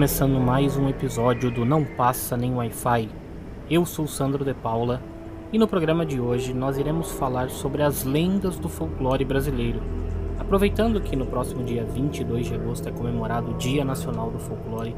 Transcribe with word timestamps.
Começando 0.00 0.40
mais 0.40 0.78
um 0.78 0.88
episódio 0.88 1.50
do 1.50 1.62
Não 1.62 1.84
Passa 1.84 2.34
Nem 2.34 2.54
Wi-Fi. 2.54 3.06
Eu 3.68 3.84
sou 3.84 4.06
Sandro 4.06 4.46
De 4.46 4.54
Paula 4.54 5.02
e 5.52 5.58
no 5.58 5.68
programa 5.68 6.06
de 6.06 6.18
hoje 6.18 6.54
nós 6.54 6.78
iremos 6.78 7.12
falar 7.12 7.50
sobre 7.50 7.82
as 7.82 8.02
lendas 8.02 8.58
do 8.58 8.66
folclore 8.66 9.26
brasileiro. 9.26 9.82
Aproveitando 10.38 11.02
que 11.02 11.14
no 11.14 11.26
próximo 11.26 11.62
dia 11.62 11.84
22 11.84 12.46
de 12.46 12.54
agosto 12.54 12.88
é 12.88 12.92
comemorado 12.92 13.50
o 13.50 13.58
Dia 13.58 13.84
Nacional 13.84 14.30
do 14.30 14.38
Folclore, 14.38 14.96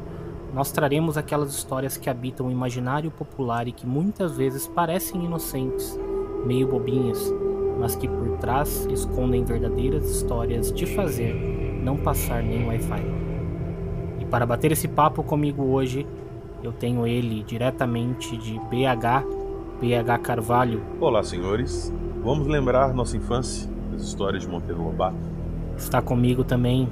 nós 0.53 0.71
traremos 0.71 1.17
aquelas 1.17 1.53
histórias 1.53 1.97
que 1.97 2.09
habitam 2.09 2.47
o 2.47 2.51
imaginário 2.51 3.11
popular 3.11 3.67
e 3.67 3.73
que 3.73 3.85
muitas 3.85 4.37
vezes 4.37 4.67
parecem 4.67 5.25
inocentes, 5.25 5.99
meio 6.45 6.65
bobinhas, 6.65 7.29
mas 7.77 7.93
que 7.93 8.07
por 8.07 8.37
trás 8.37 8.85
escondem 8.89 9.43
verdadeiras 9.43 10.09
histórias 10.09 10.71
de 10.71 10.85
fazer 10.85 11.33
não 11.83 11.97
passar 11.97 12.41
nem 12.41 12.65
Wi-Fi. 12.65 13.22
Para 14.33 14.47
bater 14.47 14.71
esse 14.71 14.87
papo 14.87 15.21
comigo 15.21 15.63
hoje, 15.63 16.07
eu 16.63 16.71
tenho 16.71 17.05
ele 17.05 17.43
diretamente 17.43 18.35
de 18.35 18.57
BH, 18.61 19.23
BH 19.79 20.23
Carvalho. 20.23 20.81
Olá, 20.99 21.23
senhores. 21.23 21.93
Vamos 22.23 22.47
lembrar 22.47 22.95
nossa 22.95 23.15
infância, 23.15 23.69
as 23.93 24.01
histórias 24.01 24.41
de 24.41 24.49
Monteiro 24.49 24.81
Lobato. 24.81 25.15
Está 25.77 26.01
comigo 26.01 26.43
também 26.43 26.89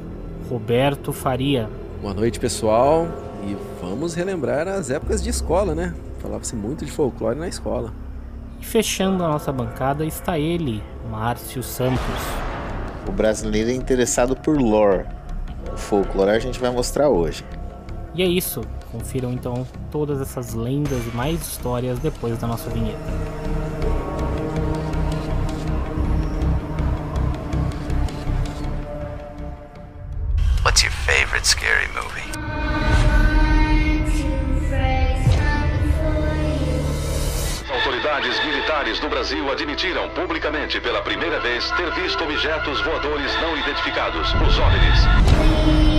Roberto 0.48 1.12
Faria. 1.12 1.68
Boa 2.00 2.14
noite, 2.14 2.40
pessoal. 2.40 3.08
E 3.44 3.58
vamos 3.82 4.14
relembrar 4.14 4.68
as 4.68 4.92
épocas 4.92 5.24
de 5.24 5.32
escola, 5.32 5.74
né? 5.74 5.96
Falava-se 6.20 6.56
muito 6.56 6.86
de 6.86 6.92
folclore 6.92 7.40
na 7.40 7.48
escola. 7.48 7.92
E 8.62 8.66
fechando 8.66 9.24
a 9.24 9.28
nossa 9.28 9.52
bancada 9.52 10.06
está 10.06 10.38
ele, 10.38 10.84
Márcio 11.10 11.64
Santos. 11.64 12.06
O 13.08 13.12
brasileiro 13.12 13.72
é 13.72 13.74
interessado 13.74 14.36
por 14.36 14.62
lore. 14.62 15.08
Folclore 15.78 16.32
a 16.32 16.40
gente 16.40 16.60
vai 16.60 16.70
mostrar 16.70 17.10
hoje. 17.10 17.44
E 18.14 18.22
é 18.22 18.26
isso. 18.26 18.62
Confiram 18.92 19.32
então 19.32 19.66
todas 19.90 20.20
essas 20.20 20.54
lendas 20.54 21.06
e 21.06 21.16
mais 21.16 21.42
histórias 21.42 21.98
depois 22.00 22.38
da 22.38 22.48
nossa 22.48 22.70
vinheta. 22.70 23.00
Brasil 39.12 39.52
admitiram 39.52 40.08
publicamente 40.12 40.80
pela 40.80 41.02
primeira 41.02 41.38
vez 41.42 41.70
ter 41.72 41.92
visto 41.92 42.24
objetos 42.24 42.80
voadores 42.80 43.42
não 43.42 43.58
identificados, 43.58 44.34
os 44.36 44.58
OVNIs. 44.58 45.91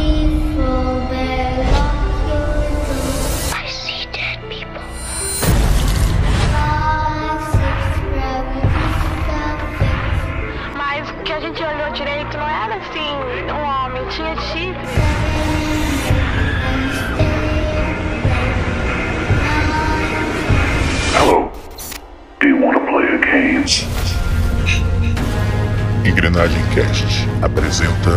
Engrenagem 26.32 26.64
Cast 26.74 27.28
apresenta 27.42 28.10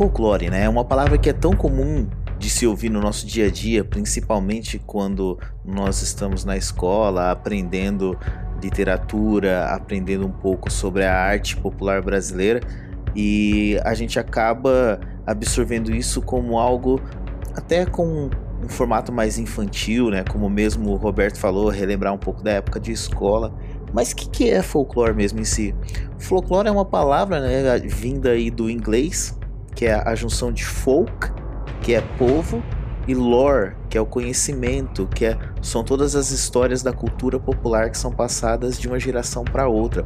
Folclore, 0.00 0.48
né? 0.48 0.64
É 0.64 0.68
uma 0.70 0.82
palavra 0.82 1.18
que 1.18 1.28
é 1.28 1.32
tão 1.34 1.52
comum 1.52 2.08
de 2.38 2.48
se 2.48 2.66
ouvir 2.66 2.88
no 2.88 3.02
nosso 3.02 3.26
dia 3.26 3.48
a 3.48 3.50
dia, 3.50 3.84
principalmente 3.84 4.78
quando 4.78 5.38
nós 5.62 6.00
estamos 6.00 6.42
na 6.42 6.56
escola 6.56 7.30
aprendendo 7.30 8.18
literatura, 8.62 9.66
aprendendo 9.66 10.26
um 10.26 10.30
pouco 10.30 10.72
sobre 10.72 11.04
a 11.04 11.14
arte 11.14 11.54
popular 11.54 12.00
brasileira 12.00 12.60
e 13.14 13.78
a 13.84 13.92
gente 13.92 14.18
acaba 14.18 14.98
absorvendo 15.26 15.94
isso 15.94 16.22
como 16.22 16.58
algo 16.58 16.98
até 17.54 17.84
com 17.84 18.30
um 18.64 18.68
formato 18.70 19.12
mais 19.12 19.38
infantil, 19.38 20.08
né? 20.08 20.24
Como 20.24 20.48
mesmo 20.48 20.92
o 20.92 20.96
Roberto 20.96 21.38
falou, 21.38 21.68
relembrar 21.68 22.14
um 22.14 22.18
pouco 22.18 22.42
da 22.42 22.52
época 22.52 22.80
de 22.80 22.90
escola. 22.90 23.54
Mas 23.92 24.12
o 24.12 24.16
que, 24.16 24.30
que 24.30 24.50
é 24.50 24.62
folclore 24.62 25.12
mesmo 25.12 25.40
em 25.40 25.44
si? 25.44 25.74
Folclore 26.18 26.68
é 26.68 26.70
uma 26.70 26.86
palavra 26.86 27.38
né, 27.38 27.78
vinda 27.80 28.30
aí 28.30 28.50
do 28.50 28.70
inglês, 28.70 29.38
que 29.74 29.86
é 29.86 29.94
a 29.94 30.14
junção 30.14 30.52
de 30.52 30.64
folk, 30.64 31.30
que 31.82 31.94
é 31.94 32.00
povo, 32.18 32.62
e 33.06 33.14
lore, 33.14 33.72
que 33.88 33.98
é 33.98 34.00
o 34.00 34.06
conhecimento, 34.06 35.06
que 35.06 35.24
é, 35.24 35.38
são 35.62 35.82
todas 35.82 36.14
as 36.14 36.30
histórias 36.30 36.82
da 36.82 36.92
cultura 36.92 37.38
popular 37.38 37.90
que 37.90 37.98
são 37.98 38.12
passadas 38.12 38.78
de 38.78 38.86
uma 38.86 39.00
geração 39.00 39.44
para 39.44 39.66
outra. 39.66 40.04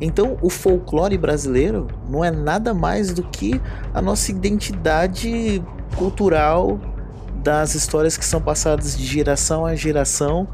Então, 0.00 0.36
o 0.42 0.50
folclore 0.50 1.16
brasileiro 1.16 1.86
não 2.08 2.22
é 2.22 2.30
nada 2.30 2.74
mais 2.74 3.12
do 3.12 3.22
que 3.22 3.60
a 3.94 4.02
nossa 4.02 4.30
identidade 4.30 5.62
cultural 5.96 6.78
das 7.42 7.74
histórias 7.74 8.16
que 8.16 8.24
são 8.24 8.40
passadas 8.40 8.96
de 8.96 9.04
geração 9.04 9.64
a 9.64 9.74
geração, 9.74 10.46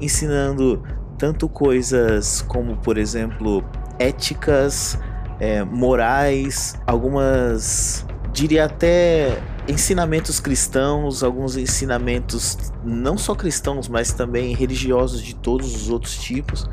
ensinando 0.00 0.82
tanto 1.16 1.48
coisas 1.48 2.42
como, 2.42 2.76
por 2.76 2.98
exemplo, 2.98 3.64
éticas, 3.98 4.98
é, 5.40 5.64
morais, 5.64 6.74
algumas, 6.86 8.06
diria 8.32 8.64
até 8.64 9.38
ensinamentos 9.68 10.40
cristãos, 10.40 11.22
alguns 11.22 11.56
ensinamentos 11.56 12.56
não 12.84 13.16
só 13.16 13.34
cristãos, 13.34 13.88
mas 13.88 14.12
também 14.12 14.54
religiosos 14.54 15.22
de 15.22 15.34
todos 15.34 15.74
os 15.74 15.88
outros 15.88 16.16
tipos. 16.16 16.68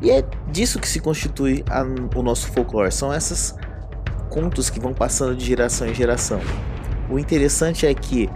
E 0.00 0.10
é 0.10 0.24
disso 0.50 0.78
que 0.78 0.88
se 0.88 1.00
constitui 1.00 1.64
a, 1.68 1.82
o 2.16 2.22
nosso 2.22 2.48
folclore. 2.52 2.90
São 2.90 3.12
esses 3.12 3.54
contos 4.30 4.70
que 4.70 4.80
vão 4.80 4.94
passando 4.94 5.36
de 5.36 5.44
geração 5.44 5.86
em 5.86 5.94
geração. 5.94 6.40
O 7.10 7.18
interessante 7.18 7.86
é 7.86 7.92
que 7.92 8.30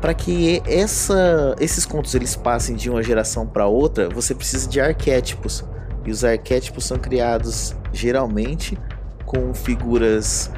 para 0.00 0.14
que 0.14 0.62
essa, 0.64 1.56
esses 1.58 1.84
contos 1.84 2.14
eles 2.14 2.36
passem 2.36 2.76
de 2.76 2.88
uma 2.88 3.02
geração 3.02 3.46
para 3.46 3.66
outra, 3.66 4.08
você 4.08 4.34
precisa 4.34 4.68
de 4.68 4.80
arquétipos. 4.80 5.64
E 6.06 6.10
os 6.10 6.24
arquétipos 6.24 6.84
são 6.84 6.96
criados 6.96 7.74
geralmente 7.92 8.78
com 9.28 9.52
figuras 9.52 10.50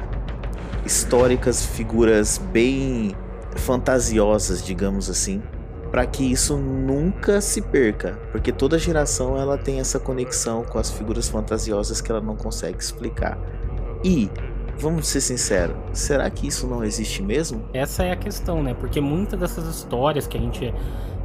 históricas, 0.85 1.65
figuras 1.65 2.37
bem 2.37 3.13
fantasiosas, 3.57 4.63
digamos 4.63 5.09
assim, 5.09 5.43
para 5.91 6.05
que 6.05 6.23
isso 6.23 6.57
nunca 6.57 7.41
se 7.41 7.61
perca, 7.61 8.17
porque 8.31 8.49
toda 8.49 8.79
geração 8.79 9.37
ela 9.37 9.57
tem 9.57 9.81
essa 9.81 9.99
conexão 9.99 10.63
com 10.63 10.79
as 10.79 10.89
figuras 10.89 11.27
fantasiosas 11.27 11.99
que 11.99 12.09
ela 12.09 12.21
não 12.21 12.37
consegue 12.37 12.81
explicar. 12.81 13.37
E 14.05 14.29
vamos 14.79 15.05
ser 15.05 15.19
sinceros, 15.19 15.75
será 15.91 16.29
que 16.29 16.47
isso 16.47 16.65
não 16.65 16.81
existe 16.81 17.21
mesmo? 17.21 17.65
Essa 17.73 18.05
é 18.05 18.13
a 18.13 18.15
questão, 18.15 18.63
né? 18.63 18.73
Porque 18.73 19.01
muitas 19.01 19.37
dessas 19.37 19.67
histórias 19.67 20.25
que 20.25 20.37
a 20.37 20.39
gente 20.39 20.73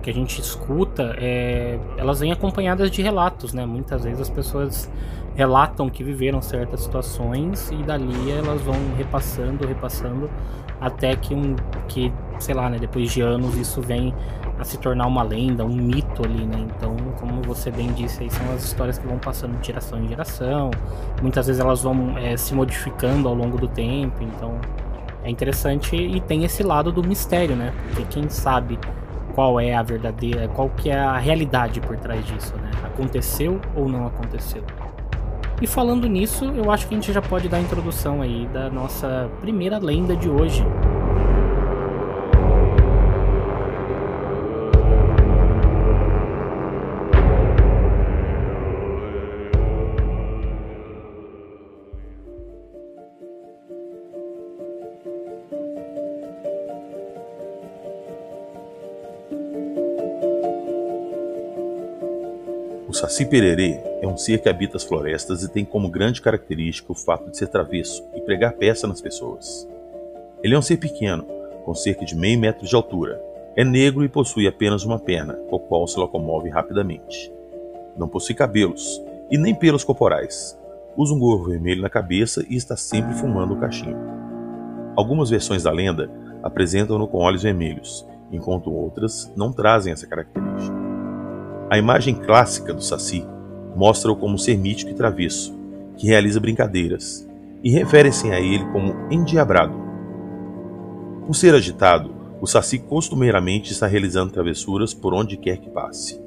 que 0.02 0.10
a 0.10 0.14
gente 0.14 0.40
escuta, 0.40 1.16
é, 1.18 1.80
elas 1.96 2.20
vêm 2.20 2.30
acompanhadas 2.30 2.92
de 2.92 3.02
relatos, 3.02 3.52
né? 3.52 3.66
Muitas 3.66 4.04
vezes 4.04 4.20
as 4.20 4.30
pessoas 4.30 4.88
relatam 5.36 5.88
que 5.88 6.02
viveram 6.02 6.40
certas 6.40 6.80
situações 6.80 7.70
e 7.70 7.76
dali 7.82 8.30
elas 8.30 8.60
vão 8.62 8.74
repassando, 8.96 9.66
repassando 9.66 10.30
até 10.80 11.14
que 11.14 11.34
um 11.34 11.54
que, 11.88 12.12
sei 12.38 12.54
lá, 12.54 12.68
né, 12.68 12.78
depois 12.78 13.12
de 13.12 13.20
anos 13.20 13.56
isso 13.56 13.80
vem 13.80 14.14
a 14.58 14.64
se 14.64 14.78
tornar 14.78 15.06
uma 15.06 15.22
lenda, 15.22 15.64
um 15.64 15.74
mito 15.74 16.24
ali, 16.24 16.46
né? 16.46 16.66
Então, 16.74 16.96
como 17.20 17.42
você 17.42 17.70
bem 17.70 17.92
disse, 17.92 18.22
aí 18.22 18.30
são 18.30 18.50
as 18.54 18.64
histórias 18.64 18.98
que 18.98 19.06
vão 19.06 19.18
passando 19.18 19.58
de 19.60 19.66
geração 19.66 20.02
em 20.02 20.08
geração. 20.08 20.70
Muitas 21.20 21.46
vezes 21.46 21.60
elas 21.60 21.82
vão 21.82 22.16
é, 22.16 22.36
se 22.38 22.54
modificando 22.54 23.28
ao 23.28 23.34
longo 23.34 23.58
do 23.58 23.68
tempo, 23.68 24.22
então 24.22 24.58
é 25.22 25.30
interessante 25.30 25.94
e 25.94 26.20
tem 26.20 26.44
esse 26.44 26.62
lado 26.62 26.90
do 26.90 27.06
mistério, 27.06 27.54
né? 27.54 27.72
Porque 27.88 28.04
quem 28.04 28.28
sabe 28.30 28.78
qual 29.34 29.60
é 29.60 29.74
a 29.74 29.82
verdadeira, 29.82 30.48
qual 30.48 30.70
que 30.70 30.88
é 30.88 30.98
a 30.98 31.18
realidade 31.18 31.78
por 31.80 31.96
trás 31.98 32.24
disso, 32.24 32.54
né? 32.56 32.70
Aconteceu 32.82 33.60
ou 33.74 33.86
não 33.86 34.06
aconteceu? 34.06 34.62
E 35.60 35.66
falando 35.66 36.06
nisso, 36.06 36.44
eu 36.44 36.70
acho 36.70 36.86
que 36.86 36.94
a 36.94 36.98
gente 36.98 37.12
já 37.12 37.22
pode 37.22 37.48
dar 37.48 37.56
a 37.56 37.60
introdução 37.60 38.20
aí 38.20 38.46
da 38.52 38.68
nossa 38.68 39.30
primeira 39.40 39.78
lenda 39.78 40.14
de 40.14 40.28
hoje. 40.28 40.62
O 62.86 62.92
Saci 62.92 63.24
Pererê 63.24 63.85
é 64.00 64.06
um 64.06 64.16
ser 64.16 64.40
que 64.40 64.48
habita 64.48 64.76
as 64.76 64.84
florestas 64.84 65.42
e 65.42 65.50
tem 65.50 65.64
como 65.64 65.88
grande 65.88 66.20
característica 66.20 66.92
o 66.92 66.94
fato 66.94 67.30
de 67.30 67.36
ser 67.36 67.48
travesso 67.48 68.06
e 68.14 68.20
pregar 68.20 68.52
peça 68.52 68.86
nas 68.86 69.00
pessoas. 69.00 69.66
Ele 70.42 70.54
é 70.54 70.58
um 70.58 70.62
ser 70.62 70.76
pequeno, 70.76 71.24
com 71.64 71.74
cerca 71.74 72.04
de 72.04 72.14
meio 72.14 72.38
metro 72.38 72.66
de 72.66 72.74
altura. 72.74 73.20
É 73.56 73.64
negro 73.64 74.04
e 74.04 74.08
possui 74.08 74.46
apenas 74.46 74.84
uma 74.84 74.98
perna, 74.98 75.34
com 75.48 75.56
a 75.56 75.60
qual 75.60 75.86
se 75.86 75.98
locomove 75.98 76.50
rapidamente. 76.50 77.32
Não 77.96 78.06
possui 78.06 78.34
cabelos 78.34 79.02
e 79.30 79.38
nem 79.38 79.54
pelos 79.54 79.82
corporais. 79.82 80.58
Usa 80.94 81.14
um 81.14 81.18
gorro 81.18 81.46
vermelho 81.46 81.80
na 81.80 81.88
cabeça 81.88 82.44
e 82.48 82.56
está 82.56 82.76
sempre 82.76 83.14
fumando 83.14 83.54
um 83.54 83.60
cachimbo. 83.60 83.98
Algumas 84.94 85.30
versões 85.30 85.62
da 85.62 85.70
lenda 85.70 86.10
apresentam-no 86.42 87.08
com 87.08 87.18
olhos 87.18 87.42
vermelhos, 87.42 88.06
enquanto 88.30 88.72
outras 88.72 89.32
não 89.34 89.52
trazem 89.52 89.92
essa 89.92 90.06
característica. 90.06 90.76
A 91.70 91.78
imagem 91.78 92.14
clássica 92.14 92.72
do 92.72 92.82
Saci 92.82 93.26
mostra-o 93.76 94.16
como 94.16 94.38
ser 94.38 94.56
mítico 94.56 94.90
e 94.90 94.94
travesso, 94.94 95.54
que 95.96 96.06
realiza 96.06 96.40
brincadeiras, 96.40 97.28
e 97.62 97.70
referem-se 97.70 98.30
a 98.30 98.40
ele 98.40 98.64
como 98.72 98.94
endiabrado. 99.10 99.74
Por 101.26 101.34
ser 101.34 101.54
agitado, 101.54 102.14
o 102.40 102.46
Saci 102.46 102.78
costumeiramente 102.78 103.72
está 103.72 103.86
realizando 103.86 104.32
travessuras 104.32 104.94
por 104.94 105.12
onde 105.12 105.36
quer 105.36 105.58
que 105.58 105.68
passe. 105.68 106.20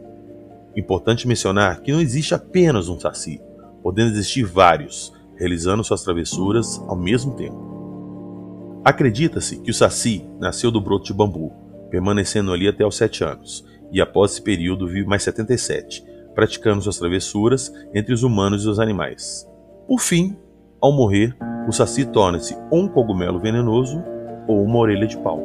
Importante 0.76 1.28
mencionar 1.28 1.82
que 1.82 1.92
não 1.92 2.00
existe 2.00 2.36
apenas 2.36 2.88
um 2.88 3.00
Saci, 3.00 3.42
podendo 3.82 4.12
existir 4.12 4.44
vários, 4.44 5.12
realizando 5.36 5.84
suas 5.84 6.04
travessuras 6.04 6.80
ao 6.88 6.96
mesmo 6.96 7.34
tempo. 7.34 8.82
Acredita-se 8.84 9.58
que 9.60 9.72
o 9.72 9.74
Saci 9.74 10.28
nasceu 10.40 10.70
do 10.70 10.82
broto 10.82 11.06
de 11.06 11.14
bambu, 11.14 11.52
permanecendo 11.90 12.54
ali 12.54 12.68
até 12.68 12.86
os 12.86 12.96
7 12.96 13.24
anos, 13.24 13.66
e 13.92 14.00
após 14.00 14.34
esse 14.34 14.42
período 14.42 14.88
vive 14.88 15.08
mais 15.08 15.24
77, 15.24 16.04
praticando 16.40 16.82
suas 16.82 16.98
travessuras 16.98 17.70
entre 17.94 18.14
os 18.14 18.24
humanos 18.24 18.64
e 18.64 18.70
os 18.70 18.80
animais. 18.80 19.46
Por 19.86 20.00
fim, 20.00 20.38
ao 20.82 20.90
morrer, 20.90 21.36
o 21.68 21.72
Saci 21.74 22.06
torna-se 22.06 22.56
ou 22.72 22.80
um 22.80 22.88
cogumelo 22.88 23.40
venenoso 23.40 24.02
ou 24.48 24.64
uma 24.64 24.78
orelha 24.78 25.06
de 25.06 25.18
pau. 25.18 25.44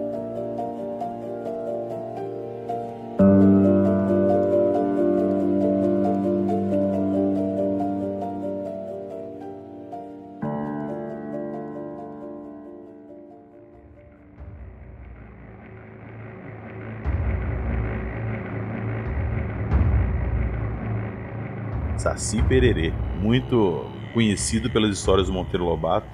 Saci 22.34 22.42
Pererê, 22.42 22.92
muito 23.20 23.84
conhecido 24.12 24.68
pelas 24.68 24.96
histórias 24.96 25.28
do 25.28 25.32
Monteiro 25.32 25.64
Lobato, 25.64 26.08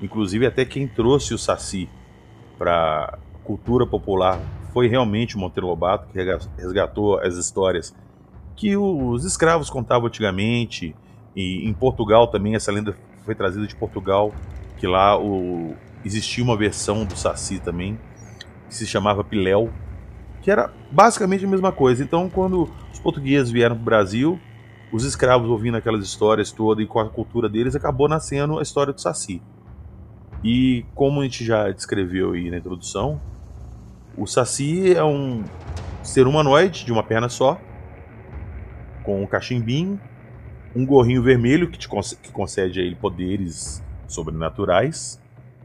inclusive 0.00 0.44
até 0.44 0.64
quem 0.64 0.88
trouxe 0.88 1.34
o 1.34 1.38
Saci 1.38 1.88
para 2.58 3.18
cultura 3.44 3.86
popular 3.86 4.40
foi 4.72 4.88
realmente 4.88 5.36
o 5.36 5.38
Monteiro 5.38 5.68
Lobato 5.68 6.08
que 6.08 6.18
resgatou 6.56 7.18
as 7.20 7.36
histórias 7.36 7.94
que 8.56 8.76
os 8.76 9.24
escravos 9.24 9.70
contavam 9.70 10.08
antigamente 10.08 10.96
e 11.36 11.68
em 11.68 11.72
Portugal 11.72 12.26
também 12.26 12.54
essa 12.54 12.72
lenda 12.72 12.96
foi 13.24 13.34
trazida 13.34 13.66
de 13.66 13.76
Portugal 13.76 14.32
que 14.78 14.86
lá 14.86 15.16
o, 15.16 15.76
existia 16.04 16.42
uma 16.42 16.56
versão 16.56 17.04
do 17.04 17.16
Saci 17.16 17.60
também 17.60 17.98
que 18.68 18.74
se 18.74 18.86
chamava 18.86 19.22
Piléu 19.22 19.70
que 20.40 20.50
era 20.50 20.72
basicamente 20.90 21.44
a 21.44 21.48
mesma 21.48 21.70
coisa. 21.70 22.02
Então, 22.02 22.28
quando 22.28 22.68
os 22.92 22.98
portugueses 22.98 23.48
vieram 23.48 23.76
para 23.76 23.82
o 23.82 23.84
Brasil, 23.84 24.40
os 24.92 25.04
escravos 25.04 25.48
ouvindo 25.48 25.78
aquelas 25.78 26.04
histórias 26.04 26.52
todas 26.52 26.84
e 26.84 26.86
com 26.86 27.00
a 27.00 27.08
cultura 27.08 27.48
deles, 27.48 27.74
acabou 27.74 28.08
nascendo 28.08 28.58
a 28.58 28.62
história 28.62 28.92
do 28.92 29.00
Saci. 29.00 29.40
E 30.44 30.84
como 30.94 31.20
a 31.20 31.24
gente 31.24 31.44
já 31.44 31.70
descreveu 31.70 32.32
aí 32.32 32.50
na 32.50 32.58
introdução, 32.58 33.18
o 34.16 34.26
Saci 34.26 34.94
é 34.94 35.02
um 35.02 35.42
ser 36.02 36.26
humanoide 36.26 36.84
de 36.84 36.92
uma 36.92 37.02
perna 37.02 37.28
só, 37.30 37.58
com 39.02 39.22
um 39.22 39.26
cachimbinho, 39.26 39.98
um 40.76 40.84
gorrinho 40.84 41.22
vermelho 41.22 41.70
que, 41.70 41.78
te 41.78 41.88
que 41.88 42.30
concede 42.30 42.80
a 42.80 42.82
ele 42.82 42.94
poderes 42.94 43.82
sobrenaturais, 44.06 45.18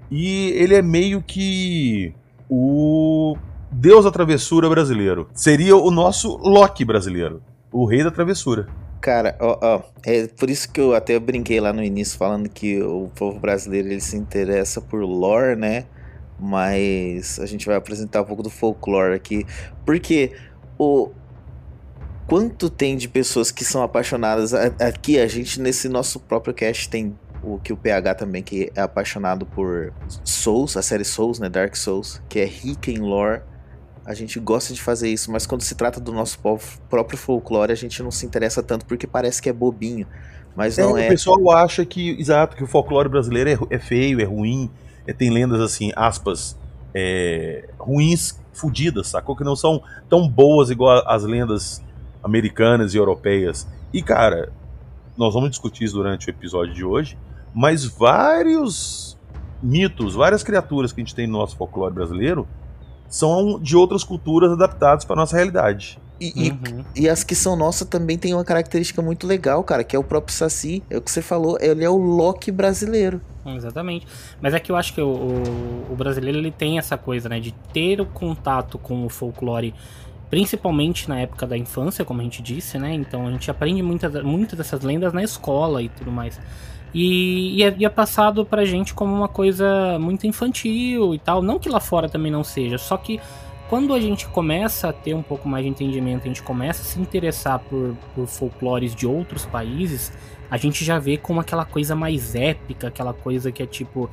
e 0.09 0.51
ele 0.51 0.73
é 0.73 0.81
meio 0.81 1.21
que 1.21 2.13
o 2.49 3.35
deus 3.69 4.05
da 4.05 4.11
travessura 4.11 4.69
brasileiro. 4.69 5.27
Seria 5.33 5.75
o 5.75 5.91
nosso 5.91 6.37
Loki 6.37 6.85
brasileiro, 6.85 7.41
o 7.71 7.85
rei 7.85 8.03
da 8.03 8.11
travessura. 8.11 8.67
Cara, 8.99 9.37
ó, 9.39 9.57
ó, 9.61 9.81
é 10.05 10.27
por 10.27 10.49
isso 10.49 10.71
que 10.71 10.81
eu 10.81 10.95
até 10.95 11.17
brinquei 11.19 11.59
lá 11.59 11.71
no 11.71 11.83
início 11.83 12.17
falando 12.17 12.49
que 12.49 12.81
o 12.81 13.09
povo 13.15 13.39
brasileiro 13.39 13.89
ele 13.89 14.01
se 14.01 14.17
interessa 14.17 14.81
por 14.81 15.01
lore, 15.03 15.55
né? 15.55 15.85
Mas 16.39 17.39
a 17.39 17.45
gente 17.45 17.65
vai 17.65 17.75
apresentar 17.75 18.21
um 18.21 18.25
pouco 18.25 18.43
do 18.43 18.49
folclore 18.49 19.13
aqui, 19.15 19.45
porque 19.85 20.33
o 20.77 21.11
quanto 22.27 22.69
tem 22.69 22.97
de 22.97 23.07
pessoas 23.07 23.51
que 23.51 23.63
são 23.63 23.81
apaixonadas 23.81 24.53
aqui 24.53 25.19
a 25.19 25.27
gente 25.27 25.61
nesse 25.61 25.87
nosso 25.87 26.19
próprio 26.19 26.53
cast 26.53 26.89
tem 26.89 27.17
o 27.41 27.57
que 27.59 27.71
o 27.71 27.77
PH 27.77 28.15
também 28.15 28.43
que 28.43 28.71
é 28.75 28.81
apaixonado 28.81 29.45
por 29.45 29.93
Souls, 30.23 30.75
a 30.75 30.81
série 30.81 31.05
Souls, 31.05 31.39
né, 31.39 31.49
Dark 31.49 31.75
Souls, 31.75 32.21
que 32.27 32.39
é 32.39 32.45
rica 32.45 32.91
em 32.91 32.97
lore 32.97 33.41
a 34.07 34.13
gente 34.13 34.39
gosta 34.39 34.73
de 34.73 34.81
fazer 34.81 35.09
isso, 35.09 35.29
mas 35.29 35.45
quando 35.45 35.61
se 35.61 35.75
trata 35.75 35.99
do 35.99 36.13
nosso 36.13 36.39
próprio 36.89 37.17
folclore, 37.17 37.73
a 37.73 37.75
gente 37.75 38.01
não 38.01 38.09
se 38.09 38.25
interessa 38.25 38.63
tanto 38.63 38.85
porque 38.85 39.05
parece 39.05 39.41
que 39.41 39.49
é 39.49 39.53
bobinho. 39.53 40.07
Mas 40.55 40.77
não 40.77 40.97
é. 40.97 41.07
O 41.07 41.09
pessoal 41.09 41.51
acha 41.51 41.85
que, 41.85 42.17
exato, 42.17 42.55
que 42.55 42.63
o 42.63 42.67
folclore 42.67 43.09
brasileiro 43.09 43.67
é, 43.69 43.75
é 43.75 43.77
feio, 43.77 44.21
é 44.21 44.23
ruim, 44.23 44.71
é, 45.05 45.11
tem 45.11 45.29
lendas 45.29 45.59
assim, 45.59 45.91
aspas, 45.93 46.57
é, 46.95 47.67
ruins, 47.77 48.39
fodidas, 48.53 49.07
sacou? 49.07 49.35
Que 49.35 49.43
não 49.43 49.57
são 49.57 49.83
tão 50.09 50.25
boas 50.25 50.69
igual 50.69 51.03
as 51.05 51.23
lendas 51.23 51.83
americanas 52.23 52.93
e 52.93 52.97
europeias. 52.97 53.67
E, 53.91 54.01
cara, 54.01 54.53
nós 55.17 55.33
vamos 55.33 55.49
discutir 55.49 55.83
isso 55.83 55.95
durante 55.95 56.27
o 56.27 56.31
episódio 56.31 56.73
de 56.73 56.85
hoje, 56.85 57.17
mas 57.53 57.83
vários 57.83 59.17
mitos, 59.61 60.15
várias 60.15 60.43
criaturas 60.43 60.93
que 60.93 61.01
a 61.01 61.03
gente 61.03 61.13
tem 61.13 61.27
no 61.27 61.37
nosso 61.37 61.57
folclore 61.57 61.93
brasileiro 61.93 62.47
são 63.07 63.59
de 63.59 63.75
outras 63.75 64.03
culturas 64.03 64.51
adaptadas 64.51 65.05
para 65.05 65.15
nossa 65.15 65.35
realidade. 65.35 65.99
E, 66.19 66.49
uhum. 66.49 66.83
e, 66.95 67.03
e, 67.03 67.09
as 67.09 67.23
que 67.23 67.35
são 67.35 67.55
nossas 67.55 67.87
também 67.87 68.17
tem 68.17 68.33
uma 68.33 68.43
característica 68.43 69.01
muito 69.01 69.27
legal, 69.27 69.63
cara, 69.63 69.83
que 69.83 69.95
é 69.95 69.99
o 69.99 70.03
próprio 70.03 70.35
Saci. 70.35 70.83
É 70.89 70.97
o 70.97 71.01
que 71.01 71.11
você 71.11 71.21
falou, 71.21 71.57
ele 71.61 71.83
é 71.83 71.89
o 71.89 71.97
Loki 71.97 72.51
brasileiro. 72.51 73.21
Exatamente. 73.45 74.07
Mas 74.41 74.53
é 74.53 74.59
que 74.59 74.71
eu 74.71 74.75
acho 74.75 74.93
que 74.93 75.01
o, 75.01 75.07
o, 75.07 75.87
o 75.91 75.95
brasileiro 75.95 76.37
ele 76.37 76.51
tem 76.51 76.79
essa 76.79 76.97
coisa, 76.97 77.29
né, 77.29 77.39
de 77.39 77.51
ter 77.71 78.01
o 78.01 78.05
contato 78.05 78.77
com 78.77 79.05
o 79.05 79.09
folclore, 79.09 79.73
principalmente 80.29 81.07
na 81.07 81.19
época 81.19 81.45
da 81.45 81.57
infância, 81.57 82.03
como 82.03 82.19
a 82.19 82.23
gente 82.23 82.41
disse, 82.41 82.77
né? 82.77 82.93
Então 82.93 83.27
a 83.27 83.31
gente 83.31 83.49
aprende 83.49 83.81
muitas, 83.81 84.23
muitas 84.23 84.57
dessas 84.57 84.81
lendas 84.81 85.13
na 85.13 85.23
escola 85.23 85.81
e 85.81 85.89
tudo 85.89 86.11
mais. 86.11 86.39
E, 86.93 87.57
e, 87.57 87.63
é, 87.63 87.75
e 87.77 87.85
é 87.85 87.89
passado 87.89 88.45
pra 88.45 88.65
gente 88.65 88.93
como 88.93 89.13
uma 89.13 89.27
coisa 89.27 89.97
muito 89.99 90.25
infantil 90.25 91.13
e 91.13 91.19
tal. 91.19 91.41
Não 91.41 91.59
que 91.59 91.69
lá 91.69 91.79
fora 91.79 92.09
também 92.09 92.31
não 92.31 92.43
seja, 92.43 92.77
só 92.77 92.97
que 92.97 93.19
quando 93.69 93.93
a 93.93 93.99
gente 93.99 94.27
começa 94.27 94.89
a 94.89 94.93
ter 94.93 95.13
um 95.13 95.21
pouco 95.21 95.47
mais 95.47 95.63
de 95.65 95.69
entendimento, 95.69 96.23
a 96.23 96.27
gente 96.27 96.41
começa 96.41 96.81
a 96.81 96.85
se 96.85 96.99
interessar 96.99 97.59
por, 97.59 97.95
por 98.15 98.25
folclores 98.25 98.95
de 98.95 99.05
outros 99.05 99.45
países, 99.45 100.13
a 100.49 100.55
gente 100.55 100.85
já 100.85 100.97
vê 100.97 101.17
como 101.17 101.41
aquela 101.41 101.65
coisa 101.65 101.93
mais 101.93 102.33
épica, 102.33 102.87
aquela 102.87 103.13
coisa 103.13 103.51
que 103.51 103.61
é 103.61 103.65
tipo 103.65 104.09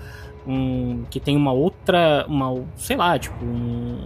um 0.46 1.04
que 1.08 1.20
tem 1.20 1.36
uma 1.36 1.52
outra, 1.52 2.26
uma, 2.28 2.64
sei 2.76 2.96
lá, 2.96 3.18
tipo 3.18 3.44
um, 3.44 3.98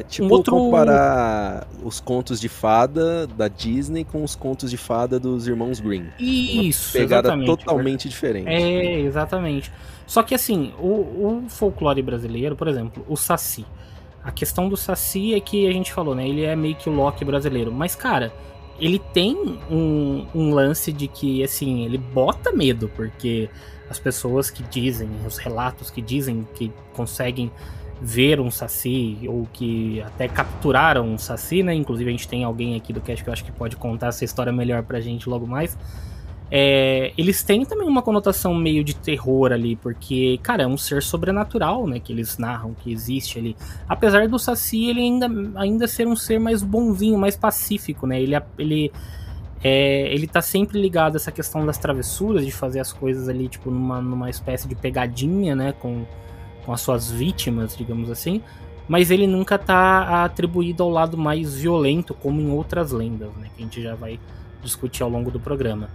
é 0.00 0.02
tipo 0.02 0.26
um 0.26 0.30
outro... 0.30 0.56
comparar 0.56 1.66
os 1.84 2.00
contos 2.00 2.40
de 2.40 2.48
fada 2.48 3.26
da 3.26 3.48
Disney 3.48 4.04
com 4.04 4.24
os 4.24 4.34
contos 4.34 4.70
de 4.70 4.76
fada 4.76 5.18
dos 5.18 5.46
irmãos 5.46 5.80
Green. 5.80 6.06
Isso, 6.18 6.96
Uma 6.96 7.02
pegada 7.02 7.28
exatamente. 7.28 7.46
totalmente 7.46 8.08
diferente. 8.08 8.48
É, 8.48 9.00
exatamente. 9.00 9.70
Só 10.06 10.22
que 10.22 10.34
assim, 10.34 10.72
o, 10.78 10.88
o, 10.88 11.44
folclore 11.48 12.02
brasileiro, 12.02 12.56
por 12.56 12.68
exemplo, 12.68 13.04
o 13.08 13.16
Saci. 13.16 13.64
A 14.24 14.32
questão 14.32 14.68
do 14.68 14.76
Saci 14.76 15.34
é 15.34 15.40
que 15.40 15.66
a 15.66 15.72
gente 15.72 15.92
falou, 15.92 16.14
né? 16.14 16.28
Ele 16.28 16.42
é 16.42 16.56
meio 16.56 16.74
que 16.74 16.88
o 16.88 16.92
Loki 16.92 17.24
brasileiro. 17.24 17.72
Mas, 17.72 17.94
cara, 17.94 18.32
ele 18.78 18.98
tem 18.98 19.36
um, 19.70 20.26
um 20.34 20.52
lance 20.52 20.92
de 20.92 21.06
que, 21.06 21.44
assim, 21.44 21.84
ele 21.84 21.96
bota 21.96 22.52
medo, 22.52 22.90
porque 22.96 23.48
as 23.88 23.98
pessoas 23.98 24.50
que 24.50 24.62
dizem, 24.62 25.08
os 25.26 25.38
relatos 25.38 25.90
que 25.90 26.02
dizem 26.02 26.46
que 26.54 26.72
conseguem 26.92 27.50
ver 28.00 28.40
um 28.40 28.50
saci 28.50 29.18
ou 29.26 29.46
que 29.52 30.00
até 30.02 30.26
capturaram 30.26 31.06
um 31.06 31.18
saci, 31.18 31.62
né? 31.62 31.74
Inclusive 31.74 32.08
a 32.08 32.12
gente 32.12 32.28
tem 32.28 32.44
alguém 32.44 32.76
aqui 32.76 32.92
do 32.92 33.00
cast 33.00 33.22
que 33.22 33.28
eu 33.28 33.32
acho 33.32 33.44
que 33.44 33.52
pode 33.52 33.76
contar 33.76 34.08
essa 34.08 34.24
história 34.24 34.52
melhor 34.52 34.82
pra 34.82 35.00
gente 35.00 35.28
logo 35.28 35.46
mais. 35.46 35.76
É, 36.52 37.12
eles 37.16 37.44
têm 37.44 37.64
também 37.64 37.86
uma 37.86 38.02
conotação 38.02 38.52
meio 38.54 38.82
de 38.82 38.96
terror 38.96 39.52
ali, 39.52 39.76
porque, 39.76 40.40
cara, 40.42 40.64
é 40.64 40.66
um 40.66 40.76
ser 40.76 41.00
sobrenatural, 41.00 41.86
né? 41.86 42.00
Que 42.00 42.12
eles 42.12 42.38
narram 42.38 42.74
que 42.74 42.92
existe 42.92 43.38
ali. 43.38 43.56
Apesar 43.88 44.26
do 44.26 44.38
Saci 44.38 44.86
ele 44.86 45.00
ainda, 45.00 45.28
ainda 45.54 45.86
ser 45.86 46.08
um 46.08 46.16
ser 46.16 46.40
mais 46.40 46.62
bonzinho, 46.62 47.16
mais 47.18 47.36
pacífico, 47.36 48.06
né? 48.06 48.20
Ele, 48.20 48.34
ele 48.58 48.92
é, 49.62 50.12
ele 50.12 50.26
tá 50.26 50.40
sempre 50.40 50.80
ligado 50.80 51.14
a 51.14 51.16
essa 51.16 51.30
questão 51.30 51.64
das 51.66 51.76
travessuras, 51.76 52.44
de 52.44 52.50
fazer 52.50 52.80
as 52.80 52.92
coisas 52.92 53.28
ali, 53.28 53.46
tipo, 53.46 53.70
numa, 53.70 54.00
numa 54.00 54.30
espécie 54.30 54.66
de 54.66 54.74
pegadinha, 54.74 55.54
né, 55.54 55.72
com, 55.72 56.04
com 56.64 56.72
as 56.72 56.80
suas 56.80 57.10
vítimas, 57.10 57.76
digamos 57.76 58.10
assim, 58.10 58.42
mas 58.88 59.10
ele 59.10 59.26
nunca 59.26 59.58
tá 59.58 60.24
atribuído 60.24 60.82
ao 60.82 60.90
lado 60.90 61.16
mais 61.16 61.54
violento, 61.54 62.12
como 62.14 62.40
em 62.40 62.50
outras 62.50 62.90
lendas, 62.92 63.30
né, 63.36 63.48
que 63.56 63.62
a 63.62 63.64
gente 63.64 63.82
já 63.82 63.94
vai 63.94 64.18
discutir 64.62 65.02
ao 65.02 65.08
longo 65.08 65.30
do 65.30 65.38
programa. 65.40 65.88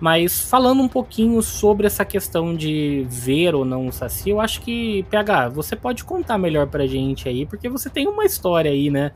Mas 0.00 0.40
falando 0.40 0.82
um 0.82 0.88
pouquinho 0.88 1.42
sobre 1.42 1.86
essa 1.86 2.06
questão 2.06 2.56
de 2.56 3.06
ver 3.08 3.54
ou 3.54 3.66
não 3.66 3.86
o 3.86 3.92
Saci, 3.92 4.30
eu 4.30 4.40
acho 4.40 4.62
que, 4.62 5.04
PH, 5.10 5.50
você 5.50 5.76
pode 5.76 6.04
contar 6.04 6.38
melhor 6.38 6.66
pra 6.66 6.86
gente 6.86 7.28
aí, 7.28 7.44
porque 7.44 7.68
você 7.68 7.90
tem 7.90 8.08
uma 8.08 8.24
história 8.24 8.70
aí, 8.70 8.88
né? 8.88 9.12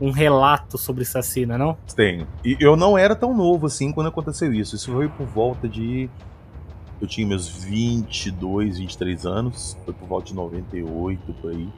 Um 0.00 0.10
relato 0.10 0.78
sobre 0.78 1.04
Saci, 1.04 1.44
não 1.44 1.54
é 1.54 1.58
não? 1.58 1.76
Tenho. 1.94 2.26
E 2.42 2.56
eu 2.58 2.76
não 2.76 2.96
era 2.96 3.14
tão 3.14 3.36
novo 3.36 3.66
assim 3.66 3.92
quando 3.92 4.06
aconteceu 4.06 4.52
isso. 4.54 4.74
Isso 4.74 4.90
foi 4.90 5.06
por 5.06 5.26
volta 5.26 5.68
de. 5.68 6.08
Eu 7.02 7.06
tinha 7.06 7.26
meus 7.26 7.48
22, 7.48 8.78
23 8.78 9.26
anos. 9.26 9.76
Foi 9.84 9.92
por 9.92 10.08
volta 10.08 10.28
de 10.28 10.34
98 10.34 11.32
por 11.34 11.50
aí. 11.50 11.68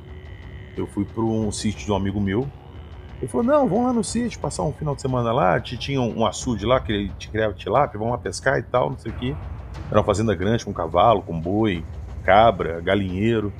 Eu 0.76 0.86
fui 0.86 1.04
para 1.04 1.24
um 1.24 1.50
sítio 1.50 1.86
de 1.86 1.90
um 1.90 1.96
amigo 1.96 2.20
meu, 2.20 2.46
ele 3.24 3.30
falou: 3.30 3.46
não, 3.46 3.66
vamos 3.66 3.84
lá 3.86 3.92
no 3.92 4.04
sítio, 4.04 4.38
passar 4.38 4.62
um 4.64 4.72
final 4.72 4.94
de 4.94 5.00
semana 5.00 5.32
lá. 5.32 5.58
Tinha 5.60 6.00
um 6.00 6.26
açude 6.26 6.66
lá 6.66 6.78
que 6.78 6.92
ele 6.92 7.12
criava 7.32 7.54
tilápia, 7.54 7.98
vamos 7.98 8.12
lá 8.12 8.18
pescar 8.18 8.58
e 8.58 8.62
tal, 8.62 8.90
não 8.90 8.98
sei 8.98 9.12
o 9.12 9.14
quê. 9.14 9.34
Era 9.90 9.98
uma 9.98 10.04
fazenda 10.04 10.34
grande 10.34 10.64
com 10.64 10.72
cavalo, 10.72 11.22
com 11.22 11.38
boi, 11.40 11.84
cabra, 12.22 12.80
galinheiro. 12.80 13.52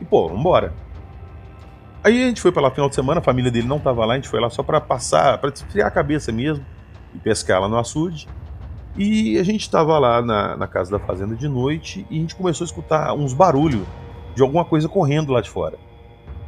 E 0.00 0.04
pô, 0.04 0.28
vambora. 0.28 0.72
Aí 2.02 2.22
a 2.22 2.26
gente 2.28 2.40
foi 2.40 2.50
para 2.52 2.62
lá 2.62 2.70
final 2.70 2.88
de 2.88 2.94
semana, 2.94 3.20
a 3.20 3.22
família 3.22 3.50
dele 3.50 3.66
não 3.66 3.78
tava 3.78 4.04
lá, 4.04 4.14
a 4.14 4.16
gente 4.16 4.28
foi 4.28 4.40
lá 4.40 4.48
só 4.48 4.62
para 4.62 4.80
passar, 4.80 5.36
para 5.38 5.50
esfriar 5.50 5.88
a 5.88 5.90
cabeça 5.90 6.32
mesmo 6.32 6.64
e 7.14 7.18
pescar 7.18 7.60
lá 7.60 7.68
no 7.68 7.76
açude. 7.76 8.26
E 8.96 9.38
a 9.38 9.44
gente 9.44 9.62
estava 9.62 9.98
lá 9.98 10.20
na, 10.20 10.56
na 10.56 10.66
casa 10.66 10.90
da 10.90 10.98
fazenda 10.98 11.36
de 11.36 11.48
noite 11.48 12.06
e 12.10 12.18
a 12.18 12.20
gente 12.20 12.34
começou 12.34 12.64
a 12.64 12.66
escutar 12.66 13.14
uns 13.14 13.32
barulhos 13.32 13.86
de 14.34 14.42
alguma 14.42 14.64
coisa 14.64 14.88
correndo 14.88 15.32
lá 15.32 15.40
de 15.40 15.48
fora. 15.48 15.78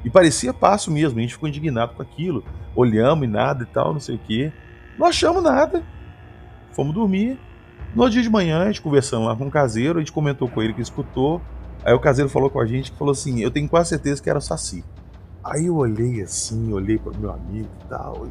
E 0.05 0.11
parecia 0.11 0.53
passo 0.53 0.91
mesmo, 0.91 1.19
a 1.19 1.23
gente 1.23 1.35
ficou 1.35 1.49
indignado 1.49 1.95
com 1.95 2.03
aquilo. 2.03 2.45
Olhamos 2.75 3.25
e 3.25 3.31
nada 3.31 3.63
e 3.63 3.67
tal, 3.67 3.93
não 3.93 4.01
sei 4.01 4.17
o 4.17 4.19
quê. 4.19 4.53
Não 4.99 5.07
achamos 5.07 5.43
nada. 5.43 5.83
Fomos 6.73 6.95
dormir. 6.95 7.39
No 7.95 8.09
dia 8.09 8.23
de 8.23 8.31
manhã, 8.31 8.63
a 8.63 8.67
gente 8.67 8.81
conversando 8.81 9.27
lá 9.27 9.37
com 9.37 9.47
o 9.47 9.51
caseiro, 9.51 9.99
a 9.99 10.03
gente 10.03 10.13
comentou 10.13 10.49
com 10.49 10.63
ele 10.63 10.73
que 10.73 10.81
escutou. 10.81 11.41
Aí 11.85 11.93
o 11.93 12.01
caseiro 12.01 12.31
falou 12.31 12.49
com 12.49 12.61
a 12.61 12.67
gente 12.67 12.91
que 12.91 12.99
falou 12.99 13.13
assim: 13.13 13.41
Eu 13.41 13.51
tenho 13.51 13.69
quase 13.69 13.91
certeza 13.91 14.23
que 14.23 14.31
era 14.31 14.39
o 14.39 14.43
Saci. 14.43 14.85
Aí 15.45 15.67
eu 15.67 15.77
olhei 15.77 16.23
assim, 16.23 16.73
olhei 16.73 16.99
para 16.99 17.17
meu 17.19 17.31
amigo 17.31 17.69
e 17.85 17.89
tal. 17.89 18.27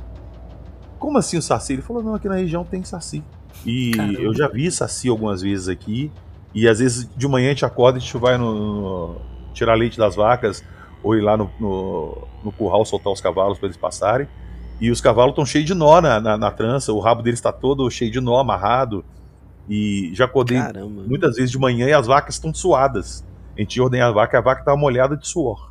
Como 0.98 1.18
assim 1.18 1.38
o 1.38 1.41
Saci? 1.41 1.74
Ele 1.74 1.82
falou: 1.82 2.01
Não, 2.01 2.15
aqui 2.15 2.27
na 2.27 2.36
região 2.36 2.63
tem 2.63 2.84
Saci. 2.84 3.24
E 3.65 3.91
Caramba. 3.91 4.20
eu 4.20 4.34
já 4.34 4.48
vi 4.48 4.72
Saci 4.72 5.10
algumas 5.10 5.41
vezes 5.41 5.67
aqui. 5.67 6.12
E 6.53 6.67
às 6.67 6.79
vezes 6.79 7.10
de 7.15 7.27
manhã 7.27 7.48
a 7.48 7.50
gente 7.50 7.65
acorda 7.65 7.98
e 7.98 8.01
a 8.01 8.03
gente 8.03 8.17
vai 8.17 8.38
no, 8.38 8.53
no 8.53 9.22
tirar 9.53 9.75
leite 9.75 9.98
das 9.98 10.15
vacas 10.15 10.63
ou 11.03 11.15
ir 11.15 11.22
lá 11.22 11.38
no, 11.38 11.50
no, 11.60 12.27
no 12.43 12.51
curral 12.51 12.86
soltar 12.86 13.12
os 13.12 13.22
cavalos 13.22 13.58
para 13.58 13.67
eles 13.67 13.77
passarem. 13.77 14.27
E 14.79 14.89
os 14.89 15.00
cavalos 15.00 15.31
estão 15.31 15.46
cheios 15.46 15.67
de 15.67 15.74
nó 15.74 16.01
na, 16.01 16.20
na, 16.20 16.38
na, 16.38 16.51
trança, 16.51 16.91
o 16.91 17.00
rabo 17.00 17.22
deles 17.22 17.39
está 17.39 17.51
todo 17.51 17.89
cheio 17.89 18.12
de 18.12 18.20
nó, 18.20 18.39
amarrado. 18.39 19.05
E 19.70 20.12
já 20.13 20.25
acordei 20.25 20.58
Caramba. 20.58 21.03
muitas 21.08 21.36
vezes 21.36 21.51
de 21.51 21.60
manhã 21.60 21.88
e 21.88 21.93
as 21.93 22.08
vacas 22.08 22.36
estão 22.36 22.53
suadas. 22.53 23.24
A 23.55 23.62
gente 23.62 23.79
ordenha 23.79 24.08
a 24.08 24.12
vaca 24.12 24.36
e 24.36 24.39
a 24.39 24.41
vaca 24.41 24.62
estava 24.62 24.77
molhada 24.77 25.15
de 25.15 25.27
suor. 25.27 25.71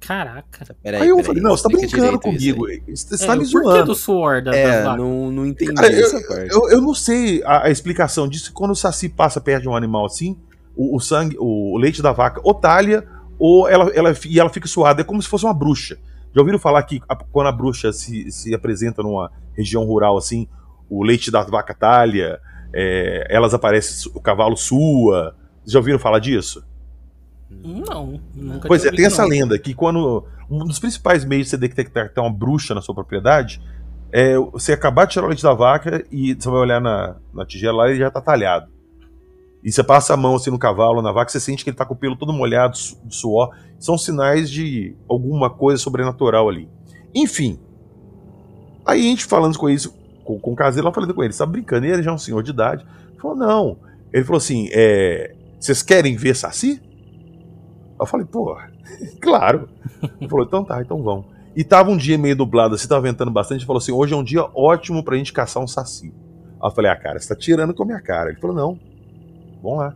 Caraca. 0.00 0.74
Peraí, 0.82 1.02
aí 1.02 1.08
eu 1.10 1.22
falei, 1.22 1.42
não, 1.42 1.50
você 1.50 1.62
tá 1.62 1.68
brincando 1.68 2.18
comigo. 2.18 2.66
Você 2.88 3.22
é, 3.22 3.26
tá 3.26 3.36
me 3.36 3.44
zoando. 3.44 3.68
Por 3.68 3.78
que 3.80 3.82
do 3.84 3.94
suor 3.94 4.42
da, 4.42 4.56
é, 4.56 4.82
não, 4.82 5.30
não 5.30 5.46
entendi 5.46 5.74
Cara, 5.74 5.92
essa 5.92 6.16
eu, 6.16 6.26
parte. 6.26 6.50
Eu, 6.50 6.70
eu, 6.70 6.80
não 6.80 6.94
sei 6.94 7.42
a, 7.44 7.66
a, 7.66 7.70
explicação 7.70 8.26
disso. 8.26 8.52
Quando 8.52 8.70
o 8.70 8.74
saci 8.74 9.08
passa 9.08 9.40
perto 9.40 9.62
de 9.62 9.68
um 9.68 9.76
animal 9.76 10.06
assim, 10.06 10.38
o, 10.74 10.96
o 10.96 11.00
sangue, 11.00 11.36
o, 11.38 11.74
o 11.74 11.78
leite 11.78 12.00
da 12.00 12.12
vaca 12.12 12.40
ou 12.42 12.54
talha 12.54 13.06
ou 13.38 13.68
ela, 13.68 13.90
ela, 13.90 14.14
e 14.26 14.40
ela 14.40 14.48
fica 14.48 14.66
suada. 14.66 15.02
É 15.02 15.04
como 15.04 15.20
se 15.22 15.28
fosse 15.28 15.44
uma 15.44 15.54
bruxa. 15.54 15.98
Já 16.34 16.40
ouviram 16.40 16.58
falar 16.58 16.82
que 16.84 17.00
a, 17.06 17.14
quando 17.14 17.48
a 17.48 17.52
bruxa 17.52 17.92
se, 17.92 18.30
se 18.32 18.54
apresenta 18.54 19.02
numa 19.02 19.30
região 19.54 19.84
rural 19.84 20.16
assim, 20.16 20.48
o 20.88 21.04
leite 21.04 21.30
da 21.30 21.42
vaca 21.42 21.74
talha, 21.74 22.40
é, 22.72 23.26
elas 23.28 23.52
aparecem, 23.52 24.10
o 24.14 24.20
cavalo 24.20 24.56
sua. 24.56 25.36
Já 25.66 25.78
ouviram 25.78 25.98
falar 25.98 26.20
disso? 26.20 26.64
Não, 27.50 28.20
nunca 28.34 28.68
Pois 28.68 28.84
é, 28.84 28.90
tem 28.90 29.04
essa 29.04 29.22
não. 29.22 29.28
lenda 29.28 29.58
que 29.58 29.74
quando 29.74 30.24
um 30.48 30.64
dos 30.64 30.78
principais 30.78 31.24
meios 31.24 31.46
de 31.46 31.50
você 31.50 31.56
detectar 31.56 32.08
que 32.08 32.14
tem 32.14 32.22
uma 32.22 32.32
bruxa 32.32 32.74
na 32.74 32.80
sua 32.80 32.94
propriedade 32.94 33.60
é 34.12 34.36
você 34.38 34.72
acabar 34.72 35.04
de 35.04 35.12
tirar 35.12 35.26
o 35.26 35.28
leite 35.28 35.42
da 35.42 35.54
vaca 35.54 36.04
e 36.10 36.34
você 36.34 36.48
vai 36.48 36.60
olhar 36.60 36.80
na, 36.80 37.16
na 37.32 37.44
tigela 37.44 37.78
lá 37.78 37.88
e 37.88 37.92
ele 37.92 38.00
já 38.00 38.10
tá 38.10 38.20
talhado. 38.20 38.68
E 39.62 39.70
você 39.70 39.84
passa 39.84 40.14
a 40.14 40.16
mão 40.16 40.36
assim 40.36 40.50
no 40.50 40.58
cavalo, 40.58 41.02
na 41.02 41.12
vaca, 41.12 41.30
você 41.30 41.38
sente 41.38 41.62
que 41.62 41.70
ele 41.70 41.74
está 41.74 41.84
com 41.84 41.94
o 41.94 41.96
pelo 41.96 42.16
todo 42.16 42.32
molhado 42.32 42.76
de 43.04 43.14
suor. 43.14 43.54
São 43.78 43.98
sinais 43.98 44.50
de 44.50 44.96
alguma 45.08 45.50
coisa 45.50 45.80
sobrenatural 45.80 46.48
ali. 46.48 46.68
Enfim. 47.14 47.58
Aí 48.86 49.00
a 49.00 49.02
gente 49.02 49.26
falando 49.26 49.58
com 49.58 49.68
isso, 49.68 49.94
com, 50.24 50.38
com 50.38 50.52
o 50.52 50.56
caseiro, 50.56 50.88
lá 50.88 50.94
falando 50.94 51.12
com 51.12 51.22
ele, 51.22 51.32
sabe 51.32 51.52
brincando, 51.52 51.86
ele 51.86 52.02
já 52.02 52.10
é 52.10 52.14
um 52.14 52.18
senhor 52.18 52.42
de 52.42 52.50
idade. 52.50 52.86
Ele 53.10 53.20
falou, 53.20 53.36
não. 53.36 53.76
Ele 54.12 54.24
falou 54.24 54.38
assim: 54.38 54.68
é, 54.72 55.34
vocês 55.58 55.82
querem 55.82 56.16
ver 56.16 56.34
Saci? 56.34 56.80
Eu 58.00 58.06
falei, 58.06 58.26
pô, 58.26 58.56
claro. 59.20 59.68
Ele 60.20 60.28
falou, 60.28 60.46
então 60.46 60.64
tá, 60.64 60.80
então 60.80 61.02
vão. 61.02 61.24
E 61.54 61.62
tava 61.62 61.90
um 61.90 61.96
dia 61.96 62.16
meio 62.16 62.36
dublado, 62.36 62.74
assim, 62.74 62.88
tava 62.88 63.02
ventando 63.02 63.30
bastante. 63.30 63.60
Ele 63.60 63.66
falou 63.66 63.78
assim: 63.78 63.92
hoje 63.92 64.14
é 64.14 64.16
um 64.16 64.24
dia 64.24 64.44
ótimo 64.54 65.04
pra 65.04 65.16
gente 65.16 65.32
caçar 65.32 65.62
um 65.62 65.66
Saci. 65.66 66.14
Aí 66.62 66.68
eu 66.68 66.70
falei, 66.70 66.90
ah, 66.90 66.96
cara, 66.96 67.18
você 67.18 67.28
tá 67.28 67.34
tirando 67.34 67.74
com 67.74 67.82
a 67.82 67.86
minha 67.86 68.00
cara. 68.00 68.30
Ele 68.30 68.40
falou, 68.40 68.54
não, 68.54 68.78
Vamos 69.62 69.78
lá. 69.78 69.94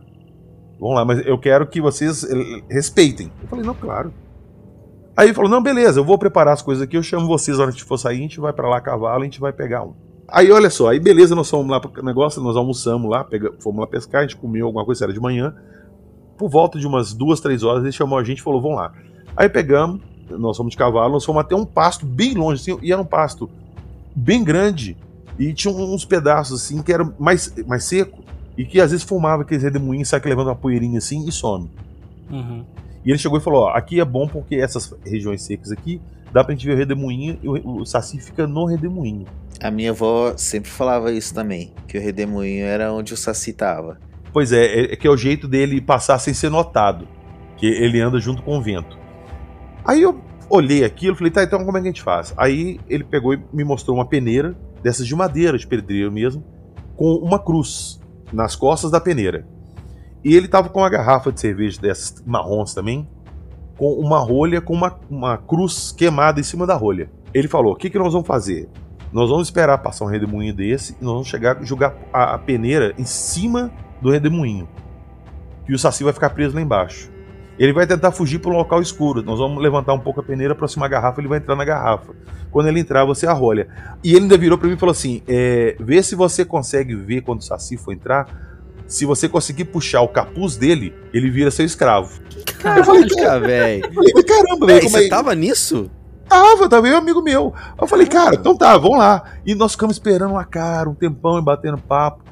Vamos 0.79 0.95
lá, 0.95 1.05
mas 1.05 1.25
eu 1.25 1.37
quero 1.37 1.65
que 1.67 1.81
vocês 1.81 2.23
eh, 2.23 2.63
respeitem. 2.69 3.31
Eu 3.41 3.47
falei, 3.47 3.65
não, 3.65 3.73
claro. 3.73 4.13
Aí 5.15 5.27
ele 5.27 5.33
falou, 5.33 5.49
não, 5.49 5.63
beleza, 5.63 5.99
eu 5.99 6.05
vou 6.05 6.17
preparar 6.17 6.53
as 6.53 6.61
coisas 6.61 6.83
aqui, 6.83 6.97
eu 6.97 7.03
chamo 7.03 7.25
vocês 7.25 7.57
na 7.57 7.63
hora 7.63 7.71
que 7.71 7.83
for 7.83 7.97
sair, 7.97 8.17
a 8.17 8.21
gente 8.21 8.39
vai 8.39 8.51
para 8.51 8.67
lá 8.67 8.77
a 8.77 8.81
cavalo, 8.81 9.21
a 9.21 9.23
gente 9.23 9.39
vai 9.39 9.53
pegar 9.53 9.83
um. 9.83 9.93
Aí 10.27 10.51
olha 10.51 10.69
só, 10.69 10.89
aí 10.89 10.99
beleza, 10.99 11.33
nós 11.33 11.49
fomos 11.49 11.69
lá 11.69 11.79
pro 11.79 12.03
negócio, 12.03 12.41
nós 12.41 12.57
almoçamos 12.57 13.09
lá, 13.09 13.23
pega, 13.23 13.53
fomos 13.59 13.79
lá 13.79 13.87
pescar, 13.87 14.21
a 14.21 14.23
gente 14.23 14.35
comeu 14.35 14.65
alguma 14.65 14.83
coisa, 14.83 15.05
era 15.05 15.13
de 15.13 15.19
manhã. 15.19 15.55
Por 16.37 16.49
volta 16.49 16.79
de 16.79 16.85
umas 16.85 17.13
duas, 17.13 17.39
três 17.39 17.63
horas, 17.63 17.83
ele 17.83 17.91
chamou 17.91 18.17
a 18.17 18.23
gente 18.23 18.39
e 18.39 18.41
falou, 18.41 18.61
vamos 18.61 18.77
lá. 18.77 18.91
Aí 19.35 19.49
pegamos, 19.49 20.01
nós 20.29 20.57
fomos 20.57 20.71
de 20.71 20.77
cavalo, 20.77 21.13
nós 21.13 21.25
fomos 21.25 21.41
até 21.41 21.55
um 21.55 21.65
pasto 21.65 22.05
bem 22.05 22.33
longe, 22.33 22.61
assim, 22.61 22.79
e 22.81 22.91
era 22.91 23.01
um 23.01 23.05
pasto 23.05 23.49
bem 24.15 24.43
grande, 24.43 24.97
e 25.37 25.53
tinha 25.53 25.73
uns 25.73 26.05
pedaços 26.05 26.63
assim 26.63 26.81
que 26.81 26.91
era 26.91 27.03
mais, 27.19 27.53
mais 27.67 27.83
seco 27.83 28.23
e 28.57 28.65
que 28.65 28.79
às 28.79 28.91
vezes 28.91 29.05
fumava 29.05 29.41
aqueles 29.41 29.63
redemoinhos, 29.63 30.07
sai 30.07 30.21
que 30.21 30.29
levando 30.29 30.47
uma 30.47 30.55
poeirinha 30.55 30.97
assim 30.97 31.27
e 31.27 31.31
some. 31.31 31.69
Uhum. 32.29 32.63
E 33.03 33.11
ele 33.11 33.19
chegou 33.19 33.37
e 33.37 33.41
falou: 33.41 33.63
ó, 33.63 33.69
aqui 33.69 33.99
é 33.99 34.05
bom 34.05 34.27
porque 34.27 34.55
essas 34.55 34.93
regiões 35.05 35.41
secas 35.41 35.71
aqui 35.71 36.01
dá 36.31 36.43
pra 36.43 36.53
gente 36.53 36.65
ver 36.65 36.73
o 36.73 36.77
redemoinho 36.77 37.37
e 37.43 37.47
o, 37.47 37.81
o 37.81 37.85
saci 37.85 38.19
fica 38.19 38.47
no 38.47 38.65
redemoinho. 38.65 39.25
A 39.61 39.69
minha 39.69 39.91
avó 39.91 40.33
sempre 40.37 40.69
falava 40.69 41.11
isso 41.11 41.33
também, 41.33 41.71
que 41.87 41.97
o 41.97 42.01
redemoinho 42.01 42.65
era 42.65 42.93
onde 42.93 43.13
o 43.13 43.17
saci 43.17 43.53
tava. 43.53 43.97
Pois 44.35 44.51
é, 44.51 44.65
é, 44.65 44.83
é 44.91 44.95
que 44.97 45.07
é 45.07 45.09
o 45.09 45.15
jeito 45.15 45.47
dele 45.47 45.79
passar 45.79 46.19
sem 46.19 46.33
ser 46.33 46.49
notado, 46.49 47.07
que 47.55 47.65
ele 47.65 48.01
anda 48.01 48.19
junto 48.19 48.43
com 48.43 48.57
o 48.57 48.61
vento. 48.61 48.97
Aí 49.85 50.01
eu 50.01 50.19
olhei 50.49 50.83
aquilo 50.83 51.15
falei, 51.15 51.31
tá, 51.31 51.41
então 51.41 51.63
como 51.63 51.77
é 51.77 51.81
que 51.81 51.87
a 51.87 51.89
gente 51.89 52.01
faz? 52.01 52.33
Aí 52.35 52.77
ele 52.89 53.05
pegou 53.05 53.33
e 53.33 53.41
me 53.53 53.63
mostrou 53.63 53.95
uma 53.95 54.05
peneira, 54.05 54.53
dessas 54.83 55.07
de 55.07 55.15
madeira, 55.15 55.57
de 55.57 55.65
pedreiro 55.65 56.11
mesmo, 56.11 56.43
com 56.97 57.13
uma 57.13 57.39
cruz 57.39 58.01
nas 58.33 58.57
costas 58.57 58.91
da 58.91 58.99
peneira. 58.99 59.47
E 60.21 60.35
ele 60.35 60.49
tava 60.49 60.67
com 60.67 60.81
uma 60.81 60.89
garrafa 60.89 61.31
de 61.31 61.39
cerveja 61.39 61.79
dessas 61.79 62.21
marrons 62.25 62.73
também, 62.73 63.07
com 63.77 63.93
uma 63.93 64.19
rolha 64.19 64.59
com 64.59 64.73
uma, 64.73 64.99
uma 65.09 65.37
cruz 65.37 65.93
queimada 65.93 66.41
em 66.41 66.43
cima 66.43 66.67
da 66.67 66.75
rolha. 66.75 67.09
Ele 67.33 67.47
falou: 67.47 67.71
o 67.71 67.75
que, 67.77 67.89
que 67.89 67.97
nós 67.97 68.11
vamos 68.11 68.27
fazer? 68.27 68.67
Nós 69.13 69.29
vamos 69.29 69.47
esperar 69.47 69.77
passar 69.77 70.03
um 70.03 70.09
redemoinho 70.09 70.53
desse 70.53 70.91
e 70.99 71.05
nós 71.05 71.13
vamos 71.13 71.29
chegar 71.29 71.63
jogar 71.63 71.95
a, 72.11 72.33
a 72.35 72.37
peneira 72.37 72.93
em 72.97 73.05
cima 73.05 73.71
do 74.05 74.11
redemoinho. 74.11 74.69
E 75.67 75.73
o 75.73 75.79
Saci 75.79 76.03
vai 76.03 76.13
ficar 76.13 76.29
preso 76.29 76.53
lá 76.53 76.61
embaixo. 76.61 77.09
Ele 77.57 77.73
vai 77.73 77.87
tentar 77.87 78.11
fugir 78.11 78.37
para 78.37 78.51
um 78.51 78.55
local 78.55 78.79
escuro. 78.79 79.23
Nós 79.23 79.39
vamos 79.39 79.63
levantar 79.63 79.93
um 79.93 79.99
pouco 79.99 80.19
a 80.19 80.23
peneira, 80.23 80.53
aproximar 80.53 80.87
a 80.87 80.91
garrafa, 80.91 81.19
ele 81.19 81.27
vai 81.27 81.39
entrar 81.39 81.55
na 81.55 81.65
garrafa. 81.65 82.13
Quando 82.51 82.67
ele 82.67 82.79
entrar, 82.79 83.03
você 83.03 83.25
arrolha. 83.25 83.67
E 84.03 84.11
ele 84.11 84.25
ainda 84.25 84.37
virou 84.37 84.59
para 84.59 84.67
mim 84.67 84.75
e 84.75 84.77
falou 84.77 84.91
assim: 84.91 85.23
é, 85.27 85.75
vê 85.79 86.03
se 86.03 86.13
você 86.13 86.45
consegue 86.45 86.93
ver 86.93 87.21
quando 87.21 87.39
o 87.39 87.43
Saci 87.43 87.77
for 87.77 87.93
entrar. 87.93 88.27
Se 88.85 89.03
você 89.03 89.27
conseguir 89.27 89.65
puxar 89.65 90.01
o 90.01 90.07
capuz 90.07 90.55
dele, 90.55 90.93
ele 91.11 91.31
vira 91.31 91.49
seu 91.49 91.65
escravo. 91.65 92.21
Caraca, 92.59 92.81
eu 92.81 92.85
falei, 92.85 93.41
velho. 93.41 94.23
Caramba, 94.23 94.67
velho. 94.67 94.87
Você 94.87 95.05
é... 95.05 95.09
tava 95.09 95.33
nisso? 95.33 95.89
Tava, 96.29 96.69
tava 96.69 96.87
eu 96.87 96.97
amigo 96.97 97.23
meu. 97.23 97.51
Eu 97.81 97.87
falei, 97.87 98.05
cara, 98.05 98.35
então 98.35 98.55
tá, 98.55 98.77
vamos 98.77 98.99
lá. 98.99 99.23
E 99.43 99.55
nós 99.55 99.71
ficamos 99.71 99.95
esperando 99.95 100.31
uma 100.31 100.45
cara, 100.45 100.87
um 100.87 100.93
tempão 100.93 101.39
e 101.39 101.41
batendo 101.41 101.79
papo. 101.79 102.24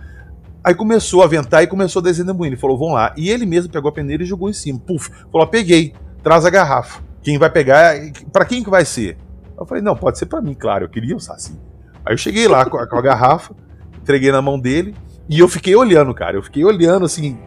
Aí 0.64 0.74
começou 0.74 1.22
a 1.22 1.28
ventar 1.28 1.62
e 1.62 1.68
começou 1.68 2.00
a 2.00 2.04
descer 2.04 2.26
Ele 2.26 2.56
falou, 2.56 2.78
vamos 2.78 2.94
lá. 2.94 3.14
E 3.18 3.30
ele 3.30 3.46
mesmo 3.46 3.72
pegou 3.72 3.90
a 3.90 3.92
peneira 3.92 4.24
e 4.24 4.26
jogou 4.26 4.50
em 4.50 4.54
cima. 4.54 4.80
Puf, 4.80 5.10
falou, 5.32 5.46
peguei, 5.48 5.94
traz 6.24 6.46
a 6.46 6.50
garrafa. 6.50 7.02
Quem 7.22 7.38
vai 7.38 7.50
pegar, 7.50 7.96
para 8.32 8.46
quem 8.46 8.64
que 8.64 8.70
vai 8.70 8.86
ser? 8.86 9.18
Eu 9.58 9.66
falei, 9.66 9.84
não, 9.84 9.96
pode 9.96 10.18
ser 10.18 10.26
para 10.26 10.42
mim, 10.42 10.54
claro, 10.54 10.86
eu 10.86 10.90
queria 10.90 11.16
o 11.16 11.20
Saci. 11.20 11.60
Aí 12.06 12.14
eu 12.14 12.18
cheguei 12.18 12.48
lá 12.48 12.66
com 12.66 12.78
a, 12.78 12.88
com 12.88 12.98
a 12.98 13.02
garrafa, 13.02 13.54
entreguei 14.02 14.32
na 14.32 14.42
mão 14.42 14.60
dele 14.60 14.96
e 15.30 15.40
eu 15.40 15.48
fiquei 15.48 15.76
olhando, 15.76 16.14
cara. 16.14 16.38
Eu 16.38 16.44
fiquei 16.44 16.64
olhando 16.64 17.06
assim, 17.06 17.38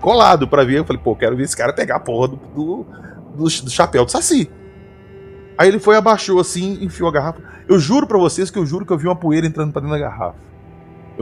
colado 0.00 0.46
pra 0.46 0.64
ver. 0.64 0.78
Eu 0.78 0.84
falei, 0.84 1.00
pô, 1.02 1.14
quero 1.16 1.36
ver 1.36 1.44
esse 1.44 1.56
cara 1.56 1.72
pegar 1.72 1.96
a 1.96 2.00
porra 2.00 2.28
do, 2.28 2.36
do, 2.36 2.86
do, 3.36 3.44
do 3.44 3.70
chapéu 3.70 4.04
do 4.04 4.10
Saci. 4.10 4.50
Aí 5.56 5.68
ele 5.68 5.78
foi, 5.78 5.96
abaixou 5.96 6.40
assim, 6.40 6.78
enfiou 6.84 7.08
a 7.08 7.12
garrafa. 7.12 7.40
Eu 7.68 7.78
juro 7.78 8.06
pra 8.06 8.18
vocês 8.18 8.50
que 8.50 8.58
eu 8.58 8.66
juro 8.66 8.84
que 8.84 8.92
eu 8.92 8.98
vi 8.98 9.06
uma 9.06 9.16
poeira 9.16 9.46
entrando 9.46 9.72
pra 9.72 9.80
dentro 9.80 9.96
da 9.96 10.02
garrafa. 10.02 10.51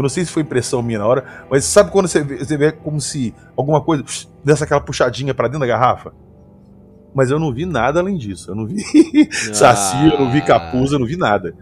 Eu 0.01 0.03
não 0.03 0.09
sei 0.09 0.25
se 0.25 0.33
foi 0.33 0.41
impressão 0.41 0.83
minha 0.83 0.99
na 0.99 1.07
hora, 1.07 1.45
mas 1.51 1.63
sabe 1.67 1.91
quando 1.91 2.09
você 2.09 2.25
vê, 2.25 2.39
você 2.39 2.57
vê 2.57 2.73
como 2.73 2.99
se 2.99 3.35
alguma 3.55 3.83
coisa 3.83 4.03
dessa 4.43 4.65
aquela 4.65 4.81
puxadinha 4.81 5.35
pra 5.35 5.47
dentro 5.47 5.61
da 5.61 5.67
garrafa? 5.67 6.15
Mas 7.15 7.31
eu 7.31 7.39
não 7.39 7.53
vi 7.53 7.67
nada 7.67 8.01
além 8.01 8.17
disso. 8.17 8.51
Eu 8.51 8.55
não 8.55 8.67
vi 8.67 8.83
saci, 9.53 10.09
eu 10.11 10.19
não 10.19 10.33
vi 10.33 10.41
capuz, 10.41 10.91
eu 10.91 10.99
não 10.99 11.07
vi 11.07 11.19
nada. 11.19 11.55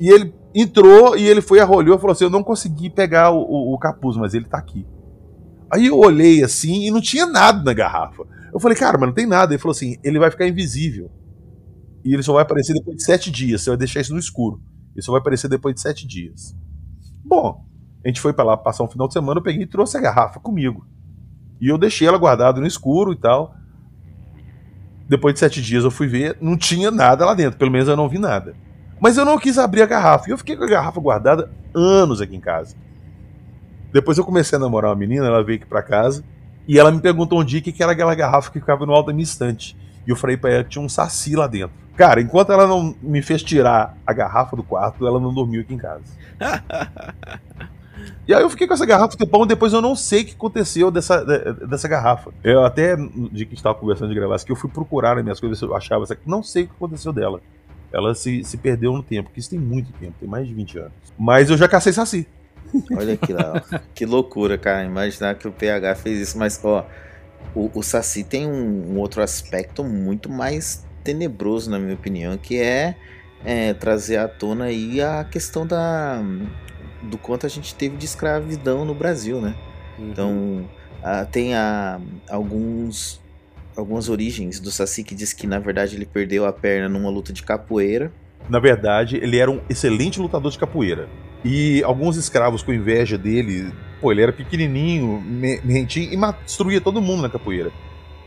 E 0.00 0.10
ele 0.10 0.34
entrou 0.52 1.16
e 1.16 1.24
ele 1.24 1.40
foi, 1.40 1.60
arrolhou 1.60 1.96
e 1.96 2.00
falou 2.00 2.10
assim: 2.10 2.24
Eu 2.24 2.30
não 2.30 2.42
consegui 2.42 2.90
pegar 2.90 3.30
o, 3.30 3.38
o, 3.38 3.74
o 3.74 3.78
capuz, 3.78 4.16
mas 4.16 4.34
ele 4.34 4.46
tá 4.46 4.58
aqui. 4.58 4.84
Aí 5.72 5.86
eu 5.86 5.96
olhei 5.96 6.42
assim 6.42 6.88
e 6.88 6.90
não 6.90 7.00
tinha 7.00 7.26
nada 7.26 7.62
na 7.62 7.72
garrafa. 7.72 8.24
Eu 8.52 8.58
falei, 8.58 8.76
cara, 8.76 8.98
mas 8.98 9.06
não 9.06 9.14
tem 9.14 9.26
nada. 9.26 9.52
Ele 9.52 9.60
falou 9.60 9.70
assim: 9.70 9.98
ele 10.02 10.18
vai 10.18 10.32
ficar 10.32 10.48
invisível. 10.48 11.12
E 12.04 12.12
ele 12.12 12.24
só 12.24 12.32
vai 12.32 12.42
aparecer 12.42 12.74
depois 12.74 12.96
de 12.96 13.04
sete 13.04 13.30
dias. 13.30 13.62
Você 13.62 13.70
vai 13.70 13.76
deixar 13.76 14.00
isso 14.00 14.12
no 14.12 14.18
escuro. 14.18 14.60
Ele 14.96 15.02
só 15.02 15.12
vai 15.12 15.20
aparecer 15.20 15.46
depois 15.46 15.76
de 15.76 15.80
sete 15.80 16.04
dias. 16.08 16.56
Bom, 17.24 17.64
a 18.04 18.08
gente 18.08 18.20
foi 18.20 18.32
para 18.32 18.44
lá 18.44 18.56
passar 18.56 18.84
um 18.84 18.88
final 18.88 19.08
de 19.08 19.14
semana. 19.14 19.38
Eu 19.38 19.42
peguei 19.42 19.62
e 19.62 19.66
trouxe 19.66 19.96
a 19.96 20.00
garrafa 20.00 20.38
comigo. 20.38 20.86
E 21.60 21.68
eu 21.68 21.78
deixei 21.78 22.06
ela 22.06 22.18
guardada 22.18 22.60
no 22.60 22.66
escuro 22.66 23.12
e 23.12 23.16
tal. 23.16 23.54
Depois 25.08 25.34
de 25.34 25.40
sete 25.40 25.62
dias 25.62 25.84
eu 25.84 25.90
fui 25.90 26.06
ver, 26.06 26.36
não 26.40 26.56
tinha 26.56 26.90
nada 26.90 27.24
lá 27.24 27.34
dentro. 27.34 27.58
Pelo 27.58 27.70
menos 27.70 27.88
eu 27.88 27.96
não 27.96 28.08
vi 28.08 28.18
nada. 28.18 28.54
Mas 29.00 29.16
eu 29.16 29.24
não 29.24 29.38
quis 29.38 29.58
abrir 29.58 29.82
a 29.82 29.86
garrafa. 29.86 30.28
E 30.28 30.32
eu 30.32 30.38
fiquei 30.38 30.56
com 30.56 30.64
a 30.64 30.68
garrafa 30.68 31.00
guardada 31.00 31.50
anos 31.74 32.20
aqui 32.20 32.36
em 32.36 32.40
casa. 32.40 32.76
Depois 33.92 34.18
eu 34.18 34.24
comecei 34.24 34.56
a 34.56 34.60
namorar 34.60 34.90
uma 34.90 34.96
menina, 34.96 35.26
ela 35.26 35.42
veio 35.42 35.58
aqui 35.58 35.66
pra 35.66 35.82
casa. 35.82 36.22
E 36.68 36.78
ela 36.78 36.90
me 36.90 37.00
perguntou 37.00 37.40
um 37.40 37.44
dia 37.44 37.60
o 37.60 37.62
que 37.62 37.82
era 37.82 37.92
aquela 37.92 38.14
garrafa 38.14 38.50
que 38.50 38.60
ficava 38.60 38.84
no 38.84 38.92
alto 38.92 39.06
da 39.06 39.12
minha 39.12 39.24
estante. 39.24 39.76
E 40.06 40.10
eu 40.10 40.16
falei 40.16 40.36
pra 40.36 40.50
ela 40.50 40.64
que 40.64 40.70
tinha 40.70 40.84
um 40.84 40.88
saci 40.88 41.34
lá 41.34 41.46
dentro. 41.46 41.76
Cara, 41.96 42.20
enquanto 42.20 42.52
ela 42.52 42.66
não 42.66 42.94
me 43.00 43.22
fez 43.22 43.42
tirar 43.42 43.96
a 44.06 44.12
garrafa 44.12 44.56
do 44.56 44.62
quarto, 44.62 45.06
ela 45.06 45.20
não 45.20 45.32
dormiu 45.32 45.60
aqui 45.60 45.74
em 45.74 45.78
casa. 45.78 46.02
e 48.26 48.34
aí 48.34 48.42
eu 48.42 48.50
fiquei 48.50 48.66
com 48.66 48.74
essa 48.74 48.86
garrafa 48.86 49.16
de 49.16 49.26
pão, 49.26 49.46
depois 49.46 49.72
eu 49.72 49.80
não 49.80 49.94
sei 49.94 50.22
o 50.22 50.24
que 50.24 50.32
aconteceu 50.32 50.90
dessa, 50.90 51.24
dessa 51.66 51.88
garrafa. 51.88 52.32
Eu 52.42 52.64
até, 52.64 52.96
de 52.96 53.46
que 53.46 53.54
estava 53.54 53.74
conversando 53.74 54.08
de 54.08 54.14
gravar, 54.14 54.38
que 54.38 54.52
eu 54.52 54.56
fui 54.56 54.70
procurar 54.70 55.14
nas 55.16 55.24
minhas 55.24 55.40
coisas, 55.40 55.60
eu 55.60 55.74
achava 55.74 56.04
essa, 56.04 56.16
não 56.26 56.42
sei 56.42 56.64
o 56.64 56.66
que 56.68 56.72
aconteceu 56.74 57.12
dela. 57.12 57.40
Ela 57.92 58.14
se, 58.14 58.42
se 58.42 58.56
perdeu 58.56 58.92
no 58.92 59.02
tempo, 59.02 59.28
porque 59.28 59.40
isso 59.40 59.50
tem 59.50 59.58
muito 59.58 59.92
tempo, 59.92 60.14
tem 60.18 60.28
mais 60.28 60.48
de 60.48 60.54
20 60.54 60.78
anos. 60.78 60.92
Mas 61.18 61.48
eu 61.48 61.56
já 61.56 61.68
cacei 61.68 61.92
saci. 61.92 62.26
Olha 62.96 63.16
que 63.16 63.32
lá, 63.32 63.62
que 63.94 64.04
loucura, 64.04 64.58
cara. 64.58 64.84
Imaginar 64.84 65.36
que 65.36 65.46
o 65.46 65.52
PH 65.52 65.94
fez 65.96 66.18
isso, 66.18 66.38
mas 66.38 66.60
ó, 66.64 66.84
o, 67.54 67.70
o 67.74 67.82
Saci 67.82 68.24
tem 68.24 68.46
um, 68.46 68.94
um, 68.94 68.98
outro 68.98 69.22
aspecto 69.22 69.84
muito 69.84 70.28
mais 70.28 70.84
tenebroso, 71.02 71.70
na 71.70 71.78
minha 71.78 71.94
opinião, 71.94 72.36
que 72.36 72.58
é, 72.58 72.96
é, 73.44 73.74
trazer 73.74 74.16
à 74.16 74.26
tona 74.26 74.64
aí 74.64 75.00
a 75.00 75.24
questão 75.24 75.66
da 75.66 76.22
do 77.04 77.18
quanto 77.18 77.46
a 77.46 77.48
gente 77.48 77.74
teve 77.74 77.96
de 77.96 78.04
escravidão 78.04 78.84
no 78.84 78.94
Brasil, 78.94 79.40
né? 79.40 79.54
Uhum. 79.98 80.10
Então 80.10 80.70
a, 81.02 81.24
tem 81.24 81.54
a, 81.54 82.00
alguns 82.28 83.22
algumas 83.76 84.08
origens 84.08 84.60
do 84.60 84.70
Saci 84.70 85.02
que 85.02 85.14
diz 85.14 85.32
que 85.32 85.46
na 85.46 85.58
verdade 85.58 85.96
ele 85.96 86.06
perdeu 86.06 86.46
a 86.46 86.52
perna 86.52 86.88
numa 86.88 87.10
luta 87.10 87.32
de 87.32 87.42
capoeira. 87.42 88.12
Na 88.48 88.58
verdade, 88.58 89.16
ele 89.16 89.38
era 89.38 89.50
um 89.50 89.60
excelente 89.70 90.20
lutador 90.20 90.50
de 90.50 90.58
capoeira. 90.58 91.08
E 91.44 91.82
alguns 91.82 92.16
escravos 92.16 92.62
com 92.62 92.72
inveja 92.72 93.18
dele, 93.18 93.72
pô, 94.00 94.12
ele 94.12 94.22
era 94.22 94.32
pequenininho, 94.32 95.20
mentinho 95.64 96.12
e 96.12 96.32
destruía 96.44 96.80
todo 96.80 97.02
mundo 97.02 97.22
na 97.22 97.28
capoeira. 97.28 97.70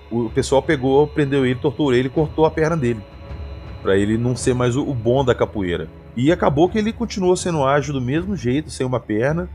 O 0.10 0.30
pessoal 0.30 0.62
pegou, 0.62 1.08
prendeu 1.08 1.46
ele, 1.46 1.60
torturou 1.60 1.94
ele 1.94 2.08
e 2.08 2.12
cortou 2.12 2.46
a 2.46 2.52
perna 2.52 2.78
dele. 2.78 3.02
para 3.82 3.98
ele 3.98 4.18
não 4.18 4.36
ser 4.36 4.54
mais 4.54 4.76
o, 4.76 4.94
bom 4.94 5.24
da 5.24 5.36
capoeira. 5.36 5.88
E 6.18 6.32
acabou 6.32 6.68
que 6.68 6.80
ele 6.80 6.92
continuou 6.92 7.38
sendo 7.38 7.64
ágil 7.64 7.94
do 7.94 8.02
mesmo 8.02 8.36
jeito, 8.36 8.72
sem 8.72 8.84
uma 8.84 9.00
perna. 9.00 9.48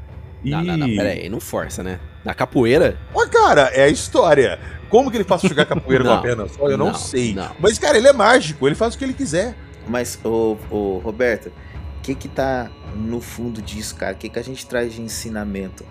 E... 0.45 0.51
Não, 0.51 0.63
não, 0.63 0.77
não, 0.77 0.87
peraí, 0.87 1.29
não 1.29 1.41
força, 1.41 1.83
né? 1.83 1.99
Na 2.25 2.33
capoeira? 2.35 2.97
Ó, 3.13 3.27
cara, 3.27 3.63
é 3.75 3.83
a 3.83 3.89
história. 3.89 4.61
Como 4.89 5.11
que 5.11 5.17
ele 5.17 5.25
faz 5.25 5.43
jogar 5.43 5.67
capoeira 5.67 6.05
com 6.07 6.13
a 6.13 6.23
perna 6.23 6.49
só? 6.49 6.69
Eu 6.69 6.79
não, 6.79 6.87
não 6.87 6.95
sei. 6.95 7.35
Não. 7.35 7.51
Mas, 7.59 7.81
cara, 7.81 7.99
ele 7.99 8.07
é 8.07 8.13
mágico, 8.13 8.65
ele 8.69 8.77
faz 8.77 8.95
o 8.95 8.99
que 8.99 9.03
ele 9.03 9.13
quiser. 9.13 9.57
Mas, 9.89 10.21
ô, 10.25 10.57
ô 10.71 10.99
Roberto, 10.99 11.49
o 11.49 12.01
que 12.01 12.15
que 12.15 12.29
tá 12.29 12.71
no 12.95 13.21
fundo 13.21 13.61
disso, 13.61 13.97
cara? 13.97 14.15
O 14.15 14.17
que 14.17 14.29
que 14.29 14.39
a 14.39 14.45
gente 14.45 14.65
traz 14.65 14.93
de 14.93 15.03
ensinamento? 15.03 15.85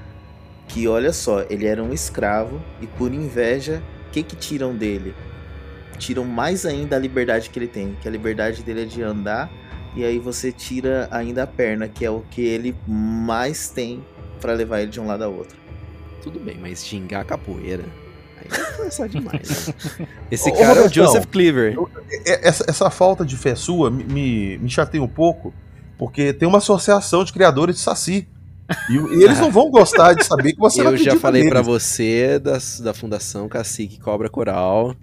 Que, 0.69 0.87
olha 0.87 1.11
só, 1.11 1.45
ele 1.49 1.67
era 1.67 1.83
um 1.83 1.91
escravo 1.91 2.61
e 2.79 2.87
por 2.87 3.13
inveja, 3.13 3.83
o 4.07 4.11
que 4.11 4.23
que 4.23 4.37
tiram 4.37 4.73
dele? 4.73 5.13
Tiram 5.97 6.23
mais 6.23 6.65
ainda 6.65 6.95
a 6.95 6.99
liberdade 6.99 7.49
que 7.49 7.59
ele 7.59 7.67
tem, 7.67 7.97
que 8.01 8.07
a 8.07 8.11
liberdade 8.11 8.63
dele 8.63 8.83
é 8.83 8.85
de 8.85 9.03
andar 9.03 9.51
e 9.95 10.05
aí 10.05 10.19
você 10.19 10.51
tira 10.51 11.07
ainda 11.11 11.43
a 11.43 11.47
perna, 11.47 11.87
que 11.87 12.05
é 12.05 12.09
o 12.09 12.21
que 12.31 12.41
ele 12.41 12.75
mais 12.87 13.69
tem 13.69 14.03
para 14.39 14.53
levar 14.53 14.81
ele 14.81 14.91
de 14.91 14.99
um 14.99 15.05
lado 15.05 15.23
ao 15.23 15.33
outro. 15.33 15.57
Tudo 16.23 16.39
bem, 16.39 16.57
mas 16.59 16.85
xingar 16.85 17.21
a 17.21 17.25
capoeira. 17.25 17.83
Aí 18.37 18.47
vai 18.49 18.71
forçar 18.73 19.09
demais. 19.09 19.73
Né? 19.99 20.07
Esse 20.31 20.51
cara 20.51 20.81
é 20.81 20.85
o 20.85 20.89
Joseph 20.89 21.25
Cleaver. 21.25 21.75
Essa, 22.25 22.65
essa 22.67 22.89
falta 22.89 23.25
de 23.25 23.35
fé 23.35 23.53
sua 23.55 23.89
me, 23.89 24.57
me 24.57 24.69
chateia 24.69 25.03
um 25.03 25.07
pouco, 25.07 25.53
porque 25.97 26.31
tem 26.33 26.47
uma 26.47 26.59
associação 26.59 27.23
de 27.23 27.33
criadores 27.33 27.75
de 27.75 27.81
Saci. 27.81 28.27
E, 28.89 28.93
e 28.93 29.23
eles 29.23 29.37
não 29.39 29.51
vão 29.51 29.69
gostar 29.69 30.13
de 30.13 30.23
saber 30.23 30.53
que 30.53 30.59
você 30.59 30.79
Eu 30.85 30.95
já 30.95 31.17
falei 31.17 31.49
para 31.49 31.61
você 31.61 32.39
das, 32.39 32.79
da 32.79 32.93
Fundação 32.93 33.49
Cacique 33.49 33.99
Cobra 33.99 34.29
Coral. 34.29 34.95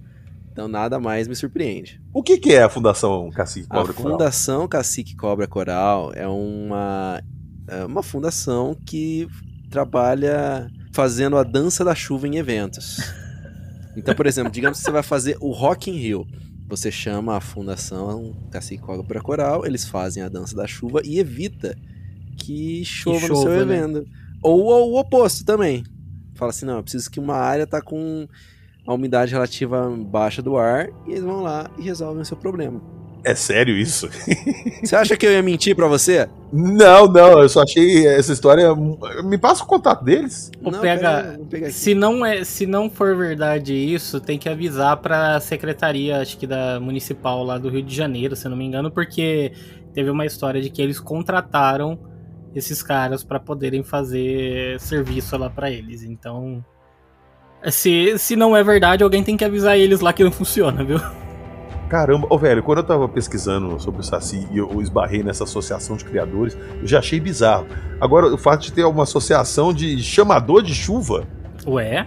Então 0.58 0.66
nada 0.66 0.98
mais 0.98 1.28
me 1.28 1.36
surpreende. 1.36 2.02
O 2.12 2.20
que, 2.20 2.36
que 2.36 2.52
é 2.52 2.64
a 2.64 2.68
Fundação 2.68 3.30
Cacique 3.30 3.68
Cobra 3.68 3.92
a 3.92 3.94
Coral? 3.94 4.08
A 4.08 4.18
Fundação 4.18 4.66
Cacique 4.66 5.14
Cobra 5.14 5.46
Coral 5.46 6.12
é 6.12 6.26
uma, 6.26 7.22
é 7.68 7.84
uma 7.84 8.02
fundação 8.02 8.74
que 8.74 9.28
trabalha 9.70 10.68
fazendo 10.92 11.36
a 11.36 11.44
dança 11.44 11.84
da 11.84 11.94
chuva 11.94 12.26
em 12.26 12.38
eventos. 12.38 12.96
Então, 13.96 14.16
por 14.16 14.26
exemplo, 14.26 14.50
digamos 14.50 14.78
que 14.78 14.84
você 14.84 14.90
vai 14.90 15.04
fazer 15.04 15.36
o 15.40 15.52
Rock 15.52 15.92
in 15.92 15.94
Rio. 15.94 16.26
Você 16.66 16.90
chama 16.90 17.36
a 17.36 17.40
Fundação 17.40 18.32
Cacique 18.50 18.82
Cobra 18.82 19.20
Coral, 19.20 19.64
eles 19.64 19.84
fazem 19.84 20.24
a 20.24 20.28
dança 20.28 20.56
da 20.56 20.66
chuva 20.66 21.02
e 21.04 21.20
evita 21.20 21.78
que 22.36 22.84
chova, 22.84 23.20
que 23.20 23.28
no 23.28 23.36
seu 23.36 23.50
né? 23.50 23.60
evento. 23.60 24.04
Ou, 24.42 24.64
ou 24.64 24.92
o 24.94 24.98
oposto 24.98 25.44
também. 25.44 25.84
Fala 26.34 26.50
assim, 26.50 26.66
não, 26.66 26.78
eu 26.78 26.82
preciso 26.82 27.08
que 27.08 27.20
uma 27.20 27.36
área 27.36 27.64
tá 27.64 27.80
com 27.80 28.26
a 28.88 28.94
umidade 28.94 29.32
relativa 29.32 29.86
baixa 29.90 30.40
do 30.40 30.56
ar 30.56 30.88
e 31.06 31.10
eles 31.10 31.22
vão 31.22 31.42
lá 31.42 31.70
e 31.76 31.82
resolvem 31.82 32.22
o 32.22 32.24
seu 32.24 32.38
problema. 32.38 32.80
É 33.22 33.34
sério 33.34 33.76
isso? 33.76 34.08
Você 34.82 34.96
acha 34.96 35.14
que 35.14 35.26
eu 35.26 35.30
ia 35.30 35.42
mentir 35.42 35.76
para 35.76 35.86
você? 35.86 36.26
Não, 36.50 37.06
não, 37.06 37.42
eu 37.42 37.48
só 37.48 37.62
achei 37.62 38.06
essa 38.06 38.32
história. 38.32 38.74
Me 39.24 39.36
passa 39.36 39.62
o 39.62 39.66
contato 39.66 40.02
deles. 40.04 40.50
Não, 40.62 40.80
pega, 40.80 41.38
pega 41.50 41.70
se 41.70 41.94
não 41.94 42.24
é, 42.24 42.44
se 42.44 42.64
não 42.64 42.88
for 42.88 43.14
verdade 43.14 43.74
isso, 43.74 44.20
tem 44.20 44.38
que 44.38 44.48
avisar 44.48 44.96
para 44.98 45.36
a 45.36 45.40
secretaria, 45.40 46.22
acho 46.22 46.38
que 46.38 46.46
da 46.46 46.80
municipal 46.80 47.44
lá 47.44 47.58
do 47.58 47.68
Rio 47.68 47.82
de 47.82 47.94
Janeiro, 47.94 48.34
se 48.34 48.46
eu 48.46 48.50
não 48.50 48.56
me 48.56 48.64
engano, 48.64 48.90
porque 48.90 49.52
teve 49.92 50.08
uma 50.08 50.24
história 50.24 50.62
de 50.62 50.70
que 50.70 50.80
eles 50.80 50.98
contrataram 50.98 51.98
esses 52.54 52.82
caras 52.82 53.22
para 53.22 53.38
poderem 53.38 53.82
fazer 53.82 54.80
serviço 54.80 55.36
lá 55.36 55.50
para 55.50 55.70
eles. 55.70 56.02
Então, 56.02 56.64
se, 57.66 58.18
se 58.18 58.36
não 58.36 58.56
é 58.56 58.62
verdade, 58.62 59.02
alguém 59.02 59.22
tem 59.22 59.36
que 59.36 59.44
avisar 59.44 59.78
eles 59.78 60.00
lá 60.00 60.12
que 60.12 60.24
não 60.24 60.30
funciona, 60.30 60.84
viu? 60.84 61.00
Caramba, 61.88 62.26
ô 62.26 62.34
oh, 62.34 62.38
velho, 62.38 62.62
quando 62.62 62.78
eu 62.78 62.84
tava 62.84 63.08
pesquisando 63.08 63.80
sobre 63.80 64.02
o 64.02 64.04
Saci 64.04 64.46
e 64.52 64.58
eu 64.58 64.80
esbarrei 64.82 65.22
nessa 65.22 65.44
associação 65.44 65.96
de 65.96 66.04
criadores, 66.04 66.56
eu 66.82 66.86
já 66.86 66.98
achei 66.98 67.18
bizarro. 67.18 67.66
Agora, 67.98 68.26
o 68.26 68.36
fato 68.36 68.62
de 68.62 68.72
ter 68.72 68.84
uma 68.84 69.04
associação 69.04 69.72
de 69.72 70.02
chamador 70.02 70.62
de 70.62 70.74
chuva. 70.74 71.26
Ué? 71.66 72.06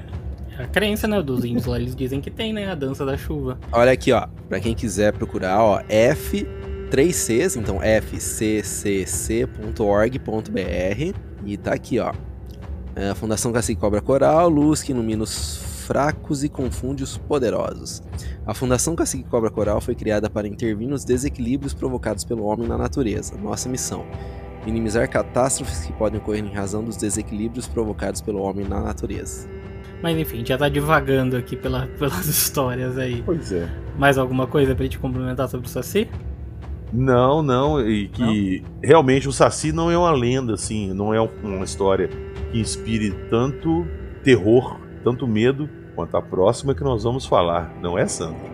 É 0.57 0.63
a 0.63 0.67
crença, 0.67 1.07
né, 1.07 1.19
dos 1.21 1.43
índios 1.43 1.65
lá, 1.65 1.79
eles 1.79 1.95
dizem 1.95 2.21
que 2.21 2.29
tem, 2.29 2.53
né, 2.53 2.69
a 2.69 2.75
dança 2.75 3.03
da 3.03 3.17
chuva. 3.17 3.57
Olha 3.71 3.91
aqui, 3.91 4.11
ó, 4.11 4.27
pra 4.47 4.59
quem 4.59 4.75
quiser 4.75 5.13
procurar, 5.13 5.63
ó, 5.63 5.81
F 5.89 6.47
3Cs, 6.91 7.55
então 7.55 7.79
fccc.org.br 7.79 9.01
e 11.43 11.57
tá 11.57 11.73
aqui, 11.73 11.97
ó. 11.99 12.13
É 12.95 13.09
a 13.09 13.15
Fundação 13.15 13.53
Cacique 13.53 13.79
Cobra 13.79 14.01
Coral, 14.01 14.49
luz 14.49 14.83
que 14.83 14.91
ilumina 14.91 15.23
os 15.23 15.57
fracos 15.85 16.43
e 16.43 16.49
confunde 16.49 17.03
os 17.03 17.17
poderosos. 17.17 18.03
A 18.45 18.53
Fundação 18.53 18.95
Cacique 18.95 19.27
Cobra 19.29 19.49
Coral 19.49 19.79
foi 19.79 19.95
criada 19.95 20.29
para 20.29 20.47
intervir 20.47 20.87
nos 20.87 21.05
desequilíbrios 21.05 21.73
provocados 21.73 22.23
pelo 22.23 22.43
homem 22.43 22.67
na 22.67 22.77
natureza. 22.77 23.37
Nossa 23.37 23.69
missão: 23.69 24.05
minimizar 24.65 25.09
catástrofes 25.09 25.85
que 25.85 25.93
podem 25.93 26.19
ocorrer 26.19 26.43
em 26.43 26.53
razão 26.53 26.83
dos 26.83 26.97
desequilíbrios 26.97 27.67
provocados 27.67 28.21
pelo 28.21 28.41
homem 28.41 28.67
na 28.67 28.81
natureza. 28.81 29.49
Mas 30.01 30.17
enfim, 30.17 30.43
já 30.45 30.57
tá 30.57 30.67
divagando 30.67 31.37
aqui 31.37 31.55
pela, 31.55 31.87
pelas 31.97 32.25
histórias 32.25 32.97
aí. 32.97 33.21
Pois 33.23 33.51
é. 33.51 33.69
Mais 33.97 34.17
alguma 34.17 34.47
coisa 34.47 34.75
pra 34.75 34.83
gente 34.83 34.99
complementar 34.99 35.47
sobre 35.47 35.67
o 35.67 35.69
Saci? 35.69 36.09
Não, 36.93 37.41
não, 37.41 37.79
e 37.79 38.07
que 38.09 38.63
realmente 38.83 39.27
o 39.27 39.31
Saci 39.31 39.71
não 39.71 39.89
é 39.89 39.97
uma 39.97 40.11
lenda, 40.11 40.53
assim, 40.53 40.93
não 40.93 41.13
é 41.13 41.21
um- 41.21 41.29
uma 41.43 41.63
história 41.63 42.09
que 42.51 42.59
inspire 42.59 43.11
tanto 43.29 43.87
terror, 44.23 44.77
tanto 45.03 45.25
medo, 45.25 45.69
quanto 45.95 46.17
a 46.17 46.21
próxima 46.21 46.75
que 46.75 46.83
nós 46.83 47.03
vamos 47.03 47.25
falar, 47.25 47.73
não 47.81 47.97
é, 47.97 48.05
Sandro? 48.07 48.51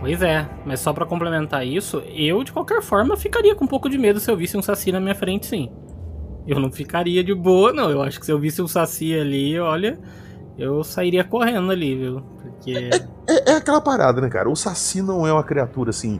Pois 0.00 0.22
é, 0.22 0.48
mas 0.64 0.80
só 0.80 0.94
pra 0.94 1.04
complementar 1.04 1.66
isso, 1.66 2.02
eu 2.14 2.42
de 2.42 2.52
qualquer 2.52 2.80
forma 2.80 3.16
ficaria 3.18 3.54
com 3.54 3.66
um 3.66 3.68
pouco 3.68 3.88
de 3.90 3.98
medo 3.98 4.18
se 4.18 4.30
eu 4.30 4.36
visse 4.36 4.56
um 4.56 4.62
saci 4.62 4.90
na 4.90 4.98
minha 4.98 5.14
frente, 5.14 5.46
sim. 5.46 5.70
Eu 6.46 6.58
não 6.58 6.72
ficaria 6.72 7.22
de 7.22 7.34
boa, 7.34 7.70
não. 7.70 7.90
Eu 7.90 8.00
acho 8.00 8.18
que 8.18 8.24
se 8.24 8.32
eu 8.32 8.38
visse 8.38 8.62
um 8.62 8.66
saci 8.66 9.14
ali, 9.14 9.60
olha, 9.60 10.00
eu 10.56 10.82
sairia 10.82 11.22
correndo 11.22 11.70
ali, 11.70 11.94
viu? 11.94 12.22
Porque. 12.40 12.90
É, 13.28 13.52
é 13.52 13.56
aquela 13.56 13.80
parada, 13.80 14.22
né, 14.22 14.28
cara? 14.30 14.48
O 14.48 14.56
Saci 14.56 15.02
não 15.02 15.26
é 15.26 15.32
uma 15.32 15.44
criatura, 15.44 15.90
assim, 15.90 16.18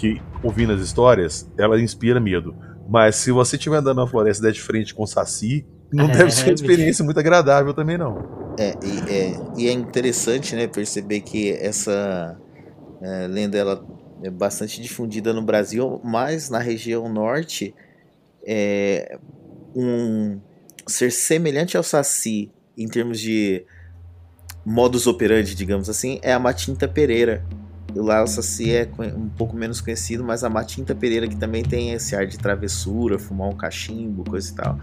que, 0.00 0.20
ouvindo 0.42 0.72
as 0.72 0.80
histórias, 0.80 1.50
ela 1.58 1.80
inspira 1.80 2.18
medo. 2.18 2.54
Mas 2.88 3.16
se 3.16 3.30
você 3.30 3.56
estiver 3.56 3.76
andando 3.76 3.98
na 3.98 4.06
floresta 4.06 4.42
e 4.42 4.46
der 4.46 4.52
de 4.52 4.60
frente 4.60 4.94
com 4.94 5.02
o 5.02 5.06
Saci, 5.06 5.66
não 5.92 6.06
É, 6.10 6.16
deve 6.16 6.30
ser 6.30 6.44
uma 6.44 6.52
bicho. 6.52 6.64
experiência 6.64 7.04
muito 7.04 7.20
agradável 7.20 7.74
também, 7.74 7.98
não. 7.98 8.54
É, 8.58 8.74
e 8.82 9.12
é, 9.12 9.40
e 9.56 9.68
é 9.68 9.72
interessante, 9.72 10.56
né, 10.56 10.66
perceber 10.66 11.20
que 11.20 11.52
essa 11.52 12.36
é, 13.02 13.26
lenda 13.26 13.56
ela 13.58 13.84
é 14.22 14.30
bastante 14.30 14.80
difundida 14.80 15.32
no 15.32 15.42
Brasil, 15.42 16.00
mas 16.02 16.50
na 16.50 16.58
região 16.58 17.08
norte 17.08 17.74
é 18.46 19.18
um 19.74 20.40
ser 20.86 21.12
semelhante 21.12 21.76
ao 21.76 21.82
Saci 21.82 22.50
em 22.76 22.88
termos 22.88 23.20
de 23.20 23.64
modus 24.64 25.06
operandi, 25.06 25.54
digamos 25.54 25.88
assim, 25.88 26.18
é 26.22 26.32
a 26.32 26.38
Matinta 26.38 26.88
Pereira. 26.88 27.44
Lá 27.94 28.22
o 28.22 28.26
Saci 28.26 28.70
é 28.72 28.88
um 29.16 29.28
pouco 29.28 29.56
menos 29.56 29.80
conhecido, 29.80 30.22
mas 30.24 30.44
a 30.44 30.48
Matinta 30.48 30.94
Pereira 30.94 31.26
que 31.28 31.36
também 31.36 31.62
tem 31.62 31.92
esse 31.92 32.14
ar 32.14 32.26
de 32.26 32.38
travessura, 32.38 33.18
fumar 33.18 33.48
um 33.48 33.56
cachimbo, 33.56 34.24
coisa 34.24 34.50
e 34.50 34.54
tal, 34.54 34.78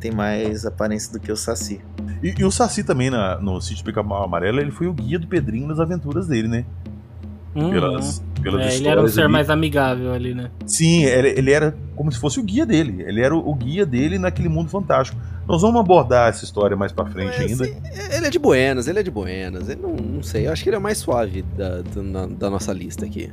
tem 0.00 0.10
mais 0.10 0.64
aparência 0.66 1.12
do 1.12 1.20
que 1.20 1.30
o 1.30 1.36
Saci. 1.36 1.80
E, 2.22 2.34
e 2.38 2.44
o 2.44 2.50
Saci 2.50 2.84
também, 2.84 3.10
na- 3.10 3.38
no 3.40 3.60
sítio 3.60 3.84
Pica-Pau 3.84 4.22
Amarelo, 4.24 4.60
ele 4.60 4.70
foi 4.70 4.86
o 4.86 4.92
guia 4.92 5.18
do 5.18 5.26
Pedrinho 5.26 5.66
nas 5.66 5.80
aventuras 5.80 6.26
dele, 6.28 6.48
né? 6.48 6.64
Hum, 7.54 7.70
Pelas, 7.70 8.24
pelas 8.42 8.66
é, 8.66 8.76
ele 8.76 8.88
era 8.88 9.02
um 9.02 9.08
ser 9.08 9.22
ali. 9.24 9.32
mais 9.32 9.50
amigável 9.50 10.12
ali, 10.12 10.32
né? 10.34 10.50
Sim, 10.66 11.04
ele, 11.04 11.28
ele 11.36 11.50
era 11.52 11.76
como 11.94 12.10
se 12.10 12.18
fosse 12.18 12.40
o 12.40 12.42
guia 12.42 12.64
dele. 12.64 13.04
Ele 13.06 13.20
era 13.20 13.34
o, 13.36 13.46
o 13.50 13.54
guia 13.54 13.84
dele 13.84 14.18
naquele 14.18 14.48
mundo 14.48 14.70
fantástico. 14.70 15.20
Nós 15.46 15.60
vamos 15.60 15.78
abordar 15.80 16.30
essa 16.30 16.44
história 16.44 16.76
mais 16.76 16.92
pra 16.92 17.04
frente 17.04 17.34
É, 17.36 17.40
ainda. 17.44 17.64
assim, 17.64 17.76
ele 18.16 18.26
é 18.26 18.30
de 18.30 18.38
Buenas, 18.38 18.88
ele 18.88 19.00
é 19.00 19.02
de 19.02 19.10
Buenas. 19.10 19.68
Ele 19.68 19.80
não, 19.82 19.94
não 19.94 20.22
sei, 20.22 20.46
eu 20.46 20.52
acho 20.52 20.62
que 20.62 20.68
ele 20.70 20.76
é 20.76 20.78
o 20.78 20.82
mais 20.82 20.98
suave 20.98 21.42
da, 21.56 21.82
da, 21.82 22.26
da 22.26 22.50
nossa 22.50 22.72
lista 22.72 23.04
aqui. 23.04 23.30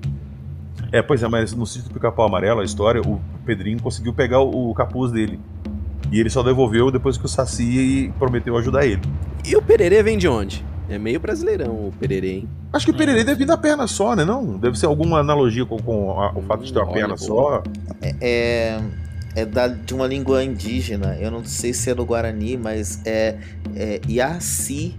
É, 0.92 1.02
pois 1.02 1.22
é, 1.24 1.28
mas 1.28 1.54
no 1.54 1.66
sítio 1.66 1.88
do 1.90 1.94
Pica-Pau 1.94 2.26
Amarelo, 2.26 2.62
a 2.62 2.66
história, 2.66 3.00
o 3.02 3.22
Pedrinho 3.46 3.80
conseguiu 3.82 4.14
pegar 4.14 4.42
o, 4.42 4.72
o 4.72 4.74
capuz 4.74 5.12
dele. 5.12 5.40
E 6.12 6.20
ele 6.20 6.30
só 6.30 6.42
devolveu 6.42 6.90
depois 6.92 7.16
que 7.18 7.26
o 7.26 7.30
Saci 7.30 8.12
prometeu 8.18 8.58
ajudar 8.58 8.86
ele. 8.86 9.02
E 9.48 9.56
o 9.56 9.62
Pererê 9.62 10.02
vem 10.02 10.18
de 10.18 10.28
onde? 10.28 10.66
É 10.90 10.98
meio 10.98 11.20
brasileirão 11.20 11.72
o 11.72 11.94
Pererê, 12.00 12.32
hein? 12.32 12.50
Acho 12.74 12.86
que 12.86 12.92
o 12.92 12.96
Pererê 12.96 13.24
deve 13.24 13.40
vir 13.40 13.46
da 13.46 13.58
perna 13.58 13.86
só, 13.88 14.16
né? 14.16 14.26
Não? 14.26 14.58
Deve 14.58 14.78
ser 14.78 14.88
alguma 14.88 15.20
analogia 15.20 15.66
com, 15.66 15.78
com 15.78 16.20
a- 16.20 16.32
o 16.36 16.42
fato 16.42 16.64
de 16.64 16.74
ter 16.74 16.80
uma 16.80 16.86
Olha, 16.88 16.94
perna 16.94 17.18
só. 17.18 17.64
é, 18.20 18.80
é 19.36 19.46
da, 19.46 19.68
de 19.68 19.94
uma 19.94 20.08
língua 20.08 20.44
indígena. 20.44 21.16
Eu 21.20 21.30
não 21.32 21.44
sei 21.46 21.74
se 21.74 21.90
é 21.92 21.96
no 21.96 22.06
Guarani, 22.06 22.58
mas 22.58 23.02
é, 23.06 23.38
é 23.76 24.02
Yaci, 24.10 24.96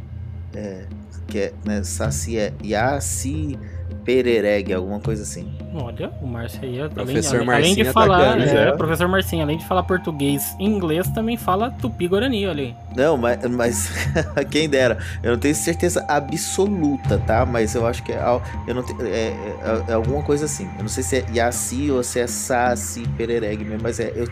é, 0.54 0.84
que 1.26 1.38
é, 1.38 1.52
né, 1.64 1.82
Saci 1.82 2.38
é 2.38 2.52
Yaci 2.64 3.58
Perereg, 4.04 4.72
alguma 4.72 5.00
coisa 5.00 5.22
assim. 5.22 5.46
Olha, 5.74 6.10
o 6.20 6.26
Márcio 6.26 6.60
aí, 6.62 6.80
além, 6.80 6.90
Professor 6.90 7.36
além, 7.40 7.48
além 7.54 7.74
de 7.74 7.84
Marcinho 7.84 7.92
falar, 7.92 8.34
atacando, 8.34 8.42
é, 8.58 8.68
é. 8.68 8.72
professor 8.72 9.08
Marcinho, 9.08 9.42
além 9.42 9.58
de 9.58 9.66
falar 9.66 9.82
português 9.84 10.54
e 10.58 10.64
inglês, 10.64 11.06
também 11.08 11.36
fala 11.36 11.70
tupi-guarani, 11.70 12.46
olha 12.46 12.62
aí. 12.64 12.74
Não, 12.96 13.16
mas, 13.16 13.38
mas 13.50 13.90
quem 14.50 14.68
dera. 14.68 14.98
Eu 15.22 15.32
não 15.32 15.38
tenho 15.38 15.54
certeza 15.54 16.04
absoluta, 16.08 17.18
tá? 17.18 17.46
Mas 17.46 17.74
eu 17.74 17.86
acho 17.86 18.02
que 18.02 18.12
é, 18.12 18.20
eu 18.66 18.74
não 18.74 18.84
é, 19.00 19.28
é- 19.28 19.84
é 19.88 19.92
alguma 19.92 20.22
coisa 20.22 20.44
assim. 20.46 20.68
Eu 20.76 20.82
não 20.82 20.88
sei 20.88 21.02
se 21.02 21.16
é 21.18 21.24
Yaci 21.34 21.90
ou 21.90 22.02
se 22.02 22.18
é 22.20 22.26
Saci 22.26 23.06
Perereg 23.16 23.64
mesmo, 23.64 23.82
mas 23.82 24.00
é 24.00 24.12
eu, 24.14 24.26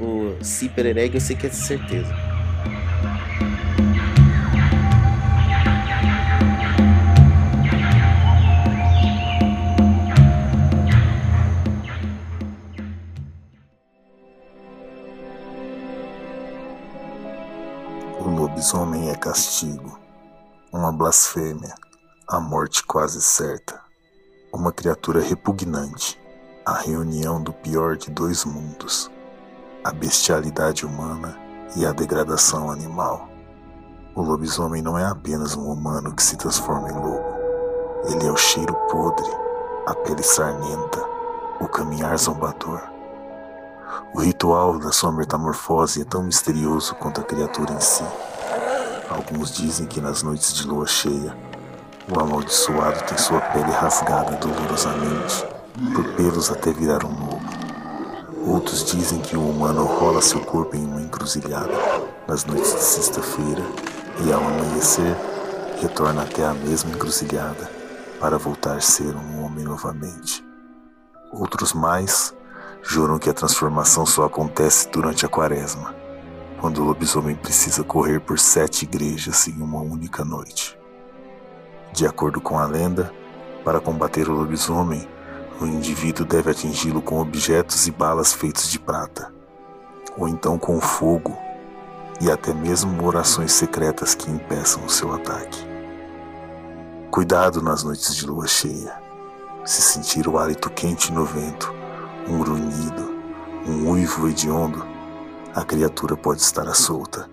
o 0.00 0.36
Si 0.42 0.68
Perereg 0.68 1.14
eu 1.14 1.20
sei 1.20 1.36
que 1.36 1.46
é 1.46 1.50
certeza. 1.50 2.31
Lobisomem 18.62 19.10
é 19.10 19.16
castigo, 19.16 19.98
uma 20.72 20.92
blasfêmia, 20.92 21.74
a 22.28 22.38
morte 22.38 22.84
quase 22.84 23.20
certa, 23.20 23.80
uma 24.52 24.70
criatura 24.70 25.20
repugnante, 25.20 26.16
a 26.64 26.74
reunião 26.74 27.42
do 27.42 27.52
pior 27.52 27.96
de 27.96 28.08
dois 28.08 28.44
mundos, 28.44 29.10
a 29.82 29.90
bestialidade 29.90 30.86
humana 30.86 31.36
e 31.74 31.84
a 31.84 31.90
degradação 31.90 32.70
animal. 32.70 33.28
O 34.14 34.22
lobisomem 34.22 34.80
não 34.80 34.96
é 34.96 35.04
apenas 35.04 35.56
um 35.56 35.68
humano 35.68 36.14
que 36.14 36.22
se 36.22 36.36
transforma 36.36 36.88
em 36.88 36.94
lobo, 36.94 37.34
ele 38.04 38.28
é 38.28 38.30
o 38.30 38.36
cheiro 38.36 38.74
podre, 38.88 39.28
a 39.88 39.94
pele 40.04 40.22
sarnenta, 40.22 41.04
o 41.60 41.66
caminhar 41.66 42.16
zombador. 42.16 42.80
O 44.14 44.20
ritual 44.20 44.78
da 44.78 44.92
sua 44.92 45.10
metamorfose 45.10 46.02
é 46.02 46.04
tão 46.04 46.22
misterioso 46.22 46.94
quanto 46.94 47.20
a 47.20 47.24
criatura 47.24 47.72
em 47.72 47.80
si. 47.80 48.04
Alguns 49.12 49.52
dizem 49.52 49.86
que 49.86 50.00
nas 50.00 50.22
noites 50.22 50.54
de 50.54 50.66
lua 50.66 50.86
cheia, 50.86 51.36
o 52.10 52.18
amaldiçoado 52.18 53.04
tem 53.04 53.18
sua 53.18 53.40
pele 53.40 53.70
rasgada 53.70 54.36
dolorosamente, 54.36 55.46
por 55.94 56.14
pelos 56.14 56.50
até 56.50 56.72
virar 56.72 57.04
um 57.04 57.10
lobo. 57.10 57.42
Outros 58.46 58.82
dizem 58.82 59.20
que 59.20 59.36
o 59.36 59.50
humano 59.50 59.84
rola 59.84 60.22
seu 60.22 60.40
corpo 60.40 60.76
em 60.76 60.86
uma 60.86 61.02
encruzilhada 61.02 61.74
nas 62.26 62.46
noites 62.46 62.72
de 62.72 62.80
sexta-feira 62.80 63.62
e, 64.24 64.32
ao 64.32 64.40
amanhecer, 64.40 65.14
retorna 65.80 66.22
até 66.22 66.46
a 66.46 66.54
mesma 66.54 66.90
encruzilhada 66.90 67.70
para 68.18 68.38
voltar 68.38 68.76
a 68.76 68.80
ser 68.80 69.14
um 69.14 69.44
homem 69.44 69.64
novamente. 69.64 70.42
Outros 71.30 71.74
mais 71.74 72.34
juram 72.82 73.18
que 73.18 73.28
a 73.28 73.34
transformação 73.34 74.06
só 74.06 74.24
acontece 74.24 74.88
durante 74.88 75.26
a 75.26 75.28
quaresma, 75.28 75.94
quando 76.62 76.80
o 76.80 76.84
lobisomem 76.84 77.34
precisa 77.34 77.82
correr 77.82 78.20
por 78.20 78.38
sete 78.38 78.84
igrejas 78.84 79.48
em 79.48 79.60
uma 79.60 79.80
única 79.80 80.24
noite. 80.24 80.78
De 81.92 82.06
acordo 82.06 82.40
com 82.40 82.56
a 82.56 82.64
lenda, 82.64 83.12
para 83.64 83.80
combater 83.80 84.28
o 84.28 84.32
lobisomem, 84.32 85.04
o 85.60 85.66
indivíduo 85.66 86.24
deve 86.24 86.52
atingi-lo 86.52 87.02
com 87.02 87.20
objetos 87.20 87.88
e 87.88 87.90
balas 87.90 88.32
feitos 88.32 88.70
de 88.70 88.78
prata, 88.78 89.34
ou 90.16 90.28
então 90.28 90.56
com 90.56 90.80
fogo 90.80 91.36
e 92.20 92.30
até 92.30 92.54
mesmo 92.54 93.04
orações 93.04 93.50
secretas 93.50 94.14
que 94.14 94.30
impeçam 94.30 94.84
o 94.84 94.88
seu 94.88 95.12
ataque. 95.12 95.66
Cuidado 97.10 97.60
nas 97.60 97.82
noites 97.82 98.14
de 98.14 98.24
lua 98.24 98.46
cheia. 98.46 99.02
Se 99.64 99.82
sentir 99.82 100.28
o 100.28 100.38
hálito 100.38 100.70
quente 100.70 101.10
no 101.12 101.24
vento, 101.24 101.74
um 102.28 102.38
grunhido, 102.38 103.16
um 103.66 103.90
uivo 103.90 104.28
hediondo, 104.28 104.91
a 105.54 105.64
criatura 105.64 106.16
pode 106.16 106.40
estar 106.40 106.66
à 106.66 106.74
solta, 106.74 107.28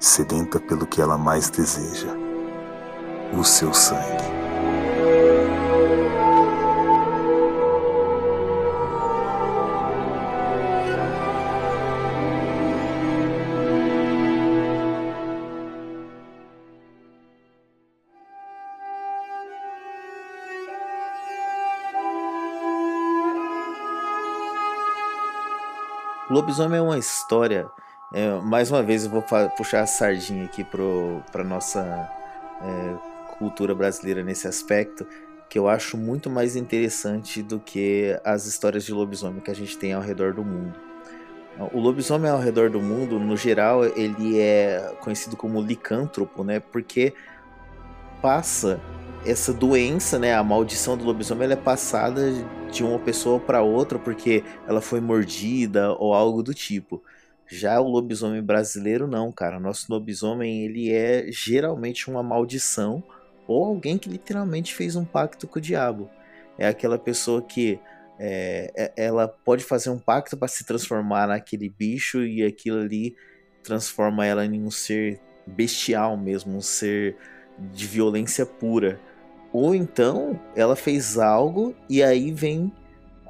sedenta 0.00 0.58
pelo 0.58 0.86
que 0.86 1.00
ela 1.00 1.16
mais 1.16 1.48
deseja: 1.48 2.08
o 3.38 3.44
seu 3.44 3.72
sangue. 3.72 4.31
Lobisomem 26.32 26.78
é 26.78 26.82
uma 26.82 26.96
história. 26.96 27.68
é, 28.10 28.40
mais 28.40 28.70
uma 28.70 28.82
vez 28.82 29.04
eu 29.04 29.10
vou 29.10 29.22
puxar 29.54 29.82
a 29.82 29.86
sardinha 29.86 30.46
aqui 30.46 30.64
para 30.64 31.44
nossa 31.44 32.10
é, 32.62 33.36
cultura 33.36 33.74
brasileira 33.74 34.22
nesse 34.22 34.48
aspecto, 34.48 35.06
que 35.46 35.58
eu 35.58 35.68
acho 35.68 35.98
muito 35.98 36.30
mais 36.30 36.56
interessante 36.56 37.42
do 37.42 37.60
que 37.60 38.18
as 38.24 38.46
histórias 38.46 38.82
de 38.82 38.94
lobisomem 38.94 39.42
que 39.42 39.50
a 39.50 39.54
gente 39.54 39.76
tem 39.76 39.92
ao 39.92 40.00
redor 40.00 40.32
do 40.32 40.42
mundo. 40.42 40.72
O 41.70 41.78
lobisomem 41.78 42.30
ao 42.30 42.40
redor 42.40 42.70
do 42.70 42.80
mundo, 42.80 43.18
no 43.18 43.36
geral, 43.36 43.84
ele 43.84 44.40
é 44.40 44.90
conhecido 45.02 45.36
como 45.36 45.60
licântropo, 45.60 46.42
né? 46.42 46.60
Porque 46.60 47.12
passa 48.22 48.80
essa 49.26 49.52
doença, 49.52 50.18
né, 50.18 50.34
a 50.34 50.42
maldição 50.42 50.96
do 50.96 51.04
lobisomem, 51.04 51.44
ela 51.44 51.52
é 51.52 51.56
passada 51.56 52.22
de 52.72 52.82
uma 52.82 52.98
pessoa 52.98 53.38
para 53.38 53.62
outra 53.62 53.98
porque 53.98 54.42
ela 54.66 54.80
foi 54.80 55.00
mordida 55.00 55.92
ou 55.92 56.14
algo 56.14 56.42
do 56.42 56.54
tipo. 56.54 57.02
Já 57.46 57.78
o 57.80 57.88
lobisomem 57.88 58.42
brasileiro 58.42 59.06
não, 59.06 59.30
cara. 59.30 59.60
Nosso 59.60 59.92
lobisomem 59.92 60.64
ele 60.64 60.90
é 60.90 61.26
geralmente 61.30 62.10
uma 62.10 62.22
maldição 62.22 63.02
ou 63.46 63.64
alguém 63.64 63.98
que 63.98 64.08
literalmente 64.08 64.74
fez 64.74 64.96
um 64.96 65.04
pacto 65.04 65.46
com 65.46 65.58
o 65.58 65.62
diabo. 65.62 66.08
É 66.56 66.66
aquela 66.66 66.98
pessoa 66.98 67.42
que 67.42 67.78
é, 68.18 68.72
é 68.74 68.92
ela 68.96 69.28
pode 69.28 69.62
fazer 69.64 69.90
um 69.90 69.98
pacto 69.98 70.36
para 70.36 70.48
se 70.48 70.64
transformar 70.64 71.26
naquele 71.26 71.68
bicho 71.68 72.22
e 72.24 72.42
aquilo 72.42 72.80
ali 72.80 73.14
transforma 73.62 74.24
ela 74.24 74.46
em 74.46 74.62
um 74.62 74.70
ser 74.70 75.20
bestial 75.46 76.16
mesmo, 76.16 76.56
um 76.56 76.60
ser 76.62 77.16
de 77.58 77.86
violência 77.86 78.46
pura. 78.46 78.98
Ou 79.52 79.74
então 79.74 80.40
ela 80.56 80.74
fez 80.74 81.18
algo 81.18 81.74
e 81.88 82.02
aí 82.02 82.32
vem 82.32 82.72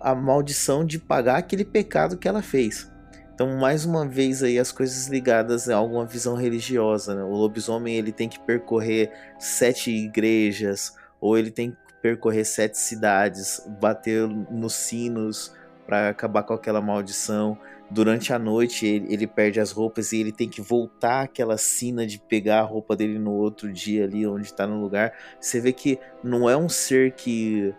a 0.01 0.15
maldição 0.15 0.85
de 0.85 0.99
pagar 0.99 1.39
aquele 1.39 1.65
pecado 1.65 2.17
que 2.17 2.29
ela 2.29 2.43
fez. 2.43 2.91
Então, 3.35 3.57
mais 3.57 3.85
uma 3.85 4.07
vez 4.07 4.43
aí 4.43 4.59
as 4.59 4.71
coisas 4.71 5.09
ligadas 5.09 5.69
a 5.69 5.77
alguma 5.77 6.05
visão 6.05 6.35
religiosa. 6.35 7.15
Né? 7.15 7.23
O 7.25 7.33
lobisomem 7.33 7.97
ele 7.97 8.13
tem 8.13 8.29
que 8.29 8.39
percorrer 8.39 9.11
sete 9.39 9.91
igrejas 9.91 10.95
ou 11.21 11.39
ele 11.39 11.51
tem 11.51 11.71
que 11.71 11.77
percorrer 12.03 12.45
sete 12.45 12.79
cidades, 12.79 13.67
bater 13.81 14.29
nos 14.29 14.75
sinos 14.75 15.53
para 15.87 16.09
acabar 16.09 16.43
com 16.43 16.53
aquela 16.53 16.81
maldição 16.81 17.59
durante 17.93 18.33
a 18.33 18.39
noite 18.39 18.87
ele, 18.87 19.13
ele, 19.13 19.27
perde 19.27 19.61
as 19.61 19.71
roupas 19.71 20.13
e 20.13 20.21
ele 20.21 20.33
tem 20.33 20.49
que 20.49 20.61
voltar 20.61 21.23
aquela 21.23 21.59
sina 21.59 22.07
de 22.07 22.19
pegar 22.19 22.61
a 22.61 22.65
roupa 22.65 22.97
dele 22.97 23.19
no 23.19 23.33
outro 23.33 23.71
dia 23.71 24.05
ali 24.05 24.27
onde 24.27 24.47
está 24.47 24.67
no 24.67 24.81
lugar. 24.81 25.13
Você 25.39 25.61
vê 25.61 25.73
que 25.73 25.99
não 26.25 26.49
é 26.49 26.57
um 26.57 26.69
ser 26.69 27.13
que 27.13 27.75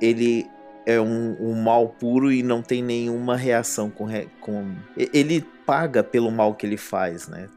ele 0.00 0.46
é 0.84 1.00
um, 1.00 1.36
um 1.40 1.60
mal 1.60 1.88
puro 1.88 2.30
e 2.30 2.42
não 2.42 2.62
tem 2.62 2.82
nenhuma 2.82 3.36
reação 3.36 3.90
com, 3.90 4.06
com. 4.40 4.74
Ele 4.96 5.40
paga 5.64 6.04
pelo 6.04 6.30
mal 6.30 6.54
que 6.54 6.66
ele 6.66 6.76
faz, 6.76 7.26
né? 7.26 7.48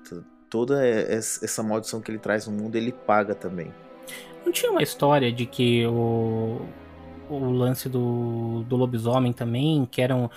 Toda 0.50 0.84
essa 0.86 1.62
maldição 1.62 2.02
que 2.02 2.10
ele 2.10 2.18
traz 2.18 2.48
no 2.48 2.54
mundo, 2.54 2.76
ele 2.76 2.92
paga 2.92 3.36
também. 3.36 3.72
Não 4.44 4.52
tinha 4.52 4.72
uma 4.72 4.82
história 4.82 5.32
de 5.32 5.46
que 5.46 5.86
o, 5.86 6.62
o 7.30 7.52
lance 7.52 7.88
do, 7.88 8.64
do 8.64 8.76
lobisomem 8.76 9.32
também, 9.32 9.88
que 9.90 10.02
eram 10.02 10.32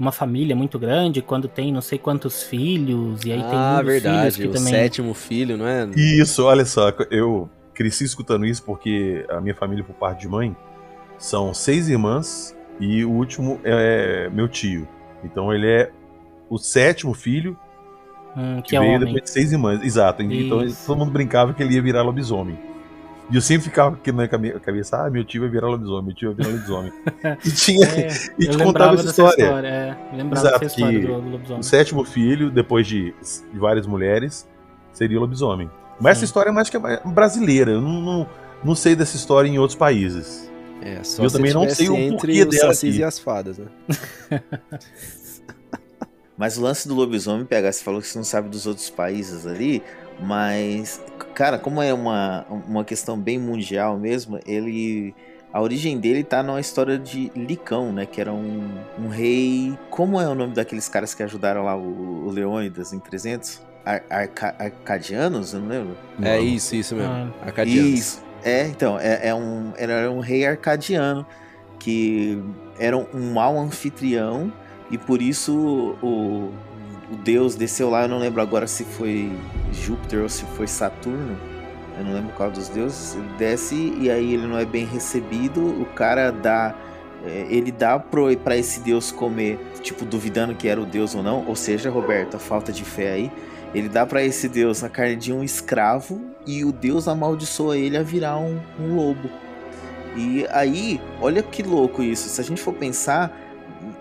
uma 0.00 0.10
família 0.10 0.56
muito 0.56 0.78
grande, 0.78 1.20
quando 1.20 1.46
tem 1.46 1.70
não 1.70 1.82
sei 1.82 1.98
quantos 1.98 2.42
filhos, 2.42 3.22
e 3.22 3.32
aí 3.32 3.40
ah, 3.40 3.48
tem 3.50 3.58
um 3.58 3.86
verdade, 3.86 4.16
filhos 4.16 4.36
que 4.36 4.46
o 4.46 4.52
também... 4.52 4.72
sétimo 4.72 5.12
filho, 5.12 5.58
não 5.58 5.68
é? 5.68 5.86
Isso, 5.94 6.42
olha 6.42 6.64
só, 6.64 6.88
eu 7.10 7.50
cresci 7.74 8.04
escutando 8.04 8.46
isso 8.46 8.62
porque 8.62 9.26
a 9.28 9.42
minha 9.42 9.54
família, 9.54 9.84
por 9.84 9.94
parte 9.94 10.22
de 10.22 10.28
mãe, 10.28 10.56
são 11.18 11.52
seis 11.52 11.90
irmãs 11.90 12.56
e 12.80 13.04
o 13.04 13.10
último 13.10 13.60
é 13.62 14.30
meu 14.30 14.48
tio. 14.48 14.88
Então 15.22 15.52
ele 15.52 15.66
é 15.68 15.90
o 16.48 16.56
sétimo 16.56 17.12
filho 17.12 17.54
hum, 18.34 18.62
que, 18.62 18.70
que 18.70 18.76
é 18.76 18.80
veio 18.80 18.92
homem. 18.92 19.04
depois 19.04 19.24
de 19.24 19.30
seis 19.30 19.52
irmãs. 19.52 19.82
Exato. 19.82 20.22
Então 20.22 20.64
Isso. 20.64 20.86
todo 20.86 20.98
mundo 20.98 21.10
brincava 21.10 21.52
que 21.52 21.62
ele 21.62 21.74
ia 21.74 21.82
virar 21.82 22.00
lobisomem. 22.02 22.58
E 23.30 23.36
eu 23.36 23.40
sempre 23.40 23.64
ficava 23.64 23.94
aqui 23.94 24.10
na 24.10 24.26
cabe- 24.26 24.58
cabeça, 24.60 25.06
ah, 25.06 25.10
meu 25.10 25.24
tio 25.24 25.42
vai 25.42 25.50
virar 25.50 25.68
lobisomem, 25.68 26.06
meu 26.06 26.14
tio 26.14 26.34
vai 26.34 26.44
virar 26.44 26.56
lobisomem. 26.56 26.92
e 27.46 27.50
tinha, 27.52 27.86
É, 27.86 28.06
e 28.38 28.46
te 28.48 28.56
lembrava 28.56 28.64
contava 28.64 28.94
essa 28.96 29.08
história. 29.10 29.42
história. 29.44 29.68
é, 29.68 30.16
lembrava 30.16 30.46
Exato, 30.48 30.60
dessa 30.64 30.74
história 30.76 31.00
do, 31.00 31.20
do 31.20 31.28
lobisomem. 31.30 31.60
O 31.60 31.62
sétimo 31.62 32.04
filho, 32.04 32.50
depois 32.50 32.86
de, 32.86 33.14
de 33.52 33.58
várias 33.58 33.86
mulheres, 33.86 34.48
seria 34.92 35.16
o 35.18 35.20
lobisomem. 35.20 35.70
Mas 36.00 36.12
essa 36.12 36.20
Sim. 36.20 36.24
história 36.26 36.50
é 36.50 36.52
mais 36.52 36.68
que 36.68 36.76
é 36.76 36.80
brasileira. 37.04 37.70
Eu 37.72 37.80
não, 37.80 38.00
não, 38.00 38.26
não 38.64 38.74
sei 38.74 38.96
dessa 38.96 39.16
história 39.16 39.48
em 39.48 39.58
outros 39.58 39.76
países. 39.78 40.50
É, 40.82 41.04
só 41.04 41.22
Eu 41.22 41.30
também 41.30 41.52
não 41.52 41.68
sei 41.68 41.88
o 41.90 41.94
entre 41.96 42.16
porquê 42.16 42.42
os 42.42 42.56
dela 42.58 42.72
aqui. 42.72 42.90
e 42.90 43.04
as 43.04 43.18
fadas, 43.18 43.58
né? 43.58 43.66
Mas 46.36 46.56
o 46.56 46.62
lance 46.62 46.88
do 46.88 46.94
lobisomem, 46.94 47.44
PH, 47.44 47.72
você 47.72 47.84
falou 47.84 48.00
que 48.00 48.08
você 48.08 48.16
não 48.16 48.24
sabe 48.24 48.48
dos 48.48 48.66
outros 48.66 48.88
países 48.88 49.46
ali, 49.46 49.82
mas, 50.22 50.98
cara, 51.40 51.58
como 51.58 51.80
é 51.80 51.90
uma, 51.94 52.44
uma 52.68 52.84
questão 52.84 53.18
bem 53.18 53.38
mundial 53.38 53.96
mesmo, 53.96 54.38
ele. 54.46 55.14
A 55.50 55.60
origem 55.62 55.98
dele 55.98 56.22
tá 56.22 56.42
numa 56.42 56.60
história 56.60 56.98
de 56.98 57.32
Licão, 57.34 57.90
né? 57.90 58.04
Que 58.04 58.20
era 58.20 58.30
um, 58.30 58.68
um 58.98 59.08
rei. 59.08 59.76
Como 59.88 60.20
é 60.20 60.28
o 60.28 60.34
nome 60.34 60.52
daqueles 60.52 60.86
caras 60.86 61.14
que 61.14 61.22
ajudaram 61.22 61.64
lá 61.64 61.74
o, 61.74 62.26
o 62.26 62.30
Leônidas 62.30 62.92
em 62.92 63.00
300? 63.00 63.62
Ar, 63.86 64.02
Arca- 64.10 64.54
Arcadianos? 64.58 65.54
Eu 65.54 65.60
não 65.60 65.68
lembro. 65.68 65.96
É 66.20 66.36
Não. 66.36 66.44
isso, 66.44 66.76
isso 66.76 66.94
mesmo. 66.94 67.10
Ah. 67.10 67.46
Arcadianos. 67.46 67.90
Isso. 67.98 68.22
É, 68.44 68.66
então, 68.66 68.98
é, 69.00 69.28
é 69.28 69.34
um, 69.34 69.72
era 69.78 70.10
um 70.10 70.20
rei 70.20 70.46
arcadiano 70.46 71.26
que 71.78 72.38
era 72.78 72.96
um 72.96 73.32
mau 73.32 73.58
anfitrião 73.58 74.52
e 74.90 74.98
por 74.98 75.22
isso 75.22 75.96
o, 76.02 76.52
o 77.10 77.16
deus 77.16 77.54
desceu 77.54 77.90
lá. 77.90 78.02
Eu 78.02 78.08
não 78.08 78.18
lembro 78.18 78.40
agora 78.40 78.66
se 78.66 78.84
foi 78.84 79.30
Júpiter 79.72 80.22
ou 80.22 80.28
se 80.28 80.44
foi 80.56 80.66
Saturno. 80.66 81.36
Eu 81.98 82.04
não 82.04 82.14
lembro 82.14 82.32
qual 82.34 82.50
dos 82.50 82.68
deuses. 82.68 83.14
Ele 83.14 83.28
desce 83.38 83.94
e 84.00 84.10
aí 84.10 84.34
ele 84.34 84.46
não 84.46 84.58
é 84.58 84.64
bem 84.64 84.84
recebido. 84.86 85.60
O 85.60 85.86
cara 85.86 86.30
dá. 86.30 86.74
é, 87.24 87.46
Ele 87.50 87.70
dá 87.70 87.98
pro, 87.98 88.34
pra 88.38 88.56
esse 88.56 88.80
deus 88.80 89.12
comer, 89.12 89.58
tipo, 89.82 90.04
duvidando 90.04 90.54
que 90.54 90.68
era 90.68 90.80
o 90.80 90.86
deus 90.86 91.14
ou 91.14 91.22
não. 91.22 91.46
Ou 91.46 91.56
seja, 91.56 91.90
Roberto, 91.90 92.36
a 92.36 92.40
falta 92.40 92.72
de 92.72 92.84
fé 92.84 93.12
aí. 93.12 93.32
Ele 93.74 93.88
dá 93.88 94.04
pra 94.04 94.22
esse 94.24 94.48
deus 94.48 94.82
a 94.82 94.88
carne 94.88 95.14
de 95.14 95.32
um 95.32 95.44
escravo 95.44 96.20
e 96.46 96.64
o 96.64 96.72
deus 96.72 97.06
amaldiçoa 97.06 97.76
ele 97.78 97.96
a 97.96 98.02
virar 98.02 98.36
um, 98.38 98.58
um 98.80 98.96
lobo. 98.96 99.30
E 100.16 100.44
aí, 100.50 101.00
olha 101.20 101.40
que 101.40 101.62
louco 101.62 102.02
isso. 102.02 102.28
Se 102.28 102.40
a 102.40 102.44
gente 102.44 102.60
for 102.60 102.72
pensar, 102.74 103.32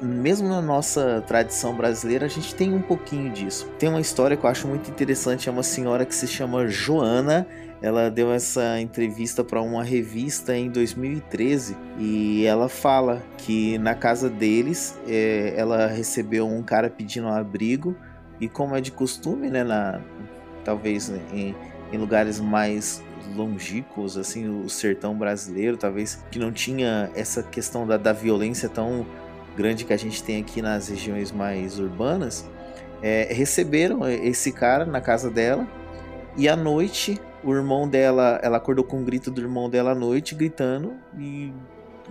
mesmo 0.01 0.47
na 0.47 0.61
nossa 0.61 1.23
tradição 1.25 1.75
brasileira, 1.75 2.25
a 2.25 2.29
gente 2.29 2.53
tem 2.53 2.73
um 2.73 2.81
pouquinho 2.81 3.31
disso. 3.31 3.69
Tem 3.77 3.89
uma 3.89 4.01
história 4.01 4.35
que 4.35 4.45
eu 4.45 4.49
acho 4.49 4.67
muito 4.67 4.89
interessante, 4.89 5.47
é 5.47 5.51
uma 5.51 5.63
senhora 5.63 6.05
que 6.05 6.13
se 6.15 6.27
chama 6.27 6.67
Joana. 6.67 7.47
Ela 7.81 8.09
deu 8.09 8.31
essa 8.33 8.79
entrevista 8.81 9.41
para 9.41 9.61
uma 9.61 9.83
revista 9.83 10.55
em 10.55 10.69
2013 10.69 11.77
e 11.97 12.45
ela 12.45 12.67
fala 12.67 13.23
que 13.37 13.77
na 13.77 13.95
casa 13.95 14.29
deles 14.29 14.99
é, 15.07 15.53
ela 15.55 15.87
recebeu 15.87 16.45
um 16.45 16.61
cara 16.61 16.89
pedindo 16.89 17.27
um 17.27 17.33
abrigo 17.33 17.95
e 18.39 18.49
como 18.49 18.75
é 18.75 18.81
de 18.81 18.91
costume, 18.91 19.49
né, 19.49 19.63
na, 19.63 20.01
talvez 20.65 21.09
em, 21.31 21.55
em 21.91 21.97
lugares 21.97 22.39
mais 22.41 23.01
longínquos, 23.35 24.17
assim, 24.17 24.47
o 24.47 24.69
sertão 24.69 25.15
brasileiro, 25.15 25.77
talvez 25.77 26.23
que 26.31 26.39
não 26.39 26.51
tinha 26.51 27.09
essa 27.15 27.43
questão 27.43 27.85
da, 27.85 27.97
da 27.97 28.11
violência 28.11 28.67
tão 28.67 29.05
grande 29.59 29.83
que 29.83 29.91
a 29.91 29.97
gente 29.97 30.23
tem 30.23 30.39
aqui 30.39 30.61
nas 30.61 30.87
regiões 30.87 31.33
mais 31.33 31.79
urbanas, 31.79 32.49
é, 33.01 33.27
receberam 33.29 34.07
esse 34.07 34.53
cara 34.53 34.85
na 34.85 35.01
casa 35.01 35.29
dela 35.29 35.67
e 36.37 36.47
à 36.47 36.55
noite 36.55 37.19
o 37.43 37.53
irmão 37.53 37.87
dela, 37.87 38.39
ela 38.41 38.55
acordou 38.55 38.85
com 38.85 39.01
o 39.01 39.03
grito 39.03 39.29
do 39.29 39.41
irmão 39.41 39.69
dela 39.69 39.91
à 39.91 39.95
noite, 39.95 40.33
gritando 40.33 40.93
e 41.17 41.53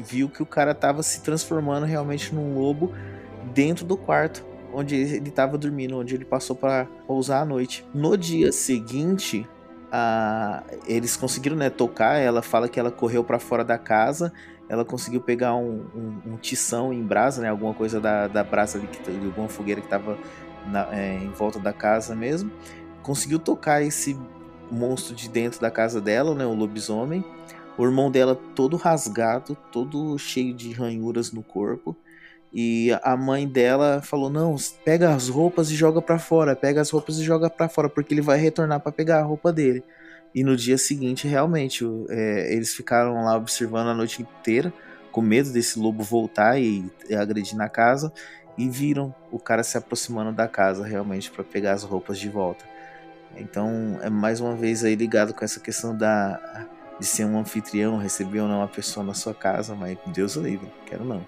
viu 0.04 0.28
que 0.28 0.42
o 0.42 0.46
cara 0.46 0.74
tava 0.74 1.02
se 1.02 1.22
transformando 1.22 1.86
realmente 1.86 2.34
num 2.34 2.58
lobo 2.58 2.92
dentro 3.54 3.86
do 3.86 3.96
quarto 3.96 4.44
onde 4.72 4.94
ele 4.94 5.30
estava 5.30 5.56
dormindo, 5.56 5.98
onde 5.98 6.14
ele 6.14 6.26
passou 6.26 6.54
para 6.54 6.86
pousar 7.06 7.40
à 7.40 7.44
noite. 7.46 7.86
No 7.94 8.16
dia 8.16 8.52
seguinte, 8.52 9.48
eles 10.86 11.16
conseguiram 11.16 11.56
né, 11.56 11.70
tocar. 11.70 12.16
Ela 12.16 12.42
fala 12.42 12.68
que 12.68 12.78
ela 12.78 12.90
correu 12.90 13.24
para 13.24 13.38
fora 13.38 13.64
da 13.64 13.78
casa. 13.78 14.32
Ela 14.68 14.84
conseguiu 14.84 15.20
pegar 15.20 15.54
um, 15.54 15.86
um, 15.94 16.32
um 16.32 16.36
tição 16.36 16.92
em 16.92 17.02
brasa, 17.02 17.40
né, 17.40 17.48
alguma 17.48 17.72
coisa 17.72 18.00
da, 18.00 18.28
da 18.28 18.44
brasa 18.44 18.78
ali, 18.78 18.86
de 18.86 19.26
alguma 19.26 19.48
fogueira 19.48 19.80
que 19.80 19.86
estava 19.86 20.18
em 20.92 21.30
volta 21.30 21.58
da 21.58 21.72
casa 21.72 22.14
mesmo. 22.14 22.50
Conseguiu 23.02 23.38
tocar 23.38 23.82
esse 23.82 24.16
monstro 24.70 25.14
de 25.14 25.28
dentro 25.28 25.60
da 25.60 25.70
casa 25.70 26.00
dela, 26.00 26.34
né, 26.34 26.44
o 26.44 26.54
lobisomem. 26.54 27.24
O 27.78 27.84
irmão 27.84 28.10
dela 28.10 28.34
todo 28.54 28.76
rasgado, 28.76 29.56
todo 29.72 30.18
cheio 30.18 30.52
de 30.54 30.72
ranhuras 30.72 31.32
no 31.32 31.42
corpo. 31.42 31.96
E 32.52 32.90
a 33.02 33.16
mãe 33.16 33.46
dela 33.46 34.00
falou: 34.02 34.30
"Não, 34.30 34.56
pega 34.84 35.14
as 35.14 35.28
roupas 35.28 35.70
e 35.70 35.76
joga 35.76 36.00
pra 36.02 36.18
fora, 36.18 36.56
pega 36.56 36.80
as 36.80 36.90
roupas 36.90 37.18
e 37.18 37.24
joga 37.24 37.50
pra 37.50 37.68
fora, 37.68 37.88
porque 37.88 38.14
ele 38.14 38.22
vai 38.22 38.38
retornar 38.38 38.80
pra 38.80 38.90
pegar 38.92 39.20
a 39.20 39.22
roupa 39.22 39.52
dele". 39.52 39.84
E 40.34 40.44
no 40.44 40.56
dia 40.56 40.76
seguinte, 40.76 41.26
realmente, 41.26 41.84
é, 42.08 42.52
eles 42.52 42.74
ficaram 42.74 43.24
lá 43.24 43.36
observando 43.36 43.88
a 43.88 43.94
noite 43.94 44.22
inteira, 44.22 44.72
com 45.10 45.20
medo 45.20 45.52
desse 45.52 45.78
lobo 45.78 46.02
voltar 46.02 46.60
e, 46.60 46.84
e 47.08 47.14
agredir 47.14 47.56
na 47.56 47.68
casa, 47.68 48.12
e 48.56 48.68
viram 48.68 49.14
o 49.30 49.38
cara 49.38 49.62
se 49.62 49.78
aproximando 49.78 50.32
da 50.32 50.46
casa 50.48 50.84
realmente 50.84 51.30
pra 51.30 51.44
pegar 51.44 51.72
as 51.72 51.82
roupas 51.82 52.18
de 52.18 52.28
volta. 52.28 52.64
Então, 53.36 53.98
é 54.02 54.10
mais 54.10 54.40
uma 54.40 54.54
vez 54.54 54.84
aí 54.84 54.94
ligado 54.94 55.32
com 55.32 55.44
essa 55.44 55.60
questão 55.60 55.96
da 55.96 56.66
de 56.98 57.06
ser 57.06 57.24
um 57.24 57.38
anfitrião, 57.38 57.96
receber 57.96 58.40
ou 58.40 58.48
não 58.48 58.58
uma 58.58 58.68
pessoa 58.68 59.06
na 59.06 59.14
sua 59.14 59.32
casa, 59.32 59.74
mas 59.74 59.96
Deus 60.08 60.34
o 60.34 60.42
livre, 60.42 60.68
quero 60.84 61.04
não. 61.04 61.24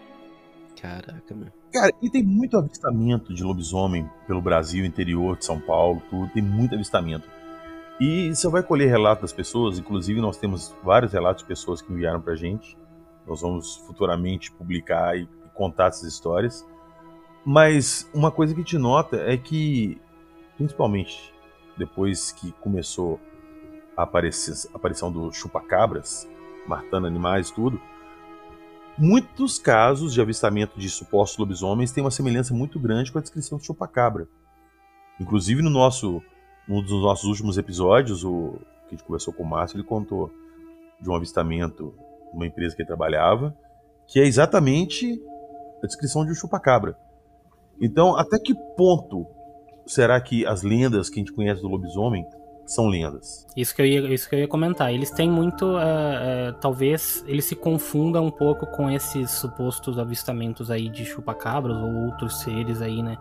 Caraca, 0.81 1.35
meu. 1.35 1.49
Cara, 1.73 1.93
e 2.03 2.11
tem 2.11 2.25
muito 2.25 2.57
avistamento 2.57 3.33
de 3.33 3.45
lobisomem 3.45 4.09
pelo 4.27 4.43
Brasil, 4.43 4.85
interior 4.85 5.37
de 5.37 5.45
São 5.45 5.61
Paulo, 5.61 6.03
tudo. 6.11 6.33
Tem 6.33 6.43
muito 6.43 6.75
avistamento. 6.75 7.29
E 8.01 8.35
você 8.35 8.49
vai 8.49 8.63
colher 8.63 8.89
relatos 8.89 9.21
das 9.21 9.33
pessoas, 9.33 9.79
inclusive 9.79 10.23
nós 10.23 10.39
temos 10.39 10.75
vários 10.83 11.13
relatos 11.13 11.43
de 11.43 11.49
pessoas 11.49 11.83
que 11.83 11.93
enviaram 11.93 12.21
pra 12.21 12.35
gente. 12.35 12.79
Nós 13.27 13.43
vamos 13.43 13.77
futuramente 13.77 14.51
publicar 14.51 15.19
e 15.19 15.29
contar 15.55 15.89
essas 15.89 16.11
histórias. 16.11 16.67
Mas 17.45 18.09
uma 18.15 18.31
coisa 18.31 18.55
que 18.55 18.65
te 18.65 18.79
nota 18.79 19.17
é 19.17 19.37
que, 19.37 20.01
principalmente 20.57 21.35
depois 21.77 22.33
que 22.33 22.53
começou 22.53 23.21
a, 23.95 24.03
aparecer, 24.03 24.69
a 24.73 24.77
aparição 24.77 25.13
do 25.13 25.31
chupacabras, 25.33 26.27
matando 26.67 27.07
animais 27.07 27.51
tudo, 27.51 27.81
muitos 28.97 29.59
casos 29.59 30.15
de 30.15 30.21
avistamento 30.21 30.79
de 30.79 30.89
supostos 30.89 31.39
lobisomens 31.39 31.93
têm 31.93 32.03
uma 32.03 32.11
semelhança 32.11 32.55
muito 32.55 32.79
grande 32.79 33.13
com 33.13 33.19
a 33.19 33.23
descrição 33.23 33.59
do 33.59 33.65
chupacabra. 33.65 34.27
Inclusive 35.19 35.61
no 35.61 35.71
nosso, 35.71 36.23
um 36.71 36.81
dos 36.81 37.03
nossos 37.03 37.25
últimos 37.25 37.59
episódios, 37.59 38.25
o 38.25 38.55
que 38.89 38.95
a 38.95 38.97
gente 38.97 39.05
conversou 39.05 39.35
com 39.35 39.43
o 39.43 39.47
Márcio, 39.47 39.77
ele 39.77 39.85
contou 39.85 40.31
de 41.01 41.11
um 41.11 41.15
avistamento 41.15 41.93
numa 42.33 42.47
empresa 42.47 42.77
que 42.77 42.83
ele 42.83 42.87
trabalhava, 42.87 43.57
que 44.07 44.21
é 44.21 44.25
exatamente 44.25 45.21
a 45.83 45.87
descrição 45.87 46.25
de 46.25 46.31
um 46.31 46.35
chupacabra. 46.35 46.97
Então, 47.81 48.17
até 48.17 48.39
que 48.39 48.55
ponto 48.77 49.27
será 49.85 50.21
que 50.21 50.47
as 50.47 50.63
lendas 50.63 51.09
que 51.09 51.17
a 51.17 51.21
gente 51.21 51.33
conhece 51.33 51.61
do 51.61 51.69
lobisomem 51.69 52.25
são 52.67 52.87
lendas? 52.87 53.47
Isso 53.57 53.75
que 53.75 53.83
eu 53.83 53.87
ia, 53.87 54.15
isso 54.15 54.29
que 54.29 54.37
eu 54.37 54.39
ia 54.39 54.49
comentar. 54.49 54.93
Eles 54.93 55.11
têm 55.11 55.29
muito. 55.29 55.65
Uh, 55.65 56.51
uh, 56.51 56.53
talvez 56.61 57.25
eles 57.27 57.47
se 57.47 57.57
confundam 57.57 58.27
um 58.27 58.31
pouco 58.31 58.67
com 58.67 58.89
esses 58.89 59.31
supostos 59.33 59.99
avistamentos 59.99 60.71
aí 60.71 60.89
de 60.89 61.05
chupacabras 61.05 61.77
ou 61.77 62.07
outros 62.07 62.41
seres 62.41 62.81
aí, 62.81 63.03
né? 63.03 63.19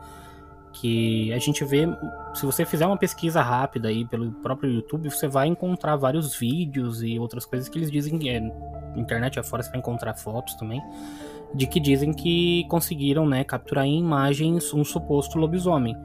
Que 0.80 1.34
a 1.34 1.40
gente 1.40 1.64
vê. 1.66 1.88
Se 2.34 2.46
você 2.46 2.66
fizer 2.66 2.86
uma 2.86 2.98
pesquisa 2.98 3.42
rápida 3.42 3.90
aí 3.90 4.06
pelo 4.06 4.32
próprio 4.32 4.72
YouTube, 4.72 5.10
você 5.10 5.28
vai 5.28 5.48
encontrar 5.48 5.96
vários 5.96 6.36
vídeos 6.36 7.02
e 7.02 7.20
outras 7.20 7.46
coisas 7.46 7.68
que 7.68 7.78
eles 7.78 7.92
dizem. 7.92 8.30
É, 8.30 8.38
internet 8.96 9.40
afora 9.40 9.62
você 9.62 9.70
vai 9.70 9.80
encontrar 9.80 10.14
fotos 10.16 10.56
também 10.56 10.82
de 11.54 11.66
que 11.66 11.80
dizem 11.80 12.14
que 12.14 12.66
conseguiram 12.70 13.26
né, 13.26 13.44
capturar 13.44 13.86
em 13.86 14.00
imagens 14.00 14.74
um 14.74 14.84
suposto 14.84 15.38
lobisomem. 15.38 15.96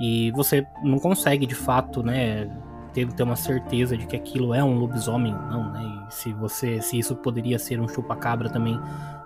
E 0.00 0.30
você 0.32 0.66
não 0.82 0.98
consegue 0.98 1.46
de 1.46 1.54
fato 1.54 2.02
né, 2.02 2.50
ter, 2.92 3.10
ter 3.12 3.22
uma 3.22 3.36
certeza 3.36 3.96
de 3.96 4.06
que 4.06 4.16
aquilo 4.16 4.54
é 4.54 4.64
um 4.64 4.78
lobisomem, 4.78 5.32
não, 5.32 5.70
né? 5.70 6.06
E 6.08 6.14
se 6.14 6.32
você 6.32 6.80
se 6.80 6.98
isso 6.98 7.14
poderia 7.16 7.58
ser 7.58 7.80
um 7.80 7.88
chupacabra 7.88 8.48
também. 8.50 8.80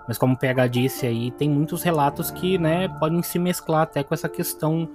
Mas 0.06 0.18
como 0.18 0.34
o 0.34 0.36
PH 0.36 0.66
disse 0.68 1.06
aí, 1.06 1.30
tem 1.30 1.48
muitos 1.48 1.82
relatos 1.82 2.30
que 2.30 2.58
né, 2.58 2.88
podem 3.00 3.22
se 3.22 3.38
mesclar 3.38 3.82
até 3.82 4.02
com 4.02 4.14
essa 4.14 4.28
questão 4.28 4.88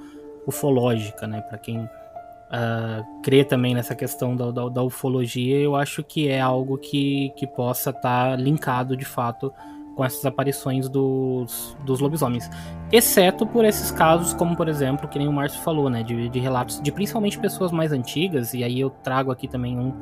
ufológica, 0.46 1.28
né? 1.28 1.42
Para 1.42 1.58
quem 1.58 1.80
uh, 1.80 3.22
crê 3.22 3.44
também 3.44 3.74
nessa 3.74 3.96
questão 3.96 4.36
da, 4.36 4.52
da, 4.52 4.70
da, 4.70 4.84
ufologia, 4.84 5.58
eu 5.60 5.76
acho 5.76 6.04
que 6.04 6.28
é 6.28 6.40
algo 6.40 6.78
que, 6.78 7.32
que 7.36 7.48
possa 7.48 7.92
estar 7.92 8.32
tá 8.32 8.36
linkado 8.36 8.96
de 8.96 9.06
fato 9.06 9.54
com 9.96 10.06
essas 10.06 10.26
aparições 10.26 10.88
dos, 10.88 11.78
dos 11.84 12.00
lobisomens. 12.00 12.50
Exceto 12.92 13.46
por 13.46 13.66
esses 13.66 13.92
casos, 13.92 14.34
como 14.34 14.56
por 14.56 14.68
exemplo, 14.68 15.08
que 15.08 15.20
nem 15.20 15.28
o 15.28 15.34
Márcio 15.34 15.62
falou, 15.62 15.90
né? 15.90 16.04
De, 16.04 16.30
de 16.30 16.40
relatos 16.40 16.82
de 16.82 16.92
principalmente 16.92 17.38
pessoas 17.38 17.72
mais 17.72 17.92
antigas, 17.92 18.54
e 18.54 18.64
aí 18.64 18.80
eu 18.80 18.90
trago 18.90 19.32
aqui 19.32 19.48
também 19.48 19.78
um 19.78 19.94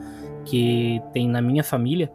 que 0.45 1.01
tem 1.11 1.27
na 1.27 1.41
minha 1.41 1.63
família, 1.63 2.11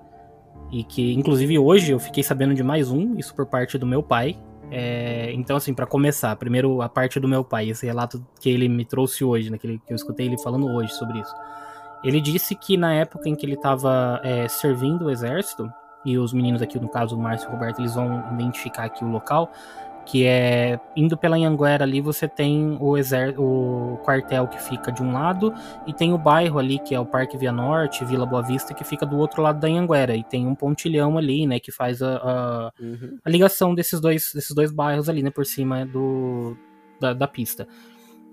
e 0.73 0.83
que 0.83 1.13
inclusive 1.13 1.59
hoje 1.59 1.93
eu 1.93 2.01
fiquei 2.01 2.23
sabendo 2.23 2.55
de 2.55 2.63
mais 2.63 2.91
um, 2.91 3.15
isso 3.19 3.35
por 3.35 3.47
parte 3.47 3.77
do 3.77 3.87
meu 3.87 4.03
pai. 4.03 4.37
É, 4.71 5.31
então, 5.35 5.59
assim, 5.59 5.75
para 5.75 5.87
começar, 5.87 6.35
primeiro 6.37 6.81
a 6.81 6.89
parte 6.89 7.21
do 7.21 7.29
meu 7.29 7.45
pai, 7.45 7.69
esse 7.69 7.85
relato 7.85 8.27
que 8.41 8.49
ele 8.49 8.69
me 8.71 8.87
trouxe 8.87 9.23
hoje, 9.23 9.51
né, 9.51 9.59
que, 9.59 9.67
ele, 9.67 9.83
que 9.87 9.93
eu 9.93 9.95
escutei 9.95 10.25
ele 10.25 10.39
falando 10.39 10.67
hoje 10.67 10.95
sobre 10.95 11.21
isso. 11.21 11.35
Ele 12.03 12.23
disse 12.23 12.55
que 12.55 12.79
na 12.79 12.95
época 12.95 13.29
em 13.29 13.37
que 13.37 13.45
ele 13.45 13.55
estava 13.55 14.19
é, 14.25 14.49
servindo 14.49 15.05
o 15.05 15.11
exército, 15.11 15.71
e 16.05 16.19
os 16.19 16.33
meninos 16.33 16.63
aqui, 16.63 16.81
no 16.81 16.89
caso 16.89 17.17
o 17.17 17.19
Márcio 17.19 17.47
e 17.47 17.49
o 17.49 17.53
Roberto, 17.53 17.81
eles 17.81 17.95
vão 17.95 18.25
identificar 18.33 18.85
aqui 18.85 19.05
o 19.05 19.09
local, 19.09 19.53
que 20.05 20.27
é 20.27 20.81
indo 20.97 21.17
pela 21.17 21.37
Anhanguera 21.37 21.85
ali, 21.85 22.01
você 22.01 22.27
tem 22.29 22.77
o, 22.81 22.97
exer 22.97 23.35
o 23.41 23.99
quartel 24.05 24.49
que 24.49 24.61
fica 24.61 24.91
de 24.91 25.03
um 25.03 25.13
lado 25.13 25.55
e 25.87 25.93
tem 25.93 26.13
o 26.13 26.19
bairro 26.19 26.59
ali, 26.59 26.79
que 26.79 26.95
é 26.95 27.01
o 27.01 27.07
Parque 27.07 27.37
Via 27.37 27.53
Norte, 27.53 28.05
Vila 28.05 28.27
Boa 28.27 28.43
Vista, 28.43 28.75
que 28.75 28.85
fica 28.85 29.07
do 29.07 29.17
outro 29.19 29.43
lado 29.43 29.61
da 29.61 29.69
Anhanguera, 29.69 30.17
e 30.17 30.25
tem 30.25 30.47
um 30.47 30.55
pontilhão 30.55 31.17
ali, 31.17 31.47
né, 31.47 31.61
que 31.61 31.71
faz 31.71 32.03
a, 32.03 32.17
a, 32.17 32.73
uhum. 32.81 33.19
a 33.25 33.31
ligação 33.31 33.75
desses 33.75 34.01
dois, 34.01 34.33
desses 34.35 34.55
dois 34.55 34.73
bairros 34.73 35.09
ali, 35.09 35.23
né, 35.23 35.31
por 35.31 35.47
cima 35.47 35.87
do, 35.87 36.57
da, 37.01 37.13
da 37.13 37.29
pista. 37.29 37.67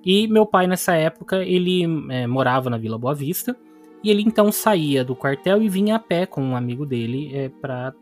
E 0.03 0.27
meu 0.27 0.45
pai, 0.45 0.65
nessa 0.65 0.93
época, 0.95 1.43
ele 1.43 1.84
é, 2.10 2.25
morava 2.25 2.69
na 2.69 2.77
Vila 2.77 2.97
Boa 2.97 3.13
Vista, 3.13 3.55
e 4.03 4.10
ele 4.10 4.21
então 4.21 4.51
saía 4.51 5.03
do 5.03 5.15
quartel 5.15 5.62
e 5.62 5.67
vinha 5.67 5.97
a 5.97 5.99
pé 5.99 6.25
com 6.25 6.41
um 6.41 6.55
amigo 6.55 6.86
dele 6.86 7.36
é, 7.36 7.49
para 7.49 7.93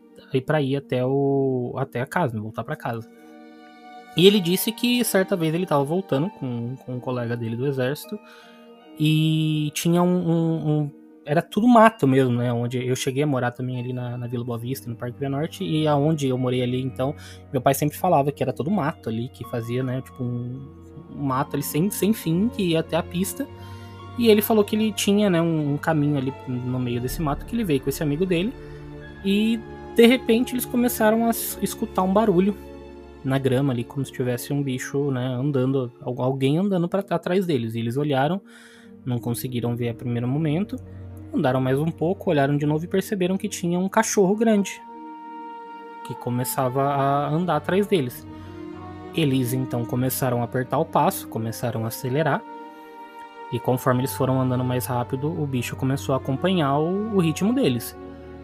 para 0.44 0.60
ir 0.60 0.76
até 0.76 1.04
o 1.06 1.74
até 1.78 2.00
a 2.00 2.06
casa, 2.06 2.34
né, 2.34 2.40
voltar 2.40 2.64
para 2.64 2.76
casa. 2.76 3.17
E 4.16 4.26
ele 4.26 4.40
disse 4.40 4.72
que 4.72 5.04
certa 5.04 5.36
vez 5.36 5.54
ele 5.54 5.62
estava 5.64 5.84
voltando 5.84 6.28
com, 6.30 6.76
com 6.76 6.96
um 6.96 7.00
colega 7.00 7.36
dele 7.36 7.56
do 7.56 7.66
exército 7.66 8.18
e 8.98 9.70
tinha 9.74 10.02
um, 10.02 10.28
um, 10.28 10.70
um, 10.70 10.90
era 11.24 11.40
tudo 11.40 11.68
mato 11.68 12.06
mesmo, 12.06 12.32
né? 12.32 12.52
Onde 12.52 12.84
eu 12.84 12.96
cheguei 12.96 13.22
a 13.22 13.26
morar 13.26 13.52
também 13.52 13.78
ali 13.78 13.92
na, 13.92 14.16
na 14.16 14.26
Vila 14.26 14.44
Boa 14.44 14.58
Vista, 14.58 14.90
no 14.90 14.96
Parque 14.96 15.18
Via 15.18 15.28
Norte, 15.28 15.62
e 15.62 15.86
aonde 15.86 16.26
eu 16.26 16.36
morei 16.36 16.62
ali, 16.62 16.80
então, 16.82 17.14
meu 17.52 17.60
pai 17.60 17.74
sempre 17.74 17.96
falava 17.96 18.32
que 18.32 18.42
era 18.42 18.52
todo 18.52 18.70
mato 18.70 19.08
ali, 19.08 19.28
que 19.28 19.44
fazia, 19.44 19.82
né? 19.82 20.00
Tipo 20.00 20.24
um, 20.24 20.68
um 21.14 21.22
mato 21.22 21.54
ali 21.54 21.62
sem, 21.62 21.90
sem 21.90 22.12
fim, 22.12 22.48
que 22.48 22.70
ia 22.70 22.80
até 22.80 22.96
a 22.96 23.02
pista. 23.02 23.46
E 24.18 24.28
ele 24.28 24.42
falou 24.42 24.64
que 24.64 24.74
ele 24.74 24.92
tinha 24.92 25.30
né, 25.30 25.40
um, 25.40 25.74
um, 25.74 25.76
caminho 25.76 26.18
ali 26.18 26.34
no 26.48 26.80
meio 26.80 27.00
desse 27.00 27.22
mato 27.22 27.46
que 27.46 27.54
ele 27.54 27.62
veio 27.62 27.80
com 27.80 27.88
esse 27.88 28.02
amigo 28.02 28.26
dele. 28.26 28.52
E 29.24 29.60
de 29.94 30.06
repente 30.06 30.54
eles 30.54 30.64
começaram 30.64 31.26
a 31.26 31.30
escutar 31.30 32.02
um 32.02 32.12
barulho 32.12 32.56
na 33.24 33.38
grama 33.38 33.72
ali, 33.72 33.84
como 33.84 34.04
se 34.04 34.12
tivesse 34.12 34.52
um 34.52 34.62
bicho 34.62 35.10
né, 35.10 35.26
andando, 35.26 35.92
alguém 36.00 36.58
andando 36.58 36.88
para 36.88 37.00
atrás 37.00 37.46
deles. 37.46 37.74
E 37.74 37.80
eles 37.80 37.96
olharam, 37.96 38.40
não 39.04 39.18
conseguiram 39.18 39.74
ver 39.76 39.90
a 39.90 39.94
primeiro 39.94 40.28
momento, 40.28 40.76
andaram 41.34 41.60
mais 41.60 41.78
um 41.78 41.90
pouco, 41.90 42.30
olharam 42.30 42.56
de 42.56 42.66
novo 42.66 42.84
e 42.84 42.88
perceberam 42.88 43.36
que 43.36 43.48
tinha 43.48 43.78
um 43.78 43.88
cachorro 43.88 44.34
grande 44.36 44.80
que 46.06 46.14
começava 46.14 46.82
a 46.82 47.28
andar 47.28 47.56
atrás 47.56 47.86
deles. 47.86 48.26
Eles 49.14 49.52
então 49.52 49.84
começaram 49.84 50.40
a 50.40 50.44
apertar 50.44 50.78
o 50.78 50.84
passo, 50.84 51.28
começaram 51.28 51.84
a 51.84 51.88
acelerar 51.88 52.42
e 53.52 53.58
conforme 53.58 54.00
eles 54.00 54.14
foram 54.14 54.40
andando 54.40 54.64
mais 54.64 54.86
rápido, 54.86 55.28
o 55.28 55.46
bicho 55.46 55.74
começou 55.76 56.14
a 56.14 56.18
acompanhar 56.18 56.78
o, 56.78 57.14
o 57.14 57.20
ritmo 57.20 57.52
deles. 57.52 57.96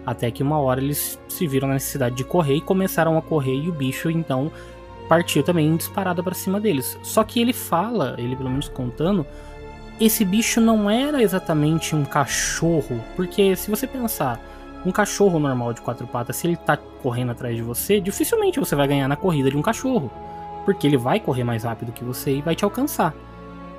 Até 0.06 0.30
que 0.30 0.42
uma 0.42 0.58
hora 0.58 0.80
eles 0.80 1.18
se 1.28 1.46
viram 1.46 1.68
na 1.68 1.74
necessidade 1.74 2.14
de 2.14 2.24
correr 2.24 2.56
e 2.56 2.60
começaram 2.60 3.16
a 3.16 3.22
correr 3.22 3.54
e 3.54 3.68
o 3.68 3.72
bicho 3.72 4.10
então 4.10 4.50
partiu 5.08 5.42
também 5.42 5.76
disparado 5.76 6.22
para 6.22 6.34
cima 6.34 6.60
deles. 6.60 6.98
Só 7.02 7.24
que 7.24 7.40
ele 7.40 7.52
fala, 7.52 8.14
ele 8.18 8.36
pelo 8.36 8.50
menos 8.50 8.68
contando, 8.68 9.26
esse 10.00 10.24
bicho 10.24 10.60
não 10.60 10.90
era 10.90 11.22
exatamente 11.22 11.94
um 11.94 12.04
cachorro, 12.04 13.00
porque 13.14 13.54
se 13.54 13.70
você 13.70 13.86
pensar, 13.86 14.40
um 14.84 14.90
cachorro 14.90 15.38
normal 15.38 15.72
de 15.72 15.80
quatro 15.80 16.06
patas, 16.06 16.36
se 16.36 16.46
ele 16.46 16.56
tá 16.56 16.76
correndo 16.76 17.32
atrás 17.32 17.56
de 17.56 17.62
você, 17.62 18.00
dificilmente 18.00 18.58
você 18.58 18.74
vai 18.74 18.88
ganhar 18.88 19.08
na 19.08 19.16
corrida 19.16 19.50
de 19.50 19.56
um 19.56 19.62
cachorro, 19.62 20.10
porque 20.64 20.86
ele 20.86 20.96
vai 20.96 21.20
correr 21.20 21.44
mais 21.44 21.64
rápido 21.64 21.92
que 21.92 22.04
você 22.04 22.36
e 22.36 22.42
vai 22.42 22.54
te 22.54 22.64
alcançar. 22.64 23.14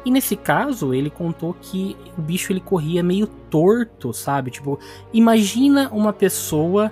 E 0.05 0.11
nesse 0.11 0.35
caso, 0.35 0.93
ele 0.93 1.09
contou 1.09 1.55
que 1.59 1.97
o 2.15 2.21
bicho 2.21 2.53
ele 2.53 2.59
corria 2.59 3.01
meio 3.01 3.25
torto, 3.25 4.13
sabe? 4.13 4.51
Tipo, 4.51 4.79
imagina 5.11 5.89
uma 5.91 6.13
pessoa 6.13 6.91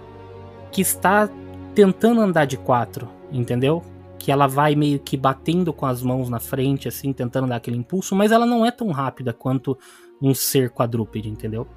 que 0.71 0.81
está 0.81 1.29
tentando 1.75 2.19
andar 2.21 2.45
de 2.45 2.57
quatro, 2.57 3.07
entendeu? 3.31 3.83
Que 4.17 4.31
ela 4.31 4.47
vai 4.47 4.73
meio 4.73 4.99
que 4.99 5.15
batendo 5.15 5.71
com 5.71 5.85
as 5.85 6.01
mãos 6.01 6.27
na 6.27 6.39
frente, 6.39 6.87
assim, 6.87 7.13
tentando 7.13 7.47
dar 7.47 7.57
aquele 7.57 7.77
impulso, 7.77 8.15
mas 8.15 8.31
ela 8.31 8.47
não 8.47 8.65
é 8.65 8.71
tão 8.71 8.89
rápida 8.89 9.31
quanto 9.31 9.77
um 10.19 10.33
ser 10.33 10.71
quadrúpede, 10.71 11.29
entendeu? 11.29 11.67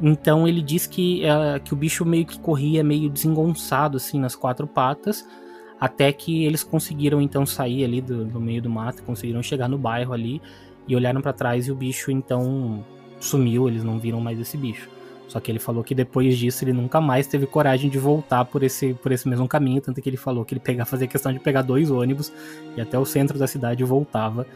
Então 0.00 0.46
ele 0.46 0.62
diz 0.62 0.86
que, 0.86 1.24
é, 1.24 1.58
que 1.58 1.72
o 1.72 1.76
bicho 1.76 2.04
meio 2.04 2.26
que 2.26 2.38
corria 2.38 2.84
meio 2.84 3.10
desengonçado, 3.10 3.96
assim, 3.96 4.20
nas 4.20 4.36
quatro 4.36 4.66
patas, 4.66 5.26
até 5.84 6.10
que 6.14 6.46
eles 6.46 6.62
conseguiram 6.62 7.20
então 7.20 7.44
sair 7.44 7.84
ali 7.84 8.00
do, 8.00 8.24
do 8.24 8.40
meio 8.40 8.62
do 8.62 8.70
mato, 8.70 9.02
conseguiram 9.02 9.42
chegar 9.42 9.68
no 9.68 9.76
bairro 9.76 10.14
ali 10.14 10.40
e 10.88 10.96
olharam 10.96 11.20
para 11.20 11.30
trás 11.30 11.68
e 11.68 11.70
o 11.70 11.74
bicho 11.74 12.10
então 12.10 12.82
sumiu, 13.20 13.68
eles 13.68 13.84
não 13.84 13.98
viram 13.98 14.18
mais 14.18 14.40
esse 14.40 14.56
bicho. 14.56 14.88
Só 15.28 15.40
que 15.40 15.52
ele 15.52 15.58
falou 15.58 15.84
que 15.84 15.94
depois 15.94 16.38
disso 16.38 16.64
ele 16.64 16.72
nunca 16.72 17.02
mais 17.02 17.26
teve 17.26 17.46
coragem 17.46 17.90
de 17.90 17.98
voltar 17.98 18.46
por 18.46 18.62
esse, 18.62 18.94
por 18.94 19.12
esse 19.12 19.28
mesmo 19.28 19.46
caminho, 19.46 19.82
tanto 19.82 20.00
que 20.00 20.08
ele 20.08 20.16
falou 20.16 20.42
que 20.42 20.54
ele 20.54 20.60
pegava, 20.60 20.88
fazia 20.90 21.06
questão 21.06 21.30
de 21.30 21.38
pegar 21.38 21.60
dois 21.60 21.90
ônibus 21.90 22.32
e 22.74 22.80
até 22.80 22.98
o 22.98 23.04
centro 23.04 23.38
da 23.38 23.46
cidade 23.46 23.84
voltava 23.84 24.46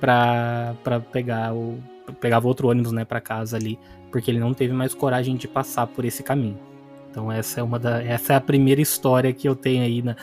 para 0.00 0.76
pegar 1.10 1.52
o 1.52 1.80
pegava 2.20 2.46
outro 2.46 2.68
ônibus, 2.68 2.92
né, 2.92 3.04
para 3.04 3.20
casa 3.20 3.56
ali, 3.56 3.76
porque 4.12 4.30
ele 4.30 4.38
não 4.38 4.54
teve 4.54 4.72
mais 4.72 4.94
coragem 4.94 5.34
de 5.34 5.48
passar 5.48 5.88
por 5.88 6.04
esse 6.04 6.22
caminho. 6.22 6.56
Então 7.10 7.32
essa 7.32 7.58
é 7.58 7.62
uma 7.64 7.76
da 7.76 8.00
essa 8.04 8.34
é 8.34 8.36
a 8.36 8.40
primeira 8.40 8.80
história 8.80 9.32
que 9.32 9.48
eu 9.48 9.56
tenho 9.56 9.82
aí 9.82 10.00
na, 10.00 10.14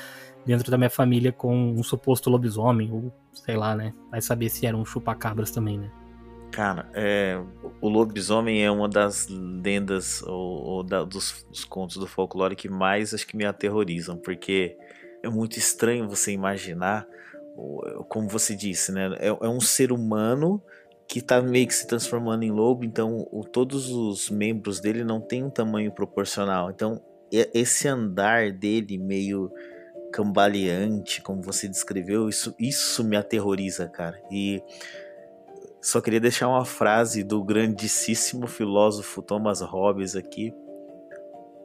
dentro 0.46 0.70
da 0.70 0.78
minha 0.78 0.90
família 0.90 1.32
com 1.32 1.56
um 1.56 1.84
suposto 1.84 2.30
lobisomem, 2.30 2.92
ou 2.92 3.14
sei 3.34 3.56
lá, 3.56 3.76
né? 3.76 3.94
Vai 4.12 4.22
saber 4.22 4.50
se 4.50 4.66
era 4.66 4.76
um 4.76 4.86
chupacabras 4.86 5.52
também, 5.52 5.78
né? 5.78 5.92
Cara, 6.52 6.88
é, 6.94 7.42
o 7.82 7.90
lobisomem 7.90 8.64
é 8.64 8.70
uma 8.70 8.88
das 8.88 9.28
lendas 9.28 10.22
ou, 10.22 10.64
ou 10.64 10.84
da, 10.84 11.04
dos, 11.04 11.44
dos, 11.50 11.66
contos 11.66 11.98
do 11.98 12.06
folclore 12.06 12.56
que 12.56 12.70
mais 12.70 13.12
acho 13.12 13.26
que 13.26 13.36
me 13.36 13.44
aterrorizam, 13.44 14.18
porque 14.18 14.78
é 15.24 15.30
muito 15.30 15.58
estranho 15.58 16.08
você 16.08 16.32
imaginar, 16.32 17.08
como 18.08 18.28
você 18.28 18.56
disse, 18.56 18.92
né? 18.92 19.16
É, 19.20 19.30
é 19.30 19.50
um 19.50 19.60
ser 19.60 19.92
humano 19.92 20.62
que 21.08 21.20
está 21.20 21.42
meio 21.42 21.68
que 21.68 21.74
se 21.74 21.88
transformando 21.88 22.44
em 22.44 22.52
lobo, 22.52 22.86
então 22.86 23.28
o, 23.32 23.44
todos 23.44 23.90
os 23.90 24.30
membros 24.30 24.80
dele 24.80 25.04
não 25.04 25.20
têm 25.20 25.44
um 25.44 25.50
tamanho 25.50 25.92
proporcional. 25.92 26.70
Então 26.70 27.02
esse 27.32 27.88
andar 27.88 28.52
dele 28.52 29.00
meio 29.00 29.52
cambaleante, 30.14 31.22
como 31.24 31.42
você 31.42 31.68
descreveu, 31.68 32.30
isso, 32.30 32.54
isso 32.60 33.04
me 33.04 33.18
aterroriza, 33.18 33.88
cara. 33.88 34.22
E 34.32 34.62
só 35.82 36.00
queria 36.00 36.20
deixar 36.20 36.48
uma 36.48 36.64
frase 36.64 37.24
do 37.24 37.44
grandíssimo 37.44 38.46
filósofo 38.46 39.24
Thomas 39.24 39.60
Hobbes 39.60 40.16
aqui. 40.16 40.54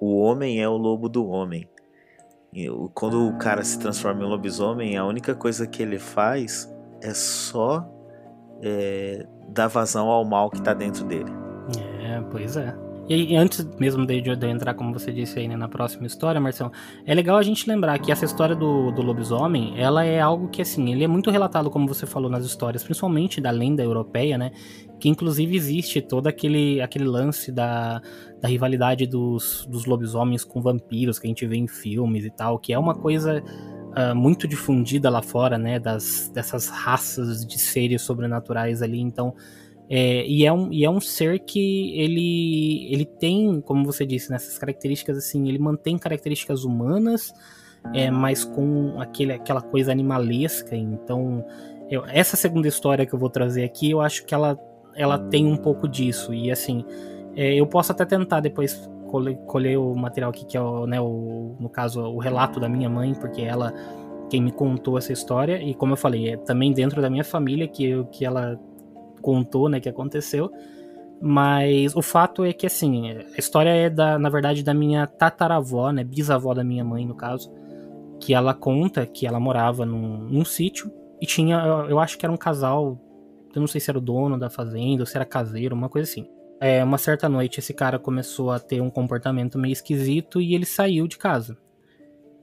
O 0.01 0.19
homem 0.19 0.63
é 0.63 0.69
o 0.69 0.77
lobo 0.77 1.09
do 1.09 1.29
homem. 1.29 1.69
E 2.53 2.67
quando 2.95 3.29
o 3.29 3.37
cara 3.37 3.63
se 3.63 3.79
transforma 3.79 4.25
em 4.25 4.29
lobisomem, 4.29 4.97
a 4.97 5.05
única 5.05 5.35
coisa 5.35 5.67
que 5.67 5.83
ele 5.83 5.99
faz 5.99 6.75
é 7.03 7.13
só 7.13 7.87
é, 8.63 9.27
dar 9.49 9.69
vazão 9.69 10.09
ao 10.09 10.25
mal 10.25 10.51
que 10.51 10.63
tá 10.63 10.73
dentro 10.73 11.05
dele. 11.05 11.31
É, 12.01 12.21
pois 12.31 12.57
é. 12.57 12.88
E, 13.09 13.35
antes 13.37 13.67
mesmo 13.79 14.05
de, 14.05 14.23
eu 14.27 14.51
entrar, 14.51 14.75
como 14.75 14.93
você 14.93 15.11
disse 15.11 15.39
aí, 15.39 15.49
né, 15.49 15.57
na 15.57 15.67
próxima 15.67 16.07
história, 16.07 16.39
Marcelo, 16.39 16.71
é 17.07 17.15
legal 17.15 17.39
a 17.39 17.43
gente 17.43 17.67
lembrar 17.67 17.99
que 17.99 18.13
essa 18.13 18.27
história 18.27 18.55
do, 18.55 18.91
do 18.91 19.01
lobisomem, 19.01 19.73
ela 19.81 20.05
é 20.05 20.21
algo 20.21 20.49
que, 20.49 20.61
assim, 20.61 20.93
ele 20.93 21.05
é 21.05 21.09
muito 21.09 21.31
relatado, 21.31 21.71
como 21.71 21.89
você 21.89 22.05
falou 22.05 22.31
nas 22.31 22.45
histórias, 22.45 22.85
principalmente 22.85 23.41
da 23.41 23.51
lenda 23.51 23.83
europeia, 23.83 24.37
né, 24.37 24.51
que 25.01 25.09
inclusive 25.09 25.57
existe 25.57 26.03
todo 26.03 26.27
aquele, 26.27 26.83
aquele 26.83 27.05
lance 27.05 27.51
da, 27.51 28.03
da 28.43 28.49
rivalidade 28.49 29.07
dos, 29.07 29.67
dos 29.71 29.87
lobisomens 29.87 30.45
com 30.45 30.61
vampiros 30.61 31.19
que 31.19 31.27
a 31.27 31.31
gente 31.31 31.47
vê 31.47 31.57
em 31.57 31.67
filmes 31.67 32.27
e 32.27 32.31
tal, 32.31 32.59
que 32.59 32.75
é 32.75 32.79
uma 32.79 32.95
coisa 32.95 33.43
uh, 33.43 34.15
muito 34.15 34.47
difundida 34.47 35.09
lá 35.09 35.23
fora, 35.23 35.57
né, 35.57 35.79
das, 35.79 36.31
dessas 36.35 36.69
raças 36.69 37.47
de 37.47 37.59
seres 37.59 38.03
sobrenaturais 38.03 38.83
ali, 38.83 39.01
então 39.01 39.35
é, 39.91 40.27
e, 40.27 40.45
é 40.45 40.53
um, 40.53 40.71
e 40.71 40.85
é 40.85 40.91
um 40.91 41.01
ser 41.01 41.39
que 41.39 41.99
ele, 41.99 42.93
ele 42.93 43.07
tem, 43.07 43.61
como 43.63 43.85
você 43.87 44.05
disse, 44.05 44.31
nessas 44.31 44.55
né, 44.55 44.61
características 44.61 45.17
assim, 45.17 45.49
ele 45.49 45.59
mantém 45.59 45.97
características 45.97 46.65
humanas, 46.65 47.33
é, 47.95 48.11
mas 48.11 48.45
com 48.45 49.01
aquele, 49.01 49.33
aquela 49.33 49.63
coisa 49.63 49.91
animalesca. 49.91 50.77
Então, 50.77 51.43
eu, 51.89 52.05
essa 52.07 52.37
segunda 52.37 52.69
história 52.69 53.07
que 53.07 53.15
eu 53.15 53.19
vou 53.19 53.31
trazer 53.31 53.65
aqui, 53.65 53.91
eu 53.91 54.01
acho 54.03 54.27
que 54.27 54.35
ela, 54.35 54.59
ela 54.95 55.19
tem 55.19 55.47
um 55.47 55.57
pouco 55.57 55.89
disso. 55.89 56.35
E 56.35 56.51
assim, 56.51 56.85
é, 57.35 57.55
eu 57.55 57.67
posso 57.67 57.93
até 57.93 58.05
tentar 58.05 58.41
depois 58.41 58.91
colher, 59.07 59.39
colher 59.47 59.79
o 59.79 59.95
material 59.95 60.31
aqui, 60.31 60.45
que 60.45 60.57
é 60.57 60.61
o, 60.61 60.87
né, 60.87 61.01
o, 61.01 61.57
no 61.59 61.71
caso, 61.71 62.03
o 62.03 62.19
relato 62.19 62.61
da 62.61 62.69
minha 62.69 62.91
mãe, 62.91 63.15
porque 63.15 63.41
ela 63.41 63.73
quem 64.29 64.43
me 64.43 64.53
contou 64.53 64.99
essa 64.99 65.11
história, 65.11 65.63
e 65.63 65.75
como 65.75 65.95
eu 65.95 65.97
falei, 65.97 66.29
é 66.29 66.37
também 66.37 66.71
dentro 66.71 67.01
da 67.01 67.09
minha 67.09 67.25
família 67.25 67.67
que, 67.67 67.83
eu, 67.87 68.05
que 68.05 68.27
ela 68.27 68.61
contou, 69.29 69.69
né, 69.69 69.79
que 69.79 69.91
aconteceu. 69.91 70.51
Mas 71.21 71.95
o 71.95 72.01
fato 72.01 72.47
é 72.47 72.53
que, 72.55 72.65
assim, 72.65 73.11
a 73.11 73.39
história 73.39 73.69
é, 73.69 73.91
da, 73.91 74.19
na 74.19 74.31
verdade, 74.31 74.63
da 74.63 74.73
minha 74.73 75.07
tataravó, 75.07 75.91
né, 75.91 76.03
bisavó 76.03 76.55
da 76.55 76.65
minha 76.65 76.83
mãe, 76.83 77.05
no 77.05 77.15
caso, 77.15 77.53
que 78.19 78.33
ela 78.33 78.55
conta 78.55 79.05
que 79.05 79.27
ela 79.27 79.39
morava 79.39 79.85
num, 79.85 80.17
num 80.19 80.45
sítio 80.47 80.91
e 81.21 81.27
tinha, 81.27 81.57
eu, 81.59 81.91
eu 81.91 81.99
acho 81.99 82.17
que 82.17 82.25
era 82.25 82.33
um 82.33 82.39
casal, 82.39 82.99
eu 83.55 83.61
não 83.61 83.67
sei 83.67 83.83
se 83.83 83.91
era 83.91 83.99
o 83.99 84.01
dono 84.01 84.39
da 84.39 84.49
fazenda 84.49 85.03
ou 85.03 85.07
se 85.07 85.15
era 85.15 85.27
caseiro, 85.27 85.77
uma 85.77 85.91
coisa 85.91 86.11
assim. 86.11 86.27
É, 86.59 86.83
uma 86.83 86.97
certa 86.97 87.29
noite 87.29 87.61
esse 87.61 87.75
cara 87.75 87.99
começou 87.99 88.51
a 88.51 88.59
ter 88.59 88.81
um 88.81 88.89
comportamento 88.89 89.59
meio 89.59 89.73
esquisito 89.73 90.41
e 90.41 90.55
ele 90.55 90.65
saiu 90.65 91.07
de 91.07 91.19
casa. 91.19 91.59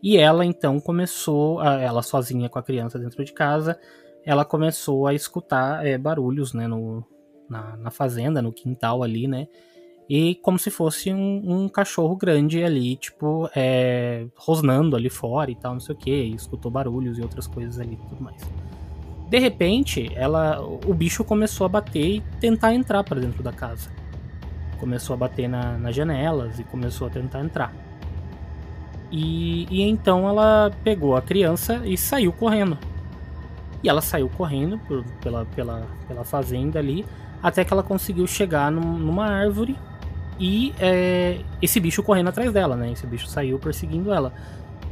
E 0.03 0.17
ela 0.17 0.45
então 0.45 0.79
começou, 0.79 1.63
ela 1.63 2.03
sozinha 2.03 2.47
com 2.47 2.59
a 2.59 2.63
criança 2.63 2.99
dentro 2.99 3.25
de 3.25 3.33
casa, 3.33 3.79
ela 4.25 4.43
começou 4.43 5.05
a 5.05 5.13
escutar 5.13 5.85
é, 5.85 5.97
barulhos, 5.97 6.53
né, 6.53 6.67
no, 6.67 7.05
na, 7.47 7.77
na, 7.77 7.91
fazenda, 7.91 8.41
no 8.41 8.51
quintal 8.51 9.03
ali, 9.03 9.27
né, 9.27 9.47
e 10.09 10.35
como 10.35 10.57
se 10.57 10.71
fosse 10.71 11.13
um, 11.13 11.41
um 11.45 11.69
cachorro 11.69 12.15
grande 12.15 12.63
ali, 12.63 12.95
tipo, 12.95 13.49
é, 13.55 14.25
rosnando 14.35 14.95
ali 14.95 15.09
fora 15.09 15.51
e 15.51 15.55
tal, 15.55 15.73
não 15.73 15.79
sei 15.79 15.95
o 15.95 15.97
que, 15.97 16.11
escutou 16.11 16.71
barulhos 16.71 17.17
e 17.17 17.21
outras 17.21 17.47
coisas 17.47 17.79
ali 17.79 17.93
e 17.93 18.09
tudo 18.09 18.21
mais. 18.21 18.41
De 19.29 19.39
repente, 19.39 20.11
ela, 20.15 20.61
o 20.61 20.93
bicho 20.93 21.23
começou 21.23 21.65
a 21.65 21.69
bater 21.69 22.17
e 22.17 22.21
tentar 22.39 22.75
entrar 22.75 23.03
para 23.03 23.19
dentro 23.19 23.41
da 23.41 23.51
casa. 23.51 23.89
Começou 24.79 25.15
a 25.15 25.17
bater 25.17 25.47
na, 25.47 25.77
nas 25.79 25.95
janelas 25.95 26.59
e 26.59 26.63
começou 26.63 27.07
a 27.07 27.09
tentar 27.09 27.41
entrar. 27.41 27.73
E, 29.11 29.65
e 29.71 29.81
então 29.81 30.29
ela 30.29 30.71
pegou 30.83 31.15
a 31.15 31.21
criança 31.21 31.81
e 31.83 31.97
saiu 31.97 32.31
correndo 32.31 32.77
e 33.83 33.89
ela 33.89 34.01
saiu 34.01 34.29
correndo 34.29 34.77
por, 34.79 35.03
pela, 35.21 35.45
pela, 35.45 35.87
pela 36.07 36.23
fazenda 36.23 36.79
ali, 36.79 37.05
até 37.41 37.63
que 37.63 37.71
ela 37.71 37.83
conseguiu 37.83 38.25
chegar 38.25 38.71
num, 38.71 38.97
numa 38.97 39.27
árvore 39.27 39.77
e 40.39 40.73
é, 40.79 41.39
esse 41.61 41.79
bicho 41.79 42.03
correndo 42.03 42.27
atrás 42.27 42.51
dela, 42.51 42.75
né? 42.75 42.91
Esse 42.91 43.07
bicho 43.07 43.27
saiu 43.27 43.57
perseguindo 43.57 44.11
ela. 44.13 44.33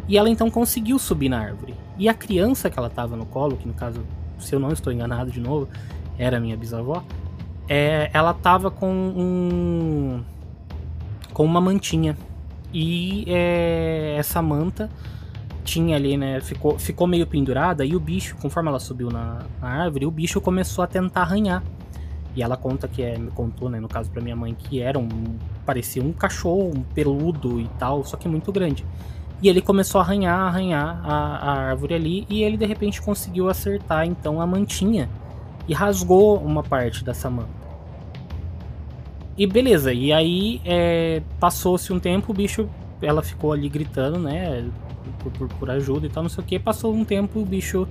E 0.07 0.17
ela 0.17 0.29
então 0.29 0.49
conseguiu 0.49 0.97
subir 0.99 1.29
na 1.29 1.39
árvore. 1.39 1.75
E 1.97 2.07
a 2.07 2.13
criança 2.13 2.69
que 2.69 2.77
ela 2.77 2.89
tava 2.89 3.15
no 3.15 3.25
colo, 3.25 3.57
que 3.57 3.67
no 3.67 3.73
caso, 3.73 4.01
se 4.37 4.53
eu 4.53 4.59
não 4.59 4.71
estou 4.71 4.91
enganado 4.91 5.31
de 5.31 5.39
novo, 5.39 5.67
era 6.17 6.39
minha 6.39 6.55
bisavó, 6.55 7.03
é, 7.67 8.09
ela 8.13 8.33
tava 8.33 8.69
com 8.69 8.91
um. 8.91 10.21
com 11.33 11.43
uma 11.43 11.61
mantinha. 11.61 12.17
E 12.73 13.25
é, 13.27 14.15
essa 14.17 14.41
manta 14.41 14.89
tinha 15.63 15.95
ali, 15.95 16.17
né? 16.17 16.39
Ficou, 16.41 16.77
ficou 16.77 17.07
meio 17.07 17.25
pendurada 17.25 17.85
e 17.85 17.95
o 17.95 17.99
bicho, 17.99 18.35
conforme 18.41 18.69
ela 18.69 18.79
subiu 18.79 19.09
na, 19.09 19.43
na 19.61 19.67
árvore, 19.67 20.05
o 20.05 20.11
bicho 20.11 20.39
começou 20.41 20.83
a 20.83 20.87
tentar 20.87 21.21
arranhar. 21.21 21.63
E 22.35 22.41
ela 22.41 22.57
conta 22.57 22.87
que 22.87 23.01
é, 23.01 23.17
me 23.17 23.29
contou, 23.29 23.69
né, 23.69 23.79
no 23.79 23.87
caso 23.87 24.09
para 24.09 24.21
minha 24.21 24.35
mãe, 24.35 24.55
que 24.55 24.81
era 24.81 24.97
um 24.97 25.07
parecia 25.65 26.03
um 26.03 26.11
cachorro, 26.11 26.71
um 26.75 26.81
peludo 26.81 27.59
e 27.59 27.67
tal, 27.79 28.03
só 28.03 28.17
que 28.17 28.27
muito 28.27 28.51
grande. 28.51 28.85
E 29.41 29.49
ele 29.49 29.61
começou 29.61 29.99
a 29.99 30.03
arranhar, 30.03 30.39
arranhar 30.39 31.01
a, 31.03 31.37
a 31.37 31.51
árvore 31.69 31.93
ali 31.93 32.25
e 32.29 32.43
ele 32.43 32.57
de 32.57 32.65
repente 32.65 33.01
conseguiu 33.01 33.49
acertar 33.49 34.05
então 34.05 34.41
a 34.41 34.47
mantinha 34.47 35.09
e 35.67 35.73
rasgou 35.73 36.37
uma 36.37 36.63
parte 36.63 37.03
dessa 37.03 37.29
manta. 37.29 37.63
E 39.37 39.47
beleza, 39.47 39.91
e 39.91 40.13
aí 40.13 40.61
é, 40.63 41.21
passou-se 41.39 41.91
um 41.91 41.99
tempo, 41.99 42.31
o 42.31 42.35
bicho, 42.35 42.69
ela 43.01 43.21
ficou 43.21 43.51
ali 43.51 43.67
gritando, 43.67 44.19
né? 44.19 44.63
Por, 45.19 45.31
por, 45.31 45.47
por, 45.47 45.69
ajuda 45.69 46.05
e 46.05 46.09
tal, 46.09 46.23
não 46.23 46.29
sei 46.29 46.43
o 46.43 46.47
que. 46.47 46.59
Passou 46.59 46.93
um 46.93 47.03
tempo 47.03 47.39
o 47.39 47.45
bicho 47.45 47.87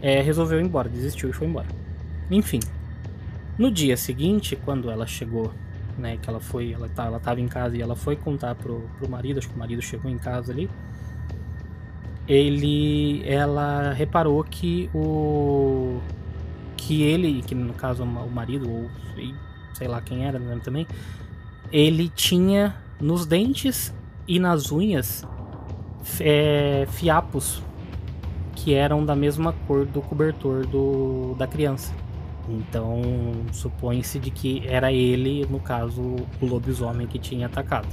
é, 0.00 0.20
resolveu 0.20 0.60
ir 0.60 0.64
embora, 0.64 0.88
desistiu 0.88 1.30
e 1.30 1.32
foi 1.32 1.46
embora. 1.46 1.66
Enfim. 2.30 2.60
No 3.58 3.70
dia 3.70 3.96
seguinte, 3.96 4.56
quando 4.56 4.90
ela 4.90 5.06
chegou, 5.06 5.52
né, 5.96 6.18
que 6.20 6.28
ela 6.28 6.40
foi, 6.40 6.72
ela, 6.72 6.88
tá, 6.88 7.06
ela 7.06 7.18
tava 7.18 7.40
em 7.40 7.48
casa 7.48 7.76
e 7.76 7.80
ela 7.80 7.96
foi 7.96 8.14
contar 8.14 8.54
pro, 8.54 8.82
pro 8.98 9.08
marido, 9.08 9.38
acho 9.38 9.48
que 9.48 9.54
o 9.54 9.58
marido 9.58 9.80
chegou 9.80 10.10
em 10.10 10.18
casa 10.18 10.52
ali. 10.52 10.68
Ele, 12.28 13.22
ela 13.24 13.92
reparou 13.92 14.42
que 14.44 14.90
o 14.92 16.00
que 16.76 17.02
ele, 17.02 17.42
que 17.42 17.54
no 17.54 17.72
caso 17.72 18.04
o 18.04 18.30
marido 18.30 18.70
ou 18.70 18.90
sei 19.72 19.88
lá 19.88 20.00
quem 20.00 20.24
era, 20.24 20.38
não 20.38 20.48
lembro 20.48 20.64
também, 20.64 20.86
ele 21.72 22.08
tinha 22.08 22.76
nos 23.00 23.26
dentes 23.26 23.92
e 24.26 24.38
nas 24.38 24.70
unhas 24.70 25.24
é, 26.20 26.86
fiapos 26.90 27.62
que 28.54 28.74
eram 28.74 29.04
da 29.04 29.14
mesma 29.14 29.52
cor 29.66 29.84
do 29.84 30.00
cobertor 30.00 30.66
do, 30.66 31.34
da 31.38 31.46
criança. 31.46 31.94
Então 32.48 33.02
supõe-se 33.52 34.18
de 34.18 34.30
que 34.30 34.62
era 34.66 34.92
ele, 34.92 35.46
no 35.50 35.58
caso, 35.58 36.00
o 36.40 36.46
lobisomem 36.46 37.06
que 37.06 37.18
tinha 37.18 37.46
atacado. 37.46 37.88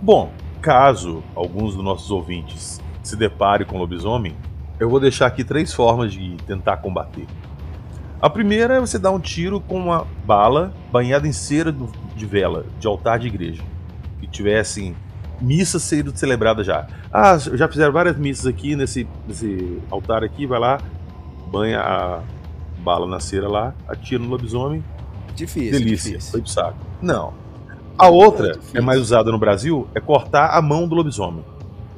Bom, 0.00 0.32
caso 0.60 1.22
alguns 1.34 1.74
dos 1.74 1.84
nossos 1.84 2.10
ouvintes 2.10 2.80
se 3.02 3.16
deparem 3.16 3.66
com 3.66 3.78
lobisomem, 3.78 4.34
eu 4.78 4.88
vou 4.88 5.00
deixar 5.00 5.26
aqui 5.26 5.44
três 5.44 5.72
formas 5.72 6.12
de 6.12 6.36
tentar 6.46 6.78
combater. 6.78 7.26
A 8.20 8.30
primeira 8.30 8.74
é 8.74 8.80
você 8.80 8.98
dar 8.98 9.10
um 9.10 9.18
tiro 9.18 9.60
com 9.60 9.76
uma 9.76 10.06
bala 10.24 10.72
banhada 10.92 11.26
em 11.26 11.32
cera 11.32 11.74
de 12.14 12.26
vela 12.26 12.66
de 12.78 12.86
altar 12.86 13.18
de 13.18 13.26
igreja, 13.26 13.62
que 14.20 14.28
tivessem 14.28 14.94
missas 15.42 15.82
sendo 15.82 16.16
celebradas 16.16 16.66
já. 16.66 16.86
Ah, 17.12 17.36
já 17.38 17.68
fizeram 17.68 17.92
várias 17.92 18.16
missas 18.16 18.46
aqui 18.46 18.76
nesse, 18.76 19.06
nesse 19.26 19.78
altar 19.90 20.22
aqui, 20.22 20.46
vai 20.46 20.58
lá, 20.58 20.80
banha 21.50 21.80
a 21.80 22.22
bala 22.78 23.06
na 23.06 23.20
cera 23.20 23.48
lá, 23.48 23.74
atira 23.86 24.22
no 24.22 24.28
lobisomem. 24.28 24.84
Difícil. 25.34 25.72
Delícia, 25.72 26.10
difícil. 26.12 26.30
foi 26.30 26.40
pro 26.40 26.50
saco. 26.50 26.78
Não. 27.00 27.32
A 27.98 28.08
outra, 28.08 28.58
é, 28.74 28.78
é 28.78 28.80
mais 28.80 29.00
usada 29.00 29.30
no 29.30 29.38
Brasil, 29.38 29.86
é 29.94 30.00
cortar 30.00 30.56
a 30.56 30.62
mão 30.62 30.88
do 30.88 30.94
lobisomem. 30.94 31.44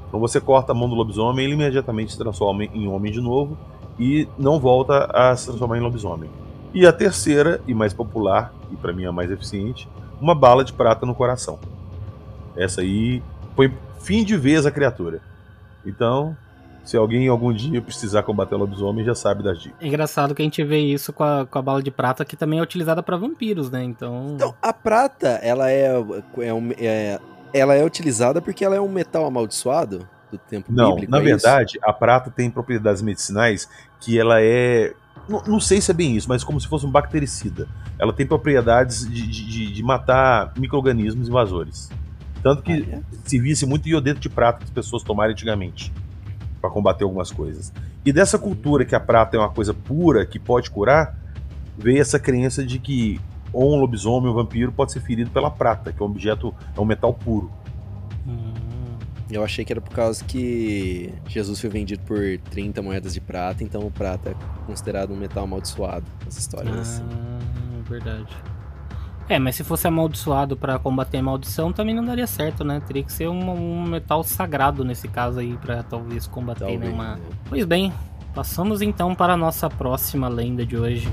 Então 0.09 0.20
você 0.20 0.40
corta 0.40 0.72
a 0.72 0.74
mão 0.74 0.88
do 0.88 0.95
lobisomem, 0.95 1.45
ele 1.45 1.55
imediatamente 1.55 2.12
se 2.12 2.18
transforma 2.18 2.64
em 2.64 2.86
homem 2.86 3.12
de 3.12 3.20
novo 3.20 3.57
e 3.99 4.28
não 4.38 4.61
volta 4.61 5.07
a 5.12 5.34
se 5.36 5.47
transformar 5.47 5.78
em 5.78 5.80
lobisomem. 5.80 6.30
E 6.72 6.86
a 6.86 6.92
terceira, 6.92 7.61
e 7.66 7.74
mais 7.74 7.92
popular, 7.92 8.53
e 8.70 8.76
para 8.76 8.92
mim 8.92 9.05
a 9.05 9.12
mais 9.12 9.30
eficiente, 9.30 9.88
uma 10.20 10.34
bala 10.34 10.64
de 10.64 10.72
prata 10.72 11.07
no 11.07 11.14
coração. 11.14 11.59
Essa 12.57 12.80
aí 12.80 13.22
põe 13.55 13.72
fim 14.00 14.24
de 14.24 14.36
vez 14.36 14.66
a 14.66 14.70
criatura. 14.70 15.20
Então, 15.84 16.36
se 16.84 16.96
alguém 16.96 17.26
algum 17.28 17.52
dia 17.52 17.80
precisar 17.80 18.22
combater 18.22 18.55
o 18.55 18.59
lobisomem, 18.59 19.05
já 19.05 19.14
sabe 19.14 19.42
das 19.42 19.59
dicas. 19.59 19.78
É 19.80 19.86
engraçado 19.86 20.34
que 20.34 20.42
a 20.42 20.44
gente 20.44 20.62
vê 20.62 20.78
isso 20.78 21.12
com 21.12 21.24
a, 21.24 21.46
com 21.46 21.59
a 21.59 21.62
bala 21.62 21.82
de 21.82 21.90
prata, 21.90 22.24
que 22.24 22.36
também 22.36 22.59
é 22.59 22.62
utilizada 22.62 23.02
para 23.02 23.16
vampiros, 23.16 23.70
né? 23.70 23.82
Então. 23.82 24.32
Então, 24.34 24.55
a 24.61 24.72
prata, 24.72 25.28
ela 25.42 25.70
é, 25.70 25.92
é, 26.38 26.52
um, 26.52 26.70
é, 26.76 27.18
ela 27.52 27.74
é 27.74 27.82
utilizada 27.82 28.42
porque 28.42 28.64
ela 28.64 28.76
é 28.76 28.80
um 28.80 28.88
metal 28.88 29.24
amaldiçoado 29.24 30.07
do 30.30 30.36
tempo 30.36 30.70
Não, 30.70 30.90
bíblico. 30.90 31.11
na 31.11 31.18
é 31.18 31.22
verdade, 31.22 31.78
a 31.82 31.92
prata 31.92 32.30
tem 32.30 32.50
propriedades 32.50 33.00
medicinais 33.00 33.68
que 33.98 34.18
ela 34.18 34.42
é. 34.42 34.92
Não, 35.26 35.42
não 35.46 35.61
sei 35.61 35.80
se 35.80 35.90
é 35.90 35.94
bem 35.94 36.14
isso, 36.14 36.28
mas 36.28 36.44
como 36.44 36.61
se 36.61 36.68
fosse 36.68 36.84
um 36.84 36.90
bactericida. 36.90 37.66
Ela 37.98 38.12
tem 38.12 38.26
propriedades 38.26 39.09
de, 39.09 39.26
de, 39.26 39.72
de 39.72 39.82
matar 39.82 40.52
micro-organismos 40.59 41.28
invasores. 41.28 41.88
Tanto 42.45 42.62
que 42.62 42.72
Ah, 42.92 42.97
é? 42.97 43.01
se 43.24 43.38
visse 43.40 43.64
muito 43.64 43.88
iodeto 43.88 44.20
de 44.20 44.28
prata 44.28 44.59
que 44.59 44.64
as 44.64 44.70
pessoas 44.70 45.03
tomaram 45.03 45.32
antigamente 45.32 45.90
para 46.61 46.68
combater 46.68 47.03
algumas 47.05 47.32
coisas. 47.32 47.72
E 48.05 48.12
dessa 48.12 48.38
cultura 48.38 48.84
que 48.84 48.95
a 48.95 49.01
prata 49.01 49.34
é 49.36 49.40
uma 49.40 49.49
coisa 49.49 49.72
pura 49.72 50.26
que 50.26 50.38
pode 50.38 50.70
curar, 50.70 51.18
veio 51.78 52.01
essa 52.03 52.18
crença 52.18 52.64
de 52.64 52.78
que 52.78 53.18
ou 53.51 53.74
um 53.74 53.80
lobisomem 53.80 54.28
ou 54.28 54.34
um 54.34 54.42
vampiro 54.42 54.70
pode 54.70 54.92
ser 54.92 55.01
ferido 55.01 55.30
pela 55.30 55.51
prata, 55.51 55.90
que 55.90 56.03
é 56.03 56.05
um 56.05 56.09
objeto, 56.11 56.55
é 56.76 56.80
um 56.80 56.84
metal 56.84 57.14
puro. 57.14 57.51
Eu 59.30 59.42
achei 59.42 59.64
que 59.64 59.72
era 59.72 59.80
por 59.80 59.95
causa 59.95 60.22
que 60.22 61.14
Jesus 61.26 61.59
foi 61.59 61.70
vendido 61.70 62.03
por 62.03 62.18
30 62.51 62.82
moedas 62.82 63.14
de 63.14 63.22
prata, 63.22 63.64
então 63.64 63.86
o 63.86 63.90
prata 63.90 64.30
é 64.30 64.34
considerado 64.66 65.12
um 65.12 65.16
metal 65.16 65.45
amaldiçoado. 65.45 66.05
As 66.26 66.36
histórias 66.36 66.76
assim. 66.76 67.03
ah, 67.11 67.88
verdade. 67.88 68.36
É, 69.28 69.38
mas 69.38 69.56
se 69.56 69.64
fosse 69.64 69.86
amaldiçoado 69.86 70.56
pra 70.56 70.78
combater 70.78 71.18
a 71.18 71.22
maldição, 71.22 71.72
também 71.72 71.94
não 71.94 72.04
daria 72.04 72.26
certo, 72.26 72.62
né? 72.62 72.80
Teria 72.86 73.02
que 73.02 73.12
ser 73.12 73.28
um, 73.28 73.50
um 73.50 73.82
metal 73.82 74.22
sagrado 74.22 74.84
nesse 74.84 75.08
caso 75.08 75.40
aí 75.40 75.56
pra 75.56 75.82
talvez 75.82 76.26
combater 76.26 76.66
Talvez, 76.66 76.80
né, 76.80 76.90
uma. 76.90 77.14
né? 77.16 77.20
Pois 77.48 77.64
bem, 77.64 77.92
passamos 78.34 78.82
então 78.82 79.14
para 79.14 79.32
a 79.32 79.36
nossa 79.36 79.70
próxima 79.70 80.28
lenda 80.28 80.64
de 80.66 80.76
hoje. 80.76 81.08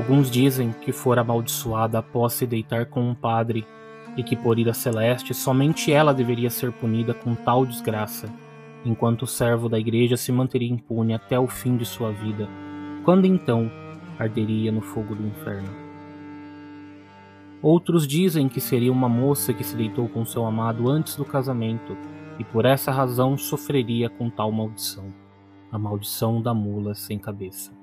Alguns 0.00 0.30
dizem 0.30 0.72
que 0.72 0.92
fora 0.92 1.20
amaldiçoada 1.20 1.98
após 1.98 2.32
se 2.32 2.46
deitar 2.46 2.86
com 2.86 3.02
um 3.02 3.14
padre 3.14 3.66
e 4.16 4.22
que 4.22 4.34
por 4.34 4.58
ira 4.58 4.72
celeste 4.72 5.34
somente 5.34 5.92
ela 5.92 6.14
deveria 6.14 6.48
ser 6.48 6.72
punida 6.72 7.12
com 7.12 7.34
tal 7.34 7.66
desgraça, 7.66 8.32
enquanto 8.82 9.24
o 9.24 9.26
servo 9.26 9.68
da 9.68 9.78
igreja 9.78 10.16
se 10.16 10.32
manteria 10.32 10.72
impune 10.72 11.12
até 11.12 11.38
o 11.38 11.46
fim 11.46 11.76
de 11.76 11.84
sua 11.84 12.12
vida, 12.12 12.48
quando 13.04 13.26
então 13.26 13.70
arderia 14.18 14.72
no 14.72 14.80
fogo 14.80 15.14
do 15.14 15.26
inferno. 15.26 15.68
Outros 17.60 18.08
dizem 18.08 18.48
que 18.48 18.58
seria 18.58 18.90
uma 18.90 19.06
moça 19.08 19.52
que 19.52 19.62
se 19.62 19.76
deitou 19.76 20.08
com 20.08 20.24
seu 20.24 20.46
amado 20.46 20.88
antes 20.88 21.14
do 21.14 21.26
casamento 21.26 21.94
e 22.38 22.44
por 22.44 22.64
essa 22.64 22.90
razão 22.90 23.36
sofreria 23.36 24.08
com 24.08 24.30
tal 24.30 24.50
maldição, 24.50 25.12
a 25.70 25.78
maldição 25.78 26.40
da 26.40 26.54
mula 26.54 26.94
sem 26.94 27.18
cabeça. 27.18 27.79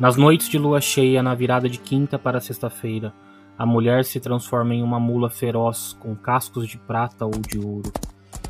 Nas 0.00 0.16
noites 0.16 0.48
de 0.48 0.56
lua 0.56 0.80
cheia, 0.80 1.22
na 1.22 1.34
virada 1.34 1.68
de 1.68 1.76
quinta 1.76 2.18
para 2.18 2.40
sexta-feira, 2.40 3.12
a 3.58 3.66
mulher 3.66 4.02
se 4.02 4.18
transforma 4.18 4.74
em 4.74 4.82
uma 4.82 4.98
mula 4.98 5.28
feroz 5.28 5.94
com 6.00 6.16
cascos 6.16 6.66
de 6.66 6.78
prata 6.78 7.26
ou 7.26 7.32
de 7.32 7.58
ouro, 7.58 7.92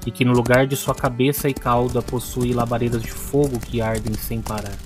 e 0.07 0.13
que 0.13 0.25
no 0.25 0.33
lugar 0.33 0.65
de 0.65 0.77
sua 0.77 0.95
cabeça 0.95 1.49
e 1.49 1.53
cauda 1.53 2.01
possui 2.01 2.53
labaredas 2.53 3.03
de 3.03 3.11
fogo 3.11 3.59
que 3.59 3.83
ardem 3.83 4.15
sem 4.15 4.41
parar. 4.41 4.77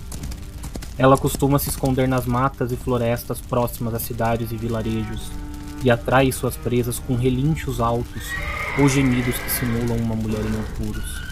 Ela 0.97 1.19
costuma 1.19 1.59
se 1.59 1.69
esconder 1.69 2.09
nas 2.09 2.25
matas 2.25 2.73
e 2.73 2.77
florestas 2.77 3.43
próximas 3.43 3.93
às 3.93 4.01
cidades 4.01 4.51
e 4.51 4.57
vilarejos, 4.57 5.31
e 5.85 5.91
atrai 5.91 6.33
suas 6.33 6.57
presas 6.57 6.99
com 6.99 7.15
relinchos 7.15 7.79
altos 7.79 8.23
ou 8.79 8.89
gemidos 8.89 9.37
que 9.37 9.51
simulam 9.51 9.99
uma 9.99 10.17
mulher 10.17 10.41
em 10.41 10.61
apuros. 10.61 11.23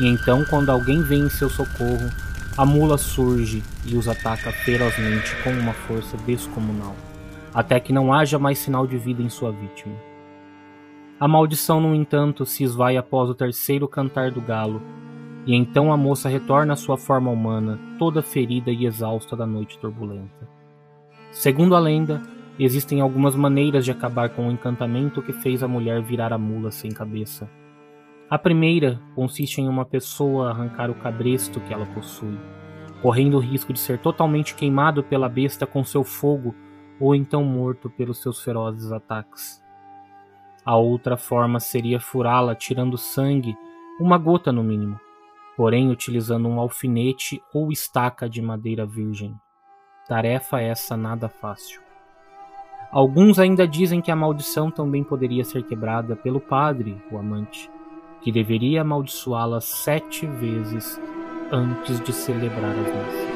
E 0.00 0.08
então, 0.08 0.46
quando 0.48 0.70
alguém 0.70 1.02
vem 1.02 1.24
em 1.24 1.28
seu 1.28 1.50
socorro, 1.50 2.10
a 2.56 2.66
mula 2.66 2.98
surge 2.98 3.62
e 3.86 3.96
os 3.96 4.06
ataca 4.06 4.52
ferozmente 4.52 5.34
com 5.42 5.50
uma 5.50 5.72
força 5.72 6.18
descomunal, 6.18 6.94
até 7.54 7.80
que 7.80 7.94
não 7.94 8.12
haja 8.12 8.38
mais 8.38 8.58
sinal 8.58 8.86
de 8.86 8.98
vida 8.98 9.22
em 9.22 9.30
sua 9.30 9.50
vítima. 9.50 9.94
A 11.18 11.26
maldição, 11.26 11.80
no 11.80 11.94
entanto, 11.94 12.44
se 12.44 12.62
esvai 12.62 12.98
após 12.98 13.30
o 13.30 13.34
terceiro 13.34 13.88
cantar 13.88 14.30
do 14.30 14.40
galo, 14.40 14.82
e 15.46 15.54
então 15.54 15.90
a 15.90 15.96
moça 15.96 16.28
retorna 16.28 16.74
à 16.74 16.76
sua 16.76 16.98
forma 16.98 17.30
humana, 17.30 17.78
toda 17.98 18.22
ferida 18.22 18.70
e 18.70 18.84
exausta 18.84 19.34
da 19.34 19.46
noite 19.46 19.78
turbulenta. 19.78 20.46
Segundo 21.30 21.74
a 21.74 21.80
lenda, 21.80 22.20
existem 22.58 23.00
algumas 23.00 23.34
maneiras 23.34 23.84
de 23.84 23.90
acabar 23.90 24.28
com 24.28 24.48
o 24.48 24.52
encantamento 24.52 25.22
que 25.22 25.32
fez 25.32 25.62
a 25.62 25.68
mulher 25.68 26.02
virar 26.02 26.34
a 26.34 26.38
mula 26.38 26.70
sem 26.70 26.90
cabeça. 26.90 27.48
A 28.32 28.38
primeira 28.38 28.98
consiste 29.14 29.60
em 29.60 29.68
uma 29.68 29.84
pessoa 29.84 30.48
arrancar 30.48 30.88
o 30.88 30.94
cabresto 30.94 31.60
que 31.60 31.74
ela 31.74 31.84
possui, 31.84 32.40
correndo 33.02 33.36
o 33.36 33.40
risco 33.40 33.74
de 33.74 33.78
ser 33.78 33.98
totalmente 33.98 34.54
queimado 34.54 35.04
pela 35.04 35.28
besta 35.28 35.66
com 35.66 35.84
seu 35.84 36.02
fogo 36.02 36.54
ou 36.98 37.14
então 37.14 37.44
morto 37.44 37.90
pelos 37.90 38.22
seus 38.22 38.42
ferozes 38.42 38.90
ataques. 38.90 39.62
A 40.64 40.78
outra 40.78 41.18
forma 41.18 41.60
seria 41.60 42.00
furá-la 42.00 42.54
tirando 42.54 42.96
sangue, 42.96 43.54
uma 44.00 44.16
gota 44.16 44.50
no 44.50 44.64
mínimo, 44.64 44.98
porém 45.54 45.90
utilizando 45.90 46.48
um 46.48 46.58
alfinete 46.58 47.38
ou 47.52 47.70
estaca 47.70 48.30
de 48.30 48.40
madeira 48.40 48.86
virgem. 48.86 49.38
Tarefa 50.08 50.58
essa 50.58 50.96
nada 50.96 51.28
fácil. 51.28 51.82
Alguns 52.90 53.38
ainda 53.38 53.68
dizem 53.68 54.00
que 54.00 54.10
a 54.10 54.16
maldição 54.16 54.70
também 54.70 55.04
poderia 55.04 55.44
ser 55.44 55.64
quebrada 55.64 56.16
pelo 56.16 56.40
padre, 56.40 56.96
o 57.10 57.18
amante, 57.18 57.70
que 58.22 58.32
deveria 58.32 58.82
amaldiçoá-la 58.82 59.60
sete 59.60 60.26
vezes 60.26 61.00
antes 61.50 62.00
de 62.00 62.12
celebrar 62.12 62.70
as 62.70 62.86
missas. 62.86 63.31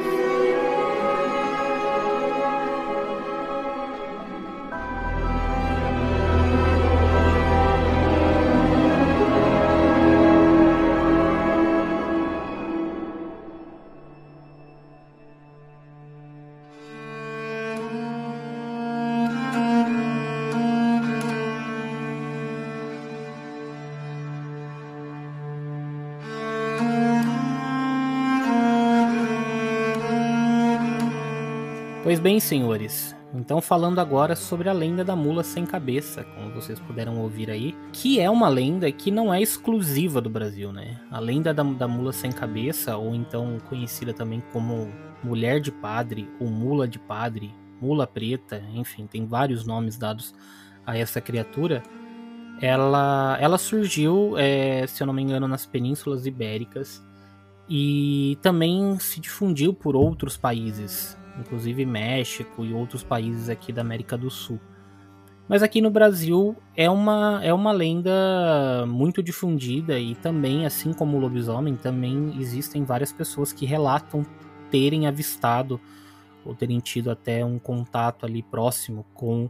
Pois 32.17 32.23
bem, 32.23 32.41
senhores, 32.41 33.15
então 33.35 33.61
falando 33.61 33.99
agora 33.99 34.35
sobre 34.35 34.71
a 34.71 34.73
lenda 34.73 35.05
da 35.05 35.15
mula 35.15 35.43
sem 35.43 35.67
cabeça, 35.67 36.25
como 36.25 36.51
vocês 36.51 36.81
puderam 36.81 37.21
ouvir 37.21 37.51
aí, 37.51 37.77
que 37.93 38.19
é 38.19 38.31
uma 38.31 38.49
lenda 38.49 38.91
que 38.91 39.11
não 39.11 39.35
é 39.35 39.43
exclusiva 39.43 40.19
do 40.19 40.31
Brasil, 40.31 40.73
né? 40.73 40.99
A 41.11 41.21
lenda 41.21 41.53
da, 41.53 41.63
da 41.63 41.87
mula 41.87 42.15
sem 42.15 42.33
cabeça, 42.33 42.97
ou 42.97 43.15
então 43.15 43.59
conhecida 43.69 44.15
também 44.15 44.43
como 44.51 44.91
mulher 45.23 45.61
de 45.61 45.71
padre, 45.71 46.27
ou 46.41 46.49
mula 46.49 46.89
de 46.89 46.99
padre, 46.99 47.55
mula 47.83 48.07
preta, 48.07 48.63
enfim, 48.73 49.07
tem 49.07 49.27
vários 49.27 49.67
nomes 49.67 49.99
dados 49.99 50.35
a 50.87 50.97
essa 50.97 51.21
criatura. 51.21 51.83
Ela, 52.63 53.37
ela 53.39 53.59
surgiu, 53.59 54.39
é, 54.39 54.87
se 54.87 55.03
eu 55.03 55.07
não 55.07 55.13
me 55.13 55.21
engano, 55.21 55.47
nas 55.47 55.67
penínsulas 55.67 56.25
ibéricas 56.25 57.05
e 57.69 58.39
também 58.41 58.99
se 58.99 59.21
difundiu 59.21 59.75
por 59.75 59.95
outros 59.95 60.39
países, 60.39 61.15
inclusive 61.39 61.85
México 61.85 62.65
e 62.65 62.73
outros 62.73 63.03
países 63.03 63.49
aqui 63.49 63.73
da 63.73 63.83
América 63.83 64.17
do 64.17 64.31
Sul. 64.31 64.61
Mas 65.49 65.63
aqui 65.63 65.81
no 65.81 65.91
Brasil 65.91 66.57
é 66.77 66.91
uma, 66.91 67.41
é 67.43 67.55
uma 67.55 67.71
lenda 67.71 68.85
muito 68.89 69.23
difundida 69.23 69.99
e 69.99 70.17
também, 70.17 70.67
assim 70.67 70.93
como 70.93 71.17
o 71.17 71.21
lobisomem, 71.21 71.77
também 71.77 72.35
existem 72.41 72.85
várias 72.85 73.13
pessoas 73.13 73.53
que 73.53 73.65
relatam 73.65 74.27
terem 74.71 75.07
avistado 75.07 75.81
ou 76.45 76.55
terem 76.55 76.81
tido 76.81 77.11
até 77.11 77.45
um 77.45 77.59
contato 77.59 78.27
ali 78.27 78.43
próximo 78.43 79.07
com 79.15 79.49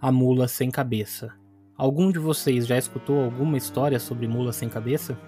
a 0.00 0.12
mula 0.12 0.46
sem 0.46 0.70
cabeça. 0.70 1.32
Algum 1.76 2.12
de 2.12 2.20
vocês 2.20 2.66
já 2.66 2.78
escutou 2.78 3.24
alguma 3.24 3.56
história 3.56 3.98
sobre 3.98 4.28
mula 4.28 4.52
sem 4.52 4.68
cabeça? 4.68 5.18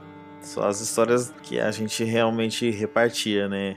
Só 0.40 0.68
as 0.68 0.80
histórias 0.80 1.34
que 1.42 1.58
a 1.58 1.70
gente 1.72 2.04
realmente 2.04 2.70
repartia, 2.70 3.48
né? 3.48 3.76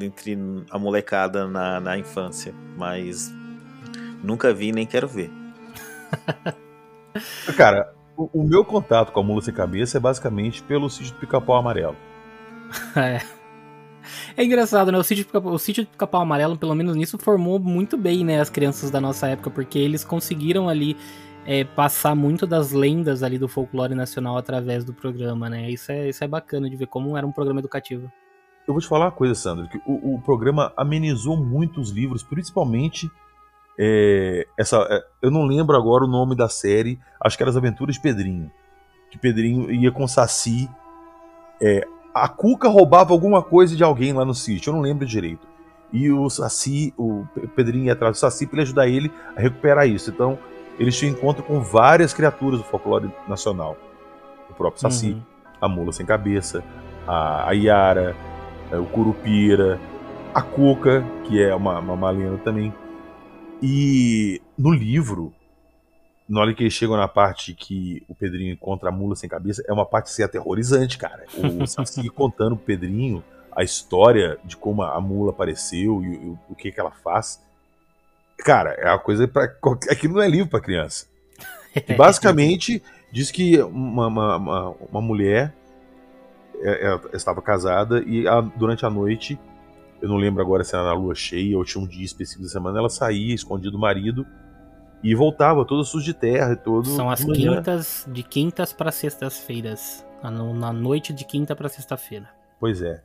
Entre 0.00 0.36
a 0.70 0.78
molecada 0.78 1.46
na, 1.46 1.80
na 1.80 1.98
infância, 1.98 2.54
mas 2.76 3.32
nunca 4.22 4.52
vi 4.52 4.72
nem 4.72 4.86
quero 4.86 5.08
ver. 5.08 5.30
Cara, 7.56 7.92
o, 8.16 8.40
o 8.40 8.44
meu 8.44 8.64
contato 8.64 9.12
com 9.12 9.20
a 9.20 9.22
mula 9.22 9.42
sem 9.42 9.54
cabeça 9.54 9.98
é 9.98 10.00
basicamente 10.00 10.62
pelo 10.62 10.90
sítio 10.90 11.14
do 11.14 11.20
pica-pau 11.20 11.56
amarelo. 11.56 11.96
É. 12.96 13.20
É 14.36 14.44
engraçado, 14.44 14.92
né? 14.92 14.98
O 14.98 15.02
sítio, 15.02 15.26
o 15.32 15.58
sítio 15.58 15.84
do 15.84 15.88
Pica-Pau 15.90 16.20
Amarelo, 16.20 16.58
pelo 16.58 16.74
menos 16.74 16.96
nisso, 16.96 17.16
formou 17.18 17.58
muito 17.58 17.96
bem, 17.96 18.24
né, 18.24 18.40
as 18.40 18.50
crianças 18.50 18.90
da 18.90 19.00
nossa 19.00 19.28
época, 19.28 19.50
porque 19.50 19.78
eles 19.78 20.04
conseguiram 20.04 20.68
ali 20.68 20.96
é, 21.46 21.64
passar 21.64 22.14
muito 22.14 22.46
das 22.46 22.72
lendas 22.72 23.22
ali 23.22 23.38
do 23.38 23.48
folclore 23.48 23.94
nacional 23.94 24.36
através 24.36 24.84
do 24.84 24.92
programa, 24.92 25.48
né? 25.48 25.70
Isso 25.70 25.92
é, 25.92 26.08
isso 26.08 26.22
é 26.24 26.28
bacana 26.28 26.68
de 26.68 26.76
ver 26.76 26.86
como 26.86 27.16
era 27.16 27.26
um 27.26 27.32
programa 27.32 27.60
educativo. 27.60 28.10
Eu 28.66 28.72
vou 28.74 28.80
te 28.80 28.88
falar 28.88 29.06
uma 29.06 29.10
coisa, 29.12 29.34
Sandro, 29.34 29.68
que 29.68 29.78
o, 29.86 30.14
o 30.14 30.20
programa 30.22 30.72
amenizou 30.76 31.36
muito 31.36 31.80
os 31.80 31.90
livros, 31.90 32.22
principalmente 32.22 33.10
é, 33.78 34.46
essa. 34.58 34.78
é, 34.90 35.04
eu 35.22 35.30
não 35.30 35.44
lembro 35.44 35.76
agora 35.76 36.04
o 36.04 36.08
nome 36.08 36.34
da 36.34 36.48
série, 36.48 36.98
acho 37.20 37.36
que 37.36 37.42
era 37.42 37.50
As 37.50 37.56
Aventuras 37.56 37.96
de 37.96 38.00
Pedrinho. 38.00 38.50
Que 39.10 39.18
Pedrinho 39.18 39.70
ia 39.70 39.90
com 39.92 40.06
Saci. 40.08 40.68
é, 41.60 41.86
a 42.14 42.28
Cuca 42.28 42.68
roubava 42.68 43.12
alguma 43.12 43.42
coisa 43.42 43.74
de 43.76 43.82
alguém 43.84 44.12
lá 44.12 44.24
no 44.24 44.34
sítio, 44.34 44.70
eu 44.70 44.74
não 44.74 44.80
lembro 44.80 45.04
direito. 45.06 45.46
E 45.92 46.10
o 46.10 46.28
Saci, 46.30 46.94
o 46.96 47.24
Pe- 47.34 47.46
Pedrinho 47.48 47.84
ia 47.86 47.92
atrás 47.92 48.16
do 48.16 48.20
Saci 48.20 48.46
para 48.46 48.56
ele 48.56 48.62
ajudar 48.62 48.88
ele 48.88 49.12
a 49.36 49.40
recuperar 49.40 49.86
isso. 49.88 50.10
Então, 50.10 50.38
eles 50.78 50.96
tinham 50.96 51.12
encontro 51.12 51.42
com 51.42 51.60
várias 51.60 52.14
criaturas 52.14 52.60
do 52.60 52.64
folclore 52.64 53.10
nacional. 53.28 53.76
O 54.50 54.54
próprio 54.54 54.80
Saci, 54.80 55.12
Uhum. 55.12 55.22
a 55.60 55.68
mula 55.68 55.92
sem 55.92 56.06
cabeça, 56.06 56.64
a, 57.06 57.48
a 57.48 57.52
Yara, 57.52 58.16
o 58.78 58.86
Curupira, 58.86 59.80
a 60.34 60.42
Cuca, 60.42 61.04
que 61.24 61.42
é 61.42 61.54
uma, 61.54 61.78
uma, 61.78 62.10
lenda 62.10 62.38
também. 62.38 62.72
E 63.62 64.42
no 64.58 64.72
livro, 64.72 65.32
na 66.28 66.40
hora 66.40 66.54
que 66.54 66.62
eles 66.62 66.72
chegam 66.72 66.96
na 66.96 67.08
parte 67.08 67.54
que 67.54 68.02
o 68.08 68.14
Pedrinho 68.14 68.52
encontra 68.52 68.88
a 68.88 68.92
mula 68.92 69.14
sem 69.14 69.28
cabeça, 69.28 69.62
é 69.66 69.72
uma 69.72 69.86
parte 69.86 70.06
assim, 70.06 70.22
aterrorizante, 70.22 70.98
cara. 70.98 71.24
O 71.36 71.66
Saci 71.68 72.08
contando 72.08 72.56
pro 72.56 72.66
Pedrinho 72.66 73.22
a 73.54 73.62
história 73.62 74.38
de 74.44 74.56
como 74.56 74.82
a 74.82 75.00
mula 75.00 75.30
apareceu 75.30 76.02
e, 76.02 76.16
o- 76.16 76.38
o 76.50 76.54
que, 76.54 76.72
que 76.72 76.80
ela 76.80 76.90
faz. 76.90 77.40
Cara, 78.38 78.70
é 78.72 78.88
uma 78.88 78.98
coisa 78.98 79.28
para 79.28 79.44
Aquilo 79.90 80.14
não 80.14 80.22
é 80.22 80.28
livro 80.28 80.50
pra 80.50 80.60
criança. 80.60 81.06
E 81.88 81.92
basicamente 81.94 82.80
diz 83.10 83.32
que 83.32 83.60
uma, 83.60 84.06
uma, 84.06 84.36
uma, 84.36 84.68
uma 84.92 85.00
mulher 85.00 85.52
é, 85.52 85.63
ela 86.62 87.00
estava 87.12 87.40
casada 87.42 88.02
e 88.06 88.26
a- 88.28 88.40
durante 88.40 88.84
a 88.86 88.90
noite, 88.90 89.38
eu 90.00 90.08
não 90.08 90.16
lembro 90.16 90.42
agora 90.42 90.62
se 90.64 90.74
era 90.74 90.84
na 90.84 90.92
lua 90.92 91.14
cheia 91.14 91.56
ou 91.56 91.64
tinha 91.64 91.82
um 91.82 91.86
dia 91.86 92.04
específico 92.04 92.42
da 92.44 92.48
semana, 92.48 92.78
ela 92.78 92.88
saía 92.88 93.34
escondida 93.34 93.70
do 93.70 93.78
marido 93.78 94.26
e 95.02 95.14
voltava 95.14 95.64
toda 95.64 95.84
suja 95.84 96.06
de 96.06 96.14
terra 96.14 96.52
e 96.52 96.56
todo. 96.56 96.86
São 96.88 97.10
as 97.10 97.20
de 97.24 97.32
quintas, 97.32 98.06
de 98.10 98.22
quintas 98.22 98.72
para 98.72 98.90
sextas-feiras. 98.90 100.04
Na, 100.22 100.30
na 100.30 100.72
noite 100.72 101.12
de 101.12 101.22
quinta 101.26 101.54
para 101.54 101.68
sexta-feira. 101.68 102.26
Pois 102.58 102.80
é. 102.80 103.02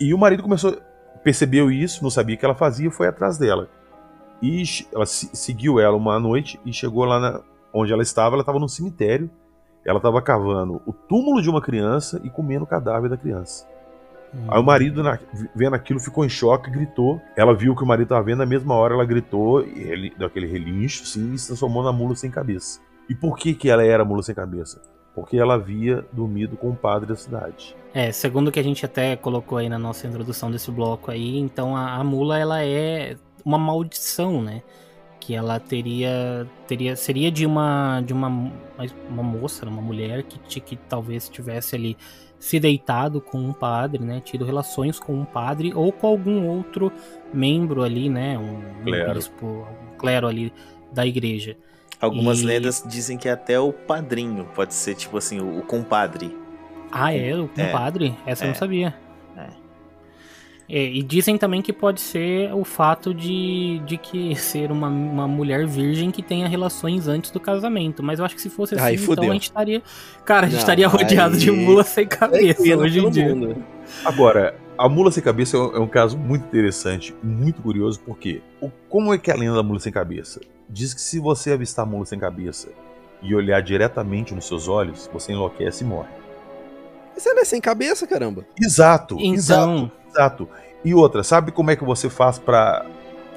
E 0.00 0.12
o 0.12 0.18
marido 0.18 0.42
começou, 0.42 0.76
percebeu 1.22 1.70
isso, 1.70 2.02
não 2.02 2.10
sabia 2.10 2.34
o 2.34 2.38
que 2.38 2.44
ela 2.44 2.56
fazia, 2.56 2.88
e 2.88 2.90
foi 2.90 3.06
atrás 3.06 3.38
dela. 3.38 3.68
E 4.42 4.64
ela 4.92 5.06
se- 5.06 5.30
seguiu 5.32 5.78
ela 5.78 5.96
uma 5.96 6.18
noite 6.18 6.58
e 6.66 6.72
chegou 6.72 7.04
lá 7.04 7.20
na, 7.20 7.40
onde 7.72 7.92
ela 7.92 8.02
estava. 8.02 8.34
Ela 8.34 8.42
estava 8.42 8.58
num 8.58 8.66
cemitério. 8.66 9.30
Ela 9.84 9.96
estava 9.98 10.20
cavando 10.20 10.80
o 10.86 10.92
túmulo 10.92 11.40
de 11.40 11.48
uma 11.48 11.60
criança 11.60 12.20
e 12.22 12.30
comendo 12.30 12.64
o 12.64 12.66
cadáver 12.66 13.08
da 13.08 13.16
criança. 13.16 13.66
Aí 14.48 14.60
o 14.60 14.62
marido, 14.62 15.02
na- 15.02 15.18
vendo 15.56 15.74
aquilo, 15.74 15.98
ficou 15.98 16.24
em 16.24 16.28
choque, 16.28 16.70
gritou. 16.70 17.20
Ela 17.36 17.52
viu 17.54 17.74
que 17.74 17.82
o 17.82 17.86
marido 17.86 18.04
estava 18.06 18.22
vendo, 18.22 18.38
na 18.38 18.46
mesma 18.46 18.74
hora 18.74 18.94
ela 18.94 19.04
gritou, 19.04 19.62
ele 19.62 20.12
deu 20.16 20.28
aquele 20.28 20.46
relincho, 20.46 21.04
sim, 21.04 21.34
e 21.34 21.38
se 21.38 21.48
transformou 21.48 21.82
na 21.82 21.92
mula 21.92 22.14
sem 22.14 22.30
cabeça. 22.30 22.80
E 23.08 23.14
por 23.14 23.36
que, 23.36 23.54
que 23.54 23.68
ela 23.68 23.84
era 23.84 24.04
mula 24.04 24.22
sem 24.22 24.34
cabeça? 24.34 24.80
Porque 25.16 25.36
ela 25.36 25.54
havia 25.54 26.06
dormido 26.12 26.56
com 26.56 26.70
o 26.70 26.76
padre 26.76 27.08
da 27.08 27.16
cidade. 27.16 27.74
É, 27.92 28.12
segundo 28.12 28.48
o 28.48 28.52
que 28.52 28.60
a 28.60 28.62
gente 28.62 28.86
até 28.86 29.16
colocou 29.16 29.58
aí 29.58 29.68
na 29.68 29.78
nossa 29.78 30.06
introdução 30.06 30.48
desse 30.48 30.70
bloco 30.70 31.10
aí, 31.10 31.36
então 31.36 31.76
a, 31.76 31.96
a 31.96 32.04
mula 32.04 32.38
ela 32.38 32.64
é 32.64 33.16
uma 33.44 33.58
maldição, 33.58 34.40
né? 34.40 34.62
Que 35.30 35.36
ela 35.36 35.60
teria 35.60 36.44
teria 36.66 36.96
seria 36.96 37.30
de 37.30 37.46
uma 37.46 38.00
de 38.04 38.12
uma 38.12 38.26
uma 39.08 39.22
moça, 39.22 39.64
uma 39.64 39.80
mulher 39.80 40.24
que 40.24 40.60
que 40.60 40.74
talvez 40.74 41.28
tivesse 41.28 41.76
ali 41.76 41.96
se 42.36 42.58
deitado 42.58 43.20
com 43.20 43.38
um 43.38 43.52
padre, 43.52 44.02
né? 44.02 44.20
Tido 44.24 44.44
relações 44.44 44.98
com 44.98 45.14
um 45.14 45.24
padre 45.24 45.72
ou 45.72 45.92
com 45.92 46.08
algum 46.08 46.48
outro 46.48 46.90
membro 47.32 47.84
ali, 47.84 48.08
né? 48.08 48.36
Um, 48.36 48.80
um 48.80 48.82
Clero. 48.82 49.14
bispo, 49.14 49.46
um 49.46 49.96
clero 49.96 50.26
ali 50.26 50.52
da 50.92 51.06
igreja. 51.06 51.56
Algumas 52.00 52.40
E- 52.40 52.46
lendas 52.46 52.82
dizem 52.84 53.16
que 53.16 53.28
até 53.28 53.60
o 53.60 53.72
padrinho 53.72 54.46
pode 54.52 54.74
ser, 54.74 54.96
tipo 54.96 55.16
assim, 55.16 55.38
o, 55.38 55.60
o 55.60 55.62
compadre. 55.62 56.36
Ah, 56.90 57.14
é? 57.14 57.36
O 57.36 57.48
É. 57.56 57.66
compadre? 57.66 58.16
Essa 58.26 58.42
eu 58.42 58.48
É. 58.48 58.50
não 58.50 58.58
sabia. 58.58 58.94
É. 60.70 60.78
É, 60.80 60.84
e 60.84 61.02
dizem 61.02 61.36
também 61.36 61.60
que 61.60 61.72
pode 61.72 62.00
ser 62.00 62.52
o 62.54 62.64
fato 62.64 63.12
de, 63.12 63.80
de 63.84 63.96
que 63.96 64.34
ser 64.36 64.70
uma, 64.70 64.88
uma 64.88 65.26
mulher 65.26 65.66
virgem 65.66 66.10
que 66.10 66.22
tenha 66.22 66.46
relações 66.46 67.08
antes 67.08 67.30
do 67.30 67.40
casamento. 67.40 68.02
Mas 68.02 68.18
eu 68.18 68.24
acho 68.24 68.34
que 68.36 68.40
se 68.40 68.48
fosse 68.50 68.74
assim, 68.76 68.84
Aí, 68.84 68.94
então 68.96 69.28
a 69.30 69.32
gente 69.32 69.42
estaria. 69.44 69.82
Cara, 70.24 70.46
a 70.46 70.48
gente 70.48 70.54
Não, 70.54 70.60
estaria 70.60 70.86
rodeado 70.88 71.36
de 71.36 71.50
aí- 71.50 71.56
mula 71.56 71.82
sem 71.82 72.06
cabeça 72.06 72.54
Tranquilo 72.54 72.82
hoje 72.82 72.98
em 73.00 73.10
dia. 73.10 73.34
mundo. 73.34 73.64
Agora, 74.04 74.54
a 74.78 74.88
mula 74.88 75.10
sem 75.10 75.22
cabeça 75.22 75.56
é 75.56 75.60
um, 75.60 75.76
é 75.76 75.80
um 75.80 75.88
caso 75.88 76.16
muito 76.16 76.44
interessante, 76.46 77.14
muito 77.22 77.60
curioso, 77.60 78.00
porque 78.06 78.40
o- 78.60 78.70
como 78.88 79.12
é 79.12 79.18
que 79.18 79.30
é 79.30 79.34
a 79.34 79.36
lenda 79.36 79.54
da 79.56 79.62
mula 79.62 79.80
sem 79.80 79.92
cabeça? 79.92 80.40
Diz 80.68 80.94
que 80.94 81.00
se 81.00 81.18
você 81.18 81.52
avistar 81.52 81.84
a 81.84 81.88
mula 81.88 82.04
sem 82.06 82.18
cabeça 82.18 82.68
e 83.20 83.34
olhar 83.34 83.60
diretamente 83.60 84.34
nos 84.34 84.46
seus 84.46 84.68
olhos, 84.68 85.10
você 85.12 85.32
enlouquece 85.32 85.82
e 85.84 85.86
morre. 85.86 86.08
Mas 87.20 87.26
ela 87.26 87.40
é 87.40 87.44
sem 87.44 87.60
cabeça, 87.60 88.06
caramba. 88.06 88.46
Exato, 88.58 89.18
exato, 89.20 89.70
Então, 89.70 89.92
exato. 90.08 90.48
E 90.82 90.94
outra, 90.94 91.22
sabe 91.22 91.52
como 91.52 91.70
é 91.70 91.76
que 91.76 91.84
você 91.84 92.08
faz 92.08 92.38
pra 92.38 92.86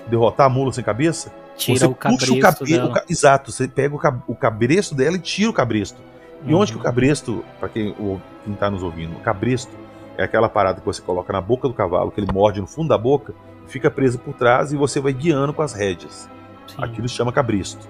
derrotar 0.07 0.45
a 0.45 0.49
mula 0.49 0.71
sem 0.71 0.81
cabeça? 0.83 1.33
tira 1.57 1.77
você 1.79 1.85
o 1.85 1.93
cabresto 1.93 2.39
cabe- 2.39 2.65
dela. 2.71 2.89
o 2.89 2.93
ca- 2.93 3.03
Exato, 3.09 3.51
você 3.51 3.67
pega 3.67 3.93
o, 3.93 3.99
cab- 3.99 4.21
o 4.25 4.33
cabresto 4.35 4.95
dela 4.95 5.17
e 5.17 5.19
tira 5.19 5.49
o 5.49 5.53
cabresto. 5.53 6.01
E 6.45 6.53
onde 6.53 6.71
que 6.71 6.77
o 6.77 6.79
Uhum. 6.79 6.85
cabresto, 6.85 7.43
pra 7.59 7.67
quem, 7.67 7.91
o- 7.99 8.19
quem 8.45 8.53
tá 8.55 8.71
nos 8.71 8.81
ouvindo, 8.81 9.17
o 9.17 9.19
cabresto 9.19 9.71
é 10.17 10.23
aquela 10.23 10.47
parada 10.47 10.79
que 10.79 10.85
você 10.85 11.01
coloca 11.01 11.31
na 11.33 11.41
boca 11.41 11.67
do 11.67 11.73
cavalo, 11.73 12.09
que 12.09 12.21
ele 12.21 12.31
morde 12.31 12.61
no 12.61 12.67
fundo 12.67 12.87
da 12.87 12.97
boca, 12.97 13.33
fica 13.67 13.91
preso 13.91 14.17
por 14.17 14.33
trás 14.33 14.71
e 14.71 14.77
você 14.77 14.99
vai 15.01 15.11
guiando 15.13 15.53
com 15.53 15.61
as 15.61 15.73
rédeas. 15.73 16.29
Sim. 16.67 16.75
Aquilo 16.81 17.07
se 17.09 17.15
chama 17.15 17.31
cabresto. 17.33 17.85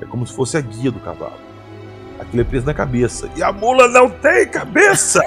É 0.00 0.04
como 0.04 0.26
se 0.26 0.32
fosse 0.34 0.56
a 0.58 0.60
guia 0.60 0.90
do 0.92 1.00
cavalo. 1.00 1.32
Aquilo 2.18 2.42
é 2.42 2.44
preso 2.44 2.66
na 2.66 2.74
cabeça. 2.74 3.28
E 3.36 3.42
a 3.42 3.52
mula 3.52 3.88
não 3.88 4.08
tem 4.10 4.46
cabeça! 4.48 5.20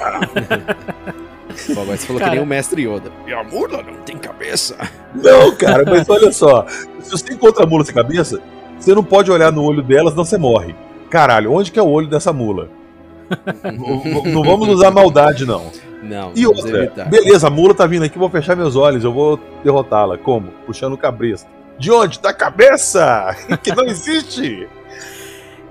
Pô, 1.74 1.82
agora 1.82 1.96
você 1.96 2.06
falou 2.06 2.18
Cara. 2.20 2.30
que 2.30 2.36
nem 2.36 2.44
o 2.44 2.48
mestre 2.48 2.82
Yoda. 2.86 3.10
E 3.26 3.32
a 3.32 3.42
mula 3.44 3.82
não 3.82 3.94
tem 4.04 4.16
cabeça. 4.16 4.76
não, 5.14 5.54
cara, 5.56 5.84
mas 5.86 6.08
olha 6.08 6.32
só. 6.32 6.66
Se 7.00 7.10
você 7.10 7.34
encontra 7.34 7.64
a 7.64 7.66
mula 7.66 7.84
sem 7.84 7.94
cabeça, 7.94 8.40
você 8.78 8.94
não 8.94 9.04
pode 9.04 9.30
olhar 9.30 9.52
no 9.52 9.62
olho 9.62 9.82
dela, 9.82 10.10
senão 10.10 10.24
você 10.24 10.38
morre. 10.38 10.74
Caralho, 11.10 11.52
onde 11.52 11.70
que 11.70 11.78
é 11.78 11.82
o 11.82 11.88
olho 11.88 12.08
dessa 12.08 12.32
mula? 12.32 12.68
não, 13.64 14.24
não 14.32 14.42
vamos 14.42 14.68
usar 14.68 14.90
maldade, 14.90 15.44
não. 15.46 15.70
Não, 16.02 16.32
E 16.34 16.44
vamos 16.44 16.64
outra, 16.64 16.78
evitar. 16.84 17.08
beleza, 17.08 17.46
a 17.46 17.50
mula 17.50 17.74
tá 17.74 17.86
vindo 17.86 18.04
aqui, 18.04 18.18
vou 18.18 18.28
fechar 18.28 18.56
meus 18.56 18.74
olhos, 18.74 19.04
eu 19.04 19.12
vou 19.12 19.38
derrotá-la. 19.62 20.18
Como? 20.18 20.48
Puxando 20.66 20.94
o 20.94 20.98
cabresto. 20.98 21.48
De 21.78 21.90
onde? 21.92 22.18
Da 22.20 22.32
cabeça! 22.32 23.36
que 23.62 23.74
não 23.74 23.84
existe! 23.84 24.68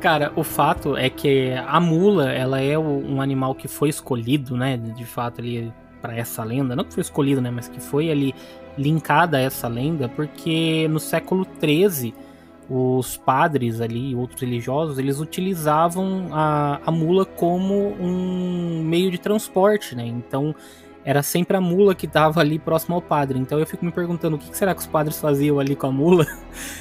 Cara, 0.01 0.33
o 0.35 0.43
fato 0.43 0.97
é 0.97 1.11
que 1.11 1.53
a 1.67 1.79
mula, 1.79 2.31
ela 2.31 2.59
é 2.59 2.77
um 2.77 3.21
animal 3.21 3.53
que 3.53 3.67
foi 3.67 3.87
escolhido, 3.89 4.57
né, 4.57 4.75
de 4.75 5.05
fato 5.05 5.39
ali 5.39 5.71
para 6.01 6.17
essa 6.17 6.43
lenda, 6.43 6.75
não 6.75 6.83
que 6.83 6.91
foi 6.91 7.01
escolhido, 7.01 7.39
né, 7.39 7.51
mas 7.51 7.67
que 7.67 7.79
foi 7.79 8.09
ali 8.09 8.33
linkada 8.75 9.37
a 9.37 9.41
essa 9.41 9.67
lenda, 9.67 10.09
porque 10.09 10.87
no 10.87 10.99
século 10.99 11.45
XIII 11.63 12.15
os 12.67 13.15
padres 13.15 13.79
ali, 13.79 14.15
outros 14.15 14.41
religiosos, 14.41 14.97
eles 14.97 15.19
utilizavam 15.19 16.29
a, 16.31 16.79
a 16.83 16.91
mula 16.91 17.23
como 17.23 17.93
um 17.99 18.81
meio 18.83 19.11
de 19.11 19.19
transporte, 19.19 19.93
né? 19.93 20.05
Então 20.05 20.55
era 21.03 21.23
sempre 21.23 21.57
a 21.57 21.61
mula 21.61 21.95
que 21.95 22.05
estava 22.05 22.39
ali 22.39 22.59
próximo 22.59 22.95
ao 22.95 23.01
padre. 23.01 23.39
Então 23.39 23.59
eu 23.59 23.65
fico 23.65 23.83
me 23.83 23.91
perguntando 23.91 24.35
o 24.35 24.39
que 24.39 24.49
que 24.49 24.57
será 24.57 24.73
que 24.73 24.81
os 24.81 24.87
padres 24.87 25.19
faziam 25.19 25.59
ali 25.59 25.75
com 25.75 25.87
a 25.87 25.91
mula 25.91 26.25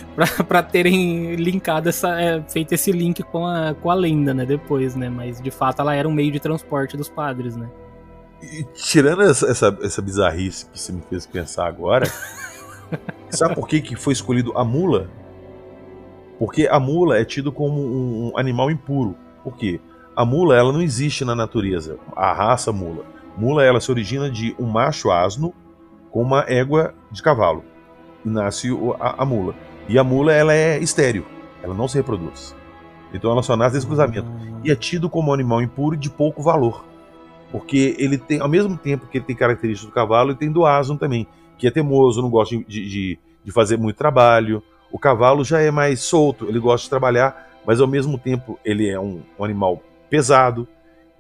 pra 0.47 0.63
terem 0.63 1.35
linkado 1.37 1.89
essa. 1.89 2.21
é, 2.21 2.43
feito 2.43 2.73
esse 2.73 2.93
link 2.93 3.23
com 3.23 3.47
a, 3.47 3.75
com 3.75 3.91
a 3.91 3.95
lenda, 3.95 4.35
né? 4.35 4.45
Depois, 4.45 4.95
né? 4.95 5.09
Mas 5.09 5.41
de 5.41 5.51
fato 5.51 5.81
ela 5.81 5.95
era 5.95 6.07
um 6.07 6.13
meio 6.13 6.31
de 6.31 6.41
transporte 6.41 6.97
dos 6.97 7.09
padres, 7.09 7.57
né? 7.57 7.69
E 8.43 8.65
tirando 8.75 9.23
essa, 9.23 9.47
essa, 9.51 9.79
essa 9.83 10.03
bizarrice 10.03 10.67
que 10.67 10.79
você 10.79 10.93
me 10.93 11.03
fez 11.09 11.27
pensar 11.27 11.67
agora, 11.67 12.07
sabe 13.31 13.55
por 13.55 13.69
que, 13.69 13.81
que 13.81 13.97
foi 13.97 14.13
escolhido 14.13 14.57
a 14.57 14.65
mula? 14.65 15.11
Porque 16.39 16.67
a 16.67 16.81
mula 16.81 17.19
é 17.19 17.25
tido 17.25 17.53
como 17.53 17.81
um, 17.81 18.33
um 18.33 18.39
animal 18.39 18.71
impuro. 18.71 19.15
Por 19.45 19.57
quê? 19.57 19.81
A 20.17 20.25
mula 20.25 20.57
ela 20.57 20.73
não 20.73 20.81
existe 20.81 21.25
na 21.25 21.35
natureza, 21.35 21.99
a 22.17 22.33
raça 22.33 22.73
mula. 22.73 23.20
Mula 23.37 23.65
ela 23.65 23.81
se 23.81 23.91
origina 23.91 24.31
de 24.31 24.55
um 24.59 24.67
macho 24.67 25.11
asno 25.11 25.55
com 26.11 26.23
uma 26.23 26.45
égua 26.49 26.95
de 27.11 27.23
cavalo. 27.23 27.65
E 28.25 28.29
nasce 28.29 28.69
a, 28.99 29.23
a 29.23 29.25
mula. 29.25 29.55
E 29.89 29.99
a 29.99 30.05
mula 30.05 30.33
ela 30.33 30.55
é 30.55 30.79
estéril, 30.79 31.25
ela 31.63 31.75
não 31.75 31.89
se 31.89 31.97
reproduz. 31.97 32.55
Então 33.13 33.31
ela 33.31 33.43
só 33.43 33.57
nasce 33.57 33.75
desse 33.75 33.87
cruzamento. 33.87 34.31
E 34.63 34.71
é 34.71 34.77
tido 34.77 35.09
como 35.09 35.31
um 35.31 35.35
animal 35.35 35.63
impuro 35.63 35.95
e 35.95 35.99
de 35.99 36.11
pouco 36.11 36.43
valor. 36.43 36.85
Porque 37.51 37.97
ele 37.99 38.17
tem, 38.17 38.41
ao 38.41 38.49
mesmo 38.49 38.77
tempo 38.77 39.07
que 39.07 39.19
ele 39.19 39.25
tem 39.25 39.35
características 39.35 39.91
do 39.91 39.95
cavalo, 39.95 40.31
ele 40.31 40.39
tem 40.39 40.53
do 40.53 40.65
asno 40.65 40.97
também, 40.97 41.27
que 41.59 41.67
é 41.67 41.71
teimoso, 41.71 42.23
não 42.23 42.31
gosta 42.31 42.57
de, 42.57 42.65
de, 42.65 43.19
de 43.45 43.53
fazer 43.53 43.77
muito 43.77 43.97
trabalho. 43.97 44.63
O 44.93 44.99
cavalo 44.99 45.45
já 45.45 45.61
é 45.61 45.71
mais 45.71 46.01
solto, 46.01 46.47
ele 46.49 46.61
gosta 46.61 46.85
de 46.85 46.91
trabalhar, 46.91 47.49
mas 47.67 47.81
ao 47.81 47.87
mesmo 47.89 48.19
tempo 48.19 48.59
ele 48.65 48.89
é 48.89 48.99
um, 48.99 49.23
um 49.39 49.45
animal 49.45 49.83
pesado. 50.09 50.69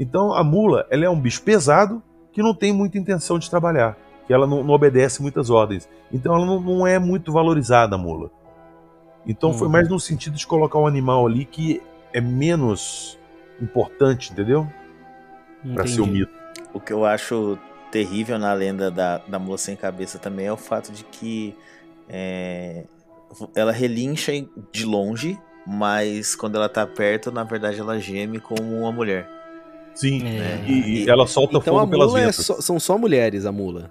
Então 0.00 0.32
a 0.32 0.42
mula 0.42 0.86
ela 0.90 1.04
é 1.04 1.10
um 1.10 1.20
bicho 1.20 1.42
pesado 1.42 2.02
que 2.32 2.42
não 2.42 2.54
tem 2.54 2.72
muita 2.72 2.98
intenção 2.98 3.38
de 3.38 3.50
trabalhar, 3.50 3.96
que 4.26 4.32
ela 4.32 4.46
não, 4.46 4.64
não 4.64 4.74
obedece 4.74 5.20
muitas 5.20 5.50
ordens. 5.50 5.86
Então 6.10 6.34
ela 6.34 6.46
não, 6.46 6.58
não 6.58 6.86
é 6.86 6.98
muito 6.98 7.30
valorizada 7.30 7.96
a 7.96 7.98
mula. 7.98 8.30
Então 9.26 9.52
foi 9.52 9.66
Uhum. 9.66 9.72
mais 9.72 9.88
no 9.88 10.00
sentido 10.00 10.36
de 10.36 10.46
colocar 10.46 10.78
um 10.78 10.86
animal 10.86 11.26
ali 11.26 11.44
que 11.44 11.82
é 12.14 12.20
menos 12.20 13.18
importante, 13.60 14.32
entendeu? 14.32 14.66
Pra 15.74 15.86
ser 15.86 16.00
o 16.00 16.04
Entendi. 16.04 16.20
mito. 16.20 16.32
O 16.72 16.80
que 16.80 16.92
eu 16.92 17.04
acho 17.04 17.58
terrível 17.90 18.38
na 18.38 18.52
lenda 18.54 18.90
da, 18.90 19.18
da 19.18 19.38
mula 19.38 19.58
sem 19.58 19.76
cabeça 19.76 20.18
também 20.18 20.46
é 20.46 20.52
o 20.52 20.56
fato 20.56 20.90
de 20.92 21.04
que 21.04 21.54
é, 22.08 22.84
ela 23.54 23.72
relincha 23.72 24.32
de 24.72 24.84
longe, 24.86 25.38
mas 25.66 26.34
quando 26.34 26.56
ela 26.56 26.68
tá 26.68 26.86
perto, 26.86 27.30
na 27.30 27.44
verdade 27.44 27.78
ela 27.78 27.98
geme 28.00 28.40
como 28.40 28.62
uma 28.78 28.90
mulher. 28.90 29.28
Sim. 29.94 30.26
É. 30.26 30.64
E, 30.66 31.04
e 31.04 31.10
ela 31.10 31.26
solta 31.26 31.58
Então 31.58 31.76
a 31.76 31.80
fogo 31.80 31.90
pelas 31.90 32.08
mula 32.08 32.20
é 32.20 32.22
ventas. 32.26 32.46
só- 32.46 32.60
são 32.60 32.78
só 32.80 32.96
mulheres, 32.98 33.44
a 33.46 33.52
mula. 33.52 33.90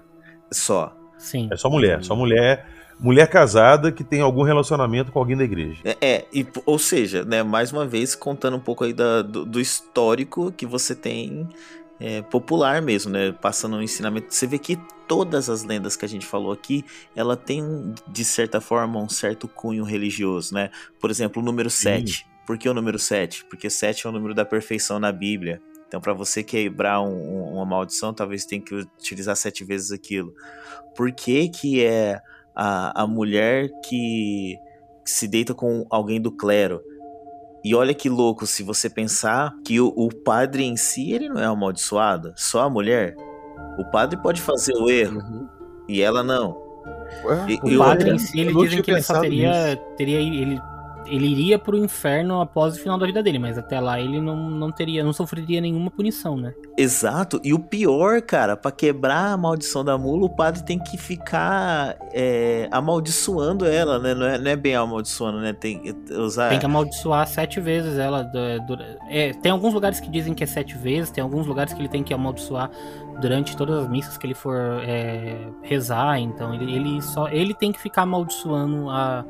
Só. 0.50 0.96
Sim. 1.18 1.48
É 1.52 1.56
só 1.56 1.68
mulher, 1.68 2.02
só 2.02 2.16
mulher, 2.16 2.66
mulher 2.98 3.28
casada 3.28 3.92
que 3.92 4.02
tem 4.02 4.20
algum 4.20 4.42
relacionamento 4.42 5.12
com 5.12 5.18
alguém 5.18 5.36
da 5.36 5.44
igreja. 5.44 5.80
É, 5.84 5.96
é, 6.00 6.24
e, 6.32 6.46
ou 6.64 6.78
seja, 6.78 7.24
né, 7.24 7.42
mais 7.42 7.70
uma 7.72 7.86
vez 7.86 8.14
contando 8.14 8.56
um 8.56 8.60
pouco 8.60 8.84
aí 8.84 8.92
da- 8.92 9.22
do, 9.22 9.44
do 9.44 9.60
histórico 9.60 10.50
que 10.52 10.64
você 10.66 10.94
tem 10.94 11.46
é, 12.02 12.22
popular 12.22 12.80
mesmo, 12.80 13.12
né? 13.12 13.30
Passando 13.30 13.76
um 13.76 13.82
ensinamento. 13.82 14.32
Você 14.34 14.46
vê 14.46 14.58
que 14.58 14.78
todas 15.06 15.50
as 15.50 15.62
lendas 15.64 15.96
que 15.96 16.04
a 16.06 16.08
gente 16.08 16.24
falou 16.24 16.50
aqui, 16.50 16.82
ela 17.14 17.36
tem, 17.36 17.92
de 18.08 18.24
certa 18.24 18.58
forma, 18.58 18.98
um 18.98 19.08
certo 19.10 19.46
cunho 19.46 19.84
religioso, 19.84 20.54
né? 20.54 20.70
Por 20.98 21.10
exemplo, 21.10 21.42
o 21.42 21.44
número 21.44 21.68
7. 21.68 22.24
Por 22.46 22.56
que 22.56 22.66
o 22.70 22.72
número 22.72 22.98
7? 22.98 23.44
Porque 23.44 23.68
7 23.68 24.06
é 24.06 24.08
o 24.08 24.12
número 24.14 24.32
da 24.34 24.46
perfeição 24.46 24.98
na 24.98 25.12
Bíblia. 25.12 25.60
Então, 25.90 26.00
para 26.00 26.12
você 26.12 26.44
quebrar 26.44 27.00
um- 27.02 27.08
um- 27.08 27.52
uma 27.54 27.64
maldição, 27.66 28.14
talvez 28.14 28.44
tenha 28.46 28.62
que 28.62 28.72
utilizar 28.76 29.34
sete 29.34 29.64
vezes 29.64 29.90
aquilo. 29.90 30.32
Por 30.94 31.10
que, 31.10 31.48
que 31.48 31.84
é 31.84 32.20
a, 32.54 33.02
a 33.02 33.06
mulher 33.08 33.68
que 33.88 34.56
se 35.04 35.26
deita 35.26 35.52
com 35.52 35.84
alguém 35.90 36.20
do 36.20 36.30
clero? 36.30 36.80
E 37.64 37.74
olha 37.74 37.92
que 37.92 38.08
louco 38.08 38.46
se 38.46 38.62
você 38.62 38.88
pensar 38.88 39.52
que 39.64 39.80
o, 39.80 39.88
o 39.96 40.14
padre 40.14 40.62
em 40.64 40.76
si 40.76 41.10
ele 41.12 41.28
não 41.28 41.40
é 41.40 41.46
amaldiçoado, 41.46 42.32
só 42.36 42.62
a 42.62 42.70
mulher. 42.70 43.16
O 43.76 43.84
padre 43.90 44.16
pode 44.22 44.40
fazer 44.40 44.74
o 44.76 44.88
erro 44.88 45.18
Uhum. 45.18 45.48
e 45.88 46.00
ela 46.00 46.22
não. 46.22 46.56
E- 47.48 47.58
O 47.64 47.68
e 47.68 47.76
padre 47.76 48.10
em 48.12 48.18
si, 48.18 48.38
ele 48.38 48.54
dizem 48.54 48.80
que 48.80 48.90
ele 48.92 49.02
só 49.02 49.20
teria, 49.20 49.76
teria 49.96 50.20
ele, 50.20 50.60
ele 51.10 51.26
iria 51.26 51.58
pro 51.58 51.76
inferno 51.76 52.40
após 52.40 52.76
o 52.76 52.80
final 52.80 52.96
da 52.98 53.06
vida 53.06 53.22
dele, 53.22 53.38
mas 53.38 53.58
até 53.58 53.80
lá 53.80 54.00
ele 54.00 54.20
não, 54.20 54.36
não 54.50 54.70
teria, 54.70 55.02
não 55.04 55.12
sofreria 55.12 55.60
nenhuma 55.60 55.90
punição, 55.90 56.36
né? 56.36 56.54
Exato. 56.76 57.40
E 57.44 57.52
o 57.52 57.58
pior, 57.58 58.22
cara, 58.22 58.56
pra 58.56 58.70
quebrar 58.70 59.32
a 59.32 59.36
maldição 59.36 59.84
da 59.84 59.98
mula, 59.98 60.26
o 60.26 60.30
padre 60.30 60.62
tem 60.62 60.78
que 60.78 60.96
ficar 60.96 61.96
é, 62.12 62.68
amaldiçoando 62.70 63.66
ela, 63.66 63.98
né? 63.98 64.14
Não 64.14 64.26
é, 64.26 64.38
não 64.38 64.50
é 64.50 64.56
bem 64.56 64.74
amaldiçoando, 64.74 65.40
né? 65.40 65.52
Tem 65.52 65.78
que 65.78 66.12
usar. 66.14 66.48
Tem 66.50 66.58
que 66.58 66.66
amaldiçoar 66.66 67.26
sete 67.26 67.60
vezes 67.60 67.98
ela. 67.98 68.22
du- 68.22 68.78
é, 69.08 69.32
tem 69.34 69.50
alguns 69.52 69.74
lugares 69.74 70.00
que 70.00 70.08
dizem 70.10 70.34
que 70.34 70.44
é 70.44 70.46
sete 70.46 70.76
vezes, 70.76 71.10
tem 71.10 71.22
alguns 71.22 71.46
lugares 71.46 71.72
que 71.72 71.80
ele 71.80 71.88
tem 71.88 72.02
que 72.02 72.14
amaldiçoar 72.14 72.70
durante 73.20 73.56
todas 73.56 73.84
as 73.84 73.88
missas 73.90 74.16
que 74.16 74.26
ele 74.26 74.34
for 74.34 74.56
é, 74.82 75.36
rezar. 75.62 76.18
Então 76.20 76.54
ele, 76.54 76.72
ele 76.74 77.02
só 77.02 77.28
ele 77.28 77.52
tem 77.54 77.72
que 77.72 77.80
ficar 77.80 78.02
amaldiçoando 78.02 78.88
a, 78.88 79.24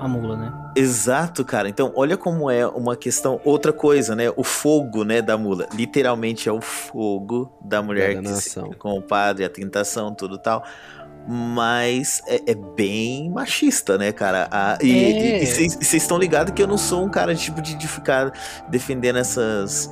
a 0.00 0.06
mula, 0.08 0.36
né? 0.36 0.52
Exato, 0.76 1.44
cara. 1.44 1.68
Então, 1.68 1.92
olha 1.96 2.16
como 2.16 2.50
é 2.50 2.66
uma 2.66 2.96
questão, 2.96 3.40
outra 3.44 3.72
coisa, 3.72 4.14
né? 4.14 4.30
O 4.36 4.44
fogo, 4.44 5.04
né, 5.04 5.20
da 5.20 5.36
mula. 5.36 5.68
Literalmente 5.74 6.48
é 6.48 6.52
o 6.52 6.60
fogo 6.60 7.52
da 7.60 7.82
mulher 7.82 8.20
que 8.20 8.28
se, 8.36 8.60
com 8.78 8.92
o 8.98 9.02
padre, 9.02 9.44
a 9.44 9.50
tentação, 9.50 10.14
tudo 10.14 10.38
tal. 10.38 10.64
Mas 11.30 12.22
é, 12.26 12.52
é 12.52 12.54
bem 12.54 13.28
machista, 13.30 13.98
né, 13.98 14.12
cara? 14.12 14.48
Ah, 14.50 14.78
É. 14.80 14.86
e 15.42 15.46
vocês 15.46 15.92
estão 15.94 16.16
ligados 16.16 16.54
que 16.54 16.62
eu 16.62 16.66
não 16.66 16.78
sou 16.78 17.04
um 17.04 17.10
cara 17.10 17.34
tipo 17.34 17.60
de, 17.60 17.74
de 17.74 17.86
ficar 17.86 18.32
defendendo 18.68 19.18
essas. 19.18 19.90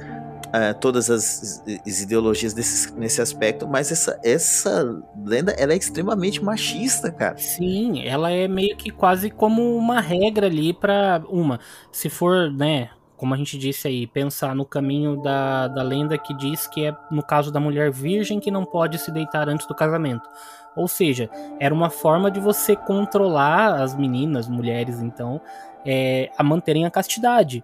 Ah, 0.57 0.73
todas 0.73 1.11
as, 1.11 1.63
as 1.87 2.01
ideologias 2.01 2.55
desse, 2.55 2.91
nesse 2.95 3.21
aspecto, 3.21 3.69
mas 3.69 3.93
essa, 3.93 4.19
essa 4.25 5.03
lenda 5.23 5.53
ela 5.53 5.75
é 5.75 5.77
extremamente 5.77 6.43
machista, 6.43 7.13
cara. 7.13 7.37
Sim, 7.37 8.03
ela 8.03 8.31
é 8.31 8.49
meio 8.49 8.75
que 8.75 8.91
quase 8.91 9.29
como 9.29 9.77
uma 9.77 10.01
regra 10.01 10.47
ali 10.47 10.73
pra 10.73 11.23
uma. 11.29 11.61
Se 11.93 12.09
for, 12.09 12.51
né, 12.51 12.89
como 13.19 13.35
a 13.35 13.37
gente 13.37 13.59
disse 13.59 13.87
aí, 13.87 14.07
pensar 14.07 14.55
no 14.55 14.65
caminho 14.65 15.21
da, 15.21 15.69
da 15.69 15.83
lenda 15.83 16.17
que 16.17 16.33
diz 16.33 16.67
que 16.67 16.87
é 16.87 16.97
no 17.11 17.23
caso 17.23 17.53
da 17.53 17.61
mulher 17.61 17.91
virgem 17.91 18.41
que 18.41 18.51
não 18.51 18.65
pode 18.65 18.97
se 18.97 19.11
deitar 19.11 19.51
antes 19.51 19.67
do 19.67 19.75
casamento. 19.75 20.27
Ou 20.75 20.89
seja, 20.89 21.29
era 21.61 21.75
uma 21.75 21.91
forma 21.91 22.31
de 22.31 22.41
você 22.41 22.75
controlar 22.75 23.83
as 23.83 23.95
meninas, 23.95 24.49
mulheres, 24.49 25.03
então, 25.03 25.39
é, 25.85 26.31
a 26.39 26.43
manterem 26.43 26.87
a 26.87 26.91
castidade. 26.91 27.63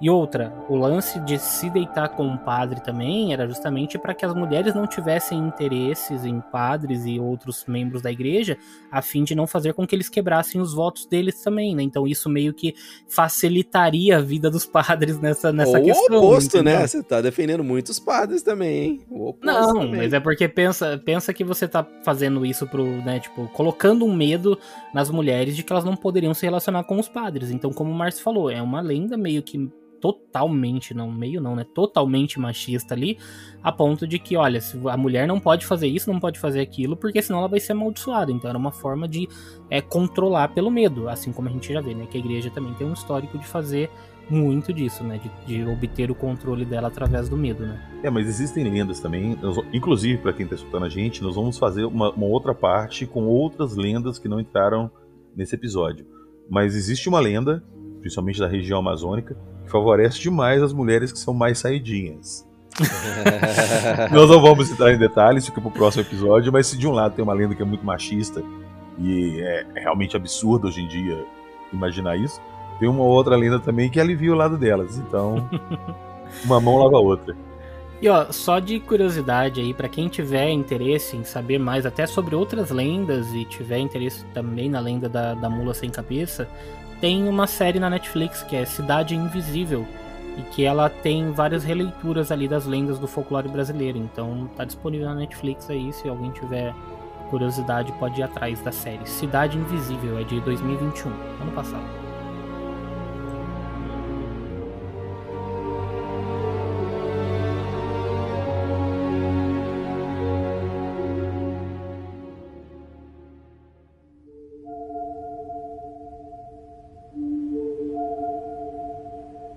E 0.00 0.10
outra, 0.10 0.52
o 0.68 0.76
lance 0.76 1.18
de 1.20 1.38
se 1.38 1.70
deitar 1.70 2.08
com 2.10 2.24
um 2.26 2.36
padre 2.36 2.80
também 2.82 3.32
era 3.32 3.46
justamente 3.46 3.96
para 3.96 4.12
que 4.12 4.26
as 4.26 4.34
mulheres 4.34 4.74
não 4.74 4.86
tivessem 4.86 5.38
interesses 5.38 6.24
em 6.24 6.40
padres 6.40 7.06
e 7.06 7.18
outros 7.18 7.64
membros 7.66 8.02
da 8.02 8.10
igreja, 8.10 8.58
a 8.90 9.00
fim 9.00 9.22
de 9.24 9.34
não 9.34 9.46
fazer 9.46 9.72
com 9.72 9.86
que 9.86 9.94
eles 9.94 10.08
quebrassem 10.08 10.60
os 10.60 10.74
votos 10.74 11.06
deles 11.06 11.40
também, 11.42 11.74
né? 11.76 11.82
Então 11.82 12.06
isso 12.06 12.28
meio 12.28 12.52
que 12.52 12.74
facilitaria 13.08 14.18
a 14.18 14.20
vida 14.20 14.50
dos 14.50 14.66
padres 14.66 15.18
nessa, 15.20 15.52
nessa 15.52 15.78
Ou 15.78 15.84
questão. 15.84 16.16
o 16.16 16.18
oposto, 16.18 16.56
entendeu? 16.58 16.80
né? 16.80 16.86
Você 16.86 17.02
tá 17.02 17.20
defendendo 17.20 17.64
muitos 17.64 17.98
padres 17.98 18.42
também, 18.42 18.82
hein? 18.82 19.06
O 19.08 19.28
oposto 19.28 19.46
Não, 19.46 19.74
também. 19.74 19.96
mas 19.96 20.12
é 20.12 20.20
porque 20.20 20.48
pensa, 20.48 21.00
pensa 21.04 21.32
que 21.32 21.44
você 21.44 21.66
tá 21.68 21.86
fazendo 22.04 22.44
isso 22.44 22.66
pro, 22.66 22.84
né, 22.84 23.20
tipo, 23.20 23.48
colocando 23.48 24.04
um 24.04 24.14
medo 24.14 24.58
nas 24.92 25.08
mulheres 25.08 25.56
de 25.56 25.62
que 25.62 25.72
elas 25.72 25.84
não 25.84 25.96
poderiam 25.96 26.34
se 26.34 26.44
relacionar 26.44 26.84
com 26.84 26.98
os 26.98 27.08
padres. 27.08 27.50
Então, 27.50 27.72
como 27.72 27.90
o 27.90 27.94
Márcio 27.94 28.22
falou, 28.22 28.50
é 28.50 28.60
uma 28.60 28.80
lenda 28.80 29.16
meio 29.16 29.42
que 29.42 29.70
totalmente, 30.04 30.92
não, 30.92 31.10
meio 31.10 31.40
não, 31.40 31.56
né, 31.56 31.64
totalmente 31.64 32.38
machista 32.38 32.92
ali, 32.92 33.16
a 33.62 33.72
ponto 33.72 34.06
de 34.06 34.18
que, 34.18 34.36
olha, 34.36 34.60
a 34.90 34.96
mulher 34.98 35.26
não 35.26 35.40
pode 35.40 35.64
fazer 35.64 35.86
isso, 35.86 36.12
não 36.12 36.20
pode 36.20 36.38
fazer 36.38 36.60
aquilo, 36.60 36.94
porque 36.94 37.22
senão 37.22 37.38
ela 37.38 37.48
vai 37.48 37.58
ser 37.58 37.72
amaldiçoada. 37.72 38.30
Então, 38.30 38.50
era 38.50 38.58
uma 38.58 38.70
forma 38.70 39.08
de 39.08 39.26
é, 39.70 39.80
controlar 39.80 40.48
pelo 40.48 40.70
medo, 40.70 41.08
assim 41.08 41.32
como 41.32 41.48
a 41.48 41.50
gente 41.50 41.72
já 41.72 41.80
vê, 41.80 41.94
né, 41.94 42.04
que 42.04 42.18
a 42.18 42.20
igreja 42.20 42.50
também 42.50 42.74
tem 42.74 42.86
um 42.86 42.92
histórico 42.92 43.38
de 43.38 43.46
fazer 43.46 43.88
muito 44.28 44.74
disso, 44.74 45.02
né, 45.02 45.18
de, 45.46 45.62
de 45.62 45.70
obter 45.70 46.10
o 46.10 46.14
controle 46.14 46.66
dela 46.66 46.88
através 46.88 47.26
do 47.30 47.36
medo, 47.38 47.64
né. 47.64 47.80
É, 48.02 48.10
mas 48.10 48.28
existem 48.28 48.62
lendas 48.62 49.00
também. 49.00 49.38
nós- 49.40 49.56
inclusive, 49.72 50.18
para 50.18 50.34
quem 50.34 50.44
está 50.44 50.56
escutando 50.56 50.84
a 50.84 50.88
gente, 50.90 51.22
nós 51.22 51.34
vamos 51.34 51.56
fazer 51.56 51.86
uma, 51.86 52.10
uma 52.10 52.26
outra 52.26 52.54
parte 52.54 53.06
com 53.06 53.24
outras 53.24 53.74
lendas 53.74 54.18
que 54.18 54.28
não 54.28 54.38
entraram 54.38 54.90
nesse 55.34 55.54
episódio. 55.54 56.06
Mas 56.50 56.76
existe 56.76 57.08
uma 57.08 57.20
lenda, 57.20 57.64
principalmente 58.00 58.38
da 58.38 58.46
região 58.46 58.78
amazônica, 58.78 59.34
favorece 59.66 60.20
demais 60.20 60.62
as 60.62 60.72
mulheres 60.72 61.12
que 61.12 61.18
são 61.18 61.34
mais 61.34 61.58
saidinhas. 61.58 62.46
Nós 64.10 64.28
não 64.28 64.40
vamos 64.40 64.70
entrar 64.70 64.92
em 64.92 64.98
detalhes, 64.98 65.46
fica 65.46 65.60
pro 65.60 65.70
próximo 65.70 66.02
episódio, 66.02 66.52
mas 66.52 66.66
se 66.66 66.76
de 66.76 66.86
um 66.88 66.92
lado 66.92 67.14
tem 67.14 67.22
uma 67.22 67.32
lenda 67.32 67.54
que 67.54 67.62
é 67.62 67.64
muito 67.64 67.84
machista 67.84 68.42
e 68.98 69.40
é 69.40 69.66
realmente 69.76 70.16
absurdo 70.16 70.68
hoje 70.68 70.80
em 70.80 70.88
dia 70.88 71.24
imaginar 71.72 72.16
isso, 72.16 72.40
tem 72.78 72.88
uma 72.88 73.04
outra 73.04 73.36
lenda 73.36 73.58
também 73.58 73.88
que 73.88 74.00
alivia 74.00 74.32
o 74.32 74.36
lado 74.36 74.56
delas. 74.56 74.98
Então, 74.98 75.48
uma 76.44 76.60
mão 76.60 76.78
lava 76.78 76.96
a 76.96 77.00
outra. 77.00 77.36
E 78.02 78.08
ó, 78.08 78.30
só 78.30 78.58
de 78.58 78.80
curiosidade 78.80 79.60
aí, 79.60 79.72
pra 79.72 79.88
quem 79.88 80.08
tiver 80.08 80.50
interesse 80.50 81.16
em 81.16 81.24
saber 81.24 81.58
mais 81.58 81.86
até 81.86 82.06
sobre 82.06 82.34
outras 82.34 82.70
lendas 82.70 83.32
e 83.32 83.44
tiver 83.44 83.78
interesse 83.78 84.24
também 84.34 84.68
na 84.68 84.80
lenda 84.80 85.08
da, 85.08 85.34
da 85.34 85.48
mula 85.48 85.72
sem 85.72 85.90
cabeça, 85.90 86.48
tem 87.04 87.28
uma 87.28 87.46
série 87.46 87.78
na 87.78 87.90
Netflix 87.90 88.42
que 88.42 88.56
é 88.56 88.64
Cidade 88.64 89.14
Invisível 89.14 89.86
e 90.38 90.42
que 90.54 90.64
ela 90.64 90.88
tem 90.88 91.32
várias 91.32 91.62
releituras 91.62 92.32
ali 92.32 92.48
das 92.48 92.64
lendas 92.64 92.98
do 92.98 93.06
folclore 93.06 93.46
brasileiro. 93.46 93.98
Então 93.98 94.48
tá 94.56 94.64
disponível 94.64 95.08
na 95.08 95.14
Netflix 95.14 95.68
aí, 95.68 95.92
se 95.92 96.08
alguém 96.08 96.30
tiver 96.30 96.74
curiosidade 97.28 97.92
pode 98.00 98.20
ir 98.20 98.22
atrás 98.22 98.58
da 98.62 98.72
série. 98.72 99.06
Cidade 99.06 99.58
Invisível 99.58 100.18
é 100.18 100.24
de 100.24 100.40
2021, 100.40 101.10
ano 101.42 101.52
passado. 101.52 102.03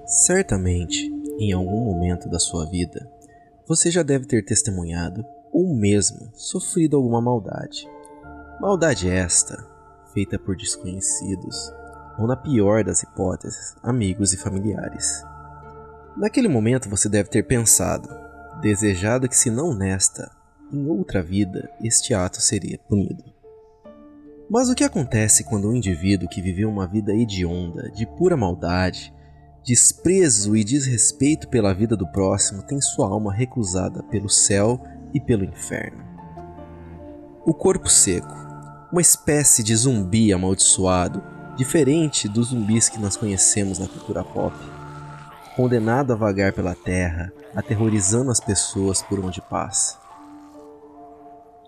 Certamente, 0.08 1.14
em 1.38 1.52
algum 1.52 1.84
momento 1.84 2.30
da 2.30 2.40
sua 2.40 2.66
vida, 2.66 3.12
você 3.68 3.92
já 3.92 4.02
deve 4.04 4.26
ter 4.26 4.42
testemunhado 4.46 5.26
ou 5.52 5.76
mesmo 5.76 6.32
sofrido 6.34 6.96
alguma 6.96 7.22
maldade. 7.22 7.86
Maldade 8.62 9.10
esta 9.10 9.68
feita 10.14 10.40
por 10.40 10.56
desconhecidos, 10.56 11.74
ou 12.18 12.26
na 12.26 12.38
pior 12.38 12.86
das 12.86 13.04
hipóteses, 13.04 13.76
amigos 13.84 14.32
e 14.32 14.38
familiares. 14.38 15.26
Naquele 16.16 16.48
momento 16.48 16.90
você 16.90 17.10
deve 17.10 17.28
ter 17.28 17.44
pensado, 17.44 18.08
desejado 18.62 19.28
que 19.28 19.36
se 19.36 19.52
não 19.52 19.74
nesta, 19.74 20.32
em 20.72 20.88
outra 20.88 21.22
vida, 21.22 21.70
este 21.84 22.14
ato 22.14 22.42
seria 22.42 22.80
punido. 22.88 23.26
Mas 24.50 24.70
o 24.70 24.76
que 24.76 24.86
acontece 24.86 25.44
quando 25.44 25.68
um 25.68 25.76
indivíduo 25.76 26.30
que 26.30 26.42
viveu 26.42 26.70
uma 26.70 26.88
vida 26.88 27.14
hedionda, 27.14 27.92
de 27.92 28.06
pura 28.06 28.38
maldade, 28.38 29.14
desprezo 29.68 30.56
e 30.56 30.64
desrespeito 30.64 31.50
pela 31.50 31.74
vida 31.74 31.98
do 31.98 32.08
próximo 32.08 32.64
tem 32.64 32.80
sua 32.80 33.10
alma 33.10 33.34
recusada 33.34 34.02
pelo 34.04 34.30
céu 34.30 34.82
e 35.14 35.20
pelo 35.20 35.44
inferno? 35.44 36.06
O 37.46 37.54
corpo 37.54 37.90
seco, 37.90 38.34
uma 38.90 39.02
espécie 39.02 39.62
de 39.62 39.76
zumbi 39.76 40.32
amaldiçoado, 40.32 41.22
diferente 41.58 42.30
dos 42.30 42.48
zumbis 42.48 42.88
que 42.88 42.98
nós 42.98 43.18
conhecemos 43.18 43.78
na 43.78 43.90
cultura 43.90 44.24
pop, 44.24 44.56
condenado 45.58 46.14
a 46.14 46.16
vagar 46.16 46.54
pela 46.54 46.74
terra, 46.74 47.30
aterrorizando 47.54 48.32
as 48.32 48.40
pessoas 48.40 49.02
por 49.02 49.20
onde 49.20 49.42
passa. 49.42 49.98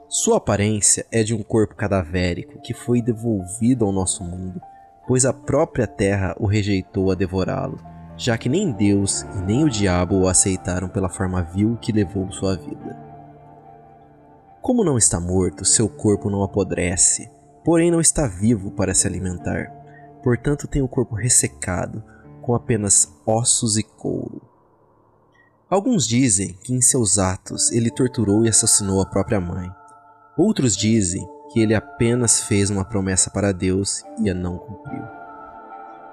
Sua 0.08 0.38
aparência 0.38 1.06
é 1.12 1.22
de 1.22 1.34
um 1.34 1.44
corpo 1.44 1.76
cadavérico 1.76 2.62
que 2.62 2.74
foi 2.74 3.02
devolvido 3.02 3.84
ao 3.84 3.92
nosso 3.92 4.24
mundo, 4.24 4.62
pois 5.10 5.26
a 5.26 5.34
própria 5.34 5.88
terra 5.88 6.36
o 6.40 6.46
rejeitou 6.46 7.12
a 7.12 7.16
devorá-lo, 7.16 7.80
já 8.16 8.38
que 8.38 8.48
nem 8.48 8.72
Deus 8.72 9.24
e 9.24 9.42
nem 9.42 9.64
o 9.64 9.70
diabo 9.70 10.16
o 10.20 10.28
aceitaram 10.28 10.88
pela 10.88 11.10
forma 11.10 11.42
vil 11.42 11.76
que 11.82 11.92
levou 11.92 12.32
sua 12.32 12.56
vida. 12.56 12.96
Como 14.62 14.84
não 14.84 15.00
está 15.00 15.20
morto, 15.20 15.66
seu 15.66 15.90
corpo 15.90 16.30
não 16.30 16.44
apodrece, 16.44 17.28
porém 17.66 17.90
não 17.90 18.00
está 18.00 18.28
vivo 18.28 18.70
para 18.70 18.94
se 18.94 19.08
alimentar, 19.08 19.72
portanto 20.22 20.68
tem 20.68 20.84
o 20.84 20.88
corpo 20.88 21.16
ressecado, 21.16 22.04
com 22.40 22.54
apenas 22.54 23.12
ossos 23.26 23.78
e 23.78 23.84
couro. 23.84 24.44
Alguns 25.68 26.08
dizem 26.08 26.54
que 26.64 26.72
em 26.72 26.82
seus 26.82 27.18
atos 27.18 27.72
ele 27.72 27.90
torturou 27.90 28.46
e 28.46 28.50
assassinou 28.50 29.02
a 29.02 29.08
própria 29.08 29.42
mãe. 29.42 29.72
Outros 30.38 30.78
dizem 30.78 31.28
que 31.50 31.60
ele 31.60 31.74
apenas 31.74 32.42
fez 32.44 32.70
uma 32.70 32.86
promessa 32.86 33.30
para 33.30 33.52
Deus 33.52 34.04
e 34.22 34.30
a 34.30 34.34
não 34.34 34.58
cumpriu. 34.58 35.04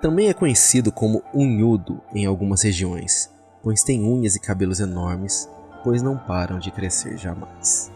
Também 0.01 0.29
é 0.29 0.35
conhecido 0.35 0.93
como 0.93 1.23
unhudo 1.35 2.01
em 2.15 2.27
algumas 2.27 2.63
regiões, 2.63 3.31
pois 3.63 3.83
tem 3.83 4.05
unhas 4.05 4.37
e 4.37 4.41
cabelos 4.41 4.81
enormes, 4.81 5.49
pois 5.83 6.03
não 6.03 6.17
param 6.17 6.59
de 6.59 6.71
crescer 6.71 7.17
jamais. 7.17 7.93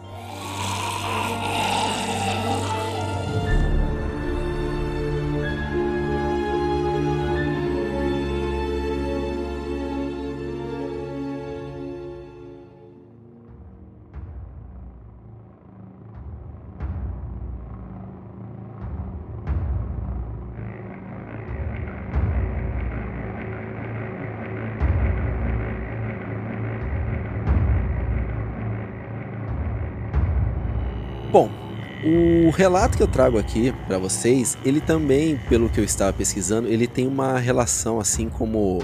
Relato 32.60 32.94
que 32.94 33.02
eu 33.02 33.08
trago 33.08 33.38
aqui 33.38 33.72
para 33.86 33.96
vocês, 33.96 34.58
ele 34.66 34.82
também, 34.82 35.40
pelo 35.48 35.70
que 35.70 35.80
eu 35.80 35.84
estava 35.84 36.12
pesquisando, 36.12 36.68
ele 36.68 36.86
tem 36.86 37.06
uma 37.06 37.38
relação 37.38 37.98
assim 37.98 38.28
como 38.28 38.82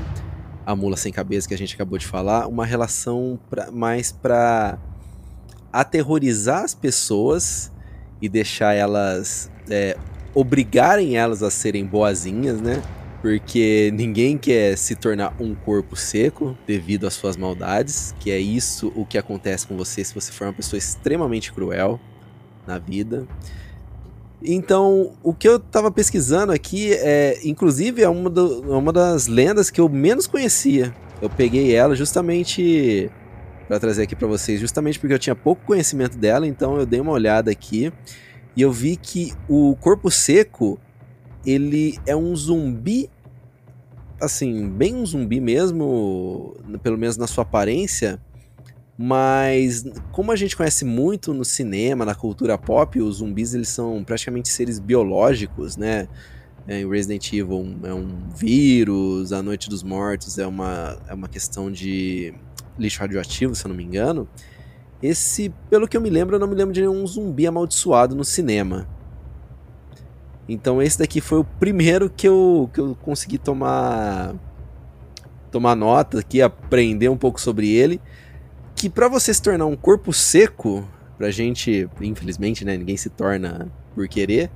a 0.65 0.75
mula 0.75 0.97
sem 0.97 1.13
cabeça 1.13 1.47
que 1.47 1.53
a 1.53 1.59
gente 1.59 1.75
acabou 1.75 1.99
de 1.99 2.07
falar, 2.07 2.47
uma 2.47 2.65
relação 2.65 3.39
pra, 3.51 3.71
mais 3.71 4.11
para 4.11 4.79
aterrorizar 5.71 6.65
as 6.65 6.75
pessoas 6.75 7.71
e 8.19 8.31
deixar 8.31 8.73
elas 8.73 9.51
é, 9.69 9.95
obrigarem 10.35 11.19
elas 11.19 11.43
a 11.43 11.51
serem 11.51 11.85
boazinhas, 11.85 12.63
né? 12.63 12.83
Porque 13.21 13.91
ninguém 13.93 14.39
quer 14.39 14.79
se 14.79 14.95
tornar 14.95 15.35
um 15.39 15.55
corpo 15.55 15.95
seco 15.97 16.57
devido 16.67 17.07
às 17.07 17.13
suas 17.13 17.37
maldades, 17.37 18.15
que 18.21 18.31
é 18.31 18.39
isso 18.39 18.91
o 18.97 19.05
que 19.05 19.19
acontece 19.19 19.67
com 19.67 19.77
você 19.77 20.03
se 20.03 20.15
você 20.15 20.33
for 20.33 20.47
uma 20.47 20.55
pessoa 20.55 20.79
extremamente 20.79 21.53
cruel 21.53 22.01
na 22.67 22.79
vida. 22.79 23.29
Então, 24.43 25.13
o 25.23 25.33
que 25.33 25.49
eu 25.49 25.59
tava 25.59 25.91
pesquisando 25.91 26.53
aqui 26.53 26.93
é, 26.93 27.41
inclusive, 27.45 28.03
é 28.03 28.09
uma, 28.09 28.29
do, 28.29 28.63
uma 28.77 28.93
das 28.93 29.27
lendas 29.27 29.71
que 29.71 29.81
eu 29.81 29.89
menos 29.89 30.27
conhecia. 30.27 30.95
Eu 31.21 31.31
peguei 31.31 31.75
ela 31.75 31.97
justamente 31.97 33.11
para 33.67 33.81
trazer 33.81 34.03
aqui 34.03 34.15
para 34.15 34.29
vocês, 34.29 34.61
justamente 34.61 34.99
porque 34.99 35.15
eu 35.15 35.19
tinha 35.19 35.35
pouco 35.35 35.65
conhecimento 35.67 36.17
dela, 36.17 36.47
então 36.47 36.77
eu 36.77 36.87
dei 36.87 37.01
uma 37.01 37.13
olhada 37.13 37.51
aqui 37.51 37.93
e 38.55 38.63
eu 38.63 38.71
vi 38.71 38.97
que 38.97 39.33
o 39.49 39.75
corpo 39.81 40.11
seco, 40.11 40.79
ele 41.45 41.99
é 42.07 42.15
um 42.15 42.35
zumbi 42.37 43.11
assim, 44.21 44.69
bem 44.69 44.95
um 44.95 45.05
zumbi 45.05 45.41
mesmo, 45.41 46.57
pelo 46.83 46.97
menos 46.97 47.17
na 47.17 47.27
sua 47.27 47.43
aparência, 47.43 48.19
mas 48.99 49.85
como 50.11 50.33
a 50.33 50.37
gente 50.37 50.57
conhece 50.57 50.85
muito 50.85 51.35
no 51.35 51.45
cinema, 51.45 52.05
na 52.05 52.15
cultura 52.15 52.57
pop, 52.57 53.01
os 53.01 53.17
zumbis 53.17 53.55
eles 53.55 53.69
são 53.69 54.03
praticamente 54.03 54.49
seres 54.49 54.79
biológicos, 54.79 55.77
né? 55.77 56.09
É, 56.67 56.81
em 56.81 56.89
Resident 56.89 57.33
Evil 57.33 57.77
é 57.85 57.95
um 57.95 58.09
vírus, 58.35 59.33
a 59.33 59.43
Noite 59.43 59.69
dos 59.69 59.83
Mortos 59.83 60.39
é 60.39 60.47
uma, 60.47 60.99
é 61.07 61.15
uma 61.15 61.29
questão 61.29 61.71
de 61.71 62.35
lixo 62.77 63.01
radioativo, 63.01 63.55
se 63.55 63.65
eu 63.65 63.69
não 63.69 63.77
me 63.77 63.85
engano. 63.85 64.27
Esse, 65.01 65.53
pelo 65.71 65.87
que 65.87 65.97
eu 65.97 66.01
me 66.01 66.11
lembro, 66.11 66.37
eu 66.37 66.41
não 66.41 66.49
me 66.49 66.55
lembro 66.55 66.73
de 66.73 66.81
nenhum 66.81 67.07
zumbi 67.07 67.47
amaldiçoado 67.47 68.17
no 68.17 68.25
cinema. 68.25 68.89
Então 70.49 70.81
esse 70.81 70.99
daqui 70.99 71.21
foi 71.21 71.39
o 71.41 71.45
primeiro 71.45 72.09
que 72.09 72.27
eu, 72.27 72.71
que 72.73 72.81
eu 72.81 72.97
consegui 73.03 73.37
tomar 73.37 74.35
tomar 75.51 75.77
nota 75.77 76.19
aqui, 76.19 76.43
aprender 76.43 77.09
um 77.09 77.17
pouco 77.17 77.41
sobre 77.41 77.71
ele 77.71 78.01
que 78.77 78.91
para 78.91 79.09
você 79.09 79.33
se 79.33 79.41
tornar 79.41 79.65
um 79.65 79.75
corpo 79.75 80.13
seco, 80.13 80.87
pra 81.17 81.31
gente, 81.31 81.89
infelizmente, 82.01 82.65
né, 82.65 82.77
ninguém 82.77 82.97
se 82.97 83.09
torna 83.09 83.73
por 83.95 84.07
querer, 84.07 84.51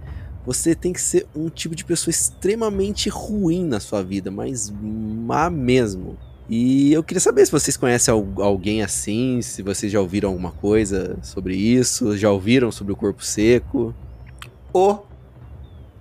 você 0.44 0.74
tem 0.74 0.92
que 0.92 1.00
ser 1.00 1.26
um 1.34 1.48
tipo 1.48 1.74
de 1.74 1.84
pessoa 1.84 2.10
extremamente 2.10 3.08
ruim 3.08 3.64
na 3.64 3.80
sua 3.80 4.02
vida, 4.02 4.30
mas 4.30 4.70
má 4.80 5.48
mesmo. 5.48 6.18
E 6.48 6.92
eu 6.92 7.02
queria 7.02 7.20
saber 7.20 7.46
se 7.46 7.52
vocês 7.52 7.76
conhecem 7.76 8.12
alguém 8.12 8.82
assim, 8.82 9.40
se 9.40 9.62
vocês 9.62 9.90
já 9.90 10.00
ouviram 10.00 10.30
alguma 10.30 10.50
coisa 10.52 11.18
sobre 11.22 11.56
isso, 11.56 12.16
já 12.16 12.30
ouviram 12.30 12.70
sobre 12.70 12.92
o 12.92 12.96
corpo 12.96 13.24
seco. 13.24 13.94
O 14.72 14.98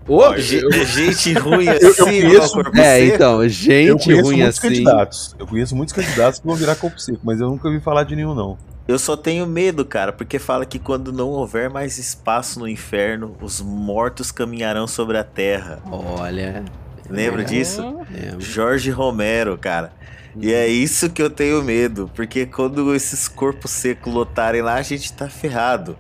Ô, 0.10 0.36
gente 0.36 1.34
ruim 1.34 1.70
assim, 1.70 1.86
eu, 1.86 1.92
eu 1.92 1.96
conheço, 1.96 2.62
É, 2.76 3.06
então, 3.06 3.48
gente 3.48 4.12
ruim 4.20 4.42
assim. 4.42 4.62
Candidatos. 4.62 5.36
Eu 5.38 5.46
conheço 5.46 5.76
muitos 5.76 5.94
candidatos 5.94 6.40
que 6.40 6.48
vão 6.48 6.56
virar 6.56 6.76
corpo 6.76 7.00
seco, 7.00 7.20
mas 7.24 7.40
eu 7.40 7.48
nunca 7.48 7.68
ouvi 7.68 7.80
falar 7.80 8.04
de 8.04 8.16
nenhum, 8.16 8.34
não. 8.34 8.58
Eu 8.88 8.98
só 8.98 9.16
tenho 9.16 9.46
medo, 9.46 9.86
cara, 9.86 10.12
porque 10.12 10.40
fala 10.40 10.66
que 10.66 10.80
quando 10.80 11.14
não 11.14 11.30
houver 11.30 11.70
mais 11.70 12.00
espaço 12.00 12.60
no 12.60 12.68
inferno, 12.68 13.38
os 13.40 13.62
mortos 13.62 14.32
caminharão 14.32 14.88
sobre 14.88 15.16
a 15.16 15.24
terra. 15.24 15.80
Olha. 15.92 16.66
Lembra 17.08 17.44
é, 17.44 17.46
disso? 17.46 17.84
É. 18.12 18.34
Jorge 18.40 18.90
Romero, 18.90 19.60
cara. 19.60 19.94
E 20.36 20.52
é 20.52 20.68
isso 20.68 21.10
que 21.12 21.22
eu 21.22 21.30
tenho 21.30 21.62
medo, 21.62 22.10
porque 22.16 22.48
quando 22.48 22.96
esses 22.96 23.28
corpos 23.28 23.70
secos 23.70 24.12
lotarem 24.12 24.64
lá, 24.64 24.76
a 24.76 24.82
gente 24.82 25.14
tá 25.14 25.30
ferrado 25.30 25.96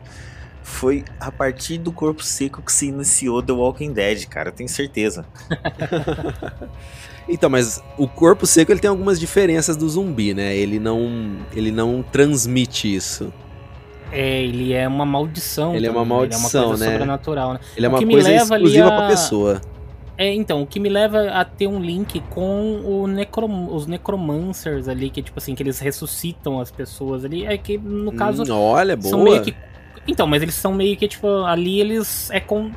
foi 0.70 1.04
a 1.20 1.32
partir 1.32 1.78
do 1.80 1.92
corpo 1.92 2.24
seco 2.24 2.62
que 2.62 2.72
se 2.72 2.88
iniciou 2.88 3.42
The 3.42 3.52
Walking 3.52 3.92
Dead, 3.92 4.26
cara, 4.28 4.50
eu 4.50 4.54
tenho 4.54 4.70
certeza. 4.70 5.26
então, 7.28 7.50
mas 7.50 7.84
o 7.98 8.08
corpo 8.08 8.46
seco 8.46 8.72
ele 8.72 8.80
tem 8.80 8.90
algumas 8.90 9.20
diferenças 9.20 9.76
do 9.76 9.90
zumbi, 9.90 10.34
né? 10.34 10.56
Ele 10.56 10.80
não, 10.80 11.38
ele 11.54 11.72
não 11.72 12.04
transmite 12.04 12.96
isso. 12.96 13.34
É, 14.12 14.44
ele 14.44 14.72
é 14.74 14.88
uma 14.88 15.06
maldição. 15.06 15.76
Ele 15.76 15.88
também, 15.88 15.90
é 15.90 15.92
uma 15.92 16.06
maldição, 16.06 16.50
ele 16.50 16.56
é 16.56 16.66
uma 16.66 16.70
coisa 16.70 16.86
né? 16.86 16.92
sobrenatural, 16.92 17.54
né? 17.54 17.60
Ele 17.76 17.86
é 17.86 17.90
uma 17.90 18.06
coisa 18.06 18.34
exclusiva 18.34 18.88
a... 18.88 18.92
pra 18.92 19.08
pessoa. 19.08 19.62
É, 20.18 20.34
então, 20.34 20.62
o 20.62 20.68
que 20.68 20.80
me 20.80 20.90
leva 20.90 21.30
a 21.30 21.46
ter 21.46 21.68
um 21.68 21.80
link 21.80 22.20
com 22.30 22.82
o 22.84 23.08
necrom 23.08 23.74
os 23.74 23.88
necromancers 23.88 24.88
ali, 24.88 25.10
que 25.10 25.22
tipo 25.22 25.40
assim, 25.40 25.56
que 25.56 25.64
eles 25.64 25.80
ressuscitam 25.80 26.60
as 26.60 26.70
pessoas 26.70 27.24
ali, 27.24 27.46
é 27.46 27.58
que 27.58 27.78
no 27.78 28.12
caso 28.12 28.44
hum, 28.44 28.54
olha, 28.54 28.98
boa. 28.98 29.10
são 29.10 29.24
meio 29.24 29.42
que 29.42 29.56
então, 30.10 30.28
mas 30.28 30.42
eles 30.42 30.56
são 30.56 30.74
meio 30.74 30.96
que, 30.98 31.08
tipo, 31.08 31.28
ali 31.46 31.80
eles 31.80 32.30
é 32.32 32.40
com. 32.40 32.72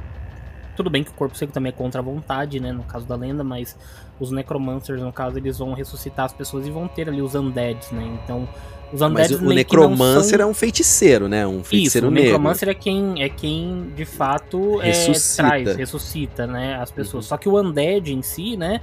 tudo 0.76 0.90
bem 0.90 1.02
que 1.04 1.10
o 1.10 1.14
corpo 1.14 1.36
seco 1.36 1.52
também 1.52 1.70
é 1.70 1.72
contra 1.72 2.00
a 2.00 2.04
vontade, 2.04 2.60
né? 2.60 2.72
No 2.72 2.82
caso 2.82 3.06
da 3.06 3.16
lenda, 3.16 3.42
mas 3.42 3.76
os 4.20 4.30
necromancers, 4.30 5.00
no 5.00 5.12
caso, 5.12 5.38
eles 5.38 5.58
vão 5.58 5.72
ressuscitar 5.72 6.26
as 6.26 6.32
pessoas 6.32 6.66
e 6.66 6.70
vão 6.70 6.86
ter 6.86 7.08
ali 7.08 7.20
os 7.20 7.34
undeads, 7.34 7.90
né? 7.90 8.18
Então, 8.22 8.48
os 8.92 9.00
Mas 9.00 9.10
undeads 9.10 9.36
o 9.36 9.38
que 9.38 9.44
não 9.44 9.54
necromancer 9.54 10.38
são... 10.38 10.46
é 10.46 10.50
um 10.50 10.54
feiticeiro, 10.54 11.28
né? 11.28 11.46
Um 11.46 11.60
Isso, 11.60 11.70
feiticeiro 11.70 12.08
o 12.08 12.10
negro. 12.10 12.30
necromancer 12.30 12.68
é 12.68 12.74
quem, 12.74 13.22
é 13.22 13.28
quem 13.28 13.90
de 13.96 14.04
fato 14.04 14.80
é, 14.82 14.86
Ressuscita. 14.88 15.42
traz, 15.42 15.76
ressuscita, 15.76 16.46
né, 16.46 16.76
as 16.76 16.90
pessoas. 16.90 17.24
Uhum. 17.24 17.28
Só 17.30 17.36
que 17.38 17.48
o 17.48 17.58
undead 17.58 18.12
em 18.12 18.20
si, 18.22 18.56
né, 18.56 18.80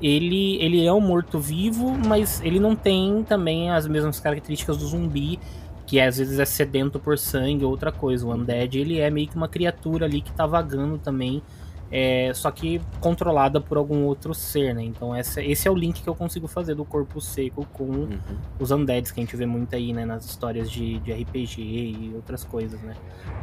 ele, 0.00 0.62
ele 0.62 0.84
é 0.84 0.92
um 0.92 1.00
morto-vivo, 1.00 1.96
mas 2.06 2.40
ele 2.42 2.60
não 2.60 2.76
tem 2.76 3.24
também 3.26 3.70
as 3.70 3.88
mesmas 3.88 4.20
características 4.20 4.76
do 4.76 4.86
zumbi, 4.86 5.38
que 5.86 6.00
às 6.00 6.18
vezes 6.18 6.38
é 6.38 6.44
sedento 6.44 6.98
por 6.98 7.16
sangue 7.16 7.64
ou 7.64 7.70
outra 7.70 7.92
coisa. 7.92 8.26
O 8.26 8.32
undead, 8.32 8.78
ele 8.78 8.98
é 8.98 9.08
meio 9.08 9.28
que 9.28 9.36
uma 9.36 9.48
criatura 9.48 10.06
ali 10.06 10.20
que 10.20 10.32
tá 10.32 10.44
vagando 10.46 10.98
também, 10.98 11.42
é, 11.90 12.32
só 12.34 12.50
que 12.50 12.80
controlada 13.00 13.60
por 13.60 13.78
algum 13.78 14.02
outro 14.04 14.34
ser, 14.34 14.74
né? 14.74 14.82
Então 14.82 15.14
essa, 15.14 15.40
esse 15.40 15.68
é 15.68 15.70
o 15.70 15.74
link 15.74 16.02
que 16.02 16.08
eu 16.08 16.14
consigo 16.16 16.48
fazer 16.48 16.74
do 16.74 16.84
corpo 16.84 17.20
seco 17.20 17.64
com 17.72 17.84
Uhum. 17.84 18.18
os 18.58 18.72
undeads 18.72 19.12
que 19.12 19.20
a 19.20 19.22
gente 19.22 19.36
vê 19.36 19.46
muito 19.46 19.76
aí, 19.76 19.92
né, 19.92 20.04
nas 20.04 20.24
histórias 20.24 20.68
de, 20.68 20.98
de 20.98 21.12
RPG 21.12 21.60
e 21.62 22.12
outras 22.16 22.42
coisas, 22.42 22.80
né. 22.82 22.94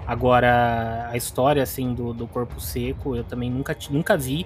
Agora, 0.06 1.08
a 1.10 1.16
história, 1.16 1.64
assim, 1.64 1.94
do, 1.94 2.14
do 2.14 2.28
corpo 2.28 2.60
seco, 2.60 3.16
eu 3.16 3.24
também 3.24 3.50
nunca, 3.50 3.76
nunca 3.90 4.18
vi 4.18 4.46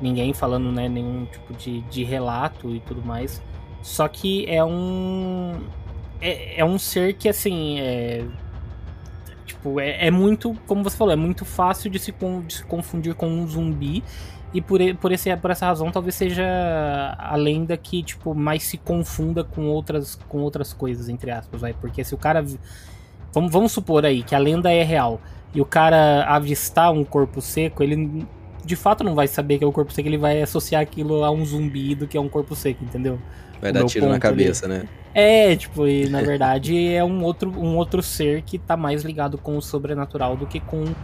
ninguém 0.00 0.32
falando, 0.34 0.72
né, 0.72 0.88
nenhum 0.88 1.26
tipo 1.26 1.54
de, 1.54 1.80
de 1.82 2.02
relato 2.02 2.74
e 2.74 2.80
tudo 2.80 3.00
mais. 3.02 3.40
Só 3.80 4.08
que 4.08 4.44
é 4.46 4.64
um... 4.64 5.60
É, 6.20 6.60
é 6.60 6.64
um 6.64 6.78
ser 6.78 7.14
que, 7.14 7.28
assim, 7.28 7.80
é... 7.80 8.24
Tipo, 9.44 9.80
é, 9.80 10.06
é 10.06 10.10
muito, 10.10 10.54
como 10.66 10.82
você 10.82 10.96
falou, 10.96 11.12
é 11.12 11.16
muito 11.16 11.44
fácil 11.44 11.90
de 11.90 11.98
se, 11.98 12.12
con- 12.12 12.42
de 12.42 12.54
se 12.54 12.64
confundir 12.64 13.14
com 13.14 13.28
um 13.28 13.46
zumbi. 13.46 14.02
E 14.54 14.60
por, 14.60 14.80
por, 14.96 15.12
esse, 15.12 15.36
por 15.36 15.50
essa 15.50 15.66
razão, 15.66 15.90
talvez 15.90 16.14
seja 16.14 16.44
a 17.18 17.36
lenda 17.36 17.76
que, 17.76 18.02
tipo, 18.02 18.34
mais 18.34 18.62
se 18.62 18.78
confunda 18.78 19.44
com 19.44 19.66
outras, 19.66 20.14
com 20.28 20.38
outras 20.38 20.72
coisas, 20.72 21.08
entre 21.08 21.30
aspas, 21.30 21.60
vai. 21.60 21.74
Porque 21.74 22.02
se 22.02 22.14
o 22.14 22.18
cara. 22.18 22.44
Vamos, 23.32 23.52
vamos 23.52 23.72
supor 23.72 24.06
aí 24.06 24.22
que 24.22 24.34
a 24.34 24.38
lenda 24.38 24.72
é 24.72 24.82
real 24.82 25.20
e 25.54 25.60
o 25.60 25.64
cara 25.64 26.24
avistar 26.24 26.90
um 26.90 27.04
corpo 27.04 27.40
seco, 27.42 27.82
ele 27.82 28.26
de 28.64 28.74
fato 28.74 29.04
não 29.04 29.14
vai 29.14 29.28
saber 29.28 29.58
que 29.58 29.64
é 29.64 29.66
o 29.66 29.72
corpo 29.72 29.92
seco, 29.92 30.08
ele 30.08 30.16
vai 30.16 30.40
associar 30.40 30.80
aquilo 30.80 31.22
a 31.22 31.30
um 31.30 31.44
zumbi 31.44 31.94
do 31.94 32.06
que 32.06 32.16
a 32.16 32.20
um 32.20 32.28
corpo 32.28 32.54
seco, 32.56 32.82
entendeu? 32.82 33.18
Vai 33.60 33.72
O 33.72 33.72
dar 33.72 33.84
tiro 33.84 34.06
na 34.06 34.18
ponto 34.18 34.26
ali. 34.30 34.44
cabeça, 34.44 34.68
né? 34.68 34.88
É, 35.14 35.56
tipo, 35.56 35.86
e 35.88 36.08
na 36.10 36.20
verdade 36.22 36.76
é 36.92 37.02
um 37.02 37.22
outro, 37.24 37.50
um 37.50 37.76
outro 37.76 38.02
ser 38.02 38.42
que 38.42 38.58
tá 38.58 38.76
mais 38.76 39.02
ligado 39.02 39.38
com 39.38 39.56
o 39.56 39.62
sobrenatural 39.62 40.36
do 40.36 40.46
que 40.46 40.60
com 40.60 40.94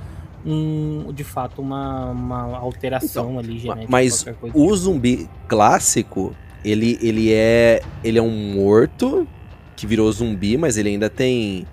um, 0.45 1.13
de 1.13 1.25
fato, 1.25 1.63
uma, 1.63 2.11
uma 2.11 2.59
alteração 2.59 3.39
ali 3.39 3.59
genética. 3.59 3.89
Mas 3.89 4.25
o 4.53 4.75
tipo. 4.75 4.77
zumbi 4.77 5.29
clássico, 5.49 6.37
ele, 6.65 6.99
ele 7.01 7.33
é 7.33 7.87
ele 8.03 8.19
é 8.19 8.23
um 8.23 8.55
morto 8.55 9.29
que 9.77 9.87
virou 9.87 10.11
zumbi, 10.13 10.57
mas 10.57 10.77
ele 10.77 10.89
ainda 10.91 11.09
tem 11.09 11.67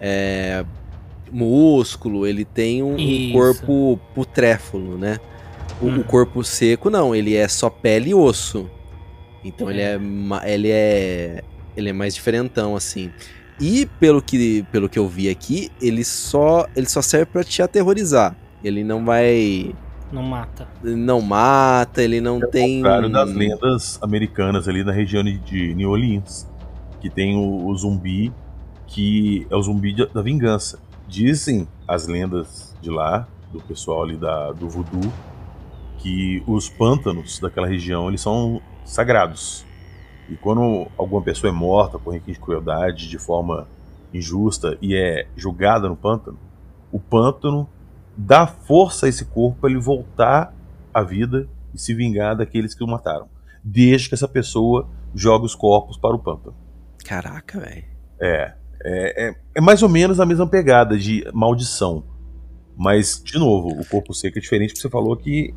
é, 0.00 0.64
músculo, 1.30 2.26
ele 2.26 2.44
tem 2.44 2.82
um, 2.82 2.94
um 3.16 3.20
corpo 3.32 3.98
putréfalo, 4.14 4.98
né? 4.98 5.18
O, 5.80 5.86
o 5.86 5.90
Uhum. 5.90 6.04
corpo 6.04 6.44
seco 6.44 6.90
não, 6.90 7.14
ele 7.14 7.34
é 7.36 7.48
só 7.48 7.70
pele 7.70 8.10
e 8.10 8.14
osso. 8.14 8.70
Então 9.44 9.68
É. 9.68 9.72
ele 9.72 9.80
é 9.82 10.00
ele 10.52 10.70
é 10.70 11.42
ele 11.76 11.88
é 11.90 11.92
mais 11.92 12.14
diferentão 12.14 12.74
assim. 12.76 13.10
E 13.60 13.86
pelo 13.98 14.20
que 14.22 14.64
pelo 14.72 14.88
que 14.88 14.98
eu 14.98 15.08
vi 15.08 15.28
aqui, 15.28 15.70
ele 15.80 16.04
só 16.04 16.66
ele 16.76 16.88
só 16.88 17.02
serve 17.02 17.26
pra 17.26 17.44
te 17.44 17.62
aterrorizar. 17.62 18.36
Ele 18.62 18.82
não 18.84 19.04
vai 19.04 19.74
Não 20.12 20.22
mata. 20.22 20.66
ele 20.84 20.96
não 20.96 21.20
mata, 21.20 22.02
ele 22.02 22.20
não 22.20 22.40
tem. 22.40 22.76
Ao 22.78 22.82
contrário 22.82 23.08
das 23.10 23.32
lendas 23.34 23.98
americanas 24.02 24.66
ali 24.68 24.82
na 24.84 24.92
região 24.92 25.22
de- 25.22 25.38
de 25.38 25.74
New 25.74 25.90
Orleans, 25.90 26.46
que 27.00 27.08
tem 27.10 27.36
o, 27.36 27.66
o 27.66 27.76
zumbi 27.76 28.32
que 28.86 29.46
é 29.50 29.54
o 29.56 29.62
zumbi 29.62 29.92
de- 29.92 30.06
da 30.06 30.22
vingança. 30.22 30.80
Dizem 31.06 31.68
as 31.86 32.06
lendas 32.06 32.74
de 32.80 32.90
lá, 32.90 33.28
do 33.52 33.60
pessoal 33.60 34.02
ali 34.02 34.16
da, 34.16 34.50
do 34.52 34.68
voodoo, 34.68 35.12
que 35.98 36.42
os 36.46 36.68
pântanos 36.68 37.38
daquela 37.38 37.66
região 37.66 38.08
eles 38.08 38.20
são 38.20 38.60
sagrados. 38.88 39.64
E 40.28 40.36
quando 40.36 40.88
alguma 40.96 41.22
pessoa 41.22 41.50
é 41.50 41.54
morta 41.54 41.98
por 41.98 42.12
requinte 42.12 42.38
de 42.38 42.44
crueldade 42.44 43.08
de 43.08 43.18
forma 43.18 43.66
injusta 44.12 44.76
e 44.80 44.94
é 44.94 45.26
julgada 45.36 45.88
no 45.88 45.96
pântano, 45.96 46.38
o 46.92 46.98
pântano 46.98 47.68
dá 48.16 48.46
força 48.46 49.06
a 49.06 49.08
esse 49.08 49.24
corpo 49.24 49.60
para 49.60 49.70
ele 49.70 49.80
voltar 49.80 50.54
à 50.92 51.02
vida 51.02 51.48
e 51.72 51.78
se 51.78 51.94
vingar 51.94 52.36
daqueles 52.36 52.74
que 52.74 52.82
o 52.82 52.86
mataram. 52.86 53.28
Desde 53.62 54.08
que 54.08 54.14
essa 54.14 54.28
pessoa 54.28 54.88
jogue 55.14 55.46
os 55.46 55.54
corpos 55.54 55.96
para 55.96 56.14
o 56.14 56.18
pântano. 56.18 56.54
Caraca, 57.04 57.60
velho. 57.60 57.84
É, 58.20 58.54
é, 58.82 59.28
é, 59.28 59.34
é 59.54 59.60
mais 59.60 59.82
ou 59.82 59.88
menos 59.88 60.20
a 60.20 60.26
mesma 60.26 60.46
pegada 60.46 60.96
de 60.96 61.24
maldição. 61.32 62.04
Mas, 62.76 63.20
de 63.22 63.38
novo, 63.38 63.68
o 63.80 63.84
corpo 63.86 64.14
seco 64.14 64.38
é 64.38 64.40
diferente 64.40 64.70
porque 64.70 64.82
você 64.82 64.90
falou 64.90 65.16
que 65.16 65.54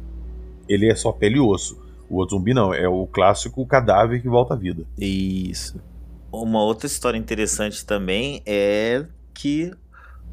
ele 0.67 0.89
é 0.89 0.95
só 0.95 1.11
pele 1.11 1.37
e 1.37 1.39
osso. 1.39 1.79
O 2.11 2.17
outro 2.17 2.35
zumbi 2.35 2.53
não, 2.53 2.73
é 2.73 2.89
o 2.89 3.07
clássico 3.07 3.65
cadáver 3.65 4.21
que 4.21 4.27
volta 4.27 4.53
à 4.53 4.57
vida. 4.57 4.85
Isso. 4.99 5.81
Uma 6.29 6.61
outra 6.61 6.85
história 6.85 7.17
interessante 7.17 7.85
também 7.85 8.43
é 8.45 9.05
que 9.33 9.71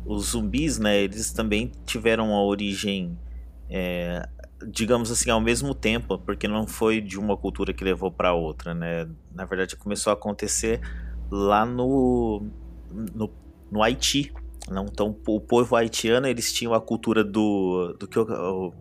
os 0.04 0.30
zumbis, 0.30 0.76
né, 0.76 0.98
eles 0.98 1.32
também 1.32 1.70
tiveram 1.86 2.30
uma 2.30 2.42
origem, 2.42 3.16
é, 3.70 4.28
digamos 4.66 5.08
assim, 5.12 5.30
ao 5.30 5.40
mesmo 5.40 5.72
tempo, 5.72 6.18
porque 6.18 6.48
não 6.48 6.66
foi 6.66 7.00
de 7.00 7.16
uma 7.16 7.36
cultura 7.36 7.72
que 7.72 7.84
levou 7.84 8.10
para 8.10 8.34
outra, 8.34 8.74
né? 8.74 9.08
Na 9.32 9.44
verdade, 9.44 9.76
começou 9.76 10.10
a 10.10 10.14
acontecer 10.14 10.80
lá 11.30 11.64
no, 11.64 12.44
no, 12.90 13.30
no 13.70 13.82
Haiti. 13.84 14.32
Não, 14.68 14.84
então, 14.84 15.16
o 15.28 15.40
povo 15.40 15.76
haitiano, 15.76 16.26
eles 16.26 16.52
tinham 16.52 16.74
a 16.74 16.80
cultura 16.80 17.22
do, 17.22 17.94
do 18.00 18.08
que 18.08 18.18
o 18.18 18.72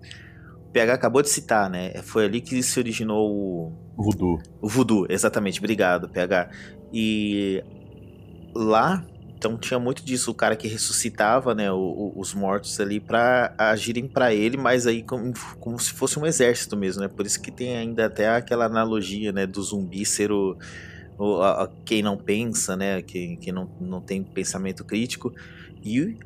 PH 0.77 0.93
acabou 0.93 1.21
de 1.23 1.29
citar, 1.29 1.69
né? 1.69 1.93
Foi 2.03 2.25
ali 2.25 2.39
que 2.39 2.61
se 2.61 2.79
originou 2.79 3.31
o, 3.31 3.73
Voodoo. 3.97 4.39
o 4.61 4.67
voodoo, 4.69 5.07
exatamente. 5.09 5.57
Obrigado, 5.59 6.07
PH. 6.07 6.49
E 6.93 7.63
lá, 8.55 9.03
então 9.35 9.57
tinha 9.57 9.79
muito 9.79 10.05
disso, 10.05 10.29
o 10.29 10.35
cara 10.35 10.55
que 10.55 10.67
ressuscitava, 10.67 11.55
né, 11.55 11.71
o- 11.71 11.77
o- 11.77 12.13
os 12.19 12.33
mortos 12.35 12.79
ali 12.79 12.99
pra 12.99 13.53
agirem 13.57 14.07
pra 14.07 14.33
ele, 14.33 14.55
mas 14.55 14.85
aí 14.85 15.01
como, 15.01 15.33
como 15.59 15.79
se 15.79 15.91
fosse 15.93 16.19
um 16.19 16.25
exército 16.27 16.77
mesmo, 16.77 17.01
né? 17.01 17.07
Por 17.07 17.25
isso 17.25 17.41
que 17.41 17.51
tem 17.51 17.75
ainda 17.75 18.05
até 18.05 18.29
aquela 18.29 18.65
analogia, 18.65 19.31
né, 19.31 19.47
do 19.47 19.61
zumbi 19.63 20.05
ser 20.05 20.31
o, 20.31 20.55
o- 21.17 21.41
a- 21.41 21.63
a- 21.63 21.69
quem 21.85 22.03
não 22.03 22.17
pensa, 22.17 22.75
né, 22.77 23.01
quem, 23.01 23.35
quem 23.35 23.51
não, 23.51 23.67
não 23.81 23.99
tem 23.99 24.21
pensamento 24.23 24.85
crítico. 24.85 25.33
E 25.83 26.17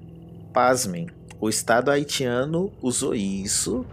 pasmem, 0.54 1.08
o 1.40 1.48
Estado 1.48 1.90
haitiano 1.90 2.72
usou 2.82 3.16
isso 3.16 3.86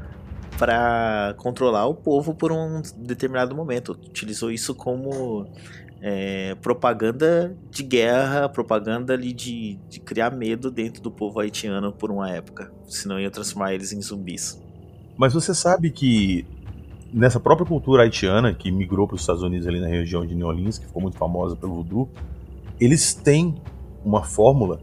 para 0.59 1.35
controlar 1.39 1.87
o 1.87 1.95
povo 1.95 2.35
por 2.35 2.51
um 2.51 2.83
determinado 2.97 3.55
momento. 3.55 3.93
Utilizou 3.93 4.51
isso 4.51 4.75
como 4.75 5.47
é, 6.03 6.57
propaganda 6.57 7.57
de 7.71 7.83
guerra, 7.85 8.49
propaganda 8.49 9.15
ali 9.15 9.33
de, 9.33 9.79
de 9.89 10.01
criar 10.01 10.31
medo 10.31 10.71
dentro 10.71 11.01
do 11.01 11.11
povo 11.11 11.39
haitiano 11.39 11.93
por 11.93 12.11
uma 12.11 12.29
época. 12.29 12.73
Senão 12.89 13.21
ia 13.21 13.31
transformar 13.31 13.73
eles 13.73 13.93
em 13.93 14.03
zumbis. 14.03 14.61
Mas 15.17 15.33
você 15.33 15.55
sabe 15.55 15.91
que 15.91 16.45
nessa 17.13 17.39
própria 17.39 17.67
cultura 17.67 18.03
haitiana, 18.03 18.53
que 18.53 18.71
migrou 18.71 19.07
para 19.07 19.15
os 19.15 19.21
Estados 19.21 19.43
Unidos 19.43 19.67
ali 19.67 19.81
na 19.81 19.89
região 19.89 20.27
de 20.27 20.35
New 20.35 20.47
Orleans, 20.47 20.79
que 20.79 20.87
ficou 20.87 21.01
muito 21.01 21.17
famosa 21.17 21.55
pelo 21.55 21.75
voodoo, 21.77 22.09
eles 22.81 23.15
têm 23.15 23.55
uma 24.05 24.25
fórmula 24.25 24.81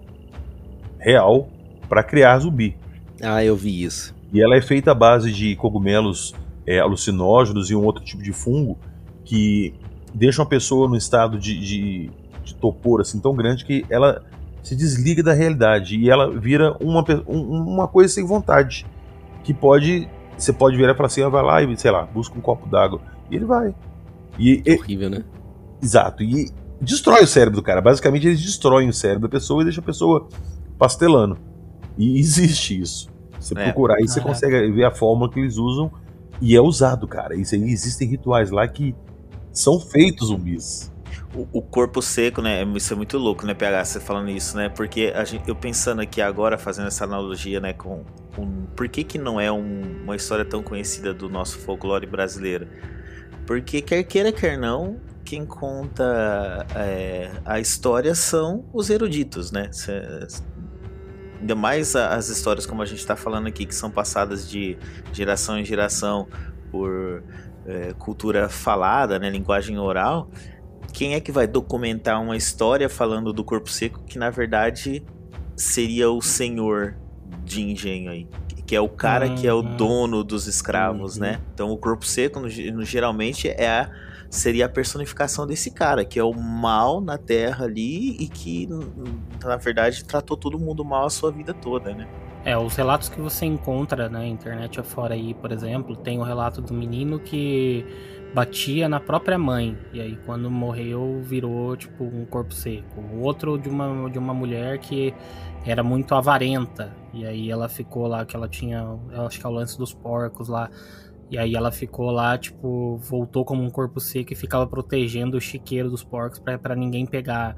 real 0.97 1.49
para 1.89 2.01
criar 2.01 2.39
zumbi. 2.39 2.77
Ah, 3.21 3.43
eu 3.43 3.55
vi 3.55 3.83
isso. 3.83 4.14
E 4.35 4.41
ela 4.41 4.55
é 4.55 4.61
feita 4.61 4.91
à 4.91 4.93
base 4.93 5.31
de 5.31 5.55
cogumelos 5.55 6.33
é, 6.67 6.79
alucinógenos 6.79 7.69
e 7.71 7.75
um 7.75 7.83
outro 7.85 8.03
tipo 8.03 8.21
de 8.21 8.33
fungo 8.33 8.77
que 9.23 9.73
deixa 10.13 10.41
uma 10.41 10.47
pessoa 10.47 10.89
num 10.89 10.95
estado 10.95 11.39
de, 11.39 11.57
de, 11.59 12.11
de 12.43 12.55
torpor 12.55 12.99
assim 13.01 13.19
tão 13.19 13.33
grande 13.33 13.63
que 13.63 13.85
ela 13.89 14.23
se 14.61 14.75
desliga 14.75 15.23
da 15.23 15.31
realidade 15.33 15.95
e 15.97 16.09
ela 16.09 16.29
vira 16.37 16.75
uma, 16.81 17.03
um- 17.27 17.63
uma 17.73 17.87
coisa 17.87 18.13
sem 18.13 18.25
vontade. 18.25 18.85
Que 19.43 19.53
pode. 19.53 20.09
Você 20.37 20.51
pode 20.51 20.75
virar 20.75 20.95
falar 20.95 21.07
assim, 21.07 21.21
ah, 21.21 21.29
vai 21.29 21.43
lá 21.43 21.61
e, 21.63 21.77
sei 21.77 21.91
lá, 21.91 22.01
busca 22.03 22.37
um 22.37 22.41
copo 22.41 22.67
d'água. 22.67 22.99
E 23.31 23.35
ele 23.37 23.45
vai. 23.45 23.73
E, 24.37 24.61
e- 24.65 24.73
Horrível, 24.75 25.09
né? 25.09 25.23
Exato. 25.81 26.23
E 26.23 26.49
destrói 26.81 27.23
o 27.23 27.27
cérebro 27.27 27.55
do 27.59 27.63
cara. 27.63 27.79
Basicamente, 27.79 28.27
eles 28.27 28.41
destroem 28.41 28.89
o 28.89 28.93
cérebro 28.93 29.21
da 29.21 29.29
pessoa 29.29 29.61
e 29.61 29.65
deixam 29.65 29.81
a 29.81 29.85
pessoa 29.85 30.27
pastelando. 30.77 31.37
E 31.97 32.17
existe 32.19 32.81
isso. 32.81 33.14
Você 33.45 33.53
É. 33.57 33.63
procurar 33.65 33.95
aí, 33.97 34.07
você 34.07 34.19
consegue 34.21 34.71
ver 34.71 34.85
a 34.85 34.91
fórmula 34.91 35.31
que 35.31 35.39
eles 35.39 35.57
usam. 35.57 35.91
E 36.41 36.55
é 36.55 36.61
usado, 36.61 37.07
cara. 37.07 37.35
Isso 37.35 37.55
aí, 37.55 37.61
existem 37.63 38.07
rituais 38.07 38.49
lá 38.51 38.67
que 38.67 38.95
são 39.51 39.79
feitos 39.79 40.27
zumbis. 40.29 40.91
o, 41.33 41.47
o 41.59 41.61
corpo 41.61 42.01
seco, 42.01 42.41
né? 42.41 42.63
Isso 42.75 42.93
é 42.93 42.95
muito 42.95 43.17
louco, 43.17 43.45
né, 43.45 43.53
PH, 43.53 43.85
você 43.85 43.99
falando 43.99 44.29
isso, 44.29 44.55
né? 44.57 44.69
Porque 44.69 45.11
a 45.15 45.23
gente, 45.25 45.47
eu 45.47 45.55
pensando 45.55 46.01
aqui 46.01 46.21
agora, 46.21 46.57
fazendo 46.57 46.87
essa 46.87 47.03
analogia, 47.03 47.59
né, 47.59 47.73
com, 47.73 48.03
com 48.35 48.65
por 48.75 48.87
que, 48.89 49.03
que 49.03 49.17
não 49.17 49.39
é 49.39 49.51
um, 49.51 50.01
uma 50.03 50.15
história 50.15 50.45
tão 50.45 50.63
conhecida 50.63 51.13
do 51.13 51.29
nosso 51.29 51.59
folclore 51.59 52.05
brasileiro? 52.07 52.67
Porque 53.45 53.81
quer 53.81 54.03
queira, 54.03 54.31
quer 54.31 54.57
não, 54.57 54.99
quem 55.23 55.45
conta 55.45 56.65
é, 56.75 57.31
a 57.45 57.59
história 57.59 58.15
são 58.15 58.65
os 58.73 58.89
eruditos, 58.89 59.51
né? 59.51 59.69
Cê, 59.71 59.91
ainda 61.39 61.55
mais 61.55 61.95
as 61.95 62.29
histórias 62.29 62.65
como 62.65 62.81
a 62.81 62.85
gente 62.85 62.99
está 62.99 63.15
falando 63.15 63.47
aqui, 63.47 63.65
que 63.65 63.75
são 63.75 63.91
passadas 63.91 64.49
de 64.49 64.77
geração 65.11 65.57
em 65.57 65.65
geração 65.65 66.27
por 66.71 67.23
é, 67.65 67.93
cultura 67.93 68.49
falada, 68.49 69.17
né, 69.19 69.29
linguagem 69.29 69.77
oral, 69.77 70.29
quem 70.93 71.13
é 71.13 71.19
que 71.19 71.31
vai 71.31 71.45
documentar 71.45 72.21
uma 72.21 72.37
história 72.37 72.87
falando 72.87 73.33
do 73.33 73.43
corpo 73.43 73.69
seco 73.69 74.01
que 74.05 74.17
na 74.17 74.29
verdade 74.29 75.03
seria 75.55 76.09
o 76.09 76.21
senhor 76.21 76.95
de 77.43 77.61
engenho 77.61 78.11
aí? 78.11 78.27
Que 78.65 78.75
é 78.75 78.81
o 78.81 78.89
cara 78.89 79.29
que 79.29 79.47
é 79.47 79.53
o 79.53 79.57
uhum. 79.57 79.75
dono 79.75 80.23
dos 80.23 80.47
escravos, 80.47 81.17
né? 81.17 81.39
Então 81.53 81.69
o 81.69 81.77
corpo 81.77 82.05
seco 82.05 82.39
no, 82.39 82.47
no, 82.47 82.83
geralmente 82.83 83.47
é 83.47 83.67
a, 83.67 83.91
seria 84.35 84.65
a 84.65 84.69
personificação 84.69 85.47
desse 85.47 85.71
cara, 85.71 86.05
que 86.05 86.19
é 86.19 86.23
o 86.23 86.33
mal 86.33 87.01
na 87.01 87.17
terra 87.17 87.65
ali 87.65 88.15
e 88.17 88.27
que 88.27 88.67
na 89.43 89.55
verdade 89.55 90.03
tratou 90.03 90.37
todo 90.37 90.59
mundo 90.59 90.83
mal 90.83 91.05
a 91.05 91.09
sua 91.09 91.31
vida 91.31 91.53
toda, 91.53 91.93
né? 91.93 92.07
É, 92.43 92.55
os 92.55 92.75
relatos 92.75 93.09
que 93.09 93.19
você 93.19 93.45
encontra 93.45 94.07
na 94.07 94.23
internet 94.25 94.79
afora 94.79 95.15
aí, 95.15 95.33
por 95.33 95.51
exemplo, 95.51 95.95
tem 95.95 96.19
o 96.19 96.23
relato 96.23 96.61
do 96.61 96.75
menino 96.75 97.19
que 97.19 97.83
batia 98.35 98.87
na 98.87 98.99
própria 98.99 99.39
mãe. 99.39 99.75
E 99.91 99.99
aí 99.99 100.15
quando 100.25 100.51
morreu 100.51 101.21
virou 101.23 101.75
tipo 101.75 102.03
um 102.03 102.23
corpo 102.25 102.53
seco. 102.53 103.01
O 103.01 103.21
outro 103.21 103.57
de 103.57 103.67
uma, 103.67 104.09
de 104.11 104.19
uma 104.19 104.33
mulher 104.33 104.77
que 104.77 105.11
era 105.65 105.81
muito 105.81 106.13
avarenta. 106.13 106.95
E 107.13 107.25
aí 107.25 107.49
ela 107.49 107.67
ficou 107.67 108.05
lá, 108.07 108.25
que 108.25 108.35
ela 108.35 108.47
tinha. 108.47 108.85
Acho 109.25 109.39
que 109.39 109.45
é 109.45 109.49
o 109.49 109.51
lance 109.51 109.77
dos 109.77 109.93
porcos 109.93 110.47
lá. 110.47 110.69
E 111.29 111.37
aí 111.37 111.55
ela 111.55 111.71
ficou 111.71 112.11
lá, 112.11 112.37
tipo, 112.37 112.97
voltou 112.97 113.43
como 113.43 113.63
um 113.63 113.69
corpo 113.69 113.99
seco 113.99 114.31
e 114.31 114.35
ficava 114.35 114.67
protegendo 114.67 115.37
o 115.37 115.41
chiqueiro 115.41 115.89
dos 115.89 116.03
porcos 116.03 116.39
para 116.39 116.75
ninguém 116.75 117.05
pegar. 117.05 117.55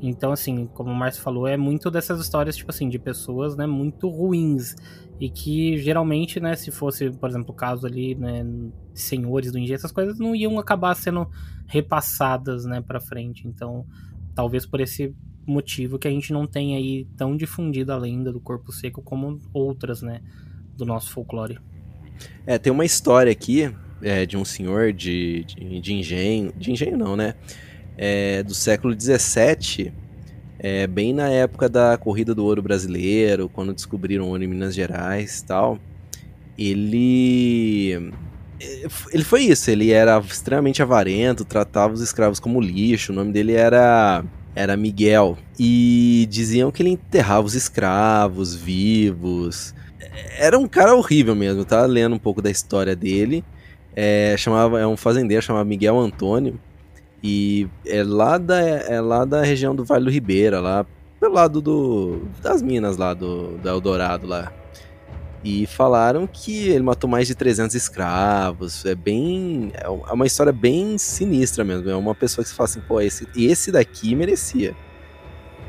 Então, 0.00 0.32
assim, 0.32 0.66
como 0.74 0.90
o 0.90 0.94
Márcio 0.94 1.22
falou, 1.22 1.46
é 1.46 1.56
muito 1.56 1.90
dessas 1.90 2.20
histórias, 2.20 2.56
tipo 2.56 2.70
assim, 2.70 2.88
de 2.88 2.98
pessoas, 2.98 3.56
né, 3.56 3.66
muito 3.66 4.08
ruins. 4.08 4.74
E 5.18 5.30
que 5.30 5.78
geralmente, 5.78 6.38
né, 6.38 6.54
se 6.56 6.70
fosse, 6.70 7.10
por 7.10 7.30
exemplo, 7.30 7.52
o 7.52 7.54
caso 7.54 7.86
ali, 7.86 8.14
né, 8.14 8.44
senhores 8.92 9.52
do 9.52 9.58
engenho, 9.58 9.76
essas 9.76 9.92
coisas 9.92 10.18
não 10.18 10.34
iam 10.34 10.58
acabar 10.58 10.94
sendo 10.94 11.26
repassadas, 11.66 12.66
né, 12.66 12.82
pra 12.82 13.00
frente. 13.00 13.48
Então, 13.48 13.86
talvez 14.34 14.66
por 14.66 14.80
esse 14.80 15.14
motivo 15.46 15.98
que 15.98 16.08
a 16.08 16.10
gente 16.10 16.32
não 16.32 16.46
tem 16.46 16.76
aí 16.76 17.06
tão 17.16 17.36
difundida 17.36 17.94
a 17.94 17.98
lenda 17.98 18.32
do 18.32 18.40
corpo 18.40 18.72
seco 18.72 19.00
como 19.00 19.40
outras, 19.54 20.02
né, 20.02 20.20
do 20.76 20.84
nosso 20.84 21.10
folclore. 21.10 21.58
É, 22.46 22.58
tem 22.58 22.72
uma 22.72 22.84
história 22.84 23.30
aqui 23.32 23.70
é, 24.02 24.26
de 24.26 24.36
um 24.36 24.44
senhor 24.44 24.92
de, 24.92 25.44
de, 25.44 25.80
de 25.80 25.94
engenho, 25.94 26.52
de 26.56 26.70
engenho 26.70 26.96
não, 26.96 27.16
né, 27.16 27.34
é, 27.96 28.42
do 28.42 28.54
século 28.54 28.94
17, 28.94 29.92
é, 30.58 30.86
bem 30.86 31.12
na 31.12 31.28
época 31.28 31.68
da 31.68 31.96
corrida 31.96 32.34
do 32.34 32.44
ouro 32.44 32.62
brasileiro, 32.62 33.48
quando 33.48 33.74
descobriram 33.74 34.28
ouro 34.28 34.42
em 34.42 34.46
Minas 34.46 34.74
Gerais 34.74 35.40
e 35.40 35.44
tal. 35.44 35.78
Ele 36.58 38.12
ele 39.12 39.22
foi 39.22 39.42
isso, 39.42 39.70
ele 39.70 39.90
era 39.90 40.18
extremamente 40.18 40.82
avarento, 40.82 41.44
tratava 41.44 41.92
os 41.92 42.00
escravos 42.00 42.40
como 42.40 42.60
lixo, 42.60 43.12
o 43.12 43.14
nome 43.14 43.30
dele 43.30 43.52
era 43.52 44.24
era 44.54 44.74
Miguel. 44.76 45.36
E 45.58 46.26
diziam 46.30 46.70
que 46.70 46.82
ele 46.82 46.90
enterrava 46.90 47.46
os 47.46 47.54
escravos 47.54 48.54
vivos. 48.54 49.74
Era 50.38 50.58
um 50.58 50.66
cara 50.66 50.94
horrível 50.94 51.34
mesmo, 51.34 51.64
tá 51.64 51.84
lendo 51.86 52.14
um 52.14 52.18
pouco 52.18 52.42
da 52.42 52.50
história 52.50 52.94
dele. 52.94 53.44
É, 53.94 54.34
chamava, 54.36 54.80
é 54.80 54.86
um 54.86 54.96
fazendeiro 54.96 55.42
chamado 55.42 55.66
Miguel 55.66 55.98
Antônio. 55.98 56.60
E 57.22 57.66
é 57.86 58.04
lá 58.04 58.38
da, 58.38 58.60
é 58.60 59.00
lá 59.00 59.24
da 59.24 59.42
região 59.42 59.74
do 59.74 59.84
Vale 59.84 60.04
do 60.04 60.10
Ribeira, 60.10 60.60
lá 60.60 60.86
pelo 61.18 61.34
lado 61.34 61.60
do, 61.60 62.22
das 62.42 62.62
minas 62.62 62.96
lá 62.96 63.14
do, 63.14 63.56
do 63.58 63.68
Eldorado 63.68 64.26
lá. 64.26 64.52
E 65.42 65.64
falaram 65.66 66.26
que 66.26 66.68
ele 66.68 66.82
matou 66.82 67.08
mais 67.08 67.28
de 67.28 67.34
300 67.34 67.74
escravos. 67.74 68.84
É 68.84 68.94
bem. 68.94 69.70
É 69.74 69.88
uma 69.88 70.26
história 70.26 70.52
bem 70.52 70.98
sinistra 70.98 71.62
mesmo. 71.62 71.88
É 71.88 71.94
uma 71.94 72.14
pessoa 72.14 72.42
que 72.42 72.50
se 72.50 72.56
fala 72.56 72.68
assim, 72.68 72.80
pô, 72.80 73.00
esse, 73.00 73.28
esse 73.36 73.70
daqui 73.70 74.14
merecia. 74.16 74.74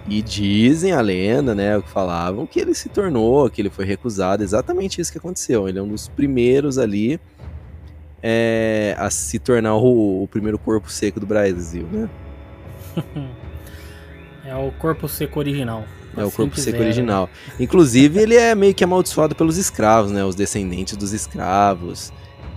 E 0.07 0.21
dizem 0.21 0.93
a 0.93 1.01
lenda, 1.01 1.53
né, 1.53 1.77
o 1.77 1.83
que 1.83 1.89
falavam, 1.89 2.47
que 2.47 2.59
ele 2.59 2.73
se 2.73 2.87
tornou, 2.87 3.49
que 3.49 3.61
ele 3.61 3.69
foi 3.69 3.85
recusado. 3.85 4.41
Exatamente 4.41 5.01
isso 5.01 5.11
que 5.11 5.17
aconteceu. 5.17 5.67
Ele 5.67 5.79
é 5.79 5.81
um 5.81 5.87
dos 5.89 6.07
primeiros 6.07 6.77
ali 6.77 7.19
é, 8.23 8.95
a 8.97 9.09
se 9.09 9.37
tornar 9.37 9.75
o, 9.75 10.23
o, 10.23 10.27
primeiro 10.27 10.57
corpo 10.57 10.89
seco 10.89 11.19
do 11.19 11.25
Brasil, 11.25 11.87
né? 11.91 12.09
é 14.45 14.55
o 14.55 14.71
corpo 14.71 15.07
seco 15.07 15.39
original. 15.39 15.83
É 16.15 16.23
o 16.23 16.31
corpo 16.31 16.57
seco 16.57 16.79
original. 16.79 17.29
Inclusive, 17.59 18.19
ele 18.19 18.35
é 18.35 18.55
meio 18.55 18.73
que 18.73 18.83
amaldiçoado 18.83 19.35
pelos 19.35 19.57
escravos, 19.57 20.11
né? 20.11 20.23
Os 20.23 20.35
descendentes 20.35 20.97
dos 20.97 21.13
escravos 21.13 22.11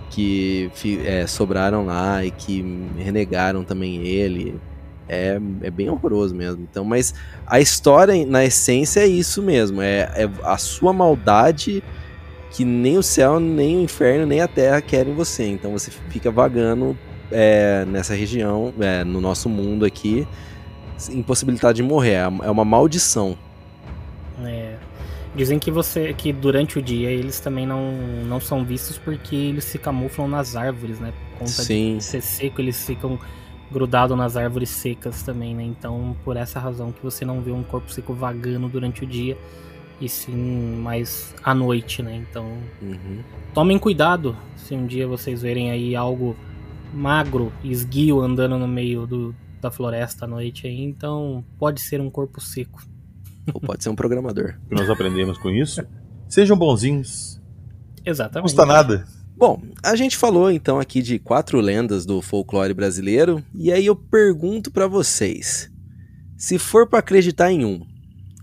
que 0.09 0.69
é, 1.05 1.25
sobraram 1.25 1.85
lá 1.85 2.23
e 2.25 2.31
que 2.31 2.63
renegaram 2.97 3.63
também 3.63 4.05
ele. 4.05 4.59
É, 5.13 5.37
é 5.63 5.69
bem 5.69 5.89
horroroso 5.89 6.33
mesmo. 6.33 6.65
Então, 6.71 6.85
mas 6.85 7.13
a 7.45 7.59
história, 7.59 8.25
na 8.25 8.45
essência, 8.45 9.01
é 9.01 9.07
isso 9.07 9.43
mesmo. 9.43 9.81
É, 9.81 10.09
é 10.15 10.29
a 10.41 10.57
sua 10.57 10.93
maldade 10.93 11.83
que 12.51 12.63
nem 12.63 12.97
o 12.97 13.03
céu, 13.03 13.37
nem 13.37 13.77
o 13.77 13.81
inferno, 13.81 14.25
nem 14.25 14.39
a 14.39 14.47
terra 14.47 14.81
querem 14.81 15.13
você. 15.13 15.45
Então 15.47 15.71
você 15.71 15.91
fica 16.09 16.31
vagando 16.31 16.97
é, 17.29 17.83
nessa 17.85 18.13
região, 18.13 18.73
é, 18.79 19.03
no 19.03 19.19
nosso 19.19 19.49
mundo 19.49 19.83
aqui, 19.83 20.25
impossibilidade 21.09 21.75
de 21.77 21.83
morrer. 21.83 22.13
É, 22.13 22.23
é 22.43 22.49
uma 22.49 22.63
maldição. 22.63 23.37
É. 24.45 24.77
Dizem 25.35 25.59
que 25.59 25.71
você 25.71 26.13
que 26.13 26.31
durante 26.31 26.79
o 26.79 26.81
dia 26.81 27.09
eles 27.09 27.41
também 27.41 27.65
não, 27.65 27.91
não 28.25 28.39
são 28.39 28.63
vistos 28.63 28.97
porque 28.97 29.35
eles 29.35 29.65
se 29.65 29.77
camuflam 29.77 30.27
nas 30.29 30.55
árvores, 30.55 30.99
né? 30.99 31.11
Por 31.31 31.39
conta 31.39 31.51
Sim. 31.51 31.97
de 31.97 32.03
ser 32.03 32.21
seco, 32.21 32.61
eles 32.61 32.85
ficam 32.85 33.19
grudados 33.71 34.17
nas 34.17 34.35
árvores 34.35 34.69
secas 34.69 35.23
também, 35.23 35.55
né? 35.55 35.63
Então, 35.63 36.15
por 36.23 36.35
essa 36.35 36.59
razão 36.59 36.91
que 36.91 37.01
você 37.01 37.23
não 37.25 37.41
vê 37.41 37.51
um 37.51 37.63
corpo 37.63 37.91
seco 37.91 38.13
vagando 38.13 38.67
durante 38.67 39.03
o 39.03 39.07
dia 39.07 39.37
e 39.99 40.09
sim 40.09 40.75
mais 40.81 41.33
à 41.43 41.53
noite, 41.53 42.01
né? 42.01 42.15
Então, 42.15 42.45
uhum. 42.81 43.23
tomem 43.53 43.77
cuidado 43.77 44.35
se 44.55 44.73
um 44.73 44.85
dia 44.85 45.07
vocês 45.07 45.41
verem 45.41 45.71
aí 45.71 45.95
algo 45.95 46.35
magro, 46.93 47.53
esguio 47.63 48.19
andando 48.19 48.57
no 48.57 48.67
meio 48.67 49.07
do, 49.07 49.35
da 49.61 49.71
floresta 49.71 50.25
à 50.25 50.27
noite 50.27 50.67
aí, 50.67 50.81
então 50.81 51.43
pode 51.57 51.79
ser 51.81 52.01
um 52.01 52.09
corpo 52.09 52.41
seco. 52.41 52.83
Ou 53.53 53.61
pode 53.61 53.83
ser 53.83 53.89
um 53.89 53.95
programador. 53.95 54.55
O 54.65 54.69
que 54.69 54.75
nós 54.75 54.89
aprendemos 54.89 55.37
com 55.37 55.49
isso? 55.49 55.81
Sejam 56.27 56.57
bonzinhos. 56.57 57.41
Exatamente. 58.05 58.35
Não 58.35 58.41
custa 58.43 58.65
nada. 58.65 59.05
Bom, 59.35 59.61
a 59.83 59.95
gente 59.95 60.17
falou 60.17 60.51
então 60.51 60.79
aqui 60.79 61.01
de 61.01 61.17
quatro 61.17 61.59
lendas 61.59 62.05
do 62.05 62.21
folclore 62.21 62.73
brasileiro, 62.73 63.43
e 63.53 63.71
aí 63.71 63.85
eu 63.85 63.95
pergunto 63.95 64.71
para 64.71 64.87
vocês: 64.87 65.71
se 66.37 66.59
for 66.59 66.87
para 66.87 66.99
acreditar 66.99 67.51
em 67.51 67.65
um, 67.65 67.85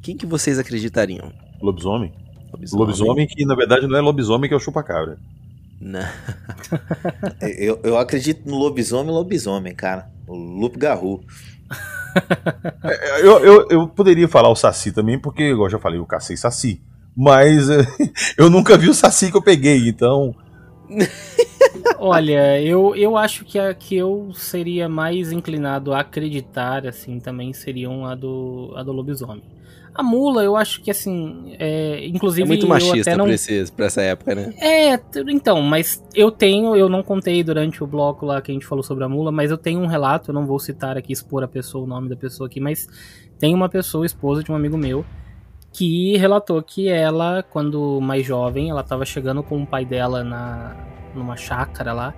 quem 0.03 0.17
que 0.17 0.27
vocês 0.27 0.59
acreditariam? 0.59 1.33
Lobisomem? 1.61 2.13
Lobisomem. 2.53 2.87
Lobisomem 2.87 3.27
que 3.27 3.45
na 3.45 3.55
verdade 3.55 3.87
não 3.87 3.97
é 3.97 4.01
lobisomem 4.01 4.49
que 4.49 4.55
é 4.55 4.57
o 4.57 4.61
chupa-cabra. 4.61 5.19
Não. 5.81 6.01
eu, 7.59 7.81
eu 7.85 7.99
acredito 7.99 8.49
no 8.49 8.57
lobisomem 8.57 9.13
lobisomem, 9.13 9.75
cara. 9.75 10.11
O 10.27 10.35
Lupe 10.35 10.79
Garru. 10.79 11.23
É, 12.83 13.21
eu, 13.21 13.39
eu, 13.45 13.69
eu 13.71 13.87
poderia 13.87 14.27
falar 14.27 14.49
o 14.49 14.57
Saci 14.57 14.91
também, 14.91 15.19
porque, 15.19 15.51
igual 15.51 15.67
eu 15.67 15.71
já 15.71 15.79
falei, 15.79 16.01
eu 16.01 16.07
cacei 16.07 16.37
Saci. 16.37 16.83
Mas 17.17 17.69
eu 18.37 18.51
nunca 18.51 18.77
vi 18.77 18.89
o 18.89 18.95
Saci 18.95 19.31
que 19.31 19.37
eu 19.37 19.43
peguei, 19.43 19.89
então. 19.89 20.35
Olha, 21.99 22.61
eu, 22.63 22.95
eu 22.95 23.17
acho 23.17 23.45
que 23.45 23.59
a 23.59 23.75
que 23.75 23.97
eu 23.97 24.31
seria 24.35 24.89
mais 24.89 25.33
inclinado 25.33 25.93
a 25.93 26.01
acreditar, 26.01 26.87
assim, 26.87 27.19
também 27.19 27.53
seriam 27.53 28.07
a 28.07 28.15
do, 28.15 28.73
a 28.77 28.83
do 28.83 28.93
lobisomem. 28.93 29.43
A 29.95 30.03
mula, 30.03 30.45
eu 30.45 30.57
acho 30.57 30.81
que 30.81 30.93
assim, 30.93 31.57
é, 31.59 32.07
inclusive. 32.07 32.43
É 32.43 32.47
muito 32.47 32.69
machista 32.69 33.17
não... 33.17 33.25
pra, 33.25 33.35
esse, 33.35 33.73
pra 33.73 33.87
essa 33.87 34.01
época, 34.01 34.33
né? 34.33 34.55
É, 34.61 35.01
então, 35.27 35.61
mas 35.61 36.05
eu 36.15 36.31
tenho, 36.31 36.77
eu 36.77 36.89
não 36.89 37.03
contei 37.03 37.43
durante 37.43 37.83
o 37.83 37.87
bloco 37.87 38.25
lá 38.25 38.41
que 38.41 38.53
a 38.53 38.55
gente 38.55 38.65
falou 38.65 38.85
sobre 38.85 39.03
a 39.03 39.09
mula, 39.09 39.33
mas 39.33 39.51
eu 39.51 39.59
tenho 39.59 39.81
um 39.81 39.87
relato, 39.87 40.31
eu 40.31 40.35
não 40.35 40.47
vou 40.47 40.61
citar 40.61 40.97
aqui, 40.97 41.13
expor 41.13 41.43
a 41.43 41.49
pessoa, 41.49 41.83
o 41.83 41.87
nome 41.87 42.09
da 42.09 42.15
pessoa 42.15 42.47
aqui, 42.47 42.61
mas 42.61 42.87
tem 43.41 43.53
uma 43.53 43.69
pessoa, 43.69 44.07
esposa 44.07 44.45
de 44.45 44.53
um 44.53 44.55
amigo 44.55 44.79
meu, 44.79 45.05
que 45.79 46.17
relatou 46.17 46.61
que 46.61 46.89
ela, 46.89 47.41
quando 47.41 48.01
mais 48.01 48.27
jovem, 48.27 48.69
ela 48.69 48.83
tava 48.83 49.05
chegando 49.05 49.45
com 49.45 49.63
o 49.63 49.65
pai 49.67 49.85
dela 49.85 50.25
na, 50.25 50.77
numa 51.15 51.37
chácara 51.37 51.93
lá, 51.93 52.13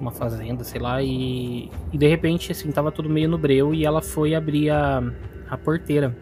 uma 0.00 0.10
fazenda, 0.10 0.64
sei 0.64 0.80
lá, 0.80 1.02
e, 1.02 1.70
e 1.92 1.98
de 1.98 2.08
repente, 2.08 2.50
assim, 2.50 2.72
tava 2.72 2.90
tudo 2.90 3.10
meio 3.10 3.28
no 3.28 3.36
breu 3.36 3.74
e 3.74 3.84
ela 3.84 4.00
foi 4.00 4.34
abrir 4.34 4.70
a, 4.70 5.02
a 5.50 5.58
porteira. 5.58 6.16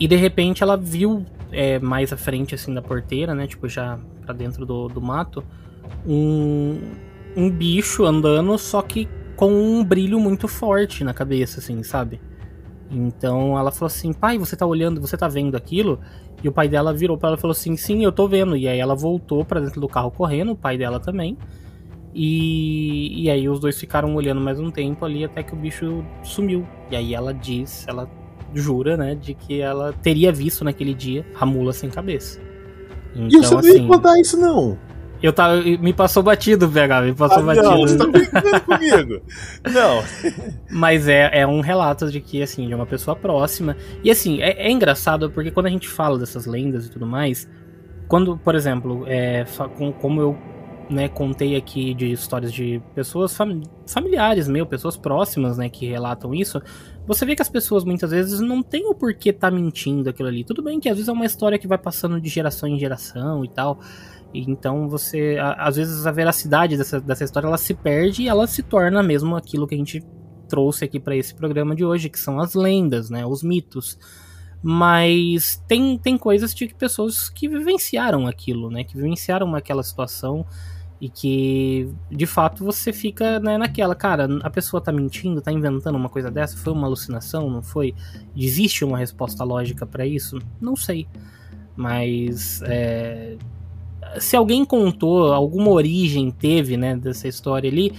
E 0.00 0.08
de 0.08 0.16
repente 0.16 0.60
ela 0.60 0.76
viu 0.76 1.24
é, 1.52 1.78
mais 1.78 2.12
à 2.12 2.16
frente, 2.16 2.56
assim, 2.56 2.74
da 2.74 2.82
porteira, 2.82 3.32
né, 3.32 3.46
tipo, 3.46 3.68
já 3.68 4.00
pra 4.26 4.34
dentro 4.34 4.66
do, 4.66 4.88
do 4.88 5.00
mato, 5.00 5.44
um, 6.04 6.80
um 7.36 7.48
bicho 7.48 8.04
andando, 8.04 8.58
só 8.58 8.82
que 8.82 9.08
com 9.36 9.52
um 9.52 9.84
brilho 9.84 10.18
muito 10.18 10.48
forte 10.48 11.04
na 11.04 11.14
cabeça, 11.14 11.60
assim, 11.60 11.80
sabe? 11.84 12.20
Então 12.92 13.58
ela 13.58 13.72
falou 13.72 13.86
assim: 13.86 14.12
pai, 14.12 14.38
você 14.38 14.54
tá 14.54 14.66
olhando, 14.66 15.00
você 15.00 15.16
tá 15.16 15.26
vendo 15.26 15.56
aquilo? 15.56 15.98
E 16.42 16.48
o 16.48 16.52
pai 16.52 16.68
dela 16.68 16.92
virou 16.92 17.16
para 17.16 17.30
ela 17.30 17.38
e 17.38 17.40
falou 17.40 17.52
assim: 17.52 17.76
sim, 17.76 18.04
eu 18.04 18.12
tô 18.12 18.28
vendo. 18.28 18.56
E 18.56 18.68
aí 18.68 18.78
ela 18.78 18.94
voltou 18.94 19.44
para 19.44 19.60
dentro 19.60 19.80
do 19.80 19.88
carro 19.88 20.10
correndo, 20.10 20.52
o 20.52 20.56
pai 20.56 20.76
dela 20.76 21.00
também. 21.00 21.36
E, 22.14 23.22
e 23.22 23.30
aí 23.30 23.48
os 23.48 23.58
dois 23.58 23.78
ficaram 23.80 24.14
olhando 24.14 24.40
mais 24.40 24.60
um 24.60 24.70
tempo 24.70 25.04
ali 25.04 25.24
até 25.24 25.42
que 25.42 25.54
o 25.54 25.56
bicho 25.56 26.04
sumiu. 26.22 26.66
E 26.90 26.96
aí 26.96 27.14
ela 27.14 27.32
diz, 27.32 27.86
ela 27.88 28.08
jura, 28.54 28.98
né, 28.98 29.14
de 29.14 29.32
que 29.32 29.62
ela 29.62 29.94
teria 29.94 30.30
visto 30.30 30.62
naquele 30.62 30.92
dia 30.92 31.24
a 31.40 31.46
mula 31.46 31.72
sem 31.72 31.88
cabeça. 31.88 32.38
Então, 33.14 33.28
e 33.28 33.44
você 33.44 33.54
assim, 33.54 33.68
não 33.68 33.76
ia 33.76 33.86
contar 33.86 34.20
isso, 34.20 34.36
não. 34.36 34.78
Eu 35.22 35.32
tava, 35.32 35.62
me 35.62 35.92
passou 35.92 36.22
batido, 36.22 36.68
PH, 36.68 37.02
me 37.02 37.14
passou 37.14 37.38
ah, 37.38 37.42
batido. 37.42 37.70
Não, 37.70 37.80
você 37.80 37.96
tá 37.96 38.06
brincando 38.06 38.60
comigo. 38.62 39.22
Não. 39.72 40.02
Mas 40.68 41.06
é, 41.06 41.30
é 41.40 41.46
um 41.46 41.60
relato 41.60 42.10
de 42.10 42.20
que, 42.20 42.42
assim, 42.42 42.66
de 42.66 42.74
uma 42.74 42.86
pessoa 42.86 43.14
próxima. 43.14 43.76
E 44.02 44.10
assim, 44.10 44.42
é, 44.42 44.66
é 44.66 44.70
engraçado 44.70 45.30
porque 45.30 45.50
quando 45.50 45.66
a 45.66 45.70
gente 45.70 45.88
fala 45.88 46.18
dessas 46.18 46.44
lendas 46.44 46.86
e 46.86 46.90
tudo 46.90 47.06
mais, 47.06 47.48
quando, 48.08 48.36
por 48.36 48.54
exemplo, 48.54 49.04
é, 49.06 49.44
como 50.00 50.20
eu 50.20 50.36
né, 50.90 51.08
contei 51.08 51.56
aqui 51.56 51.94
de 51.94 52.12
histórias 52.12 52.52
de 52.52 52.82
pessoas 52.94 53.34
fam 53.34 53.62
familiares 53.86 54.48
meu, 54.48 54.66
pessoas 54.66 54.96
próximas, 54.96 55.56
né, 55.56 55.68
que 55.68 55.86
relatam 55.86 56.34
isso, 56.34 56.60
você 57.06 57.24
vê 57.24 57.34
que 57.34 57.42
as 57.42 57.48
pessoas 57.48 57.84
muitas 57.84 58.10
vezes 58.10 58.40
não 58.40 58.62
têm 58.62 58.86
o 58.86 58.94
porquê 58.94 59.30
estar 59.30 59.50
tá 59.50 59.56
mentindo 59.56 60.08
aquilo 60.08 60.28
ali. 60.28 60.44
Tudo 60.44 60.62
bem 60.62 60.78
que 60.78 60.88
às 60.88 60.96
vezes 60.96 61.08
é 61.08 61.12
uma 61.12 61.24
história 61.24 61.58
que 61.58 61.66
vai 61.66 61.78
passando 61.78 62.20
de 62.20 62.28
geração 62.28 62.68
em 62.68 62.78
geração 62.78 63.44
e 63.44 63.48
tal, 63.48 63.80
então 64.34 64.88
você, 64.88 65.36
às 65.58 65.76
vezes 65.76 66.06
a 66.06 66.10
veracidade 66.10 66.76
dessa, 66.76 67.00
dessa 67.00 67.24
história 67.24 67.46
ela 67.46 67.58
se 67.58 67.74
perde 67.74 68.22
e 68.22 68.28
ela 68.28 68.46
se 68.46 68.62
torna 68.62 69.02
mesmo 69.02 69.36
aquilo 69.36 69.66
que 69.66 69.74
a 69.74 69.78
gente 69.78 70.02
trouxe 70.48 70.84
aqui 70.84 71.00
para 71.00 71.16
esse 71.16 71.34
programa 71.34 71.74
de 71.74 71.84
hoje, 71.84 72.08
que 72.08 72.18
são 72.18 72.38
as 72.38 72.54
lendas, 72.54 73.10
né, 73.10 73.24
os 73.24 73.42
mitos. 73.42 73.98
Mas 74.62 75.62
tem, 75.66 75.98
tem 75.98 76.16
coisas 76.16 76.54
de 76.54 76.68
pessoas 76.68 77.28
que 77.28 77.48
vivenciaram 77.48 78.26
aquilo, 78.26 78.70
né, 78.70 78.84
que 78.84 78.96
vivenciaram 78.96 79.54
aquela 79.54 79.82
situação 79.82 80.46
e 81.00 81.08
que 81.08 81.92
de 82.10 82.26
fato 82.26 82.64
você 82.64 82.92
fica 82.92 83.40
né, 83.40 83.58
naquela, 83.58 83.92
cara, 83.92 84.28
a 84.42 84.48
pessoa 84.48 84.80
tá 84.80 84.92
mentindo, 84.92 85.42
tá 85.42 85.50
inventando 85.50 85.96
uma 85.96 86.08
coisa 86.08 86.30
dessa, 86.30 86.56
foi 86.56 86.72
uma 86.72 86.86
alucinação, 86.86 87.50
não 87.50 87.60
foi? 87.60 87.92
Existe 88.36 88.84
uma 88.84 88.98
resposta 88.98 89.42
lógica 89.42 89.84
para 89.84 90.06
isso? 90.06 90.38
Não 90.60 90.76
sei. 90.76 91.08
Mas 91.74 92.62
é, 92.62 93.36
se 94.18 94.36
alguém 94.36 94.64
contou, 94.64 95.32
alguma 95.32 95.70
origem 95.70 96.30
teve, 96.30 96.76
né, 96.76 96.96
dessa 96.96 97.28
história 97.28 97.70
ali, 97.70 97.92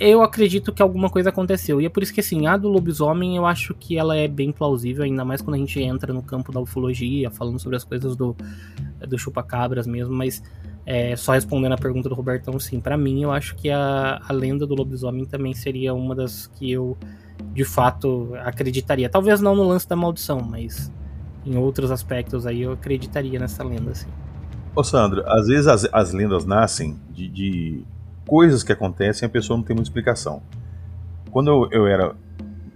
eu 0.00 0.22
acredito 0.22 0.72
que 0.72 0.82
alguma 0.82 1.10
coisa 1.10 1.28
aconteceu. 1.28 1.80
E 1.80 1.86
é 1.86 1.88
por 1.88 2.02
isso 2.02 2.12
que, 2.12 2.20
assim, 2.20 2.46
a 2.46 2.56
do 2.56 2.68
lobisomem 2.68 3.36
eu 3.36 3.46
acho 3.46 3.74
que 3.74 3.96
ela 3.96 4.16
é 4.16 4.26
bem 4.26 4.52
plausível, 4.52 5.04
ainda 5.04 5.24
mais 5.24 5.40
quando 5.40 5.54
a 5.54 5.58
gente 5.58 5.80
entra 5.80 6.12
no 6.12 6.22
campo 6.22 6.52
da 6.52 6.60
ufologia, 6.60 7.30
falando 7.30 7.58
sobre 7.58 7.76
as 7.76 7.84
coisas 7.84 8.16
do, 8.16 8.36
do 9.06 9.18
chupacabras 9.18 9.86
mesmo. 9.86 10.14
Mas, 10.14 10.42
é, 10.86 11.16
só 11.16 11.32
respondendo 11.32 11.72
a 11.72 11.78
pergunta 11.78 12.08
do 12.08 12.14
Robertão, 12.14 12.58
sim, 12.58 12.80
para 12.80 12.96
mim 12.96 13.22
eu 13.22 13.32
acho 13.32 13.54
que 13.56 13.70
a, 13.70 14.20
a 14.26 14.32
lenda 14.32 14.66
do 14.66 14.74
lobisomem 14.74 15.24
também 15.24 15.54
seria 15.54 15.94
uma 15.94 16.14
das 16.14 16.46
que 16.46 16.70
eu, 16.70 16.96
de 17.52 17.64
fato, 17.64 18.32
acreditaria. 18.42 19.08
Talvez 19.08 19.40
não 19.40 19.54
no 19.54 19.64
lance 19.64 19.88
da 19.88 19.96
maldição, 19.96 20.40
mas 20.40 20.92
em 21.44 21.56
outros 21.56 21.90
aspectos 21.90 22.46
aí 22.46 22.62
eu 22.62 22.72
acreditaria 22.72 23.38
nessa 23.38 23.62
lenda, 23.62 23.92
assim. 23.92 24.08
Ô 24.76 24.82
Sandro, 24.82 25.22
às 25.28 25.46
vezes 25.46 25.68
as, 25.68 25.88
as 25.92 26.12
lendas 26.12 26.44
nascem 26.44 26.96
de, 27.10 27.28
de, 27.28 27.84
coisas 28.26 28.64
que 28.64 28.72
acontecem 28.72 29.24
e 29.24 29.28
a 29.28 29.30
pessoa 29.30 29.56
não 29.56 29.62
tem 29.62 29.74
muita 29.74 29.88
explicação. 29.88 30.42
Quando 31.30 31.48
eu, 31.48 31.68
eu, 31.70 31.86
era 31.86 32.12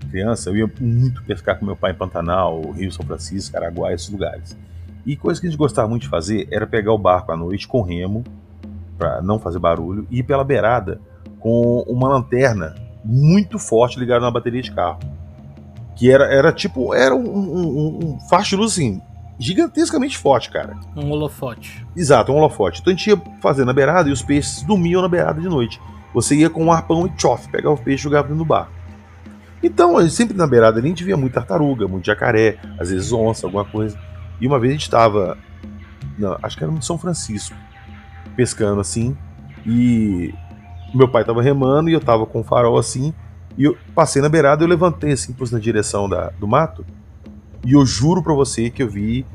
criança, 0.08 0.50
eu 0.50 0.56
ia 0.56 0.72
muito 0.80 1.24
pescar 1.24 1.58
com 1.58 1.66
meu 1.66 1.74
pai 1.74 1.90
em 1.90 1.94
Pantanal, 1.96 2.70
Rio 2.70 2.92
São 2.92 3.04
Francisco, 3.04 3.56
Araguá, 3.56 3.92
esses 3.92 4.08
lugares. 4.10 4.56
E 5.04 5.16
coisa 5.16 5.40
que 5.40 5.48
a 5.48 5.50
gente 5.50 5.58
gostava 5.58 5.88
muito 5.88 6.02
de 6.02 6.08
fazer 6.08 6.46
era 6.52 6.68
pegar 6.68 6.92
o 6.92 6.98
barco 6.98 7.32
à 7.32 7.36
noite 7.36 7.66
com 7.66 7.82
remo, 7.82 8.22
para 8.96 9.20
não 9.20 9.40
fazer 9.40 9.58
barulho, 9.58 10.06
e 10.08 10.20
ir 10.20 10.22
pela 10.22 10.44
beirada 10.44 11.00
com 11.40 11.82
uma 11.88 12.08
lanterna 12.08 12.76
muito 13.04 13.58
forte 13.58 13.98
ligada 13.98 14.20
na 14.20 14.30
bateria 14.30 14.62
de 14.62 14.70
carro. 14.70 15.00
Que 15.96 16.12
era, 16.12 16.32
era 16.32 16.52
tipo, 16.52 16.94
era 16.94 17.12
um, 17.12 17.26
um, 17.26 17.98
um 18.04 18.20
faixa 18.28 18.50
de 18.50 18.56
luz 18.56 18.72
assim, 18.72 19.00
gigantescamente 19.39 20.19
forte, 20.19 20.51
cara. 20.51 20.77
Um 20.97 21.10
holofote. 21.10 21.86
Exato, 21.97 22.32
um 22.32 22.36
holofote. 22.36 22.81
Então 22.81 22.93
a 22.93 22.97
gente 22.97 23.10
ia 23.10 23.23
fazendo 23.40 23.66
na 23.66 23.73
beirada 23.73 24.09
e 24.09 24.12
os 24.12 24.23
peixes 24.23 24.62
dormiam 24.62 25.01
na 25.01 25.09
beirada 25.09 25.40
de 25.40 25.48
noite. 25.48 25.81
Você 26.12 26.35
ia 26.35 26.51
com 26.51 26.65
um 26.65 26.73
arpão 26.73 27.06
e 27.06 27.20
chof, 27.20 27.48
pegava 27.48 27.74
o 27.74 27.78
peixe 27.78 28.02
e 28.02 28.05
jogava 28.05 28.35
no 28.35 28.44
bar. 28.44 28.69
Então, 29.62 30.09
sempre 30.09 30.36
na 30.36 30.47
beirada 30.47 30.78
a 30.78 30.82
gente 30.82 31.05
via 31.05 31.16
muita 31.16 31.40
tartaruga, 31.40 31.89
muito 31.89 32.06
jacaré, 32.06 32.59
às 32.78 32.90
vezes 32.90 33.12
onça, 33.12 33.47
alguma 33.47 33.65
coisa. 33.65 33.98
E 34.40 34.47
uma 34.47 34.59
vez 34.59 34.70
a 34.70 34.74
gente 34.74 34.82
estava, 34.82 35.36
acho 36.43 36.56
que 36.56 36.62
era 36.62 36.73
no 36.73 36.81
São 36.81 36.97
Francisco, 36.97 37.56
pescando 38.36 38.81
assim, 38.81 39.16
e 39.66 40.32
meu 40.94 41.09
pai 41.09 41.23
estava 41.23 41.43
remando 41.43 41.90
e 41.90 41.93
eu 41.93 41.98
estava 41.98 42.24
com 42.24 42.40
o 42.40 42.44
farol 42.44 42.78
assim, 42.78 43.12
e 43.56 43.65
eu 43.65 43.77
passei 43.94 44.23
na 44.23 44.28
beirada, 44.28 44.62
eu 44.62 44.69
levantei 44.69 45.12
assim, 45.12 45.32
pus 45.32 45.51
na 45.51 45.59
direção 45.59 46.09
da, 46.09 46.31
do 46.39 46.47
mato, 46.47 46.86
e 47.64 47.72
eu 47.72 47.85
juro 47.85 48.22
pra 48.22 48.35
você 48.35 48.70
que 48.70 48.82
eu 48.82 48.89
vi 48.89 49.26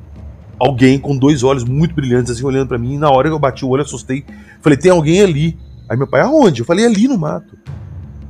alguém 0.60 0.98
com 0.98 1.18
dois 1.18 1.44
olhos 1.44 1.64
muito 1.64 1.94
brilhantes 1.94 2.32
assim 2.32 2.46
olhando 2.46 2.68
para 2.68 2.78
mim. 2.78 2.94
E 2.94 2.98
na 2.98 3.10
hora 3.10 3.28
que 3.28 3.34
eu 3.34 3.40
bati 3.40 3.66
o 3.66 3.70
olho, 3.70 3.84
assustei. 3.84 4.26
Falei, 4.62 4.78
tem 4.78 4.92
alguém 4.92 5.22
ali. 5.22 5.58
Aí 5.90 5.98
meu 5.98 6.08
pai, 6.08 6.22
aonde? 6.22 6.62
Eu 6.62 6.66
falei, 6.66 6.86
ali 6.86 7.08
no 7.08 7.18
mato. 7.18 7.58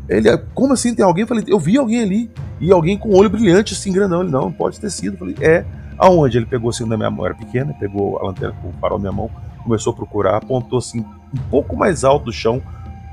Ele, 0.10 0.36
como 0.54 0.74
assim 0.74 0.94
tem 0.94 1.06
alguém? 1.06 1.22
Eu 1.24 1.28
falei, 1.28 1.44
eu 1.48 1.60
vi 1.60 1.78
alguém 1.78 2.02
ali. 2.02 2.32
E 2.60 2.72
alguém 2.72 2.98
com 2.98 3.14
olho 3.16 3.30
brilhante, 3.30 3.74
assim, 3.74 3.92
grandão. 3.92 4.22
Ele, 4.22 4.32
não, 4.32 4.52
pode 4.52 4.80
ter 4.80 4.90
sido. 4.90 5.14
Eu 5.14 5.20
falei, 5.20 5.36
é. 5.40 5.66
Aonde? 5.98 6.38
Ele 6.38 6.46
pegou 6.46 6.72
assim 6.72 6.88
da 6.88 6.98
minha 6.98 7.12
mão, 7.12 7.26
era 7.26 7.36
pequena, 7.36 7.74
pegou 7.80 8.20
a 8.20 8.26
lanterna 8.26 8.56
com 8.62 8.70
o 8.70 8.74
farol 8.74 8.98
na 8.98 9.04
minha 9.04 9.12
mão, 9.12 9.30
começou 9.64 9.94
a 9.94 9.96
procurar, 9.96 10.38
apontou 10.38 10.80
assim, 10.80 11.02
um 11.02 11.50
pouco 11.52 11.78
mais 11.78 12.04
alto 12.04 12.26
do 12.26 12.34
chão, 12.34 12.62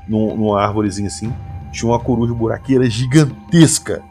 numa 0.07 0.59
árvorezinha 0.59 1.07
assim. 1.07 1.31
Tinha 1.71 1.89
uma 1.89 1.99
coruja 1.99 2.33
buraqueira 2.33 2.89
gigantesca 2.89 4.01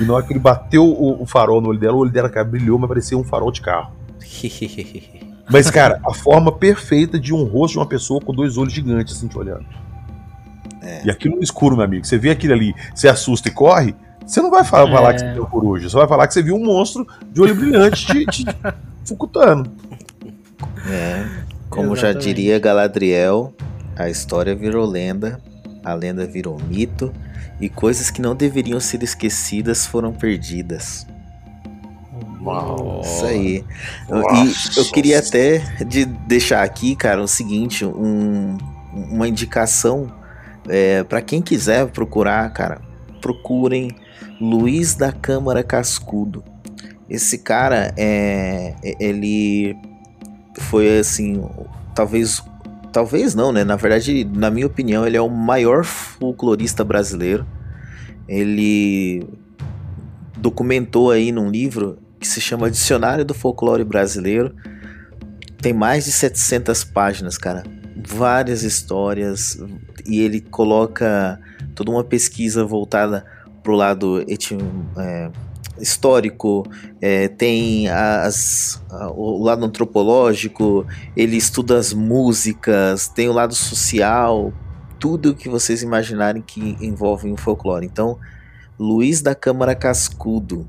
e 0.00 0.04
na 0.04 0.14
hora 0.14 0.24
que 0.24 0.32
ele 0.32 0.40
bateu 0.40 0.84
o, 0.84 1.22
o 1.22 1.26
farol 1.26 1.60
no 1.60 1.68
olho 1.68 1.78
dela, 1.78 1.94
o 1.94 1.98
olho 1.98 2.10
dela 2.10 2.28
cara, 2.28 2.44
brilhou, 2.44 2.78
mas 2.78 2.88
parecia 2.88 3.16
um 3.16 3.24
farol 3.24 3.50
de 3.50 3.60
carro. 3.60 3.92
mas, 5.48 5.70
cara, 5.70 6.00
a 6.06 6.12
forma 6.12 6.52
perfeita 6.52 7.18
de 7.18 7.32
um 7.32 7.44
rosto 7.44 7.74
de 7.74 7.78
uma 7.78 7.86
pessoa 7.86 8.20
com 8.20 8.32
dois 8.32 8.58
olhos 8.58 8.72
gigantes 8.72 9.16
assim 9.16 9.28
te 9.28 9.38
olhando. 9.38 9.64
É. 10.82 11.06
E 11.06 11.10
aquilo 11.10 11.36
no 11.36 11.42
escuro, 11.42 11.76
meu 11.76 11.84
amigo. 11.84 12.04
Você 12.04 12.18
vê 12.18 12.30
aquilo 12.30 12.52
ali, 12.52 12.74
você 12.94 13.08
assusta 13.08 13.48
e 13.48 13.50
corre, 13.50 13.94
você 14.24 14.40
não 14.40 14.50
vai 14.50 14.64
falar, 14.64 14.88
é. 14.88 14.92
falar 14.92 15.14
que 15.14 15.20
você 15.20 15.32
viu 15.32 15.46
coruja, 15.46 15.88
você 15.88 15.96
vai 15.96 16.08
falar 16.08 16.26
que 16.26 16.34
você 16.34 16.42
viu 16.42 16.56
um 16.56 16.64
monstro 16.64 17.06
de 17.32 17.40
olho 17.40 17.54
brilhante 17.54 18.06
te, 18.06 18.26
te 18.26 18.44
fucutando. 19.04 19.70
É. 20.88 21.24
Como 21.70 21.94
Exatamente. 21.94 22.00
já 22.00 22.12
diria 22.12 22.58
Galadriel, 22.58 23.52
a 23.96 24.08
história 24.08 24.54
virou 24.54 24.84
lenda, 24.86 25.40
a 25.84 25.94
lenda 25.94 26.26
virou 26.26 26.58
mito 26.68 27.12
e 27.60 27.68
coisas 27.68 28.10
que 28.10 28.20
não 28.20 28.34
deveriam 28.34 28.78
ser 28.80 29.02
esquecidas 29.02 29.86
foram 29.86 30.12
perdidas. 30.12 31.06
Uau. 32.42 33.00
Isso 33.02 33.24
aí. 33.24 33.64
Nossa. 34.08 34.78
E 34.78 34.80
eu 34.80 34.84
queria 34.92 35.18
até 35.18 35.58
de 35.84 36.04
deixar 36.04 36.62
aqui, 36.62 36.94
cara, 36.94 37.20
o 37.20 37.26
seguinte, 37.26 37.84
um, 37.84 38.56
uma 38.92 39.26
indicação 39.26 40.12
é, 40.68 41.02
para 41.04 41.20
quem 41.20 41.42
quiser 41.42 41.86
procurar, 41.88 42.48
cara, 42.52 42.80
procurem 43.20 43.90
Luiz 44.40 44.94
da 44.94 45.12
Câmara 45.12 45.62
Cascudo. 45.62 46.44
Esse 47.08 47.38
cara 47.38 47.92
é, 47.96 48.74
ele 48.98 49.76
foi 50.58 50.98
assim, 50.98 51.42
talvez 51.94 52.42
talvez 52.96 53.34
não, 53.34 53.52
né? 53.52 53.62
Na 53.62 53.76
verdade, 53.76 54.24
na 54.24 54.50
minha 54.50 54.66
opinião, 54.66 55.06
ele 55.06 55.18
é 55.18 55.20
o 55.20 55.28
maior 55.28 55.84
folclorista 55.84 56.82
brasileiro. 56.82 57.46
Ele 58.26 59.22
documentou 60.38 61.10
aí 61.10 61.30
num 61.30 61.50
livro 61.50 61.98
que 62.18 62.26
se 62.26 62.40
chama 62.40 62.70
Dicionário 62.70 63.22
do 63.22 63.34
Folclore 63.34 63.84
Brasileiro. 63.84 64.56
Tem 65.60 65.74
mais 65.74 66.06
de 66.06 66.12
700 66.12 66.84
páginas, 66.84 67.36
cara. 67.36 67.64
Várias 68.02 68.62
histórias 68.62 69.62
e 70.06 70.20
ele 70.20 70.40
coloca 70.40 71.38
toda 71.74 71.90
uma 71.90 72.02
pesquisa 72.02 72.64
voltada 72.64 73.26
pro 73.62 73.74
lado 73.74 74.24
etim, 74.26 74.56
é, 74.96 75.30
histórico, 75.80 76.64
é, 77.00 77.28
tem 77.28 77.88
as, 77.88 78.82
a, 78.90 79.10
o 79.10 79.42
lado 79.42 79.64
antropológico, 79.64 80.86
ele 81.16 81.36
estuda 81.36 81.78
as 81.78 81.92
músicas, 81.92 83.08
tem 83.08 83.28
o 83.28 83.32
lado 83.32 83.54
social. 83.54 84.52
tudo 84.98 85.30
o 85.30 85.34
que 85.34 85.48
vocês 85.48 85.82
imaginarem 85.82 86.42
que 86.42 86.76
envolve 86.80 87.30
o 87.30 87.36
folclore. 87.36 87.84
Então, 87.84 88.18
Luiz 88.78 89.20
da 89.20 89.34
Câmara 89.34 89.74
Cascudo, 89.74 90.66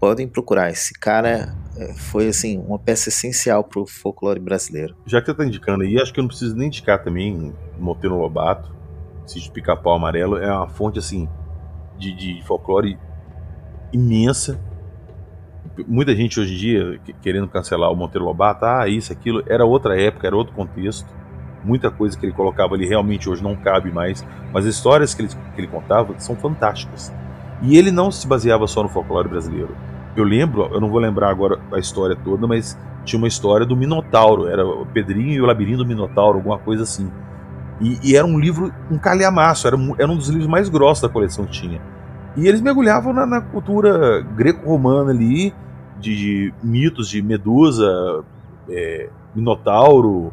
podem 0.00 0.26
procurar. 0.26 0.70
Esse 0.70 0.94
cara 0.94 1.54
é, 1.76 1.92
foi 1.92 2.28
assim 2.28 2.58
uma 2.58 2.78
peça 2.78 3.10
essencial 3.10 3.62
para 3.62 3.80
o 3.80 3.86
folclore 3.86 4.40
brasileiro. 4.40 4.96
Já 5.06 5.20
que 5.20 5.26
você 5.26 5.32
está 5.32 5.44
indicando 5.44 5.84
aí, 5.84 6.00
acho 6.00 6.12
que 6.12 6.18
eu 6.18 6.22
não 6.22 6.28
preciso 6.28 6.56
nem 6.56 6.68
indicar 6.68 7.04
também 7.04 7.52
Monteiro 7.78 8.18
Lobato, 8.18 8.74
Sítio 9.26 9.52
Pica-Pau 9.52 9.94
Amarelo, 9.94 10.38
é 10.38 10.50
uma 10.50 10.68
fonte 10.68 10.98
assim 10.98 11.28
de, 11.98 12.12
de 12.14 12.42
folclore 12.46 12.98
imensa. 13.92 14.58
Muita 15.86 16.14
gente 16.14 16.38
hoje 16.38 16.54
em 16.54 16.58
dia 16.58 17.00
querendo 17.22 17.48
cancelar 17.48 17.90
o 17.90 17.96
Monteiro 17.96 18.24
Lobato, 18.24 18.64
ah, 18.64 18.88
isso, 18.88 19.12
aquilo, 19.12 19.42
era 19.46 19.64
outra 19.64 20.00
época, 20.00 20.26
era 20.26 20.36
outro 20.36 20.54
contexto. 20.54 21.08
Muita 21.64 21.90
coisa 21.90 22.18
que 22.18 22.24
ele 22.24 22.32
colocava 22.32 22.74
ali 22.74 22.86
realmente 22.86 23.28
hoje 23.28 23.42
não 23.42 23.54
cabe 23.54 23.92
mais, 23.92 24.26
mas 24.52 24.66
as 24.66 24.74
histórias 24.74 25.14
que 25.14 25.22
ele, 25.22 25.28
que 25.28 25.60
ele 25.60 25.66
contava 25.66 26.14
são 26.18 26.34
fantásticas. 26.34 27.12
E 27.62 27.76
ele 27.76 27.90
não 27.90 28.10
se 28.10 28.26
baseava 28.26 28.66
só 28.66 28.82
no 28.82 28.88
folclore 28.88 29.28
brasileiro. 29.28 29.76
Eu 30.16 30.24
lembro, 30.24 30.68
eu 30.72 30.80
não 30.80 30.88
vou 30.88 30.98
lembrar 30.98 31.30
agora 31.30 31.60
a 31.72 31.78
história 31.78 32.16
toda, 32.16 32.46
mas 32.46 32.76
tinha 33.04 33.18
uma 33.18 33.28
história 33.28 33.66
do 33.66 33.76
Minotauro, 33.76 34.48
era 34.48 34.66
o 34.66 34.86
Pedrinho 34.86 35.32
e 35.32 35.40
o 35.40 35.46
Labirinto 35.46 35.78
do 35.78 35.86
Minotauro, 35.86 36.38
alguma 36.38 36.58
coisa 36.58 36.82
assim. 36.82 37.10
E, 37.80 37.98
e 38.02 38.16
era 38.16 38.26
um 38.26 38.38
livro, 38.38 38.72
um 38.90 38.98
calhamaço, 38.98 39.66
era, 39.66 39.76
era 39.98 40.10
um 40.10 40.16
dos 40.16 40.28
livros 40.28 40.46
mais 40.46 40.68
grossos 40.68 41.02
da 41.02 41.08
coleção 41.08 41.44
que 41.44 41.52
tinha. 41.52 41.80
E 42.36 42.46
eles 42.46 42.60
mergulhavam 42.60 43.12
na, 43.12 43.26
na 43.26 43.40
cultura 43.40 44.22
greco-romana 44.22 45.10
ali, 45.10 45.52
de, 45.98 46.16
de, 46.16 46.54
mitos 46.62 47.08
de 47.08 47.20
Medusa, 47.20 48.24
é, 48.68 49.08
Minotauro, 49.34 50.32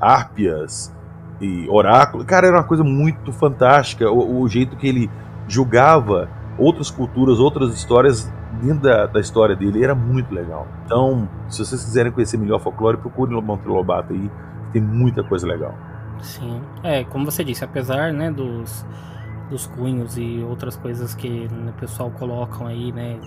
Árpias 0.00 0.92
e 1.40 1.68
Oráculo. 1.68 2.24
Cara, 2.24 2.46
era 2.46 2.56
uma 2.56 2.64
coisa 2.64 2.82
muito 2.82 3.32
fantástica. 3.32 4.10
O, 4.10 4.40
o 4.42 4.48
jeito 4.48 4.76
que 4.76 4.88
ele 4.88 5.10
julgava 5.46 6.28
outras 6.58 6.90
culturas, 6.90 7.38
outras 7.38 7.74
histórias 7.74 8.32
dentro 8.62 8.82
da, 8.82 9.06
da, 9.06 9.20
história 9.20 9.54
dele 9.54 9.82
era 9.82 9.94
muito 9.94 10.32
legal. 10.34 10.66
Então, 10.84 11.28
se 11.48 11.64
vocês 11.64 11.84
quiserem 11.84 12.12
conhecer 12.12 12.36
melhor 12.36 12.60
folclore, 12.60 12.96
procurem 12.96 13.36
o 13.36 13.42
Monteiro 13.42 13.74
Lobato 13.74 14.12
aí, 14.12 14.30
tem 14.72 14.80
muita 14.80 15.22
coisa 15.22 15.46
legal. 15.46 15.74
Sim, 16.20 16.60
é, 16.82 17.04
como 17.04 17.24
você 17.24 17.44
disse, 17.44 17.64
apesar, 17.64 18.12
né, 18.12 18.30
dos, 18.30 18.86
dos 19.50 19.66
cunhos 19.66 20.16
e 20.16 20.44
outras 20.48 20.76
coisas 20.76 21.14
que 21.14 21.48
o 21.68 21.72
pessoal 21.74 22.10
colocam 22.10 22.66
aí, 22.66 22.92
né, 22.92 23.18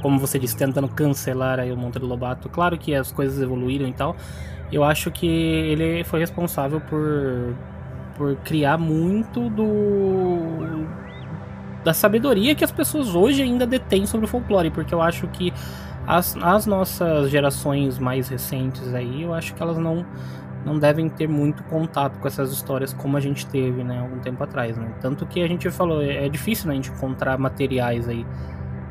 como 0.00 0.18
você 0.18 0.38
disse, 0.38 0.56
tentando 0.56 0.88
cancelar 0.88 1.60
aí 1.60 1.72
o 1.72 1.76
Monteiro 1.76 2.06
Lobato, 2.06 2.48
claro 2.48 2.76
que 2.76 2.94
as 2.94 3.12
coisas 3.12 3.40
evoluíram 3.40 3.86
e 3.88 3.92
tal, 3.92 4.16
eu 4.70 4.82
acho 4.82 5.10
que 5.10 5.26
ele 5.26 6.02
foi 6.04 6.20
responsável 6.20 6.80
por, 6.80 7.54
por 8.16 8.36
criar 8.36 8.78
muito 8.78 9.48
do 9.50 10.86
da 11.84 11.92
sabedoria 11.92 12.54
que 12.54 12.62
as 12.62 12.70
pessoas 12.70 13.14
hoje 13.14 13.42
ainda 13.42 13.66
detêm 13.66 14.06
sobre 14.06 14.26
o 14.26 14.28
folclore, 14.28 14.70
porque 14.70 14.94
eu 14.94 15.02
acho 15.02 15.26
que 15.28 15.52
as, 16.06 16.36
as 16.36 16.66
nossas 16.66 17.30
gerações 17.30 17.98
mais 17.98 18.28
recentes 18.28 18.94
aí, 18.94 19.22
eu 19.22 19.34
acho 19.34 19.54
que 19.54 19.62
elas 19.62 19.78
não 19.78 20.06
não 20.64 20.78
devem 20.78 21.08
ter 21.08 21.28
muito 21.28 21.62
contato 21.64 22.18
com 22.18 22.28
essas 22.28 22.52
histórias 22.52 22.92
como 22.92 23.16
a 23.16 23.20
gente 23.20 23.46
teve, 23.46 23.82
né, 23.82 24.00
algum 24.00 24.18
tempo 24.20 24.42
atrás, 24.42 24.76
né? 24.76 24.92
Tanto 25.00 25.26
que 25.26 25.42
a 25.42 25.48
gente 25.48 25.70
falou, 25.70 26.02
é, 26.02 26.26
é 26.26 26.28
difícil 26.28 26.66
né, 26.66 26.72
a 26.72 26.76
gente 26.76 26.90
encontrar 26.90 27.38
materiais 27.38 28.08
aí 28.08 28.24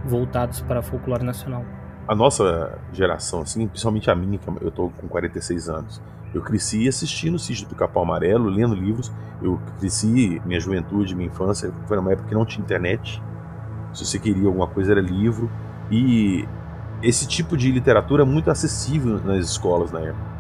voltados 0.06 0.62
para 0.62 0.82
folclore 0.82 1.24
nacional. 1.24 1.64
A 2.08 2.16
nossa 2.16 2.78
geração, 2.92 3.42
assim, 3.42 3.68
principalmente 3.68 4.10
a 4.10 4.16
minha, 4.16 4.38
que 4.38 4.48
eu 4.62 4.72
tô 4.72 4.90
com 4.90 5.08
46 5.08 5.70
anos, 5.70 6.02
eu 6.34 6.42
cresci 6.42 6.88
assistindo 6.88 7.36
o 7.36 7.40
Sítio 7.40 7.68
do 7.68 7.76
Capão 7.76 8.04
Amarelo, 8.04 8.50
lendo 8.50 8.74
livros. 8.74 9.12
Eu 9.42 9.60
cresci, 9.80 10.42
minha 10.46 10.60
juventude, 10.60 11.14
minha 11.14 11.28
infância, 11.28 11.74
foi 11.88 11.98
numa 11.98 12.12
época 12.12 12.30
que 12.30 12.34
não 12.34 12.46
tinha 12.46 12.64
internet. 12.64 13.22
Se 13.94 14.06
você 14.06 14.18
queria 14.18 14.48
alguma 14.48 14.68
coisa, 14.68 14.94
era 14.94 15.02
livro. 15.02 15.52
E 15.90 16.48
esse 17.04 17.28
tipo 17.28 17.58
de 17.58 17.70
literatura 17.70 18.24
é 18.24 18.26
muito 18.26 18.50
acessível 18.50 19.20
nas 19.24 19.46
escolas 19.46 19.92
na 19.92 20.00
época. 20.00 20.31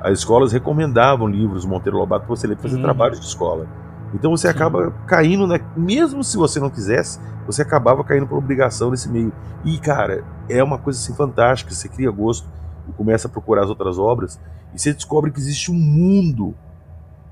As 0.00 0.18
escolas 0.18 0.52
recomendavam 0.52 1.26
livros 1.26 1.64
Monteiro 1.64 1.98
Lobato 1.98 2.26
para 2.26 2.36
você 2.36 2.46
ler, 2.46 2.54
para 2.54 2.62
fazer 2.62 2.76
uhum. 2.76 2.82
trabalho 2.82 3.14
de 3.14 3.24
escola. 3.24 3.66
Então 4.14 4.30
você 4.30 4.48
Sim. 4.48 4.54
acaba 4.54 4.90
caindo, 5.06 5.46
né? 5.46 5.60
mesmo 5.76 6.24
se 6.24 6.36
você 6.36 6.58
não 6.60 6.70
quisesse, 6.70 7.20
você 7.46 7.62
acabava 7.62 8.02
caindo 8.04 8.26
por 8.26 8.38
obrigação 8.38 8.90
nesse 8.90 9.08
meio. 9.08 9.32
E, 9.64 9.78
cara, 9.78 10.24
é 10.48 10.62
uma 10.62 10.78
coisa 10.78 10.98
assim 10.98 11.14
fantástica, 11.14 11.72
você 11.72 11.88
cria 11.88 12.10
gosto 12.10 12.46
e 12.88 12.92
começa 12.92 13.28
a 13.28 13.30
procurar 13.30 13.64
as 13.64 13.68
outras 13.68 13.98
obras 13.98 14.40
e 14.74 14.78
você 14.78 14.92
descobre 14.92 15.30
que 15.30 15.38
existe 15.38 15.70
um 15.70 15.74
mundo 15.74 16.54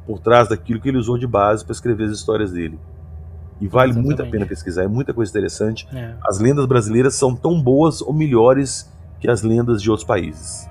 por 0.06 0.20
trás 0.20 0.48
daquilo 0.48 0.80
que 0.80 0.88
ele 0.88 0.98
usou 0.98 1.18
de 1.18 1.26
base 1.26 1.64
para 1.64 1.72
escrever 1.72 2.04
as 2.04 2.12
histórias 2.12 2.52
dele. 2.52 2.78
E 3.60 3.66
vale 3.66 3.92
Exatamente. 3.92 4.06
muito 4.06 4.22
a 4.22 4.30
pena 4.30 4.46
pesquisar, 4.46 4.84
é 4.84 4.88
muita 4.88 5.14
coisa 5.14 5.30
interessante. 5.30 5.88
É. 5.92 6.14
As 6.24 6.38
lendas 6.38 6.66
brasileiras 6.66 7.14
são 7.14 7.34
tão 7.34 7.60
boas 7.60 8.02
ou 8.02 8.12
melhores 8.12 8.90
que 9.18 9.30
as 9.30 9.42
lendas 9.42 9.82
de 9.82 9.90
outros 9.90 10.06
países. 10.06 10.68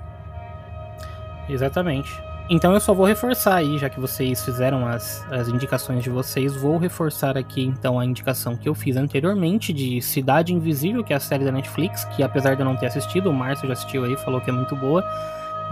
Exatamente. 1.48 2.10
Então 2.48 2.72
eu 2.72 2.78
só 2.78 2.94
vou 2.94 3.06
reforçar 3.06 3.56
aí, 3.56 3.76
já 3.76 3.90
que 3.90 3.98
vocês 3.98 4.44
fizeram 4.44 4.86
as, 4.86 5.26
as 5.32 5.48
indicações 5.48 6.04
de 6.04 6.10
vocês, 6.10 6.54
vou 6.54 6.78
reforçar 6.78 7.36
aqui 7.36 7.64
então 7.64 7.98
a 7.98 8.04
indicação 8.04 8.56
que 8.56 8.68
eu 8.68 8.74
fiz 8.74 8.96
anteriormente 8.96 9.72
de 9.72 10.00
Cidade 10.00 10.54
Invisível, 10.54 11.02
que 11.02 11.12
é 11.12 11.16
a 11.16 11.20
série 11.20 11.44
da 11.44 11.50
Netflix, 11.50 12.04
que 12.04 12.22
apesar 12.22 12.54
de 12.54 12.60
eu 12.60 12.64
não 12.64 12.76
ter 12.76 12.86
assistido, 12.86 13.30
o 13.30 13.32
Márcio 13.32 13.66
já 13.66 13.72
assistiu 13.72 14.04
aí, 14.04 14.16
falou 14.16 14.40
que 14.40 14.48
é 14.48 14.52
muito 14.52 14.76
boa. 14.76 15.04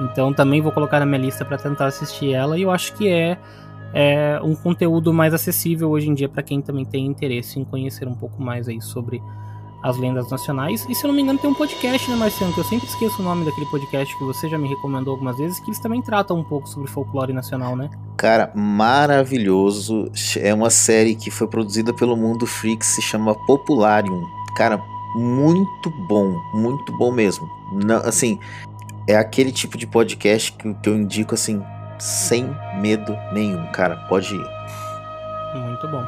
Então 0.01 0.33
também 0.33 0.61
vou 0.61 0.73
colocar 0.73 0.99
na 0.99 1.07
minha 1.07 1.21
lista 1.21 1.45
para 1.45 1.57
tentar 1.57 1.87
assistir 1.87 2.33
ela 2.33 2.59
e 2.59 2.63
eu 2.63 2.73
acho 2.73 2.93
que 2.95 3.09
é, 3.09 3.39
é 3.93 4.41
um 4.43 4.57
conteúdo 4.57 5.15
mais 5.15 5.33
acessível 5.33 5.91
hoje 5.91 6.09
em 6.09 6.15
dia 6.15 6.29
para 6.29 6.43
quem 6.43 6.61
também 6.61 6.85
tem 6.85 7.07
interesse 7.07 7.61
em 7.61 7.65
conhecer 7.65 8.09
um 8.09 8.15
pouco 8.15 8.43
mais 8.43 8.69
aí 8.69 8.83
sobre 8.83 9.23
as 9.85 9.99
lendas 9.99 10.31
nacionais. 10.31 10.87
E 10.89 10.95
se 10.95 11.05
eu 11.05 11.09
não 11.09 11.15
me 11.15 11.21
engano, 11.21 11.39
tem 11.39 11.51
um 11.51 11.55
podcast, 11.55 12.11
né, 12.11 12.17
Marciano? 12.17 12.55
Que 12.55 12.61
eu 12.61 12.65
sempre 12.65 12.89
esqueço 12.89 13.21
o 13.21 13.25
nome 13.25 13.45
daquele 13.45 13.67
podcast 13.67 14.17
que 14.17 14.25
você 14.25 14.49
já 14.49 14.57
me 14.57 14.67
recomendou 14.67 15.13
algumas 15.13 15.37
vezes, 15.37 15.61
que 15.61 15.69
eles 15.69 15.79
também 15.79 16.01
tratam 16.01 16.39
um 16.39 16.43
pouco 16.43 16.67
sobre 16.67 16.91
folclore 16.91 17.35
nacional, 17.35 17.77
né? 17.77 17.91
Cara, 18.17 18.51
maravilhoso. 18.55 20.11
É 20.41 20.55
uma 20.55 20.71
série 20.71 21.15
que 21.15 21.31
foi 21.31 21.47
produzida 21.47 21.93
pelo 21.93 22.17
Mundo 22.17 22.47
Freak, 22.47 22.85
se 22.85 23.03
chama 23.03 23.35
Popularium. 23.47 24.25
Cara, 24.57 24.83
muito 25.15 25.91
bom, 26.09 26.35
muito 26.55 26.91
bom 26.97 27.13
mesmo. 27.13 27.47
Não, 27.71 27.99
assim, 27.99 28.41
é 29.07 29.15
aquele 29.15 29.53
tipo 29.53 29.77
de 29.77 29.87
podcast 29.87 30.51
que, 30.53 30.73
que 30.73 30.89
eu 30.89 30.97
indico 30.97 31.35
assim, 31.35 31.63
sem 31.99 32.49
medo 32.81 33.15
nenhum, 33.35 33.67
cara. 33.67 33.97
Pode 34.09 34.35
ir. 34.35 34.47
Muito 35.61 35.87
bom. 35.89 36.03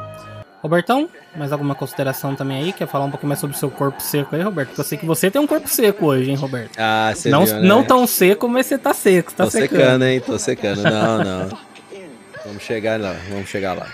Robertão, 0.61 1.07
mais 1.35 1.51
alguma 1.51 1.75
consideração 1.75 2.35
também 2.35 2.63
aí? 2.63 2.73
Quer 2.73 2.87
falar 2.87 3.05
um 3.05 3.11
pouquinho 3.11 3.29
mais 3.29 3.39
sobre 3.39 3.55
o 3.55 3.59
seu 3.59 3.69
corpo 3.69 4.01
seco 4.01 4.35
aí, 4.35 4.41
Roberto? 4.41 4.69
Porque 4.69 4.81
eu 4.81 4.85
sei 4.85 4.97
que 4.97 5.05
você 5.05 5.29
tem 5.29 5.39
um 5.39 5.47
corpo 5.47 5.67
seco 5.69 6.07
hoje, 6.07 6.31
hein, 6.31 6.35
Roberto? 6.35 6.71
Ah, 6.77 7.11
você 7.13 7.29
não, 7.29 7.45
viu, 7.45 7.55
né? 7.55 7.61
não 7.61 7.83
tão 7.83 8.07
seco, 8.07 8.47
mas 8.49 8.65
você 8.65 8.77
tá 8.77 8.93
seco, 8.93 9.33
tá 9.33 9.45
Tô 9.45 9.51
secando. 9.51 9.79
secando, 9.79 10.05
hein? 10.05 10.19
Tô 10.19 10.39
secando. 10.39 10.81
Não, 10.81 11.17
não. 11.23 11.57
vamos 12.43 12.63
chegar 12.63 12.99
lá, 12.99 13.15
vamos 13.29 13.47
chegar 13.47 13.73
lá. 13.73 13.87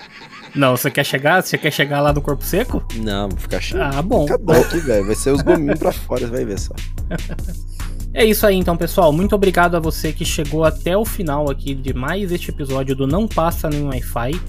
Não, 0.56 0.78
você 0.78 0.90
quer 0.90 1.04
chegar? 1.04 1.42
Você 1.42 1.58
quer 1.58 1.72
chegar 1.72 2.00
lá 2.00 2.14
no 2.14 2.22
corpo 2.22 2.44
seco? 2.46 2.84
Não, 2.96 3.28
vou 3.28 3.40
ficar 3.40 3.60
cheio. 3.60 3.82
Ah, 3.84 4.02
bom. 4.02 4.26
Fica 4.28 4.38
bom 4.38 4.54
aqui, 4.54 4.80
velho. 4.80 5.06
Vai 5.06 5.16
ser 5.16 5.32
os 5.32 5.42
gominhos 5.42 5.80
pra 5.80 5.92
fora, 5.92 6.22
você 6.22 6.28
vai 6.28 6.46
ver 6.46 6.60
só. 6.60 6.74
É 8.16 8.24
isso 8.24 8.46
aí 8.46 8.56
então, 8.56 8.78
pessoal. 8.78 9.12
Muito 9.12 9.34
obrigado 9.34 9.76
a 9.76 9.80
você 9.80 10.14
que 10.14 10.24
chegou 10.24 10.64
até 10.64 10.96
o 10.96 11.04
final 11.04 11.50
aqui 11.50 11.74
de 11.74 11.96
mais 11.96 12.32
este 12.32 12.52
episódio 12.52 12.96
do 12.96 13.08
Não 13.08 13.28
Passa 13.28 13.68
Nem 13.68 13.86
Wi-Fi. 13.86 14.40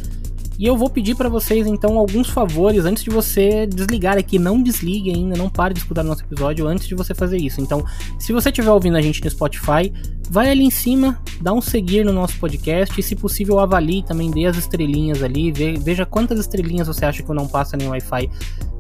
E 0.58 0.66
eu 0.66 0.76
vou 0.76 0.88
pedir 0.88 1.16
para 1.16 1.28
vocês 1.28 1.66
então 1.66 1.98
alguns 1.98 2.30
favores 2.30 2.84
antes 2.84 3.02
de 3.02 3.10
você 3.10 3.66
desligar 3.66 4.16
aqui. 4.16 4.38
Não 4.38 4.62
desligue 4.62 5.10
ainda, 5.10 5.36
não 5.36 5.48
pare 5.48 5.74
de 5.74 5.80
escutar 5.80 6.02
nosso 6.02 6.22
episódio 6.22 6.66
antes 6.66 6.86
de 6.86 6.94
você 6.94 7.14
fazer 7.14 7.38
isso. 7.38 7.60
Então, 7.60 7.84
se 8.18 8.32
você 8.32 8.50
estiver 8.50 8.70
ouvindo 8.70 8.96
a 8.96 9.02
gente 9.02 9.22
no 9.22 9.30
Spotify, 9.30 9.92
vai 10.30 10.50
ali 10.50 10.64
em 10.64 10.70
cima, 10.70 11.20
dá 11.40 11.52
um 11.52 11.60
seguir 11.60 12.04
no 12.04 12.12
nosso 12.12 12.38
podcast 12.38 12.98
e, 12.98 13.02
se 13.02 13.16
possível, 13.16 13.58
avalie 13.58 14.02
também, 14.02 14.30
dê 14.30 14.46
as 14.46 14.56
estrelinhas 14.56 15.22
ali, 15.22 15.52
veja 15.52 16.06
quantas 16.06 16.38
estrelinhas 16.38 16.86
você 16.86 17.04
acha 17.04 17.22
que 17.22 17.30
o 17.30 17.34
Não 17.34 17.48
Passa 17.48 17.76
Nem 17.76 17.88
Wi-Fi 17.88 18.30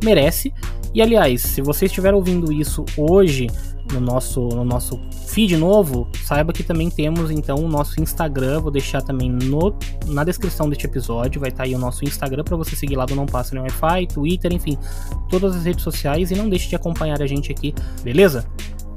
merece. 0.02 0.52
E 0.94 1.02
aliás, 1.02 1.42
se 1.42 1.60
você 1.60 1.86
estiver 1.86 2.14
ouvindo 2.14 2.52
isso 2.52 2.84
hoje 2.96 3.48
no 3.94 4.00
nosso, 4.00 4.40
no 4.40 4.64
nosso 4.64 5.00
feed 5.28 5.56
novo, 5.56 6.08
saiba 6.24 6.52
que 6.52 6.62
também 6.62 6.90
temos 6.90 7.30
então 7.30 7.56
o 7.56 7.68
nosso 7.68 8.00
Instagram. 8.00 8.60
Vou 8.60 8.70
deixar 8.70 9.00
também 9.02 9.30
no, 9.30 9.74
na 10.06 10.24
descrição 10.24 10.68
deste 10.68 10.86
episódio. 10.86 11.40
Vai 11.40 11.50
estar 11.50 11.62
tá 11.62 11.64
aí 11.64 11.74
o 11.74 11.78
nosso 11.78 12.04
Instagram 12.04 12.44
para 12.44 12.56
você 12.56 12.76
seguir 12.76 12.96
lá 12.96 13.06
do 13.06 13.14
Não 13.14 13.26
Passa 13.26 13.54
no 13.54 13.62
Wi-Fi, 13.62 14.06
Twitter, 14.08 14.52
enfim, 14.52 14.76
todas 15.30 15.56
as 15.56 15.64
redes 15.64 15.82
sociais. 15.82 16.30
E 16.30 16.34
não 16.34 16.48
deixe 16.48 16.68
de 16.68 16.76
acompanhar 16.76 17.22
a 17.22 17.26
gente 17.26 17.50
aqui, 17.50 17.74
beleza? 18.02 18.46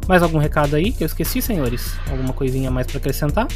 Mais 0.07 0.23
algum 0.23 0.37
recado 0.37 0.75
aí 0.75 0.91
que 0.91 1.03
eu 1.03 1.05
esqueci, 1.05 1.41
senhores? 1.41 1.93
Alguma 2.09 2.33
coisinha 2.33 2.71
mais 2.71 2.87
para 2.87 2.97
acrescentar? 2.97 3.47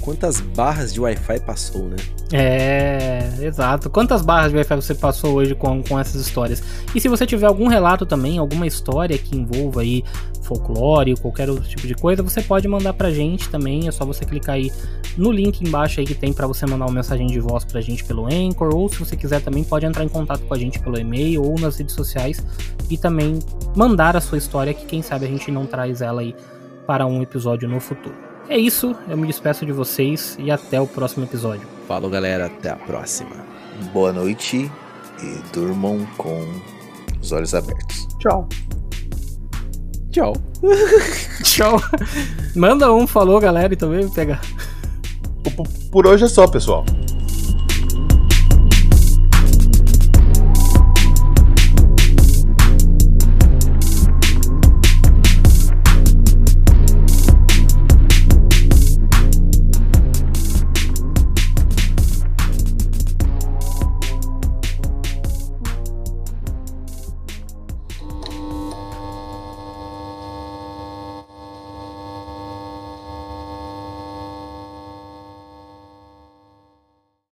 Quantas 0.00 0.40
barras 0.40 0.92
de 0.92 1.00
Wi-Fi 1.00 1.40
passou, 1.40 1.88
né? 1.88 1.96
É, 2.32 3.28
exato. 3.40 3.88
Quantas 3.88 4.22
barras 4.22 4.50
de 4.50 4.56
Wi-Fi 4.58 4.76
você 4.76 4.94
passou 4.94 5.34
hoje 5.34 5.54
com, 5.54 5.82
com 5.82 5.98
essas 5.98 6.20
histórias? 6.20 6.62
E 6.94 7.00
se 7.00 7.08
você 7.08 7.26
tiver 7.26 7.46
algum 7.46 7.66
relato 7.66 8.04
também, 8.04 8.38
alguma 8.38 8.66
história 8.66 9.16
que 9.16 9.36
envolva 9.36 9.80
aí 9.80 10.04
folclore, 10.42 11.14
qualquer 11.16 11.48
outro 11.48 11.68
tipo 11.68 11.86
de 11.86 11.94
coisa, 11.94 12.22
você 12.22 12.42
pode 12.42 12.66
mandar 12.66 12.92
pra 12.92 13.10
gente 13.10 13.48
também. 13.48 13.86
É 13.86 13.90
só 13.92 14.04
você 14.04 14.24
clicar 14.24 14.56
aí 14.56 14.70
no 15.16 15.30
link 15.30 15.60
embaixo 15.62 16.00
aí 16.00 16.06
que 16.06 16.14
tem 16.14 16.32
para 16.32 16.46
você 16.46 16.66
mandar 16.66 16.86
uma 16.86 16.94
mensagem 16.94 17.26
de 17.26 17.38
voz 17.38 17.64
pra 17.64 17.80
gente 17.80 18.04
pelo 18.04 18.26
Anchor, 18.26 18.74
ou 18.74 18.88
se 18.88 18.98
você 18.98 19.16
quiser 19.16 19.40
também 19.40 19.62
pode 19.62 19.86
entrar 19.86 20.04
em 20.04 20.08
contato 20.08 20.40
com 20.42 20.54
a 20.54 20.58
gente 20.58 20.78
pelo 20.80 20.98
e-mail 20.98 21.42
ou 21.42 21.58
nas 21.58 21.76
redes 21.78 21.94
sociais 21.94 22.44
e 22.90 22.98
também 22.98 23.38
mandar 23.76 24.16
a 24.16 24.20
sua 24.20 24.38
história 24.38 24.74
que 24.74 24.84
quem 24.86 25.02
sabe 25.02 25.26
a 25.26 25.28
gente 25.28 25.50
não 25.50 25.66
traz 25.80 26.02
ela 26.02 26.20
aí 26.20 26.34
para 26.86 27.06
um 27.06 27.22
episódio 27.22 27.68
no 27.68 27.80
futuro. 27.80 28.14
É 28.48 28.58
isso, 28.58 28.94
eu 29.08 29.16
me 29.16 29.26
despeço 29.26 29.64
de 29.64 29.72
vocês 29.72 30.36
e 30.38 30.50
até 30.50 30.80
o 30.80 30.86
próximo 30.86 31.24
episódio. 31.24 31.66
Falou, 31.86 32.10
galera, 32.10 32.46
até 32.46 32.70
a 32.70 32.76
próxima. 32.76 33.36
Boa 33.92 34.12
noite 34.12 34.70
e 35.22 35.52
durmam 35.52 36.06
com 36.18 36.46
os 37.20 37.32
olhos 37.32 37.54
abertos. 37.54 38.08
Tchau. 38.18 38.48
Tchau. 40.10 40.32
Tchau. 41.44 41.80
Manda 42.54 42.92
um, 42.92 43.06
falou, 43.06 43.40
galera, 43.40 43.72
e 43.72 43.76
também 43.76 44.08
pega. 44.10 44.40
Por 45.90 46.06
hoje 46.06 46.24
é 46.24 46.28
só, 46.28 46.46
pessoal. 46.46 46.84